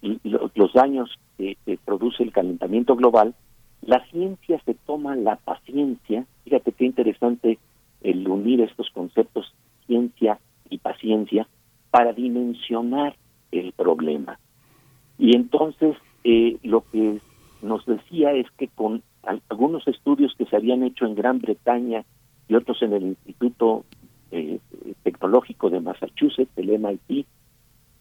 los 0.00 0.72
daños 0.72 1.18
que 1.36 1.56
produce 1.84 2.22
el 2.22 2.32
calentamiento 2.32 2.94
global, 2.94 3.34
la 3.82 4.04
ciencia 4.10 4.60
se 4.64 4.74
toma 4.74 5.16
la 5.16 5.36
paciencia, 5.36 6.26
fíjate 6.48 6.72
qué 6.72 6.86
interesante 6.86 7.58
el 8.00 8.26
unir 8.26 8.62
estos 8.62 8.88
conceptos, 8.90 9.52
ciencia 9.86 10.38
y 10.70 10.78
paciencia, 10.78 11.46
para 11.90 12.14
dimensionar 12.14 13.16
el 13.52 13.72
problema. 13.72 14.38
Y 15.18 15.36
entonces 15.36 15.96
eh, 16.24 16.56
lo 16.62 16.84
que 16.90 17.20
nos 17.60 17.84
decía 17.84 18.32
es 18.32 18.46
que 18.56 18.68
con 18.68 19.02
algunos 19.22 19.86
estudios 19.88 20.34
que 20.38 20.46
se 20.46 20.56
habían 20.56 20.82
hecho 20.84 21.04
en 21.04 21.14
Gran 21.14 21.38
Bretaña 21.38 22.04
y 22.48 22.54
otros 22.54 22.80
en 22.82 22.94
el 22.94 23.02
Instituto 23.02 23.84
eh, 24.30 24.58
Tecnológico 25.02 25.68
de 25.68 25.80
Massachusetts, 25.80 26.56
el 26.56 26.78
MIT, 26.78 27.26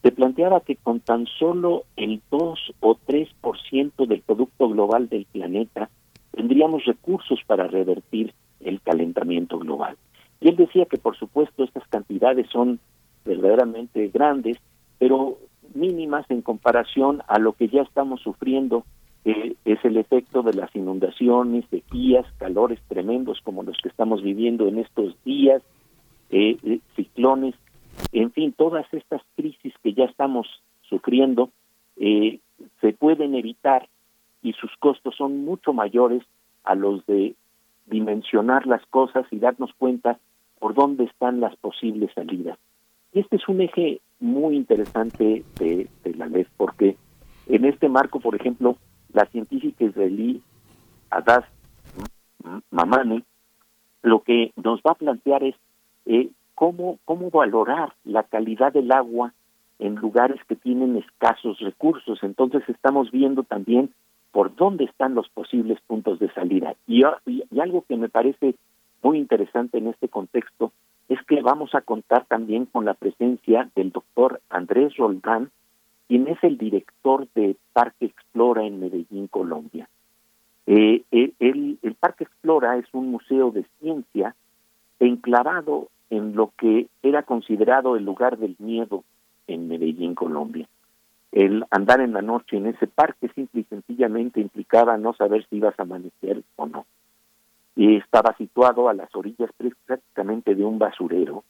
se 0.03 0.11
planteaba 0.11 0.61
que 0.61 0.77
con 0.77 1.01
tan 1.01 1.26
solo 1.26 1.84
el 1.98 2.22
2 2.32 2.76
o 2.80 2.98
3% 3.08 4.08
del 4.08 4.22
producto 4.22 4.69
global 4.69 5.09
del 5.09 5.26
planeta 5.26 5.90
tendríamos 6.38 6.85
recursos 6.85 7.40
para 7.48 7.67
revertir 7.67 8.32
el 8.59 8.80
calentamiento 8.82 9.57
global. 9.57 9.98
Y 10.40 10.49
él 10.49 10.56
decía 10.56 10.85
que 10.85 10.99
por 10.99 11.17
supuesto 11.17 11.64
estas 11.64 11.88
cantidades 11.88 12.48
son 12.51 12.80
verdaderamente 13.25 14.07
grandes, 14.09 14.57
pero 14.99 15.40
mínimas 15.74 16.30
en 16.30 16.43
comparación 16.43 17.24
a 17.27 17.40
lo 17.40 17.53
que 17.53 17.67
ya 17.69 17.82
estamos 17.82 18.22
sufriendo, 18.22 18.85
eh, 19.25 19.56
es 19.66 19.83
el 19.83 19.98
efecto 19.98 20.43
de 20.43 20.53
las 20.53 20.74
inundaciones, 20.75 21.66
sequías, 21.72 22.25
calores 22.38 22.80
tremendos 22.88 23.41
como 23.41 23.64
los 23.64 23.77
que 23.82 23.90
estamos 23.90 24.22
viviendo 24.22 24.67
en 24.67 24.77
estos 24.77 25.16
días, 25.25 25.64
eh, 26.30 26.57
eh, 26.64 26.80
ciclones, 26.95 27.56
en 28.11 28.32
fin, 28.32 28.53
todas 28.56 28.85
estas 28.93 29.24
crisis 29.35 29.74
que 29.82 29.93
ya 29.93 30.06
estamos 30.06 30.48
sufriendo 30.83 31.49
se 32.80 32.93
pueden 32.93 33.33
evitar 33.33 33.90
y 34.41 34.53
sus 34.53 34.75
costos 34.77 35.16
son 35.16 35.45
mucho 35.45 35.74
mayores 35.74 36.24
a 36.64 36.75
los 36.75 37.06
de 37.06 37.35
dimensionar 37.85 38.67
las 38.67 38.85
cosas 38.88 39.25
y 39.32 39.40
darnos 39.40 39.74
cuenta 39.77 40.19
por 40.59 40.74
dónde 40.74 41.06
están 41.06 41.40
las 41.40 41.56
posibles 41.56 42.11
salidas. 42.14 42.57
Y 43.14 43.19
este 43.19 43.38
es 43.38 43.48
un 43.48 43.61
eje 43.61 44.01
muy 44.19 44.56
interesante 44.56 45.43
de, 45.59 45.90
la 46.16 46.27
ley, 46.27 46.45
porque 46.57 46.98
en 47.48 47.66
este 47.66 47.88
marco, 47.90 48.19
por 48.19 48.35
ejemplo, 48.35 48.75
la 49.14 49.25
científica 49.27 49.85
israelí 49.85 50.41
Adas 51.09 51.45
Mamani 52.72 53.24
lo 54.03 54.22
que 54.22 54.51
nos 54.56 54.80
va 54.82 54.91
a 54.91 54.95
plantear 54.95 55.43
es 55.43 55.56
eh, 56.06 56.30
cómo, 56.56 56.99
cómo 57.06 57.30
valorar 57.30 57.93
la 58.03 58.24
calidad 58.24 58.74
del 58.74 58.91
agua 58.91 59.33
en 59.80 59.95
lugares 59.95 60.40
que 60.48 60.56
tienen 60.56 60.95
escasos 60.98 61.59
recursos. 61.59 62.19
Entonces 62.24 62.64
estamos 62.67 63.11
viendo 63.11 63.43
también 63.43 63.93
por 64.38 64.56
dónde 64.56 64.83
están 64.83 65.16
los 65.16 65.27
posibles 65.30 65.82
puntos 65.88 66.19
de 66.19 66.32
salida. 66.32 66.75
y 66.85 67.01
algo 67.59 67.83
que 67.90 67.98
me 67.98 68.07
parece 68.07 68.53
muy 69.01 69.17
interesante 69.17 69.80
en 69.80 69.88
este 69.88 70.09
contexto 70.09 70.72
es 71.09 71.17
que 71.24 71.41
vamos 71.41 71.74
a 71.74 71.82
contar 71.82 72.25
también 72.25 72.67
con 72.67 72.85
la 72.85 72.93
presencia 72.93 73.67
del 73.75 73.91
doctor 73.91 74.40
Andrés 74.51 74.95
Roldán, 74.95 75.49
quien 76.07 76.27
es 76.27 76.38
el 76.43 76.59
director 76.59 77.27
de 77.33 77.56
Parque 77.74 78.06
Explora 78.06 78.64
en 78.64 78.80
Medellín, 78.80 79.25
Colombia. 79.25 79.90
Eh, 80.67 81.01
el, 81.09 81.80
el 81.82 81.95
Parque 81.95 82.25
Explora 82.25 82.77
es 82.77 82.85
un 82.91 83.09
museo 83.09 83.49
de 83.49 83.66
ciencia 83.80 84.35
enclavado 84.99 85.88
en 86.11 86.35
lo 86.35 86.51
que 86.56 86.90
era 87.01 87.24
considerado 87.24 87.95
el 87.95 88.06
lugar 88.06 88.38
del 88.38 88.56
miedo 88.59 89.03
en 89.48 89.67
Medellín, 89.67 90.14
Colombia. 90.14 90.67
El 91.31 91.65
andar 91.72 92.01
en 92.01 92.14
la 92.14 92.22
noche 92.22 92.57
en 92.57 92.67
ese 92.67 92.88
parque 92.88 93.30
simple 93.30 93.61
y 93.61 93.64
sencillamente 93.65 94.39
implicaba 94.39 94.97
no 94.97 95.14
saber 95.14 95.45
si 95.47 95.57
ibas 95.57 95.77
a 95.77 95.83
amanecer 95.83 96.41
o 96.56 96.65
no. 96.65 96.85
Y 97.75 97.97
estaba 97.97 98.35
situado 98.38 98.89
a 98.89 98.93
las 98.93 99.14
orillas 99.15 99.51
prácticamente 99.85 100.56
de 100.56 100.64
un 100.64 100.80
basurero, 100.80 101.43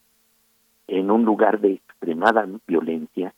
en 0.87 1.11
un 1.11 1.23
lugar 1.23 1.59
de 1.59 1.73
extremada 1.73 2.47
violencia. 2.65 3.33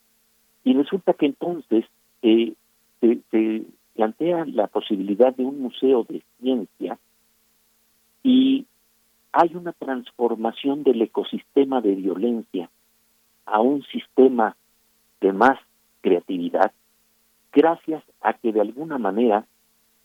Y 0.64 0.74
resulta 0.74 1.12
que 1.12 1.26
entonces 1.26 1.84
eh, 2.22 2.54
se 3.00 3.64
plantea 3.94 4.44
la 4.46 4.66
posibilidad 4.66 5.34
de 5.34 5.44
un 5.44 5.60
museo 5.60 6.04
de 6.04 6.22
ciencia 6.40 6.98
y 8.22 8.66
hay 9.32 9.54
una 9.54 9.72
transformación 9.72 10.82
del 10.82 11.02
ecosistema 11.02 11.80
de 11.80 11.94
violencia 11.94 12.68
a 13.46 13.60
un 13.60 13.82
sistema 13.84 14.56
de 15.20 15.32
más 15.32 15.58
creatividad 16.00 16.72
gracias 17.52 18.02
a 18.20 18.34
que 18.34 18.52
de 18.52 18.60
alguna 18.60 18.98
manera 18.98 19.46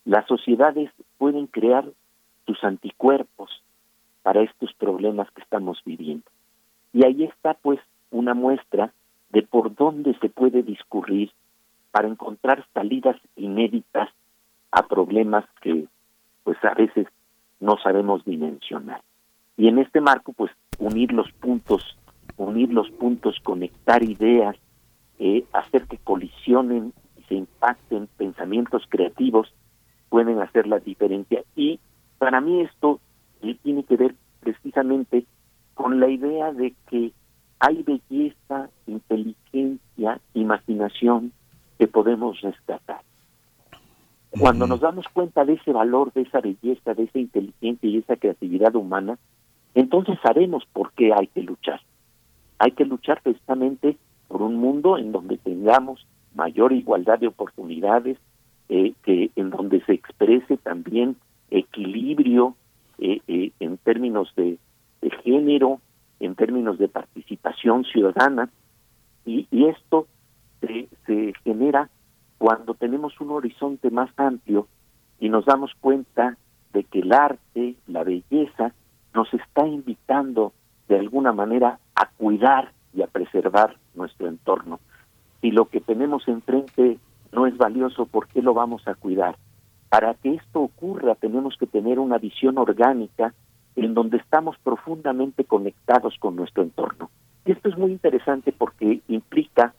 las 0.04 0.26
sociedades 0.28 0.92
pueden 1.18 1.48
crear 1.48 1.86
sus 2.46 2.64
anticuerpos 2.64 3.50
para 4.24 4.42
estos 4.42 4.74
problemas 4.74 5.30
que 5.32 5.42
estamos 5.42 5.82
viviendo. 5.86 6.26
Y 6.94 7.06
ahí 7.06 7.24
está 7.24 7.54
pues 7.56 7.80
una 8.12 8.34
muestra 8.34 8.94
de 9.30 9.42
por 9.42 9.76
dónde 9.76 10.18
se 10.20 10.30
puede 10.30 10.64
discurrir 10.64 11.32
para 11.92 12.08
encontrar 12.08 12.66
salidas 12.74 13.18
inéditas 13.36 14.10
a 14.72 14.88
problemas 14.88 15.46
que 15.62 15.86
pues 16.44 16.58
a 16.64 16.74
veces 16.74 17.08
no 17.60 17.78
sabemos 17.82 18.24
dimensionar. 18.26 19.02
Y 19.58 19.68
en 19.68 19.80
este 19.80 20.02
marco, 20.02 20.34
pues 20.34 20.52
unir 20.80 21.12
los 21.12 21.32
puntos, 21.34 21.98
unir 22.38 22.72
los 22.72 22.90
puntos, 22.92 23.40
conectar 23.44 24.04
ideas, 24.04 24.58
eh, 25.20 25.46
hacer 25.54 25.86
que 25.86 25.98
colisionen 25.98 26.94
y 27.18 27.24
se 27.24 27.36
impacten 27.36 28.08
pensamientos 28.18 28.84
creativos, 28.90 29.54
pueden 30.10 30.40
hacer 30.40 30.68
la 30.68 30.80
diferencia. 30.80 31.44
Y 31.56 31.80
para 32.18 32.42
mí 32.42 32.62
esto 32.62 33.00
eh, 33.42 33.58
tiene 33.64 33.84
que 33.84 33.98
ver 33.98 34.16
precisamente 34.40 35.26
con 35.74 36.00
la 36.00 36.10
idea 36.10 36.52
de 36.52 36.74
que 36.90 37.12
hay 37.60 37.84
belleza, 37.84 38.70
inteligencia, 38.88 40.20
imaginación 40.34 41.32
que 41.78 41.88
podemos 41.88 42.40
rescatar. 42.42 43.02
Cuando 44.40 44.68
nos 44.68 44.82
damos 44.82 45.08
cuenta 45.08 45.46
de 45.46 45.54
ese 45.54 45.72
valor, 45.72 46.12
de 46.14 46.24
esa 46.24 46.42
belleza, 46.42 46.94
de 46.94 47.04
esa 47.04 47.20
inteligencia 47.20 47.90
y 47.90 47.98
esa 47.98 48.18
creatividad 48.18 48.76
humana, 48.76 49.18
entonces 49.74 50.18
sabemos 50.22 50.66
por 50.74 50.92
qué 50.94 51.14
hay 51.14 51.28
que 51.28 51.42
luchar. 51.42 51.82
Hay 52.60 52.72
que 52.72 52.86
luchar 52.86 53.22
precisamente 53.22 53.98
por 54.28 54.42
un 54.42 54.56
mundo 54.56 54.98
en 54.98 55.12
donde 55.12 55.38
tengamos 55.38 56.06
mayor 56.34 56.74
igualdad 56.74 57.20
de 57.20 57.28
oportunidades, 57.28 58.18
eh, 58.70 58.94
que 59.04 59.32
en 59.36 59.50
donde 59.50 59.84
se 59.86 59.94
exprese 59.94 60.58
también 60.58 61.16
equilibrio 61.50 62.56
eh, 62.98 63.22
eh, 63.28 63.52
en 63.60 63.78
términos 63.78 64.34
de, 64.36 64.58
género, 65.24 65.80
en 66.20 66.36
términos 66.36 66.78
de 66.78 66.88
participación 66.88 67.84
ciudadana, 67.86 68.50
y, 69.26 69.48
y 69.52 69.66
esto 69.66 70.08
se, 70.62 70.88
se 71.06 71.34
genera 71.44 71.90
cuando 72.38 72.74
tenemos 72.74 73.20
un 73.22 73.32
horizonte 73.32 73.90
más 73.92 74.10
amplio 74.18 74.68
y 75.20 75.30
nos 75.30 75.46
damos 75.46 75.72
cuenta 75.80 76.38
de 76.74 76.84
que 76.84 77.00
el 77.00 77.14
arte, 77.14 77.76
la 77.88 78.04
belleza, 78.04 78.74
nos 79.14 79.34
está 79.34 79.66
invitando 79.68 80.54
de 80.88 81.00
alguna 81.00 81.32
manera 81.32 81.80
a 81.96 82.08
cuidar 82.18 82.72
y 82.96 83.02
a 83.02 83.08
preservar 83.08 83.78
nuestro 83.94 84.28
entorno. 84.28 84.80
Si 85.42 85.52
lo 85.52 85.66
que 85.66 85.82
tenemos 85.82 86.28
enfrente 86.28 86.98
no 87.32 87.46
es 87.46 87.58
valioso, 87.58 88.06
¿por 88.06 88.28
qué 88.28 88.42
lo 88.42 88.54
vamos 88.54 88.88
a 88.88 88.96
cuidar? 88.96 89.36
Para 89.90 90.14
que 90.16 90.36
esto 90.36 90.62
ocurra 90.62 91.16
tenemos 91.16 91.56
que 91.58 91.68
tener 91.68 92.00
una 92.00 92.18
visión 92.18 92.58
orgánica 92.58 93.34
en 93.76 93.94
donde 93.94 94.18
estamos 94.18 94.58
profundamente 94.64 95.44
conectados 95.44 96.16
con 96.20 96.36
nuestro 96.36 96.64
entorno. 96.64 97.10
Y 97.46 97.52
esto 97.52 97.70
es 97.70 97.78
muy 97.78 97.92
interesante 97.92 98.52
porque 98.52 99.02
implica 99.08 99.74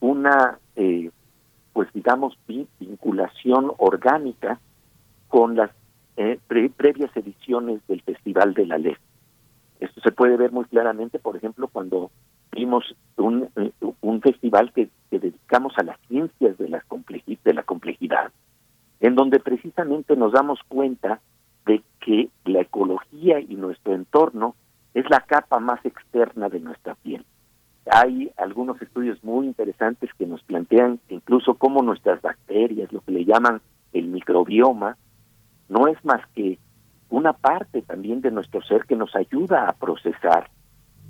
una, 0.00 0.58
eh, 0.76 1.10
pues 1.72 1.92
digamos, 1.92 2.38
vinculación 2.78 3.72
orgánica 3.78 4.60
con 5.28 5.56
las 5.56 5.70
eh, 6.16 6.38
previas 6.48 7.14
ediciones 7.16 7.86
del 7.88 8.00
Festival 8.02 8.54
de 8.54 8.66
la 8.66 8.78
Ley. 8.78 8.96
Esto 9.80 10.00
se 10.00 10.12
puede 10.12 10.36
ver 10.36 10.52
muy 10.52 10.64
claramente, 10.64 11.18
por 11.18 11.36
ejemplo, 11.36 11.68
cuando 11.68 12.10
vimos 12.56 12.96
un, 13.16 13.48
eh, 13.56 13.70
un 14.00 14.20
festival 14.20 14.72
que, 14.72 14.88
dedicamos 15.10 15.72
a 15.78 15.82
las 15.82 15.98
ciencias 16.08 16.58
de 16.58 16.68
la, 16.68 16.82
de 17.44 17.54
la 17.54 17.62
complejidad, 17.62 18.32
en 19.00 19.14
donde 19.14 19.40
precisamente 19.40 20.16
nos 20.16 20.32
damos 20.32 20.60
cuenta 20.68 21.20
de 21.64 21.82
que 22.00 22.28
la 22.44 22.60
ecología 22.60 23.40
y 23.40 23.54
nuestro 23.54 23.94
entorno 23.94 24.54
es 24.92 25.08
la 25.08 25.20
capa 25.20 25.58
más 25.58 25.84
externa 25.86 26.48
de 26.48 26.60
nuestra 26.60 26.94
piel. 26.96 27.24
Hay 27.90 28.30
algunos 28.36 28.80
estudios 28.82 29.22
muy 29.24 29.46
interesantes 29.46 30.10
que 30.18 30.26
nos 30.26 30.42
plantean 30.42 30.98
incluso 31.08 31.54
cómo 31.54 31.82
nuestras 31.82 32.20
bacterias, 32.20 32.92
lo 32.92 33.00
que 33.00 33.12
le 33.12 33.24
llaman 33.24 33.62
el 33.92 34.08
microbioma, 34.08 34.96
no 35.68 35.86
es 35.86 36.04
más 36.04 36.20
que 36.34 36.58
una 37.08 37.32
parte 37.32 37.82
también 37.82 38.20
de 38.20 38.32
nuestro 38.32 38.60
ser 38.62 38.84
que 38.84 38.96
nos 38.96 39.14
ayuda 39.14 39.68
a 39.68 39.72
procesar 39.72 40.50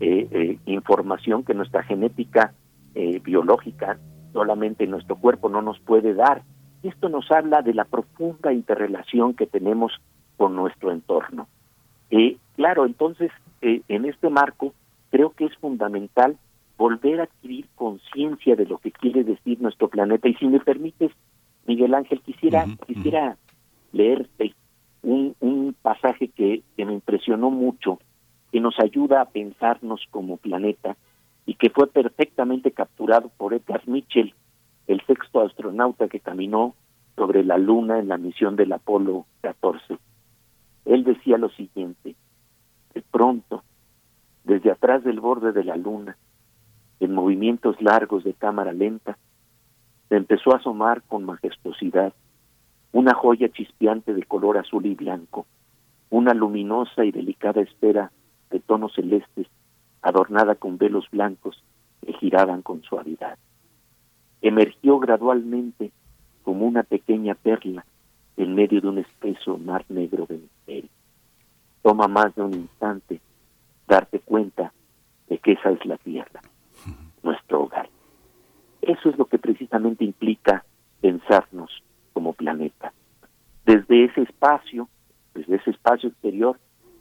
eh, 0.00 0.28
eh, 0.31 0.58
información 0.66 1.44
que 1.44 1.55
nuestra 1.55 1.83
genética 1.83 2.52
eh, 2.94 3.20
biológica 3.20 3.99
solamente 4.33 4.86
nuestro 4.86 5.16
cuerpo 5.16 5.49
no 5.49 5.62
nos 5.62 5.78
puede 5.81 6.15
dar. 6.15 6.42
Esto 6.83 7.08
nos 7.08 7.31
habla 7.31 7.62
de 7.62 7.75
la 7.75 7.84
profunda 7.84 8.52
interrelación 8.52 9.34
que 9.34 9.47
tenemos 9.47 9.92
con 10.36 10.55
nuestro 10.55 10.92
entorno. 10.92 11.49
claro, 12.55 12.84
entonces, 12.84 13.31
en 13.62 14.05
este 14.05 14.28
marco, 14.28 14.75
creo 15.10 15.31
que 15.31 15.47
es 15.47 15.57
fundamental 15.57 16.36
volver 16.76 17.20
a 17.20 17.25
adquirir 17.25 17.66
conciencia 17.75 18.55
de 18.55 18.66
lo 18.66 18.78
que 18.78 18.92
quiere 18.92 19.25
decir 19.25 19.60
nuestro 19.60 19.89
planeta. 19.89 20.28
Y 20.28 20.34
si 20.34 20.47
me 20.47 20.60
permites, 20.60 21.10
Miguel 21.66 21.94
Ángel, 21.94 22.20
quisiera, 22.20 22.66
quisiera 22.86 23.36
leerte 23.92 24.55
un, 25.02 25.34
un 25.41 25.75
pasaje 25.81 26.28
que, 26.28 26.62
me 26.76 26.92
impresionó 26.92 27.50
mucho, 27.50 27.99
que 28.52 28.60
nos 28.60 28.78
ayuda 28.78 29.20
a 29.20 29.26
pensarnos 29.26 30.07
como 30.10 30.36
planeta 30.36 30.97
y 31.47 31.55
que 31.55 31.70
fue 31.70 31.86
perfectamente 31.86 32.73
capturado 32.73 33.31
por 33.36 33.55
Edgar 33.55 33.86
Mitchell, 33.86 34.34
el 34.86 35.00
sexto 35.07 35.41
astronauta 35.41 36.08
que 36.08 36.20
caminó 36.20 36.75
sobre 37.16 37.44
la 37.44 37.58
Luna 37.58 37.99
en 37.99 38.08
la 38.08 38.18
misión 38.18 38.57
del 38.57 38.73
Apolo 38.73 39.26
14. 39.41 39.99
Él 40.84 41.05
decía 41.05 41.39
lo 41.39 41.49
siguiente, 41.50 42.15
de 42.94 43.02
pronto, 43.02 43.62
desde 44.44 44.70
atrás 44.70 45.02
del 45.05 45.20
borde 45.20 45.52
de 45.52 45.65
la 45.65 45.76
Luna, 45.76 46.16
en 47.00 47.12
movimientos 47.12 47.81
largos 47.81 48.25
de 48.25 48.34
cámara 48.34 48.73
lenta, 48.73 49.18
se 50.08 50.16
empezó 50.16 50.52
a 50.52 50.58
asomar 50.58 51.02
con 51.02 51.25
majestuosidad 51.25 52.12
una 52.92 53.15
joya 53.15 53.49
chispeante 53.50 54.15
de 54.15 54.23
color 54.23 54.57
azul 54.57 54.86
y 54.86 54.94
blanco, 54.94 55.47
una 56.10 56.33
luminosa 56.33 57.05
y 57.05 57.10
delicada 57.10 57.60
esfera 57.60 58.10
de 58.50 58.60
tonos 58.60 58.94
celestes 58.94 59.47
adornada 60.02 60.55
con 60.55 60.78
velos 60.78 61.07
blancos 61.10 61.62
que 62.05 62.12
giraban 62.15 62.62
con 62.62 62.83
suavidad. 62.83 63.39
Emergió 64.41 64.99
gradualmente 64.99 65.92
como 66.42 66.66
una 66.66 66.83
pequeña 66.83 67.34
perla 67.34 67.84
en 68.36 68.55
medio 68.55 68.81
de 68.81 68.89
un 68.89 68.99
espeso 68.99 69.58
mar 69.58 69.84
negro 69.89 70.26
de 70.26 70.39
misterio. 70.39 70.91
Toma 71.83 72.07
más 72.07 72.34
de 72.34 72.42
un 72.42 72.55
instante 72.55 73.20
darte 73.86 74.20
cuenta 74.20 74.73
de 75.28 75.39
que 75.39 75.52
esa 75.52 75.70
es 75.70 75.84
la 75.86 75.97
tierra, 75.99 76.41
nuestro 77.23 77.62
hogar. 77.62 77.89
Eso 78.83 79.10
es 79.10 79.18
lo 79.18 79.25
que 79.25 79.39
precisamente 79.39 80.05
implica 80.05 80.65
pensarnos 81.00 81.83
como 82.12 82.33
planeta. 82.33 82.92
Desde 83.65 84.05
ese 84.05 84.23
espacio, 84.23 84.89
desde 85.34 85.57
ese 85.57 85.70
espacio 85.70 86.08
exterior, 86.08 86.58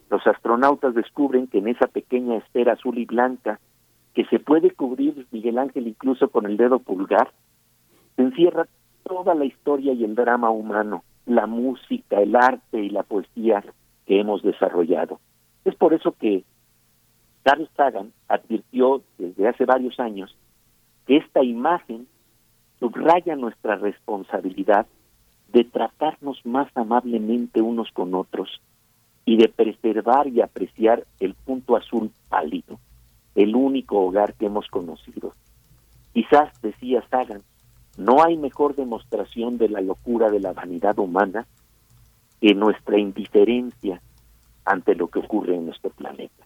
los 0.10 0.26
astronautas 0.28 0.94
descubren 0.94 1.48
que 1.48 1.60
en 1.60 1.68
esa 1.68 1.88
pequeña 1.88 2.38
esfera 2.38 2.74
azul 2.74 2.98
y 2.98 3.06
blanca, 3.06 3.60
que 4.14 4.26
se 4.26 4.40
puede 4.40 4.72
cubrir 4.72 5.28
Miguel 5.32 5.58
Ángel 5.58 5.88
incluso 5.88 6.30
con 6.30 6.46
el 6.46 6.58
dedo 6.58 6.80
pulgar, 6.80 7.32
se 8.16 8.22
encierra 8.22 8.68
toda 9.04 9.36
la 9.36 9.46
historia 9.46 9.94
y 9.94 10.04
el 10.04 10.16
drama 10.16 10.50
humano, 10.50 11.04
la 11.26 11.48
música, 11.48 12.22
el 12.22 12.36
arte 12.36 12.82
y 12.82 12.90
la 12.90 13.04
poesía 13.04 13.64
que 14.06 14.20
hemos 14.20 14.42
desarrollado. 14.42 15.20
Es 15.66 15.76
por 15.76 15.94
eso 15.94 16.14
que 16.14 16.44
Carl 17.44 17.68
Sagan 17.76 18.14
advirtió 18.28 19.02
desde 19.18 19.48
hace 19.48 19.66
varios 19.66 20.00
años 20.00 20.36
que 21.06 21.18
esta 21.18 21.44
imagen 21.44 22.08
subraya 22.80 23.36
nuestra 23.36 23.76
responsabilidad 23.76 24.88
de 25.52 25.64
tratarnos 25.64 26.44
más 26.46 26.68
amablemente 26.76 27.62
unos 27.62 27.92
con 27.92 28.14
otros 28.16 28.62
y 29.26 29.38
de 29.38 29.50
preservar 29.50 30.28
y 30.28 30.42
apreciar 30.42 31.06
el 31.20 31.34
punto 31.34 31.76
azul 31.76 32.12
pálido, 32.30 32.80
el 33.34 33.56
único 33.56 34.00
hogar 34.00 34.36
que 34.36 34.46
hemos 34.46 34.68
conocido. 34.68 35.34
Quizás, 36.14 36.50
decía 36.62 37.04
Sagan, 37.10 37.42
no 37.98 38.24
hay 38.24 38.38
mejor 38.38 38.76
demostración 38.76 39.58
de 39.58 39.70
la 39.70 39.82
locura 39.82 40.30
de 40.30 40.40
la 40.40 40.54
vanidad 40.54 40.98
humana 41.00 41.48
que 42.40 42.54
nuestra 42.54 43.00
indiferencia 43.00 44.02
ante 44.66 44.96
lo 44.96 45.08
que 45.08 45.20
ocurre 45.20 45.56
en 45.56 45.66
nuestro 45.66 45.90
planeta. 45.90 46.46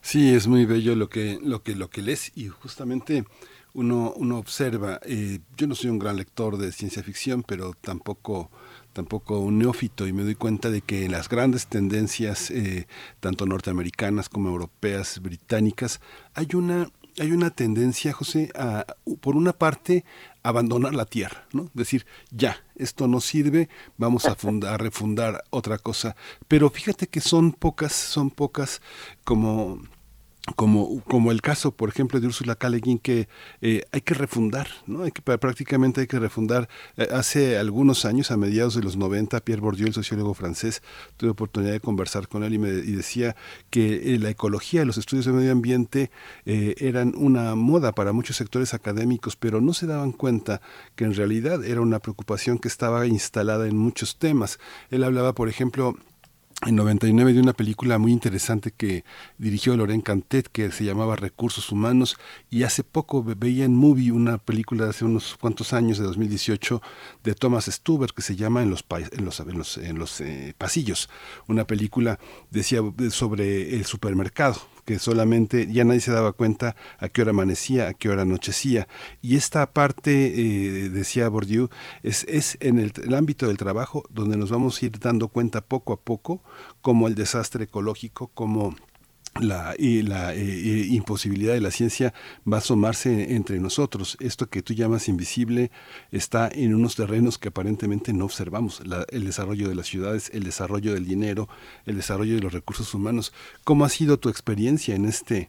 Sí, 0.00 0.34
es 0.34 0.46
muy 0.46 0.66
bello 0.66 0.94
lo 0.94 1.08
que 1.08 1.38
lo 1.42 1.62
que 1.62 1.74
lo 1.74 1.88
que 1.88 2.02
lees 2.02 2.36
y 2.36 2.48
justamente 2.48 3.24
uno 3.72 4.12
uno 4.16 4.38
observa. 4.38 5.00
Eh, 5.04 5.40
yo 5.56 5.66
no 5.66 5.74
soy 5.74 5.90
un 5.90 5.98
gran 5.98 6.16
lector 6.16 6.58
de 6.58 6.72
ciencia 6.72 7.02
ficción, 7.02 7.42
pero 7.42 7.72
tampoco 7.80 8.50
tampoco 8.94 9.40
un 9.40 9.58
neófito 9.58 10.06
y 10.06 10.14
me 10.14 10.22
doy 10.22 10.36
cuenta 10.36 10.70
de 10.70 10.80
que 10.80 11.08
las 11.10 11.28
grandes 11.28 11.66
tendencias 11.66 12.50
eh, 12.50 12.86
tanto 13.20 13.44
norteamericanas 13.44 14.30
como 14.30 14.48
europeas, 14.48 15.20
británicas, 15.20 16.00
hay 16.32 16.48
una 16.54 16.88
hay 17.20 17.32
una 17.32 17.50
tendencia, 17.50 18.12
José, 18.12 18.50
a, 18.56 18.86
por 19.20 19.36
una 19.36 19.52
parte, 19.52 20.04
abandonar 20.42 20.94
la 20.94 21.04
tierra, 21.04 21.46
¿no? 21.52 21.70
Decir, 21.72 22.06
ya, 22.30 22.64
esto 22.74 23.06
no 23.06 23.20
sirve, 23.20 23.68
vamos 23.96 24.26
a, 24.26 24.34
fundar, 24.34 24.74
a 24.74 24.78
refundar 24.78 25.44
otra 25.50 25.78
cosa. 25.78 26.16
Pero 26.48 26.70
fíjate 26.70 27.06
que 27.06 27.20
son 27.20 27.52
pocas, 27.52 27.92
son 27.92 28.30
pocas 28.30 28.82
como 29.22 29.80
como, 30.56 31.00
como 31.04 31.32
el 31.32 31.40
caso, 31.40 31.72
por 31.72 31.88
ejemplo, 31.88 32.20
de 32.20 32.26
Úrsula 32.26 32.54
K. 32.54 32.70
que 33.02 33.28
eh, 33.62 33.82
hay 33.92 34.00
que 34.02 34.12
refundar, 34.12 34.68
¿no? 34.86 35.04
Hay 35.04 35.10
que, 35.10 35.22
prácticamente 35.22 36.02
hay 36.02 36.06
que 36.06 36.18
refundar. 36.18 36.68
Eh, 36.98 37.08
hace 37.12 37.56
algunos 37.56 38.04
años, 38.04 38.30
a 38.30 38.36
mediados 38.36 38.74
de 38.74 38.82
los 38.82 38.96
90, 38.96 39.40
Pierre 39.40 39.62
Bourdieu, 39.62 39.86
el 39.86 39.94
sociólogo 39.94 40.34
francés, 40.34 40.82
tuve 41.16 41.30
oportunidad 41.30 41.72
de 41.72 41.80
conversar 41.80 42.28
con 42.28 42.44
él 42.44 42.52
y, 42.54 42.58
me, 42.58 42.68
y 42.68 42.92
decía 42.92 43.36
que 43.70 44.14
eh, 44.14 44.18
la 44.18 44.28
ecología 44.28 44.84
los 44.84 44.98
estudios 44.98 45.24
de 45.24 45.32
medio 45.32 45.52
ambiente 45.52 46.10
eran 46.44 47.14
una 47.16 47.54
moda 47.54 47.92
para 47.92 48.12
muchos 48.12 48.36
sectores 48.36 48.74
académicos, 48.74 49.36
pero 49.36 49.60
no 49.60 49.72
se 49.72 49.86
daban 49.86 50.12
cuenta 50.12 50.60
que 50.94 51.04
en 51.04 51.14
realidad 51.14 51.64
era 51.64 51.80
una 51.80 52.00
preocupación 52.00 52.58
que 52.58 52.68
estaba 52.68 53.06
instalada 53.06 53.66
en 53.66 53.76
muchos 53.76 54.18
temas. 54.18 54.58
Él 54.90 55.04
hablaba, 55.04 55.34
por 55.34 55.48
ejemplo, 55.48 55.96
en 56.66 56.76
99 56.76 57.32
de 57.34 57.40
una 57.40 57.52
película 57.52 57.98
muy 57.98 58.12
interesante 58.12 58.70
que 58.70 59.04
dirigió 59.38 59.76
Loren 59.76 60.00
Cantet 60.00 60.48
que 60.48 60.70
se 60.70 60.84
llamaba 60.84 61.16
Recursos 61.16 61.70
Humanos 61.70 62.16
y 62.50 62.62
hace 62.62 62.84
poco 62.84 63.22
veía 63.22 63.64
en 63.64 63.74
Movie 63.74 64.12
una 64.12 64.38
película 64.38 64.84
de 64.84 64.90
hace 64.90 65.04
unos 65.04 65.36
cuantos 65.36 65.72
años 65.72 65.98
de 65.98 66.04
2018 66.04 66.80
de 67.22 67.34
Thomas 67.34 67.66
Stuber 67.66 68.12
que 68.12 68.22
se 68.22 68.36
llama 68.36 68.62
En 68.62 68.70
los 68.70 68.84
los, 69.54 69.78
en 69.78 69.98
los 69.98 70.20
eh, 70.20 70.54
pasillos. 70.56 71.10
Una 71.48 71.66
película 71.66 72.18
decía 72.50 72.80
sobre 73.10 73.74
el 73.74 73.84
supermercado 73.84 74.73
que 74.84 74.98
solamente 74.98 75.66
ya 75.72 75.84
nadie 75.84 76.00
se 76.00 76.12
daba 76.12 76.32
cuenta 76.32 76.76
a 76.98 77.08
qué 77.08 77.22
hora 77.22 77.30
amanecía, 77.30 77.88
a 77.88 77.94
qué 77.94 78.08
hora 78.08 78.22
anochecía. 78.22 78.88
Y 79.22 79.36
esta 79.36 79.72
parte, 79.72 80.26
eh, 80.26 80.88
decía 80.90 81.28
Bourdieu, 81.28 81.68
es, 82.02 82.24
es 82.28 82.56
en 82.60 82.78
el, 82.78 82.92
ámbito 83.14 83.46
del 83.46 83.56
trabajo 83.56 84.04
donde 84.10 84.36
nos 84.36 84.50
vamos 84.50 84.80
a 84.82 84.86
ir 84.86 84.98
dando 84.98 85.28
cuenta 85.28 85.60
poco 85.60 85.92
a 85.92 86.00
poco 86.00 86.42
como 86.82 87.08
el 87.08 87.14
desastre 87.14 87.64
ecológico, 87.64 88.28
como 88.34 88.74
la, 89.40 89.74
y 89.78 90.02
la 90.02 90.34
eh, 90.34 90.86
imposibilidad 90.90 91.54
de 91.54 91.60
la 91.60 91.70
ciencia 91.70 92.12
va 92.50 92.58
a 92.58 92.60
asomarse 92.60 93.34
entre 93.34 93.58
nosotros. 93.58 94.16
Esto 94.20 94.46
que 94.46 94.62
tú 94.62 94.74
llamas 94.74 95.08
invisible 95.08 95.70
está 96.10 96.48
en 96.52 96.74
unos 96.74 96.96
terrenos 96.96 97.38
que 97.38 97.48
aparentemente 97.48 98.12
no 98.12 98.24
observamos. 98.24 98.82
el 99.10 99.24
desarrollo 99.24 99.68
de 99.68 99.74
las 99.74 99.86
ciudades, 99.86 100.30
el 100.34 100.44
desarrollo 100.44 100.94
del 100.94 101.06
dinero, 101.06 101.48
el 101.86 101.96
desarrollo 101.96 102.34
de 102.34 102.42
los 102.42 102.52
recursos 102.52 102.94
humanos. 102.94 103.32
¿Cómo 103.64 103.84
ha 103.84 103.88
sido 103.88 104.18
tu 104.18 104.28
experiencia 104.28 104.94
en 104.94 105.04
este, 105.04 105.48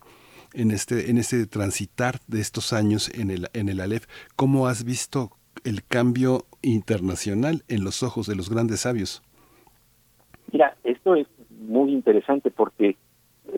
en 0.53 0.71
este, 0.71 1.09
en 1.09 1.17
este 1.17 1.45
transitar 1.45 2.19
de 2.27 2.41
estos 2.41 2.73
años 2.73 3.09
en 3.13 3.31
el, 3.31 3.49
en 3.53 3.69
el 3.69 3.79
Aleph? 3.79 4.05
¿Cómo 4.35 4.67
has 4.67 4.83
visto 4.83 5.31
el 5.63 5.83
cambio 5.83 6.45
internacional 6.61 7.63
en 7.67 7.83
los 7.83 8.03
ojos 8.03 8.27
de 8.27 8.35
los 8.35 8.49
grandes 8.49 8.81
sabios? 8.81 9.21
Mira, 10.51 10.75
esto 10.83 11.15
es 11.15 11.27
muy 11.49 11.91
interesante 11.91 12.51
porque 12.51 12.97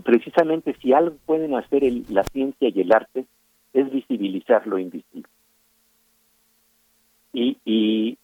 precisamente 0.03 0.76
si 0.82 0.93
algo 0.93 1.16
pueden 1.26 1.56
hacer 1.56 1.84
la 2.09 2.24
ciencia 2.24 2.69
y 2.69 2.82
el 2.82 2.92
arte 2.92 3.26
es 3.74 3.92
visibilizar 3.92 4.66
lo 4.67 4.80
invisible. 4.80 5.30
Y, 7.34 7.58
y, 7.66 8.17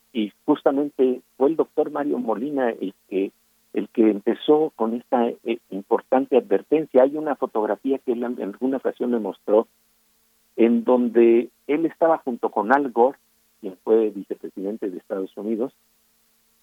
justamente 0.46 1.22
fue 1.38 1.50
el 1.50 1.56
doctor 1.56 1.92
Mario 1.92 2.18
Molina 2.18 2.70
el 2.70 2.94
que 3.10 3.32
el 3.74 3.90
que 3.90 4.10
empezó 4.10 4.72
con 4.76 4.94
esta 4.94 5.28
eh, 5.28 5.60
importante 5.72 6.38
advertencia. 6.38 7.04
Hay 7.04 7.18
una 7.18 7.36
fotografía 7.36 7.98
que 7.98 8.12
él 8.12 8.24
en 8.24 8.42
alguna 8.42 8.78
ocasión 8.78 9.12
me 9.12 9.20
mostró 9.20 9.68
en 10.56 10.84
donde 10.84 11.50
él 11.66 11.86
estaba 11.88 12.20
junto 12.20 12.50
con 12.50 12.72
Al 12.72 12.92
Gore, 12.92 13.18
quien 13.62 13.76
fue 13.84 14.12
vicepresidente 14.12 14.90
de 14.90 14.98
Estados 14.98 15.36
Unidos, 15.36 15.74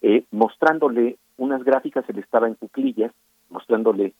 eh, 0.01 0.23
mostrándole 0.31 1.17
unas 1.37 1.63
gráficas, 1.63 2.07
él 2.07 2.19
estaba 2.19 2.47
en 2.47 2.55
cuclillas, 2.55 3.11
mostrándole 3.49 4.13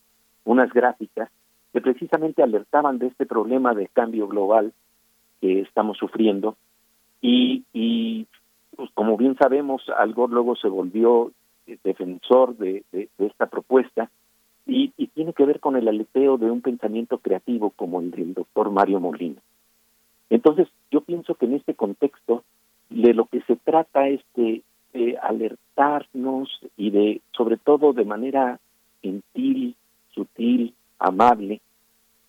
unas 0.44 0.72
gráficas 0.72 1.30
que 1.74 1.82
precisamente 1.82 2.44
alertaban 2.44 3.00
de 3.00 3.08
este 3.08 3.26
problema 3.26 3.74
de 3.74 3.88
cambio 3.88 4.28
global 4.28 4.74
que 5.40 5.62
estamos 5.62 5.98
sufriendo 5.98 6.58
y, 7.22 7.64
y 7.74 8.28
pues, 8.76 8.90
como 8.94 9.16
bien 9.16 9.36
sabemos, 9.38 9.84
Al 9.98 10.14
Gore 10.14 10.34
luego 10.34 10.56
se 10.56 10.68
volvió 10.68 11.32
defensor 11.84 12.58
de, 12.58 12.84
esta 13.20 13.46
propuesta 13.46 14.10
y, 14.66 14.92
y, 14.98 15.08
tiene 15.08 15.34
que 15.34 15.46
ver 15.46 15.60
con 15.60 15.76
el 15.76 15.88
aleteo 15.88 16.38
de 16.38 16.50
un 16.52 16.62
pensamiento 16.62 17.20
creativo 17.20 17.70
como 17.72 18.02
el 18.02 18.12
del 18.12 18.34
doctor 18.34 18.72
Mario 18.72 19.00
Molina. 19.00 19.42
Entonces, 20.30 20.68
yo 20.90 21.02
pienso 21.02 21.36
que 21.36 21.46
en 21.46 21.54
este 21.54 21.76
contexto 21.76 22.44
de 22.90 23.14
lo 23.14 23.26
que 23.26 23.42
se 23.42 23.56
trata 23.56 24.08
es 24.08 24.22
de, 24.36 24.64
de 24.94 25.18
alertarnos 25.18 26.50
y 26.76 26.90
de, 26.90 27.22
sobre 27.32 27.58
todo 27.58 27.94
de 27.94 28.06
manera 28.06 28.60
gentil, 29.02 29.76
sutil, 30.14 30.74
amable, 31.00 31.62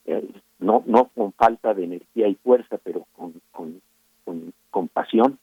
eh, 0.07 0.29
no, 0.59 0.83
no 0.87 1.11
con 1.15 1.33
falta 1.33 1.75
de 1.75 1.85
energía 1.85 2.29
y 2.29 2.35
fuerza, 2.37 2.79
pero 2.83 3.07
con, 3.13 3.35
con, 3.51 3.81
con 4.25 4.53
compasión, 4.71 5.39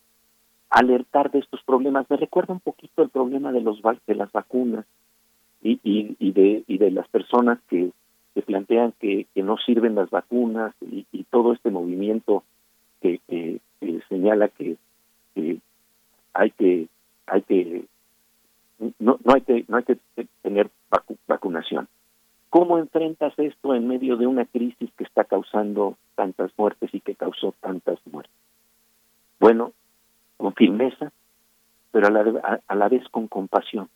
alertar 0.69 1.31
de 1.31 1.39
estos 1.39 1.61
problemas. 1.63 2.09
Me 2.09 2.17
recuerda 2.17 2.53
un 2.53 2.59
poquito 2.59 3.03
el 3.03 3.09
problema 3.09 3.51
de 3.51 3.61
los 3.61 3.81
de 3.81 4.15
las 4.15 4.31
vacunas 4.31 4.85
y, 5.61 5.79
y, 5.83 6.15
y 6.19 6.31
de 6.31 6.63
y 6.67 6.77
de 6.77 6.91
las 6.91 7.07
personas 7.09 7.59
que, 7.69 7.91
que 8.33 8.41
plantean 8.41 8.93
que, 8.99 9.27
que 9.33 9.43
no 9.43 9.57
sirven 9.57 9.95
las 9.95 10.09
vacunas 10.09 10.73
y, 10.81 11.05
y 11.11 11.23
todo 11.25 11.53
este 11.53 11.71
movimiento 11.71 12.43
que, 13.01 13.19
que, 13.27 13.59
señala 14.09 14.49
que, 14.49 14.77
hay 16.33 16.51
que 16.51 16.87
hay 17.27 17.41
que 17.43 17.85
no, 18.99 19.19
no 19.23 19.33
hay 19.33 19.41
que 19.41 19.65
no 19.67 19.77
hay 19.77 19.83
que 19.83 19.97
tener 20.41 20.69
vacunación 21.27 21.87
¿Cómo 22.49 22.79
enfrentas 22.79 23.33
esto 23.37 23.75
en 23.75 23.87
medio 23.87 24.17
de 24.17 24.25
una 24.25 24.45
crisis 24.45 24.89
que 24.97 25.03
está 25.03 25.23
causando 25.23 25.97
tantas 26.15 26.51
muertes 26.57 26.89
y 26.93 26.99
que 26.99 27.15
causó 27.15 27.53
tantas 27.61 27.99
muertes? 28.11 28.33
Bueno, 29.39 29.73
con 30.37 30.53
firmeza, 30.53 31.11
pero 31.91 32.07
a 32.07 32.09
la, 32.09 32.61
a, 32.67 32.75
la 32.75 32.89
vez 32.89 33.07
con 33.09 33.27
compasión, 33.27 33.89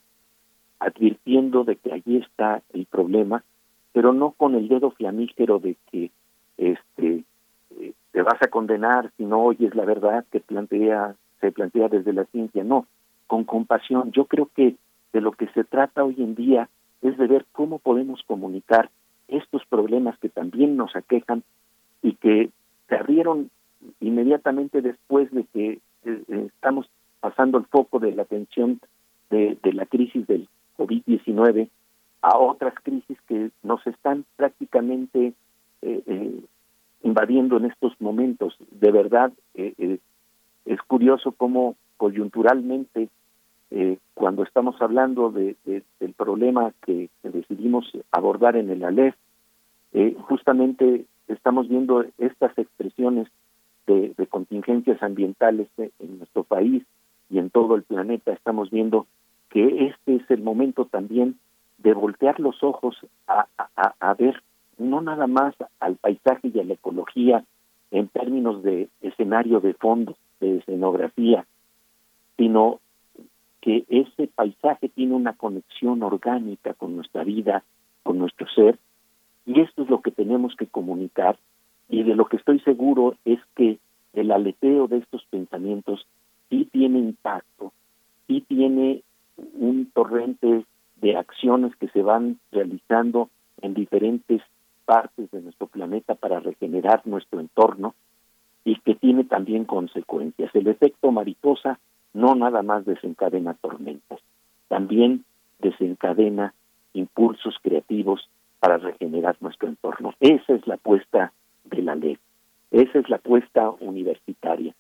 advirtiendo 0.80 1.64
de 1.64 1.78
que 1.78 1.94
allí 1.94 2.18
está 2.18 2.62
el 2.74 2.86
problema, 2.86 3.44
pero 3.92 4.14
no 4.14 4.32
con 4.32 4.56
el 4.56 4.68
dedo 4.68 4.92
flamígero 4.92 5.60
de 5.60 5.76
que 5.92 6.12
este 6.58 7.24
eh, 7.80 7.94
te 8.12 8.22
vas 8.22 8.42
a 8.42 8.50
condenar 8.50 9.12
si 9.18 9.26
no 9.26 9.44
oyes 9.44 9.74
la 9.74 9.86
verdad 9.86 10.26
que 10.32 10.40
plantea 10.40 11.16
se 11.42 11.52
plantea 11.52 11.90
desde 11.90 12.14
la 12.14 12.26
ciencia, 12.26 12.64
no, 12.64 12.88
con 13.28 13.44
compasión. 13.44 14.12
Yo 14.12 14.26
creo 14.26 14.50
que 14.56 14.76
de 15.12 15.22
lo 15.22 15.32
que 15.34 15.48
se 15.48 15.64
trata 15.64 16.04
hoy 16.04 16.16
en 16.20 16.36
día 16.36 16.70
es 17.04 17.18
de 17.18 17.28
ver 17.28 17.46
cómo 17.52 17.80
podemos 17.80 18.24
comunicar 18.26 18.90
estos 19.28 19.66
problemas 19.66 20.18
que 20.20 20.30
también 20.30 20.78
nos 20.78 20.96
aquejan 20.96 21.44
y 22.02 22.14
que 22.14 22.50
se 22.88 22.96
abrieron 22.96 23.50
inmediatamente 24.00 24.82
después 24.82 25.30
de 25.32 25.44
que 25.46 25.72
eh, 25.72 25.80
eh, 26.06 26.48
estamos 26.48 26.90
pasando 27.20 27.58
el 27.58 27.66
foco 27.66 28.00
de 28.00 28.14
la 28.14 28.24
atención 28.24 28.80
de, 29.30 29.58
la 29.64 29.86
crisis 29.86 30.28
del 30.28 30.48
COVID-19 30.78 31.70
a 32.22 32.38
otras 32.38 32.76
crisis 32.84 33.18
que 33.28 33.50
nos 33.64 33.86
están 33.88 34.26
prácticamente 34.36 35.34
eh, 35.82 36.42
invadiendo 37.02 37.58
en 37.58 37.66
estos 37.66 38.00
momentos. 38.00 38.56
De 38.72 38.92
verdad, 38.92 39.34
es 39.56 40.82
curioso 40.88 41.32
cómo 41.32 41.76
coyunturalmente 41.98 43.10
eh, 43.74 43.98
cuando 44.14 44.44
estamos 44.44 44.82
hablando 44.82 45.32
de, 45.32 45.56
del 45.66 46.14
problema 46.14 46.74
que, 46.86 47.10
decidimos 47.24 47.92
abordar 48.12 48.56
en 48.56 48.70
el 48.70 48.84
ALEF, 48.84 49.16
eh, 49.94 50.16
justamente 50.22 51.06
estamos 51.28 51.68
viendo 51.68 52.06
estas 52.18 52.58
expresiones 52.58 53.28
de, 53.88 54.14
contingencias 54.30 55.02
ambientales 55.04 55.68
en 55.78 56.18
nuestro 56.18 56.44
país, 56.44 56.84
y 57.34 57.40
en 57.40 57.50
todo 57.50 57.76
el 57.76 57.84
planeta. 57.84 58.32
Estamos 58.32 58.70
viendo 58.70 59.08
que 59.50 59.88
este 59.88 60.16
es 60.16 60.30
el 60.30 60.44
momento 60.44 60.86
también 60.86 61.40
de 61.80 61.94
voltear 61.94 62.40
los 62.40 62.64
ojos 62.64 62.96
a, 63.28 64.14
ver 64.14 64.42
no 64.78 65.02
nada 65.02 65.26
más 65.26 65.56
al 65.80 65.96
paisaje 65.96 66.52
y 66.54 66.60
a 66.60 66.64
la 66.64 66.76
ecología 66.76 67.44
en 67.90 68.08
términos 68.08 68.62
de 68.62 68.90
escenario 69.02 69.60
de 69.60 69.74
fondo, 69.74 70.16
de 70.40 70.58
escenografía, 70.58 71.46
sino 72.38 72.80
que 73.64 73.86
ese 73.88 74.28
paisaje 74.28 74.90
tiene 74.90 75.16
una 75.16 75.32
conexión 75.32 76.04
orgánica 76.04 76.74
con 76.74 76.98
nuestra 76.98 77.24
vida, 77.24 77.64
con 78.04 78.18
nuestro 78.18 78.46
ser, 78.50 78.78
y 79.46 79.62
esto 79.62 79.84
es 79.84 79.90
lo 79.90 80.02
que 80.02 80.12
tenemos 80.12 80.54
que 80.58 80.68
comunicar, 80.68 81.38
y 81.88 82.04
de 82.04 82.14
lo 82.14 82.26
que 82.26 82.36
estoy 82.36 82.60
seguro 82.60 83.16
es 83.24 83.40
que 83.56 83.80
el 84.12 84.32
aleteo 84.32 84.90
de 84.90 84.98
estos 84.98 85.24
pensamientos 85.30 86.06
sí 86.50 86.68
tiene 86.74 87.00
impacto, 87.00 87.72
sí 88.28 88.42
tiene 88.42 89.02
un 89.38 89.90
torrente 89.94 90.66
de 90.98 91.16
acciones 91.16 91.74
que 91.78 91.88
se 91.88 92.02
van 92.02 92.40
realizando 92.52 93.30
en 93.62 93.76
diferentes 93.76 94.42
partes 94.84 95.32
de 95.32 95.42
nuestro 95.42 95.68
planeta 95.68 96.16
para 96.16 96.42
regenerar 96.42 97.08
nuestro 97.08 97.40
entorno 97.40 97.96
y 98.66 98.76
que 98.82 98.96
tiene 98.96 99.24
también 99.24 99.64
consecuencias. 99.64 100.54
El 100.54 100.68
efecto 100.68 101.12
mariposa 101.12 101.80
no 102.14 102.36
nada 102.36 102.62
más 102.62 102.86
desencadena 102.86 103.54
tormentas, 103.56 104.20
también 104.68 105.26
desencadena 105.60 106.54
impulsos 106.94 107.56
creativos 107.62 108.30
para 108.60 108.78
regenerar 108.78 109.36
nuestro 109.42 109.68
entorno. 109.68 110.14
Esa 110.20 110.54
es 110.54 110.66
la 110.68 110.76
apuesta 110.76 111.34
de 111.66 111.82
la 111.82 111.96
ley, 111.96 112.18
esa 112.72 113.00
es 113.00 113.10
la 113.10 113.18
apuesta 113.18 113.70
universitaria. 113.70 114.74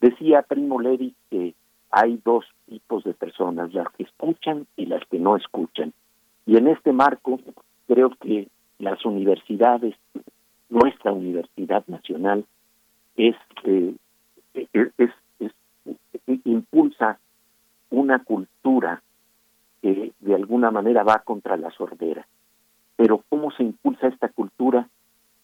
Decía 0.00 0.42
Primo 0.42 0.80
Levi 0.80 1.14
que 1.30 1.54
hay 1.90 2.20
dos 2.24 2.44
tipos 2.68 3.04
de 3.04 3.14
personas, 3.14 3.72
las 3.72 3.88
que 3.92 4.02
escuchan 4.02 4.66
y 4.76 4.86
las 4.86 5.02
que 5.08 5.18
no 5.18 5.36
escuchan. 5.36 5.92
Y 6.44 6.56
en 6.56 6.68
este 6.68 6.92
marco 6.92 7.40
creo 7.86 8.10
que 8.20 8.48
las 8.78 9.04
universidades, 9.04 9.94
nuestra 10.68 11.12
Universidad 11.12 11.84
Nacional, 11.86 12.44
es, 13.16 13.36
eh, 13.64 13.94
impulsa 16.44 17.18
una 17.90 18.22
cultura 18.24 19.02
que 19.82 20.12
de 20.18 20.34
alguna 20.34 20.70
manera 20.70 21.02
va 21.04 21.20
contra 21.20 21.56
la 21.56 21.70
sordera. 21.70 22.26
Pero 22.96 23.22
¿cómo 23.28 23.50
se 23.52 23.62
impulsa 23.62 24.08
esta 24.08 24.28
cultura? 24.28 24.88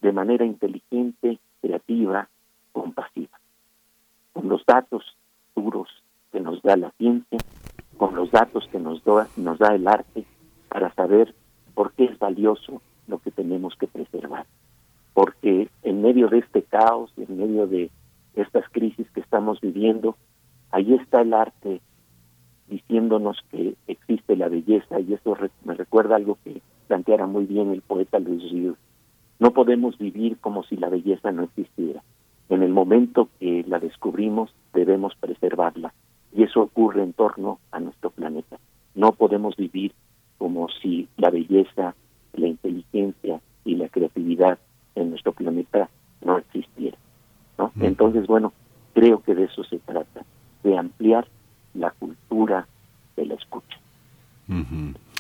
De 0.01 0.13
manera 0.13 0.45
inteligente, 0.45 1.39
creativa, 1.61 2.29
compasiva. 2.73 3.39
Con 4.33 4.49
los 4.49 4.65
datos 4.67 5.17
duros 5.55 5.89
que 6.33 6.41
nos 6.41 6.61
da 6.63 6.77
la 6.77 6.91
ciencia, 6.93 7.39
con 7.97 8.17
los 8.17 8.31
datos 8.31 8.67
que 8.69 8.79
nos 8.79 9.05
da, 9.05 9.29
nos 9.37 9.59
da 9.59 9.75
el 9.75 9.87
arte, 9.87 10.25
para 10.69 10.93
saber 10.95 11.35
por 11.75 11.93
qué 11.93 12.05
es 12.05 12.19
valioso 12.19 12.81
lo 13.07 13.19
que 13.19 13.31
tenemos 13.31 13.77
que 13.77 13.87
preservar. 13.87 14.47
Porque 15.13 15.69
en 15.83 16.03
medio 16.03 16.29
de 16.29 16.39
este 16.39 16.63
caos, 16.63 17.13
en 17.19 17.39
medio 17.39 17.67
de 17.67 17.91
estas 18.35 18.69
crisis 18.71 19.09
que 19.11 19.21
estamos 19.21 19.61
viviendo, 19.61 20.17
ahí 20.73 20.95
está 20.95 21.21
el 21.21 21.33
arte 21.35 21.81
diciéndonos 22.67 23.39
que 23.51 23.75
existe 23.87 24.37
la 24.37 24.49
belleza 24.49 24.99
y 25.01 25.13
eso 25.13 25.37
me 25.65 25.75
recuerda 25.75 26.17
algo 26.17 26.39
que 26.43 26.63
planteara 26.89 27.27
muy 27.27 27.45
bien 27.45 27.71
el 27.71 27.83
poeta 27.83 28.19
Luis 28.19 28.51
Ríos. 28.51 28.77
No 29.39 29.53
podemos 29.53 29.99
vivir 29.99 30.39
como 30.39 30.63
si 30.65 30.77
la 30.77 30.89
belleza 30.89 31.33
no 31.33 31.45
existiera. 31.45 32.03
En 32.49 32.63
el 32.63 32.71
momento 32.71 33.29
que 33.39 33.65
la 33.69 33.79
descubrimos 33.79 34.55
debemos 34.73 35.15
preservarla 35.17 35.93
y 36.35 36.43
eso 36.43 36.63
ocurre 36.63 37.03
en 37.03 37.13
torno 37.13 37.59
a 37.71 37.81
nuestro 37.81 38.11
planeta. 38.11 38.59
No 38.95 39.13
podemos 39.13 39.57
vivir 39.57 39.93
como 40.39 40.69
si 40.81 41.09
la 41.17 41.31
belleza, 41.31 41.95
la 42.33 42.47
inteligencia 42.47 43.41
y 43.65 43.77
la 43.77 43.89
creatividad 43.89 44.59
en 44.95 45.11
nuestro 45.11 45.33
planeta 45.33 45.89
no 46.25 46.39
existieran. 46.39 47.01
¿no? 47.59 47.71
Entonces, 47.81 48.27
bueno, 48.27 48.53
creo 48.95 49.23
que 49.23 49.35
de 49.35 49.45
eso 49.45 49.65
se 49.65 49.79
trata, 49.79 50.25
de 50.63 50.79
ampliar 50.79 51.29
la 51.75 51.91
cultura 51.93 52.67
de 53.17 53.27
la 53.27 53.35
escucha. 53.35 53.79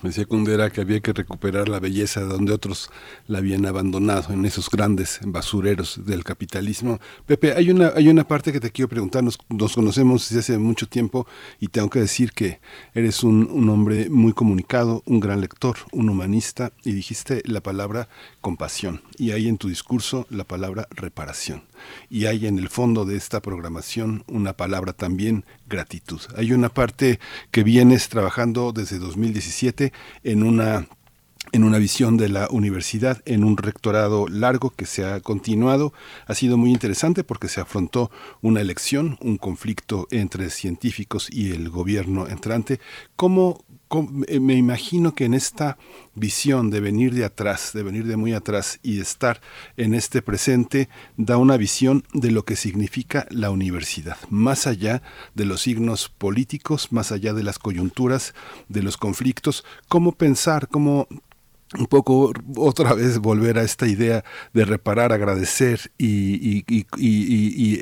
Decía 0.02 0.24
Kundera 0.24 0.70
que 0.70 0.80
había 0.80 0.98
que 0.98 1.12
recuperar 1.12 1.68
la 1.68 1.78
belleza 1.78 2.20
de 2.20 2.26
donde 2.26 2.52
otros 2.52 2.90
la 3.28 3.38
habían 3.38 3.64
abandonado, 3.66 4.32
en 4.32 4.44
esos 4.44 4.68
grandes 4.68 5.20
basureros 5.24 6.04
del 6.04 6.24
capitalismo. 6.24 6.98
Pepe, 7.24 7.52
hay 7.52 7.70
una, 7.70 7.92
hay 7.94 8.08
una 8.08 8.24
parte 8.24 8.52
que 8.52 8.58
te 8.58 8.72
quiero 8.72 8.88
preguntar. 8.88 9.22
Nos, 9.22 9.38
conocemos 9.74 10.28
desde 10.28 10.40
hace 10.40 10.58
mucho 10.58 10.88
tiempo 10.88 11.26
y 11.60 11.68
tengo 11.68 11.88
que 11.88 12.00
decir 12.00 12.32
que 12.32 12.60
eres 12.94 13.22
un 13.22 13.68
hombre 13.68 14.10
muy 14.10 14.32
comunicado, 14.32 15.04
un 15.06 15.20
gran 15.20 15.40
lector, 15.40 15.76
un 15.92 16.08
humanista, 16.08 16.72
y 16.84 16.92
dijiste 16.92 17.42
la 17.44 17.60
palabra 17.60 18.08
compasión. 18.40 19.02
Y 19.18 19.30
hay 19.30 19.46
en 19.46 19.56
tu 19.56 19.68
discurso 19.68 20.26
la 20.30 20.42
palabra 20.42 20.88
reparación 20.90 21.62
y 22.10 22.26
hay 22.26 22.46
en 22.46 22.58
el 22.58 22.68
fondo 22.68 23.04
de 23.04 23.16
esta 23.16 23.40
programación 23.40 24.24
una 24.26 24.52
palabra 24.54 24.92
también, 24.92 25.44
gratitud. 25.68 26.20
Hay 26.36 26.52
una 26.52 26.68
parte 26.68 27.20
que 27.50 27.62
vienes 27.62 28.08
trabajando 28.08 28.72
desde 28.72 28.98
2017 28.98 29.92
en 30.24 30.42
una 30.42 30.86
en 31.50 31.64
una 31.64 31.78
visión 31.78 32.16
de 32.16 32.28
la 32.28 32.48
universidad, 32.50 33.20
en 33.26 33.44
un 33.44 33.56
rectorado 33.56 34.28
largo 34.28 34.70
que 34.70 34.86
se 34.86 35.04
ha 35.04 35.20
continuado. 35.20 35.92
Ha 36.26 36.34
sido 36.34 36.56
muy 36.56 36.70
interesante 36.70 37.24
porque 37.24 37.48
se 37.48 37.60
afrontó 37.60 38.10
una 38.40 38.60
elección, 38.60 39.18
un 39.20 39.36
conflicto 39.36 40.06
entre 40.10 40.48
científicos 40.50 41.28
y 41.30 41.50
el 41.50 41.68
gobierno 41.68 42.28
entrante. 42.28 42.80
¿Cómo, 43.16 43.64
me 44.00 44.54
imagino 44.54 45.14
que 45.14 45.24
en 45.24 45.34
esta 45.34 45.76
visión 46.14 46.70
de 46.70 46.80
venir 46.80 47.14
de 47.14 47.24
atrás, 47.24 47.72
de 47.74 47.82
venir 47.82 48.06
de 48.06 48.16
muy 48.16 48.32
atrás 48.32 48.80
y 48.82 49.00
estar 49.00 49.40
en 49.76 49.94
este 49.94 50.22
presente, 50.22 50.88
da 51.16 51.36
una 51.36 51.56
visión 51.56 52.04
de 52.14 52.30
lo 52.30 52.44
que 52.44 52.56
significa 52.56 53.26
la 53.30 53.50
universidad, 53.50 54.16
más 54.30 54.66
allá 54.66 55.02
de 55.34 55.44
los 55.44 55.62
signos 55.62 56.08
políticos, 56.08 56.92
más 56.92 57.12
allá 57.12 57.32
de 57.34 57.42
las 57.42 57.58
coyunturas, 57.58 58.34
de 58.68 58.82
los 58.82 58.96
conflictos, 58.96 59.64
cómo 59.88 60.12
pensar, 60.12 60.68
cómo 60.68 61.08
un 61.78 61.86
poco 61.86 62.32
otra 62.56 62.94
vez 62.94 63.18
volver 63.18 63.58
a 63.58 63.62
esta 63.62 63.86
idea 63.86 64.24
de 64.52 64.64
reparar, 64.64 65.12
agradecer 65.12 65.92
y, 65.98 66.64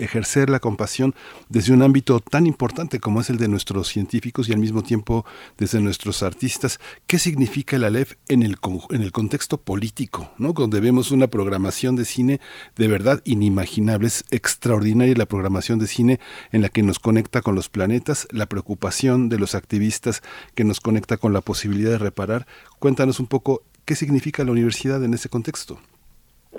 ejercer 0.03 0.51
la 0.51 0.61
compasión 0.61 1.15
desde 1.49 1.73
un 1.73 1.83
ámbito 1.83 2.21
tan 2.21 2.47
importante 2.47 3.01
como 3.01 3.21
es 3.21 3.31
el 3.31 3.39
de 3.39 3.49
nuestros 3.49 3.89
científicos 3.89 4.49
y 4.49 4.53
al 4.53 4.59
mismo 4.59 4.83
tiempo 4.83 5.25
desde 5.59 5.81
nuestros 5.81 6.23
artistas. 6.23 6.79
¿Qué 7.07 7.19
significa 7.19 7.77
el 7.77 7.85
Aleph 7.85 8.15
en 8.29 8.43
el, 8.43 8.59
contexto 8.59 9.61
político? 9.61 10.31
¿no? 10.39 10.53
Donde 10.53 10.81
vemos 10.81 11.11
una 11.11 11.29
programación 11.29 11.97
de 11.97 12.05
cine 12.05 12.41
de 12.77 12.89
verdad 12.89 13.21
inimaginable. 13.25 14.09
Es 14.09 14.25
extraordinaria 14.31 15.15
la 15.17 15.27
programación 15.27 15.79
de 15.79 15.87
cine 15.87 16.21
en 16.53 16.63
la 16.63 16.69
que 16.69 16.83
nos 16.83 16.99
conecta 16.99 17.43
con 17.43 17.55
los 17.55 17.69
planetas, 17.69 18.29
la 18.31 18.47
preocupación 18.47 19.29
de 19.29 19.39
los 19.39 19.55
activistas 19.55 20.23
que 20.55 20.65
nos 20.65 20.81
conecta 20.81 21.17
con 21.17 21.33
la 21.33 21.41
posibilidad 21.41 21.91
de 21.91 21.99
reparar. 21.99 22.47
Cuéntanos 22.81 23.21
un 23.21 23.27
poco 23.27 23.63
¿Qué 23.91 23.97
significa 23.97 24.45
la 24.45 24.53
universidad 24.53 25.03
en 25.03 25.15
ese 25.15 25.29
contexto? 25.29 25.81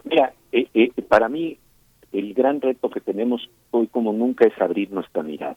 Mira, 0.04 0.34
eh, 0.52 0.68
eh, 0.74 0.92
para 1.08 1.30
mí 1.30 1.58
el 2.12 2.34
gran 2.34 2.60
reto 2.60 2.90
que 2.90 3.00
tenemos 3.00 3.50
hoy 3.70 3.88
como 3.88 4.12
nunca 4.12 4.46
es 4.46 4.62
abrir 4.62 4.92
nuestra 4.92 5.24
mirada. 5.24 5.56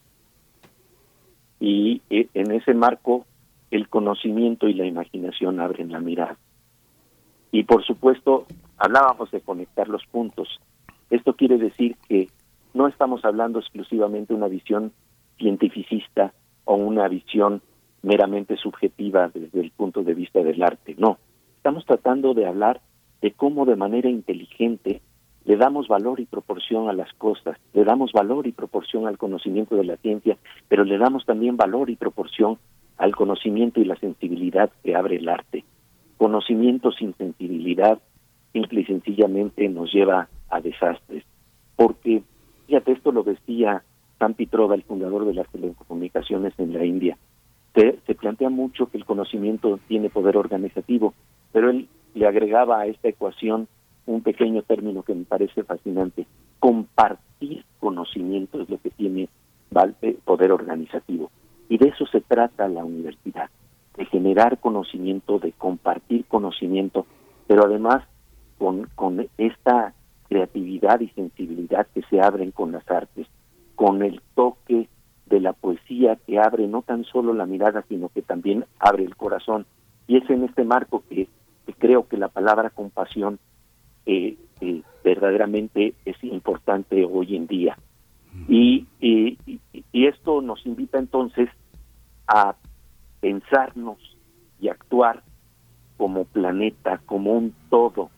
Y 1.59 2.01
eh, 2.09 2.29
en 2.33 2.53
ese 2.53 2.73
marco 2.73 3.25
el 3.71 3.89
conocimiento 3.89 4.69
y 4.69 4.73
la 4.73 4.85
imaginación 4.85 5.59
abren 5.59 5.91
la 5.91 5.99
mirada. 5.99 6.37
Y 7.51 7.63
por 7.63 7.83
supuesto, 7.83 8.45
hablábamos 8.77 9.29
de 9.31 9.41
conectar 9.41 9.89
los 9.89 10.05
puntos. 10.05 10.61
Esto 11.09 11.35
quiere 11.35 11.57
decir 11.57 11.97
que 12.07 12.29
no 12.73 12.87
estamos 12.87 13.25
hablando 13.25 13.59
exclusivamente 13.59 14.31
de 14.31 14.37
una 14.37 14.47
visión 14.47 14.93
cientificista 15.37 16.33
o 16.63 16.75
una 16.75 17.09
visión 17.09 17.61
meramente 18.05 18.55
subjetiva 18.55 19.29
desde 19.33 19.59
el 19.59 19.71
punto 19.71 20.03
de 20.03 20.13
vista 20.13 20.41
del 20.41 20.61
arte, 20.63 20.95
no 20.97 21.17
estamos 21.57 21.85
tratando 21.85 22.35
de 22.35 22.45
hablar 22.45 22.81
de 23.21 23.31
cómo 23.31 23.65
de 23.65 23.75
manera 23.75 24.09
inteligente 24.09 25.01
le 25.45 25.57
damos 25.57 25.87
valor 25.87 26.19
y 26.19 26.25
proporción 26.25 26.87
a 26.89 26.93
las 26.93 27.11
cosas, 27.13 27.57
le 27.73 27.83
damos 27.83 28.11
valor 28.13 28.45
y 28.45 28.51
proporción 28.51 29.07
al 29.07 29.17
conocimiento 29.17 29.75
de 29.75 29.83
la 29.83 29.97
ciencia, 29.97 30.37
pero 30.67 30.83
le 30.83 30.97
damos 30.97 31.25
también 31.25 31.57
valor 31.57 31.89
y 31.89 31.95
proporción 31.95 32.59
al 32.97 33.15
conocimiento 33.15 33.81
y 33.81 33.85
la 33.85 33.95
sensibilidad 33.95 34.69
que 34.83 34.95
abre 34.95 35.17
el 35.17 35.27
arte. 35.27 35.65
Conocimiento 36.17 36.91
sin 36.91 37.15
sensibilidad 37.15 37.99
simple 38.53 38.81
y 38.81 38.85
sencillamente 38.85 39.67
nos 39.67 39.91
lleva 39.91 40.29
a 40.49 40.61
desastres, 40.61 41.23
porque, 41.75 42.23
fíjate, 42.67 42.91
esto 42.91 43.11
lo 43.11 43.23
decía 43.23 43.83
Sam 44.19 44.35
Pitrova, 44.35 44.75
el 44.75 44.83
fundador 44.83 45.25
de 45.25 45.33
las 45.33 45.49
telecomunicaciones 45.49 46.53
en 46.59 46.73
la 46.73 46.85
India, 46.85 47.17
se, 47.75 48.15
plantea 48.15 48.49
mucho 48.49 48.87
que 48.87 48.97
el 48.97 49.05
conocimiento 49.05 49.79
tiene 49.87 50.09
poder 50.09 50.37
organizativo, 50.37 51.13
pero 51.51 51.69
él 51.69 51.87
le 52.13 52.25
agregaba 52.25 52.79
a 52.79 52.87
esta 52.87 53.09
ecuación 53.09 53.67
un 54.05 54.21
pequeño 54.21 54.61
término 54.61 55.03
que 55.03 55.13
me 55.13 55.25
parece 55.25 55.63
fascinante. 55.63 56.25
Compartir 56.59 57.65
conocimiento 57.79 58.61
es 58.61 58.69
lo 58.69 58.79
que 58.79 58.91
tiene 58.91 59.27
poder 60.23 60.51
organizativo. 60.51 61.31
Y 61.67 61.77
de 61.77 61.89
eso 61.89 62.05
se 62.07 62.21
trata 62.21 62.67
la 62.69 62.85
universidad, 62.85 63.49
de 63.97 64.05
generar 64.05 64.59
conocimiento, 64.59 65.39
de 65.39 65.51
compartir 65.51 66.25
conocimiento, 66.25 67.05
pero 67.47 67.65
además 67.65 68.03
con, 68.57 68.87
con 68.95 69.27
esta 69.37 69.93
creatividad 70.29 71.01
y 71.01 71.09
sensibilidad 71.09 71.87
que 71.93 72.03
se 72.03 72.21
abren 72.21 72.51
con 72.51 72.71
las 72.71 72.89
artes, 72.89 73.27
con 73.75 74.01
el 74.01 74.21
toque 74.35 74.87
de 75.25 75.39
la 75.39 75.53
poesía 75.53 76.17
que 76.27 76.39
abre 76.39 76.67
no 76.67 76.81
tan 76.81 77.03
solo 77.03 77.33
la 77.33 77.45
mirada, 77.45 77.83
sino 77.87 78.09
que 78.09 78.21
también 78.21 78.65
abre 78.79 79.03
el 79.03 79.15
corazón. 79.15 79.65
Y 80.07 80.17
es 80.17 80.29
en 80.29 80.43
este 80.43 80.63
marco 80.63 81.03
que, 81.09 81.27
creo 81.79 82.07
que 82.07 82.17
la 82.17 82.27
palabra 82.27 82.69
compasión 82.69 83.39
eh, 84.05 84.37
eh, 84.61 84.81
verdaderamente 85.03 85.95
es 86.05 86.23
importante 86.23 87.05
hoy 87.05 87.35
en 87.35 87.47
día. 87.47 87.77
Y, 88.47 88.85
y, 88.99 89.37
y 89.91 90.07
esto 90.07 90.41
nos 90.41 90.65
invita 90.65 90.99
entonces 90.99 91.49
a 92.27 92.55
pensarnos 93.21 93.97
y 94.59 94.67
actuar 94.67 95.23
como 95.97 96.25
planeta, 96.25 96.99
como 97.05 97.33
un 97.33 97.53
todo. 97.69 98.09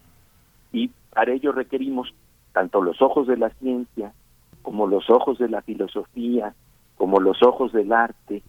Y 0.72 0.90
para 1.14 1.32
ello 1.32 1.52
requerimos 1.52 2.14
tanto 2.52 2.82
los 2.82 3.02
ojos 3.02 3.27
de 3.27 3.38
la 3.38 3.50
ciencia, 3.52 4.14
como 4.61 4.88
los 4.88 5.10
ojos 5.10 5.38
de 5.38 5.50
la 5.50 5.61
filosofía, 5.61 6.56
como 6.98 7.19
los 7.19 7.42
ojos 7.43 7.72
del 7.72 7.93
arte, 7.93 8.43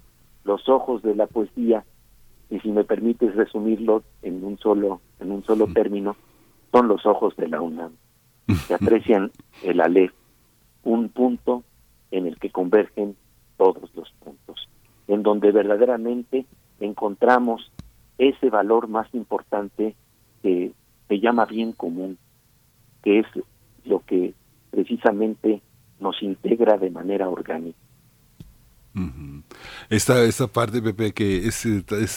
los 0.44 0.68
ojos 0.68 1.02
de 1.02 1.14
la 1.14 1.26
poesía, 1.26 1.84
y 2.50 2.58
si 2.60 2.70
me 2.70 2.84
permites 2.84 3.36
resumirlo 3.36 4.02
en 4.22 4.42
un 4.44 4.58
solo, 4.58 5.00
en 5.20 5.30
un 5.30 5.44
solo 5.44 5.66
término, 5.66 6.16
son 6.72 6.88
los 6.88 7.04
ojos 7.06 7.36
de 7.36 7.48
la 7.48 7.60
UNAM, 7.60 7.92
que 8.66 8.74
aprecian 8.74 9.30
el 9.62 9.80
Aleph, 9.80 10.12
un 10.82 11.10
punto 11.10 11.62
en 12.10 12.26
el 12.26 12.38
que 12.38 12.50
convergen 12.50 13.16
todos 13.58 13.94
los 13.94 14.10
puntos, 14.12 14.68
en 15.08 15.22
donde 15.22 15.52
verdaderamente 15.52 16.46
encontramos 16.80 17.70
ese 18.16 18.48
valor 18.48 18.88
más 18.88 19.12
importante 19.14 19.94
que 20.42 20.72
se 21.08 21.20
llama 21.20 21.44
bien 21.44 21.72
común, 21.72 22.18
que 23.02 23.20
es 23.20 23.26
lo 23.84 24.00
que 24.00 24.34
precisamente 24.70 25.60
nos 26.00 26.22
integra 26.22 26.78
de 26.78 26.90
manera 26.90 27.28
orgánica. 27.28 27.78
Esta, 29.90 30.22
esta 30.24 30.46
parte, 30.46 30.82
Pepe, 30.82 31.12
que 31.12 31.46
es, 31.46 31.66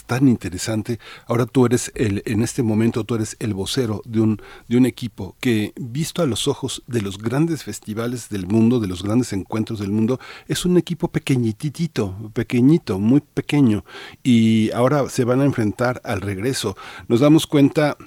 tan 0.06 0.27
interesante. 0.27 1.00
Ahora 1.27 1.45
tú 1.45 1.66
eres 1.66 1.92
el, 1.95 2.22
en 2.26 2.43
este 2.43 2.64
momento 2.64 3.03
tú 3.03 3.16
eres 3.16 3.38
el 3.40 3.53
vocero 3.53 4.01
de 4.06 4.19
un, 4.19 4.42
de 4.68 4.77
un 4.77 4.85
equipo 4.85 5.35
que, 5.40 5.74
visto 5.80 6.22
a 6.22 6.26
los 6.26 6.48
ojos 6.48 6.84
de 6.88 7.01
los 7.01 7.18
grandes 7.18 7.64
festivales 7.64 8.30
del 8.30 8.48
mundo, 8.48 8.80
de 8.80 8.88
los 8.88 9.03
grandes 9.03 9.34
encuentros 9.34 9.80
del 9.80 9.92
mundo, 9.92 10.19
es 10.48 10.66
un 10.66 10.77
equipo 10.77 11.08
pequeñitito, 11.10 12.32
pequeñito, 12.34 13.00
muy 13.00 13.22
pequeño. 13.22 13.85
Y 14.24 14.72
ahora 14.72 15.10
se 15.10 15.24
van 15.24 15.42
a 15.42 15.45
enfrentar 15.45 16.01
al 16.03 16.22
regreso. 16.22 16.76
Nos 17.08 17.19
damos 17.22 17.48
cuenta 17.48 17.98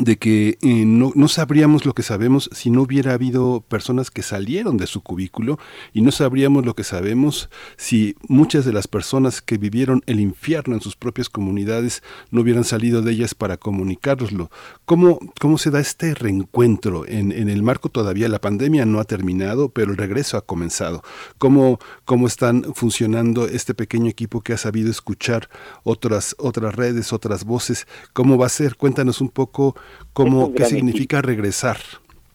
de 0.00 0.18
que 0.18 0.58
eh, 0.60 0.84
no, 0.84 1.12
no, 1.14 1.28
sabríamos 1.28 1.86
lo 1.86 1.94
que 1.94 2.02
sabemos 2.02 2.50
si 2.52 2.70
no 2.70 2.82
hubiera 2.82 3.14
habido 3.14 3.62
personas 3.66 4.10
que 4.10 4.22
salieron 4.22 4.76
de 4.76 4.86
su 4.86 5.00
cubículo 5.02 5.58
y 5.92 6.02
no 6.02 6.12
sabríamos 6.12 6.66
lo 6.66 6.74
que 6.74 6.84
sabemos 6.84 7.48
si 7.76 8.16
muchas 8.28 8.64
de 8.64 8.72
las 8.72 8.88
personas 8.88 9.40
que 9.40 9.58
vivieron 9.58 10.02
el 10.06 10.20
infierno 10.20 10.74
en 10.74 10.80
sus 10.80 10.96
propias 10.96 11.28
comunidades 11.30 12.02
no 12.30 12.42
hubieran 12.42 12.64
salido 12.64 13.00
de 13.00 13.12
ellas 13.12 13.34
para 13.34 13.56
comunicárnoslo. 13.56 14.50
¿Cómo, 14.84 15.18
cómo 15.40 15.56
se 15.56 15.70
da 15.70 15.80
este 15.80 16.14
reencuentro? 16.14 17.06
En, 17.06 17.32
en 17.32 17.48
el 17.48 17.62
marco 17.62 17.88
todavía 17.88 18.28
la 18.28 18.40
pandemia 18.40 18.84
no 18.86 19.00
ha 19.00 19.04
terminado, 19.04 19.70
pero 19.70 19.92
el 19.92 19.96
regreso 19.96 20.36
ha 20.36 20.44
comenzado. 20.44 21.02
¿Cómo, 21.38 21.78
cómo 22.04 22.26
están 22.26 22.74
funcionando 22.74 23.46
este 23.46 23.74
pequeño 23.74 24.10
equipo 24.10 24.40
que 24.42 24.52
ha 24.52 24.58
sabido 24.58 24.90
escuchar 24.90 25.48
otras, 25.84 26.34
otras 26.38 26.74
redes, 26.74 27.12
otras 27.12 27.44
voces? 27.44 27.86
¿Cómo 28.12 28.36
va 28.36 28.46
a 28.46 28.50
ser? 28.50 28.76
Cuéntanos 28.76 29.20
un 29.20 29.28
poco 29.28 29.76
¿Cómo, 30.12 30.52
¿Qué 30.54 30.64
significa 30.64 31.22
regresar? 31.22 31.76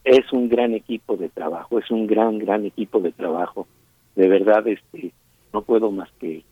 Es 0.04 0.32
un 0.32 0.50
gran 0.50 0.74
equipo 0.74 1.18
de 1.18 1.30
trabajo, 1.30 1.80
es 1.80 1.90
un 1.92 2.08
gran, 2.08 2.40
gran 2.40 2.66
equipo 2.66 3.00
de 3.00 3.12
trabajo. 3.12 3.68
De 4.16 4.28
verdad, 4.28 4.68
este, 4.68 5.12
no 5.54 5.62
puedo 5.62 5.92
más 5.92 6.10
que 6.20 6.44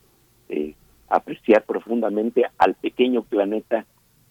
eh, 0.50 0.74
apreciar 1.10 1.64
profundamente 1.64 2.46
al 2.58 2.76
pequeño 2.76 3.24
planeta 3.24 3.86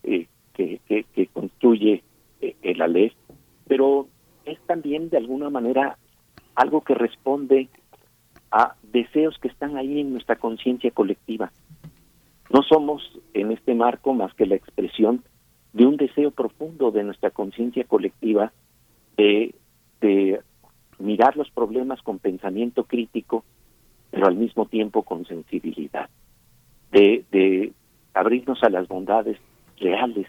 eh, 0.04 0.26
que, 0.54 0.80
que, 0.86 1.26
construye 1.28 2.02
eh, 2.40 2.56
el 2.62 3.12
pero 3.66 4.08
es 4.44 4.58
también 4.66 5.08
de 5.10 5.18
alguna 5.18 5.50
manera 5.50 5.98
algo 6.54 6.80
que 6.80 6.94
responde 6.94 7.68
a 8.50 8.74
deseos 8.82 9.38
que 9.38 9.48
están 9.48 9.76
ahí 9.76 10.00
en 10.00 10.12
nuestra 10.12 10.36
conciencia 10.36 10.90
colectiva. 10.90 11.52
No 12.50 12.62
somos 12.62 13.02
en 13.34 13.52
este 13.52 13.74
marco 13.74 14.14
más 14.14 14.34
que 14.34 14.46
la 14.46 14.56
expresión 14.56 15.22
de 15.78 15.86
un 15.86 15.96
deseo 15.96 16.32
profundo 16.32 16.90
de 16.90 17.04
nuestra 17.04 17.30
conciencia 17.30 17.84
colectiva 17.84 18.52
de, 19.16 19.54
de 20.00 20.40
mirar 20.98 21.36
los 21.36 21.48
problemas 21.52 22.02
con 22.02 22.18
pensamiento 22.18 22.82
crítico, 22.82 23.44
pero 24.10 24.26
al 24.26 24.34
mismo 24.34 24.66
tiempo 24.66 25.04
con 25.04 25.24
sensibilidad, 25.24 26.10
de, 26.90 27.24
de 27.30 27.72
abrirnos 28.12 28.60
a 28.64 28.70
las 28.70 28.88
bondades 28.88 29.38
reales 29.78 30.26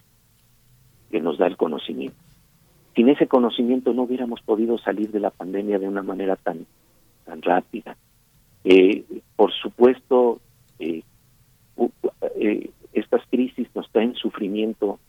que 1.09 1.19
nos 1.19 1.39
da 1.39 1.47
el 1.47 1.57
conocimiento. 1.57 2.19
Sin 2.95 3.09
ese 3.09 3.25
conocimiento 3.25 3.91
no 3.95 4.03
hubiéramos 4.03 4.41
podido 4.41 4.77
salir 4.77 5.09
de 5.09 5.19
la 5.19 5.31
pandemia 5.31 5.79
de 5.79 5.87
una 5.87 6.03
manera 6.03 6.35
tan, 6.35 6.67
tan 7.25 7.41
rápida. 7.41 7.97
Eh, 8.65 9.03
por 9.35 9.51
supuesto, 9.51 10.41
eh, 10.77 11.01
eh, 12.35 12.69
estas 12.93 13.25
crisis 13.31 13.67
nos 13.73 13.89
traen 13.91 14.13
sufrimiento 14.13 14.99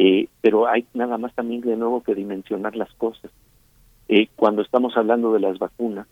eh, 0.00 0.28
pero 0.40 0.68
hay 0.68 0.86
nada 0.94 1.18
más 1.18 1.34
también 1.34 1.60
de 1.60 1.76
nuevo 1.76 2.04
que 2.04 2.14
dimensionar 2.14 2.76
las 2.76 2.92
cosas. 2.94 3.32
Eh, 4.08 4.28
cuando 4.36 4.62
estamos 4.62 4.96
hablando 4.96 5.32
de 5.32 5.40
las 5.40 5.58
vacunas, 5.58 6.06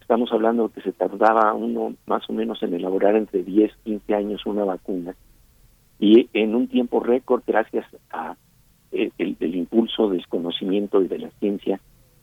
estamos 0.00 0.32
hablando 0.32 0.66
de 0.66 0.74
que 0.74 0.80
se 0.82 0.92
tardaba 0.92 1.54
uno 1.54 1.94
más 2.06 2.28
o 2.28 2.32
menos 2.32 2.60
en 2.64 2.74
elaborar 2.74 3.14
entre 3.14 3.44
10, 3.44 3.72
15 3.84 4.12
años 4.12 4.44
una 4.44 4.64
vacuna 4.64 5.14
y 6.00 6.28
en 6.32 6.56
un 6.56 6.66
tiempo 6.66 6.98
récord, 6.98 7.44
gracias 7.46 7.86
a 8.10 8.34
eh, 8.90 9.12
el, 9.18 9.36
el, 9.38 9.54
impulso 9.54 10.10
del 10.10 10.26
conocimiento 10.26 11.00
y 11.00 11.06
de 11.06 11.20
la 11.20 11.30
ciencia, 11.38 11.80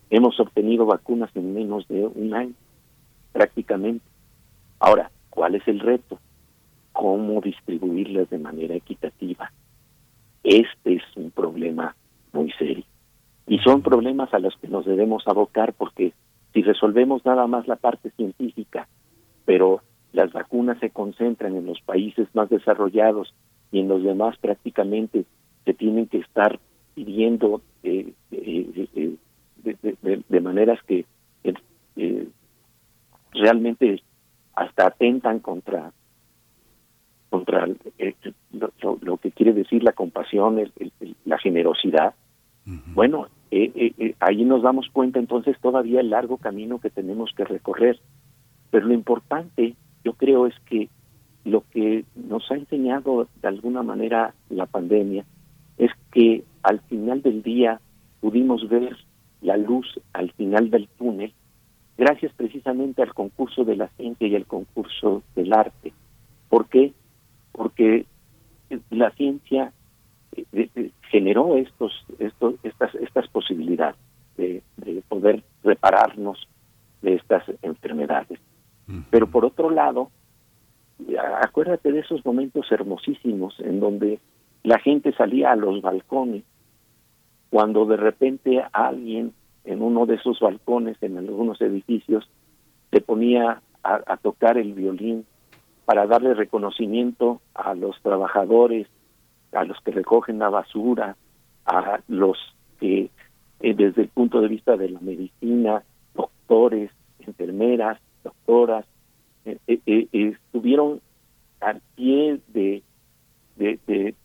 hemos 0.09 0.37
obtenido 0.41 0.85
vacunas 0.85 1.33
en 1.33 1.53
menos 1.53 1.87
de 1.87 2.05
un 2.05 2.33
año, 2.33 2.55
prácticamente. 3.31 4.05
Ahora, 4.79 5.11
¿cuál 5.29 5.55
es 5.55 5.65
el 5.65 5.79
reto? 5.79 6.19
¿Cómo 6.91 7.39
distribuirlas 7.39 8.29
de 8.29 8.37
manera 8.37 8.75
equitativa? 8.75 9.49
Este 10.43 10.95
es 10.95 11.03
un 11.15 11.31
problema 11.31 11.95
muy 12.31 12.51
serio. 12.53 12.85
Y 13.47 13.59
son 13.59 13.81
problemas 13.81 14.33
a 14.33 14.39
los 14.39 14.55
que 14.57 14.67
nos 14.67 14.85
debemos 14.85 15.27
abocar 15.27 15.73
porque 15.73 16.13
si 16.53 16.61
resolvemos 16.61 17.25
nada 17.25 17.47
más 17.47 17.67
la 17.67 17.75
parte 17.75 18.11
científica, 18.11 18.87
pero 19.45 19.81
las 20.13 20.31
vacunas 20.31 20.79
se 20.79 20.91
concentran 20.91 21.55
en 21.55 21.65
los 21.65 21.81
países 21.81 22.27
más 22.33 22.49
desarrollados 22.49 23.33
y 23.71 23.79
en 23.79 23.87
los 23.87 24.03
demás 24.03 24.37
prácticamente 24.37 25.25
se 25.65 25.73
tienen 25.73 26.07
que 26.07 26.19
estar 26.19 26.59
pidiendo 26.93 27.61
eh, 27.81 28.13
eh, 28.31 28.87
eh, 28.95 29.15
de, 30.29 30.41
maneras 30.41 30.79
que 30.85 31.05
realmente 33.33 34.03
hasta 34.53 34.87
atentan 34.87 35.39
contra 35.39 35.91
contra 37.33 37.67
eh, 37.97 38.13
lo, 38.51 39.17
que 39.17 39.31
quiere 39.31 39.53
decir 39.53 39.83
la 39.83 39.93
compasión, 39.93 40.61
la 41.25 41.39
generosidad. 41.39 42.13
Bueno, 42.93 43.25
eh, 43.49 43.71
eh, 43.75 44.15
ahí 44.19 44.45
nos 44.45 44.61
damos 44.61 44.87
cuenta 44.93 45.17
entonces 45.17 45.57
todavía 45.59 46.01
el 46.01 46.11
largo 46.11 46.37
camino 46.37 46.77
que 46.77 46.91
tenemos 46.91 47.31
que 47.35 47.43
recorrer. 47.43 47.99
Pero 48.69 48.85
lo 48.85 48.93
importante, 48.93 49.73
yo 50.03 50.13
creo, 50.13 50.45
es 50.45 50.53
que 50.67 50.89
lo 51.43 51.63
que 51.71 52.05
nos 52.13 52.51
ha 52.51 52.55
enseñado 52.55 53.27
de 53.41 53.47
alguna 53.47 53.81
manera 53.81 54.35
la 54.51 54.67
pandemia 54.67 55.25
es 55.79 55.89
que 56.11 56.43
al 56.61 56.81
final 56.81 57.23
del 57.23 57.41
día 57.41 57.81
pudimos 58.21 58.69
ver 58.69 58.95
la 59.41 59.57
luz 59.57 59.99
al 60.13 60.31
final 60.33 60.69
del 60.69 60.87
túnel 60.99 61.33
gracias 61.97 62.31
precisamente 62.33 63.01
al 63.01 63.15
concurso 63.15 63.65
de 63.65 63.75
la 63.75 63.87
ciencia 63.97 64.27
y 64.27 64.35
al 64.35 64.45
concurso 64.45 65.23
del 65.35 65.51
arte. 65.51 65.93
¿Por 66.47 66.67
qué? 66.67 66.93
Porque 67.53 68.05
la 68.89 69.11
ciencia 69.11 69.71
eh, 70.35 70.69
eh, 70.75 70.91
generó 71.09 71.55
estos, 71.55 72.05
estos, 72.19 72.55
estas, 72.63 72.93
estas 72.95 73.27
posibilidades 73.29 73.95
de, 74.35 74.61
poder 75.07 75.43
repararnos 75.63 76.47
de 77.01 77.15
estas 77.15 77.43
enfermedades. 77.61 78.39
Pero 79.11 79.27
por 79.27 79.45
otro 79.45 79.69
lado, 79.69 80.11
acuérdate 81.41 81.91
de 81.91 81.99
esos 81.99 82.25
momentos 82.25 82.69
hermosísimos 82.71 83.57
en 83.59 83.79
donde 83.79 84.19
la 84.63 84.79
gente 84.79 85.13
salía 85.13 85.51
a 85.51 85.55
los 85.55 85.81
balcones, 85.81 86.43
cuando 87.49 87.85
de 87.85 87.97
repente 87.97 88.63
alguien 88.71 89.33
en 89.65 89.81
uno 89.81 90.05
de 90.05 90.15
esos 90.15 90.39
balcones, 90.39 90.97
en 91.01 91.17
algunos 91.17 91.61
edificios, 91.61 92.27
se 92.91 93.01
ponía 93.01 93.61
a, 93.83 94.17
tocar 94.17 94.57
el 94.57 94.73
violín 94.73 95.25
para 95.85 96.07
darle 96.07 96.33
reconocimiento 96.33 97.41
a 97.53 97.73
los 97.73 97.99
trabajadores, 98.01 98.87
a 99.51 99.63
los 99.65 99.79
que 99.81 99.91
recogen 99.91 100.39
la 100.39 100.49
basura, 100.49 101.15
a 101.65 101.99
los 102.07 102.37
que 102.79 103.09
eh, 103.59 103.73
desde 103.73 104.03
el 104.03 104.09
punto 104.09 104.41
de 104.41 104.47
vista 104.47 104.77
de 104.77 104.89
la 104.89 104.99
medicina, 104.99 105.83
doctores, 106.13 106.91
enfermeras, 107.19 107.99
doctoras, 108.23 108.85
eh, 109.45 109.57
eh, 109.67 110.07
estuvieron 110.11 111.01
al 111.59 111.81
pie 111.95 112.39
de, 112.47 112.83
de 113.57 114.15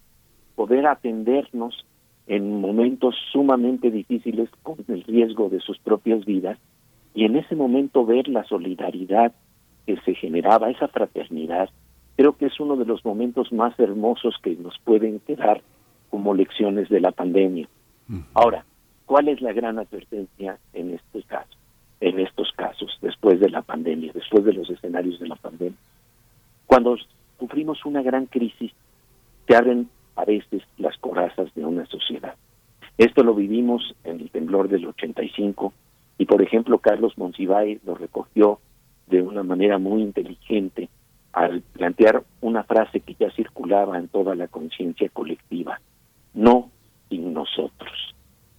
poder 0.54 0.86
atendernos 0.86 1.84
en 2.26 2.60
momentos 2.60 3.14
sumamente 3.32 3.90
difíciles 3.90 4.48
con 4.62 4.78
el 4.88 5.02
riesgo 5.04 5.48
de 5.48 5.60
sus 5.60 5.78
propias 5.78 6.24
vidas 6.24 6.58
y 7.14 7.24
en 7.24 7.36
ese 7.36 7.56
momento 7.56 8.04
ver 8.04 8.28
la 8.28 8.44
solidaridad 8.44 9.32
que 9.88 9.96
se 10.02 10.14
generaba, 10.14 10.68
esa 10.68 10.86
fraternidad, 10.88 11.70
creo 12.14 12.36
que 12.36 12.44
es 12.44 12.60
uno 12.60 12.76
de 12.76 12.84
los 12.84 13.02
momentos 13.06 13.50
más 13.52 13.72
hermosos 13.80 14.34
que 14.42 14.54
nos 14.54 14.78
pueden 14.80 15.18
quedar 15.20 15.62
como 16.10 16.34
lecciones 16.34 16.90
de 16.90 17.00
la 17.00 17.10
pandemia. 17.10 17.66
Ahora, 18.34 18.66
¿cuál 19.06 19.28
es 19.28 19.40
la 19.40 19.54
gran 19.54 19.78
advertencia 19.78 20.58
en 20.74 20.90
este 20.90 21.22
caso? 21.22 21.56
En 22.02 22.20
estos 22.20 22.52
casos, 22.52 22.98
después 23.00 23.40
de 23.40 23.48
la 23.48 23.62
pandemia, 23.62 24.12
después 24.12 24.44
de 24.44 24.52
los 24.52 24.68
escenarios 24.68 25.18
de 25.20 25.28
la 25.28 25.36
pandemia. 25.36 25.78
Cuando 26.66 26.98
sufrimos 27.38 27.82
una 27.86 28.02
gran 28.02 28.26
crisis, 28.26 28.72
se 29.46 29.56
abren 29.56 29.88
a 30.16 30.26
veces 30.26 30.64
las 30.76 30.98
corazas 30.98 31.48
de 31.54 31.64
una 31.64 31.86
sociedad. 31.86 32.34
Esto 32.98 33.22
lo 33.22 33.34
vivimos 33.34 33.96
en 34.04 34.20
el 34.20 34.30
temblor 34.30 34.68
del 34.68 34.84
85 34.86 35.72
y, 36.18 36.26
por 36.26 36.42
ejemplo, 36.42 36.76
Carlos 36.76 37.16
Monsiváis 37.16 37.82
lo 37.84 37.94
recogió 37.94 38.60
de 39.08 39.22
una 39.22 39.42
manera 39.42 39.78
muy 39.78 40.02
inteligente 40.02 40.88
al 41.32 41.60
plantear 41.60 42.22
una 42.40 42.64
frase 42.64 43.00
que 43.00 43.14
ya 43.14 43.30
circulaba 43.30 43.98
en 43.98 44.08
toda 44.08 44.34
la 44.34 44.48
conciencia 44.48 45.08
colectiva, 45.10 45.80
no 46.34 46.70
sin 47.08 47.32
nosotros. 47.32 48.14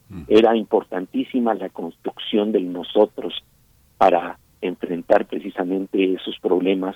Mm. 0.10 0.24
Era 0.28 0.56
importantísima 0.56 1.53
la 1.53 1.69
construcción 1.69 2.52
del 2.52 2.72
nosotros 2.72 3.34
para 3.98 4.40
enfrentar 4.61 5.26
precisamente 5.26 6.14
esos 6.14 6.38
problemas, 6.40 6.95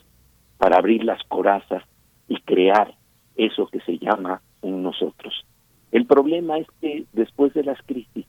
para 0.57 0.77
abrir 0.77 1.03
las 1.03 1.23
corazas 1.23 1.83
y 2.27 2.39
crear 2.41 2.95
eso 3.35 3.67
que 3.67 3.79
se 3.81 3.97
llama 3.97 4.41
nosotros. 4.61 5.45
El 5.91 6.05
problema 6.05 6.57
es 6.57 6.67
que 6.81 7.05
después 7.13 7.53
de 7.53 7.63
las 7.63 7.81
crisis 7.83 8.25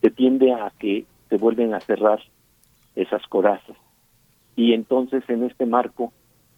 se 0.00 0.10
tiende 0.10 0.52
a 0.52 0.72
que 0.78 1.04
se 1.28 1.36
vuelven 1.36 1.74
a 1.74 1.80
cerrar 1.80 2.20
esas 2.96 3.26
corazas. 3.28 3.76
Y 4.56 4.74
entonces 4.74 5.22
en 5.28 5.44
este 5.44 5.66
marco, 5.66 6.12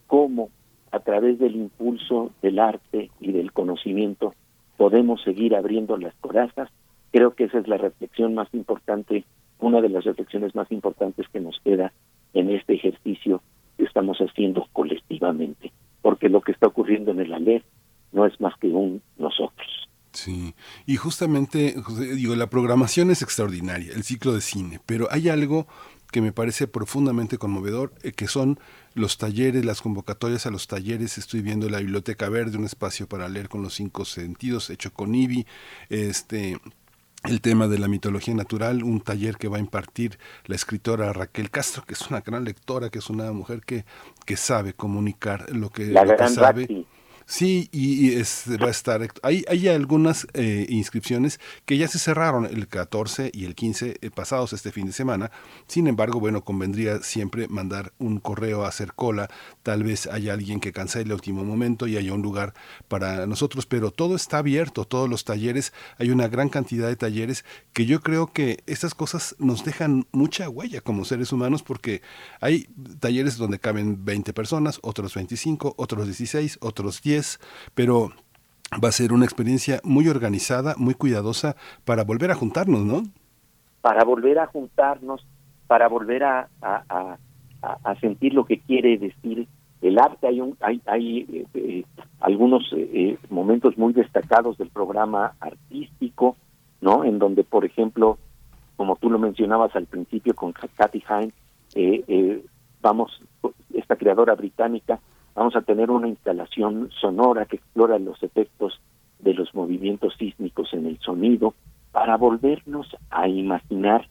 ¿cómo 0.07 0.51
a 0.91 1.01
través 1.01 1.39
del 1.39 1.57
impulso 1.57 2.33
del 2.43 2.59
arte 2.59 3.11
y 3.21 3.33
del 3.33 3.53
conocimiento 3.53 4.35
podemos 4.77 5.23
seguir 5.23 5.55
abriendo 5.55 5.97
las 5.97 6.15
corazas? 6.17 6.71
Creo 7.13 7.35
que 7.35 7.45
esa 7.45 7.59
es 7.59 7.69
la 7.69 7.77
reflexión 7.77 8.35
más 8.35 8.49
importante, 8.53 9.25
una 9.61 9.81
de 9.81 9.89
las 9.89 10.05
reflexiones 10.05 10.55
más 10.55 10.71
importantes 10.73 11.27
que 11.29 11.41
nos 11.41 11.59
queda 11.65 11.93
en 12.33 12.51
este 12.51 12.75
ejercicio 12.75 13.43
que 13.77 13.85
estamos 13.85 14.19
haciendo 14.19 14.67
colectivamente. 14.73 15.73
Porque 16.03 16.29
lo 16.29 16.41
que 16.41 16.53
está 16.53 16.67
ocurriendo 16.67 17.13
en 17.13 17.21
el 17.21 17.33
ALER 17.33 17.65
no 18.13 18.27
es 18.27 18.41
más 18.41 18.57
que 18.59 18.69
un 18.69 19.01
nosotros. 19.17 19.89
Sí, 20.15 20.55
y 20.87 20.95
justamente, 20.95 21.75
digo, 22.15 22.37
la 22.37 22.49
programación 22.49 23.11
es 23.11 23.21
extraordinaria, 23.21 23.93
el 23.93 24.05
ciclo 24.05 24.33
de 24.33 24.41
cine, 24.41 24.79
pero 24.87 25.09
hay 25.11 25.29
algo 25.29 25.67
que 26.15 26.21
me 26.21 26.31
parece 26.31 26.69
profundamente 26.69 27.39
conmovedor, 27.39 27.93
eh, 28.05 28.13
que 28.13 28.29
son 28.29 28.61
los 28.95 29.19
talleres, 29.19 29.65
las 29.65 29.83
convocatorias 29.83 30.47
a 30.47 30.51
los 30.53 30.69
talleres. 30.69 31.19
Estoy 31.19 31.43
viendo 31.43 31.69
la 31.69 31.81
Biblioteca 31.81 32.29
Verde, 32.29 32.57
un 32.57 32.67
espacio 32.67 33.09
para 33.09 33.29
leer 33.29 33.49
con 33.49 33.63
los 33.63 33.75
cinco 33.75 34.05
sentidos, 34.05 34.71
hecho 34.71 34.93
con 34.93 35.13
IBI. 35.13 35.45
Este, 35.89 36.61
el 37.25 37.41
tema 37.41 37.67
de 37.67 37.81
la 37.81 37.89
mitología 37.89 38.33
natural, 38.33 38.85
un 38.85 39.01
taller 39.01 39.39
que 39.39 39.49
va 39.49 39.57
a 39.57 39.61
impartir 39.61 40.17
la 40.45 40.55
escritora 40.55 41.13
Raquel 41.13 41.51
Castro, 41.51 41.83
que 41.85 41.95
es 41.95 42.09
una 42.09 42.21
gran 42.21 42.45
lectora, 42.45 42.91
que 42.91 43.01
es 43.01 43.11
una 43.11 43.33
mujer 43.33 43.63
que, 43.63 43.85
que 44.25 44.37
sabe 44.37 44.73
comunicar 44.73 45.51
lo 45.51 45.71
que, 45.71 45.87
lo 45.87 46.17
que 46.17 46.29
sabe. 46.29 46.87
Sí, 47.27 47.71
y, 47.73 48.17
va 48.63 48.67
a 48.67 48.71
estar. 48.71 49.01
Hay, 49.23 49.45
hay 49.49 49.69
algunas 49.69 50.27
eh, 50.35 50.67
inscripciones 50.69 51.41
que 51.65 51.79
ya 51.79 51.89
se 51.89 51.99
cerraron 51.99 52.45
el 52.45 52.69
14 52.69 53.31
y 53.33 53.47
el 53.47 53.55
15 53.55 53.97
eh, 54.01 54.11
pasados 54.11 54.53
este 54.53 54.73
fin 54.73 54.87
de 54.87 54.93
semana. 54.93 55.31
Sin 55.67 55.87
embargo, 55.87 56.21
bueno, 56.21 56.45
convendría 56.45 57.03
siempre 57.03 57.49
mandar 57.49 57.93
un 57.99 58.21
correo 58.21 58.65
a 58.65 58.69
hacer 58.69 58.93
cola. 58.93 59.31
Tal 59.63 59.85
vez 59.85 60.07
haya 60.07 60.35
alguien 60.35 60.61
que 60.61 60.73
cancele 60.73 61.07
el 61.07 61.13
último 61.13 61.45
momento 61.45 61.87
y 61.87 61.97
haya 61.97 62.13
un 62.13 62.21
lugar 62.21 62.53
para 62.89 63.27
nosotros, 63.27 63.65
pero 63.65 63.91
todo 63.91 64.17
está 64.17 64.39
abierto, 64.39 64.85
todos 64.85 65.09
los 65.09 65.25
talleres. 65.25 65.73
Hay 65.99 66.11
una 66.11 66.29
gran 66.29 66.51
cantidad 66.51 66.89
de 66.89 66.97
talleres 66.97 67.47
que 67.73 67.87
yo 67.87 68.03
creo 68.03 68.33
que 68.35 68.63
estas 68.67 68.95
cosas 68.95 69.35
nos 69.39 69.65
dejan 69.65 70.07
mucha 70.13 70.51
huella 70.51 70.83
como 70.83 71.07
seres 71.07 71.33
humanos 71.33 71.63
porque 71.63 72.03
hay 72.41 72.69
talleres 73.01 73.39
donde 73.39 73.59
caben 73.59 74.05
20 74.05 74.35
personas, 74.35 74.79
otros 74.83 75.15
25, 75.15 75.75
otros 75.79 76.05
16, 76.05 76.59
otros 76.61 77.01
10 77.01 77.14
pero 77.75 78.11
va 78.83 78.89
a 78.89 78.93
ser 78.93 79.13
una 79.13 79.25
experiencia 79.25 79.81
muy 79.85 80.09
organizada, 80.09 80.75
muy 80.77 80.95
cuidadosa 80.95 81.57
para 81.85 82.05
volver 82.05 82.31
a 82.31 82.35
juntarnos, 82.35 82.81
¿no? 82.81 83.03
Para 83.81 84.05
volver 84.05 84.39
a 84.39 84.47
juntarnos, 84.47 85.27
para 85.67 85.89
volver 85.89 86.25
a, 86.25 86.49
sentir 88.01 88.35
lo 88.35 88.45
que 88.45 88.61
quiere 88.61 88.99
decir 88.99 89.47
el 89.81 89.99
arte. 89.99 90.27
Hay, 90.27 90.41
un, 90.41 90.57
hay, 90.61 90.81
hay 90.87 91.21
eh, 91.21 91.47
eh, 91.55 91.85
algunos 92.21 92.63
eh, 92.73 93.19
momentos 93.31 93.77
muy 93.79 93.93
destacados 93.93 94.59
del 94.59 94.71
programa 94.71 95.35
artístico, 95.41 96.37
¿no? 96.81 97.05
En 97.05 97.19
donde, 97.19 97.45
por 97.45 97.65
ejemplo, 97.65 98.19
como 98.77 98.97
tú 98.97 99.11
lo 99.11 99.19
mencionabas 99.19 99.75
al 99.77 99.87
principio 99.87 100.35
con 100.35 100.53
Kathy 100.53 101.03
Hine, 101.09 101.33
vamos, 102.81 103.21
esta 103.73 103.97
creadora 103.97 104.35
británica 104.35 105.01
Vamos 105.35 105.57
a 105.57 105.63
tener 105.63 105.91
una 105.91 106.09
instalación 106.09 106.91
sonora 107.01 107.47
que 107.47 107.57
explora 107.57 107.99
los 107.99 108.23
efectos 108.23 108.81
de 109.19 109.35
los 109.35 109.55
movimientos 109.55 110.15
sísmicos 110.17 110.73
en 110.73 110.87
el 110.87 110.99
sonido 111.01 111.55
para 111.91 112.17
volvernos 112.17 112.87
a 113.11 113.29
imaginar 113.29 114.09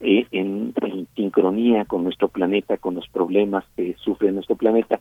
eh, 0.00 0.26
en, 0.32 0.74
sincronía 1.14 1.84
con 1.84 2.04
nuestro 2.04 2.28
planeta, 2.28 2.76
con 2.76 2.94
los 2.94 3.08
problemas 3.08 3.64
que 3.76 3.94
sufre 3.98 4.32
nuestro 4.32 4.56
planeta. 4.56 5.00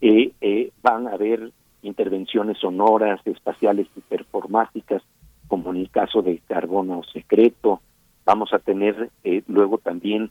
Eh, 0.00 0.32
eh, 0.40 0.72
van 0.82 1.06
a 1.06 1.12
haber 1.12 1.52
intervenciones 1.82 2.58
sonoras, 2.58 3.20
espaciales 3.24 3.86
y 3.96 4.00
performáticas, 4.00 5.02
como 5.46 5.70
en 5.70 5.76
el 5.76 5.90
caso 5.90 6.22
de 6.22 6.38
Carbono 6.46 7.02
Secreto. 7.12 7.80
Vamos 8.24 8.52
a 8.52 8.58
tener 8.58 9.10
luego 9.48 9.78
también 9.78 10.30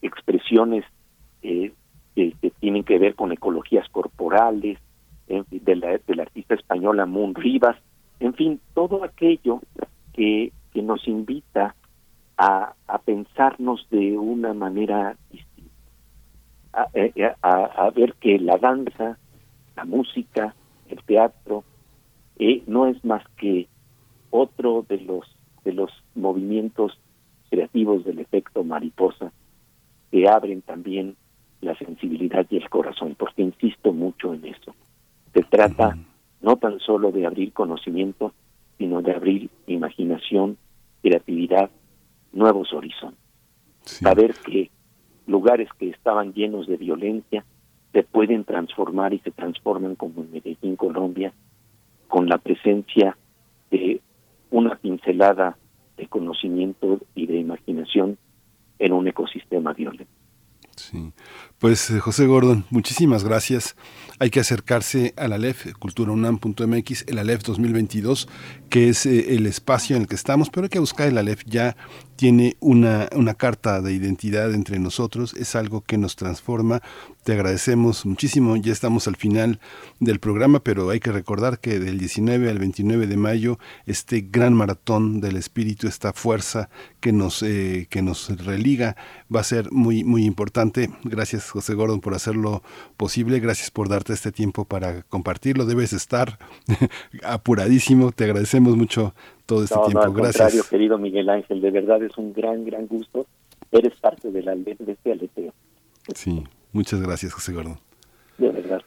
expresiones 0.00 0.84
que, 2.16 2.34
tienen 2.58 2.82
que 2.82 2.98
ver 2.98 3.14
con 3.14 3.30
ecologías 3.30 3.88
corporales, 3.90 4.78
de, 5.28 5.76
la, 5.76 5.98
de 5.98 6.22
artista 6.22 6.54
española 6.54 7.04
Moon 7.04 7.34
Rivas, 7.34 7.76
en 8.20 8.34
fin, 8.34 8.60
todo 8.74 9.04
aquello 9.04 9.60
que, 10.12 10.52
que 10.72 10.82
nos 10.82 11.06
invita 11.06 11.74
a, 12.38 12.74
a 12.86 12.98
pensarnos 12.98 13.86
de 13.90 14.16
una 14.16 14.54
manera 14.54 15.16
distinta, 15.30 15.72
a, 16.72 16.88
eh, 16.94 17.12
eh, 17.16 17.34
a, 17.42 17.90
ver 17.90 18.14
que 18.14 18.38
la 18.38 18.56
danza, 18.56 19.18
la 19.76 19.84
música, 19.84 20.54
el 20.88 21.02
teatro, 21.02 21.64
eh, 22.38 22.62
no 22.66 22.86
es 22.86 23.04
más 23.04 23.24
que 23.36 23.68
otro 24.30 24.84
de 24.88 25.00
los 25.00 25.24
de 25.64 25.72
los 25.72 25.90
movimientos 26.14 26.96
creativos 27.50 28.04
del 28.04 28.20
efecto 28.20 28.62
mariposa 28.62 29.32
que 30.12 30.28
abren 30.28 30.62
también 30.62 31.16
la 31.60 31.76
sensibilidad 31.76 32.46
y 32.50 32.56
el 32.56 32.68
corazón, 32.68 33.14
porque 33.18 33.42
insisto 33.42 33.92
mucho 33.92 34.34
en 34.34 34.44
eso. 34.46 34.74
Se 35.32 35.42
trata 35.42 35.96
no 36.40 36.56
tan 36.56 36.78
solo 36.80 37.12
de 37.12 37.26
abrir 37.26 37.52
conocimiento, 37.52 38.32
sino 38.78 39.02
de 39.02 39.12
abrir 39.12 39.50
imaginación, 39.66 40.58
creatividad, 41.02 41.70
nuevos 42.32 42.72
horizontes. 42.72 43.20
Saber 43.82 44.34
que 44.44 44.70
lugares 45.26 45.68
que 45.78 45.90
estaban 45.90 46.32
llenos 46.34 46.66
de 46.66 46.76
violencia 46.76 47.44
se 47.92 48.02
pueden 48.02 48.44
transformar 48.44 49.14
y 49.14 49.18
se 49.20 49.30
transforman 49.30 49.94
como 49.94 50.22
en 50.22 50.32
Medellín, 50.32 50.76
Colombia, 50.76 51.32
con 52.08 52.28
la 52.28 52.38
presencia 52.38 53.16
de 53.70 54.00
una 54.50 54.76
pincelada 54.76 55.56
de 55.96 56.06
conocimiento 56.06 57.00
y 57.14 57.26
de 57.26 57.38
imaginación 57.38 58.18
en 58.78 58.92
un 58.92 59.08
ecosistema 59.08 59.72
violento. 59.72 60.12
Sí. 60.76 61.12
Pues 61.58 61.90
eh, 61.90 62.00
José 62.00 62.26
Gordon, 62.26 62.64
muchísimas 62.70 63.24
gracias 63.24 63.76
hay 64.18 64.30
que 64.30 64.40
acercarse 64.40 65.14
a 65.16 65.28
la 65.28 65.38
LEF, 65.38 65.74
culturaunam.mx, 65.78 67.04
el 67.06 67.18
ALEF 67.18 67.42
2022, 67.42 68.28
que 68.70 68.88
es 68.88 69.06
eh, 69.06 69.34
el 69.34 69.46
espacio 69.46 69.96
en 69.96 70.02
el 70.02 70.08
que 70.08 70.14
estamos, 70.14 70.50
pero 70.50 70.64
hay 70.64 70.70
que 70.70 70.78
buscar 70.78 71.08
el 71.08 71.18
ALEF 71.18 71.42
ya 71.46 71.76
tiene 72.16 72.56
una, 72.60 73.08
una 73.14 73.34
carta 73.34 73.80
de 73.80 73.92
identidad 73.92 74.52
entre 74.54 74.78
nosotros, 74.78 75.34
es 75.34 75.54
algo 75.54 75.82
que 75.82 75.98
nos 75.98 76.16
transforma. 76.16 76.82
Te 77.24 77.32
agradecemos 77.32 78.06
muchísimo, 78.06 78.56
ya 78.56 78.72
estamos 78.72 79.08
al 79.08 79.16
final 79.16 79.60
del 80.00 80.20
programa, 80.20 80.60
pero 80.60 80.90
hay 80.90 81.00
que 81.00 81.12
recordar 81.12 81.58
que 81.58 81.78
del 81.78 81.98
19 81.98 82.48
al 82.48 82.58
29 82.58 83.06
de 83.06 83.16
mayo, 83.16 83.58
este 83.86 84.26
gran 84.30 84.54
maratón 84.54 85.20
del 85.20 85.36
espíritu, 85.36 85.88
esta 85.88 86.12
fuerza 86.12 86.68
que 87.00 87.12
nos, 87.12 87.42
eh, 87.42 87.86
que 87.90 88.02
nos 88.02 88.28
religa, 88.44 88.96
va 89.34 89.40
a 89.40 89.44
ser 89.44 89.70
muy, 89.72 90.04
muy 90.04 90.24
importante. 90.24 90.90
Gracias 91.04 91.50
José 91.50 91.74
Gordon 91.74 92.00
por 92.00 92.14
hacerlo 92.14 92.62
posible, 92.96 93.40
gracias 93.40 93.70
por 93.70 93.88
darte 93.88 94.12
este 94.12 94.32
tiempo 94.32 94.64
para 94.64 95.02
compartirlo, 95.02 95.66
debes 95.66 95.92
estar 95.92 96.38
apuradísimo, 97.24 98.12
te 98.12 98.24
agradecemos 98.24 98.76
mucho 98.76 99.14
todo 99.46 99.62
este 99.62 99.74
tiempo. 99.74 99.92
No, 99.92 100.02
al 100.02 100.12
Gracias. 100.12 100.36
contrario, 100.36 100.64
querido 100.68 100.98
Miguel 100.98 101.28
Ángel, 101.30 101.60
de 101.60 101.70
verdad 101.70 102.02
es 102.02 102.16
un 102.18 102.32
gran, 102.32 102.64
gran 102.64 102.86
gusto. 102.86 103.26
Eres 103.72 103.94
parte 104.00 104.30
de, 104.30 104.42
la, 104.42 104.54
de 104.54 104.76
este 104.86 105.12
aleteo. 105.12 105.52
Sí, 106.14 106.44
muchas 106.72 107.00
gracias, 107.00 107.32
José 107.32 107.52
Gordon. 107.52 107.78
De 108.38 108.50
verdad. 108.50 108.82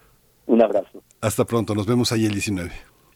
Un 0.46 0.62
abrazo. 0.62 1.02
Hasta 1.22 1.46
pronto, 1.46 1.76
nos 1.76 1.86
vemos 1.86 2.12
ahí 2.12 2.26
el 2.26 2.32
19. 2.34 2.72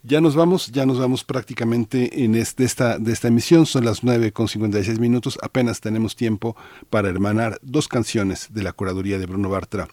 Ya 0.05 0.19
nos 0.19 0.35
vamos, 0.35 0.67
ya 0.67 0.85
nos 0.85 0.99
vamos 0.99 1.23
prácticamente 1.23 2.25
en 2.25 2.35
este, 2.35 2.65
esta, 2.65 2.99
de 2.99 3.13
esta 3.13 3.29
emisión, 3.29 3.65
son 3.65 3.85
las 3.85 4.03
9 4.03 4.33
con 4.33 4.49
56 4.49 4.99
minutos, 4.99 5.39
apenas 5.41 5.79
tenemos 5.79 6.17
tiempo 6.17 6.57
para 6.89 7.07
hermanar 7.07 7.57
dos 7.61 7.87
canciones 7.87 8.53
de 8.53 8.63
la 8.63 8.73
curaduría 8.73 9.17
de 9.17 9.25
Bruno 9.25 9.49
Bartra, 9.49 9.87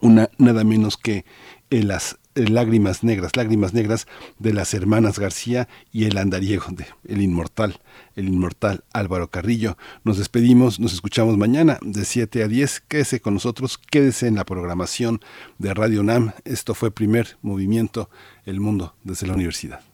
una 0.00 0.30
nada 0.38 0.64
menos 0.64 0.96
que 0.96 1.26
en 1.68 1.88
las 1.88 2.18
Lágrimas 2.34 3.04
Negras, 3.04 3.36
Lágrimas 3.36 3.74
Negras 3.74 4.06
de 4.38 4.52
las 4.52 4.74
hermanas 4.74 5.18
García 5.18 5.68
y 5.92 6.04
el 6.04 6.18
andariego 6.18 6.66
el 7.06 7.22
inmortal, 7.22 7.80
el 8.16 8.28
inmortal 8.28 8.84
Álvaro 8.92 9.28
Carrillo. 9.28 9.76
Nos 10.02 10.18
despedimos, 10.18 10.80
nos 10.80 10.92
escuchamos 10.92 11.36
mañana 11.36 11.78
de 11.82 12.04
7 12.04 12.42
a 12.42 12.48
10. 12.48 12.80
Quédese 12.80 13.20
con 13.20 13.34
nosotros, 13.34 13.78
quédese 13.78 14.26
en 14.26 14.36
la 14.36 14.44
programación 14.44 15.20
de 15.58 15.74
Radio 15.74 16.02
NAM. 16.02 16.32
Esto 16.44 16.74
fue 16.74 16.90
Primer 16.90 17.36
Movimiento, 17.42 18.10
El 18.44 18.60
Mundo 18.60 18.94
desde 19.04 19.26
la 19.26 19.34
Universidad. 19.34 19.93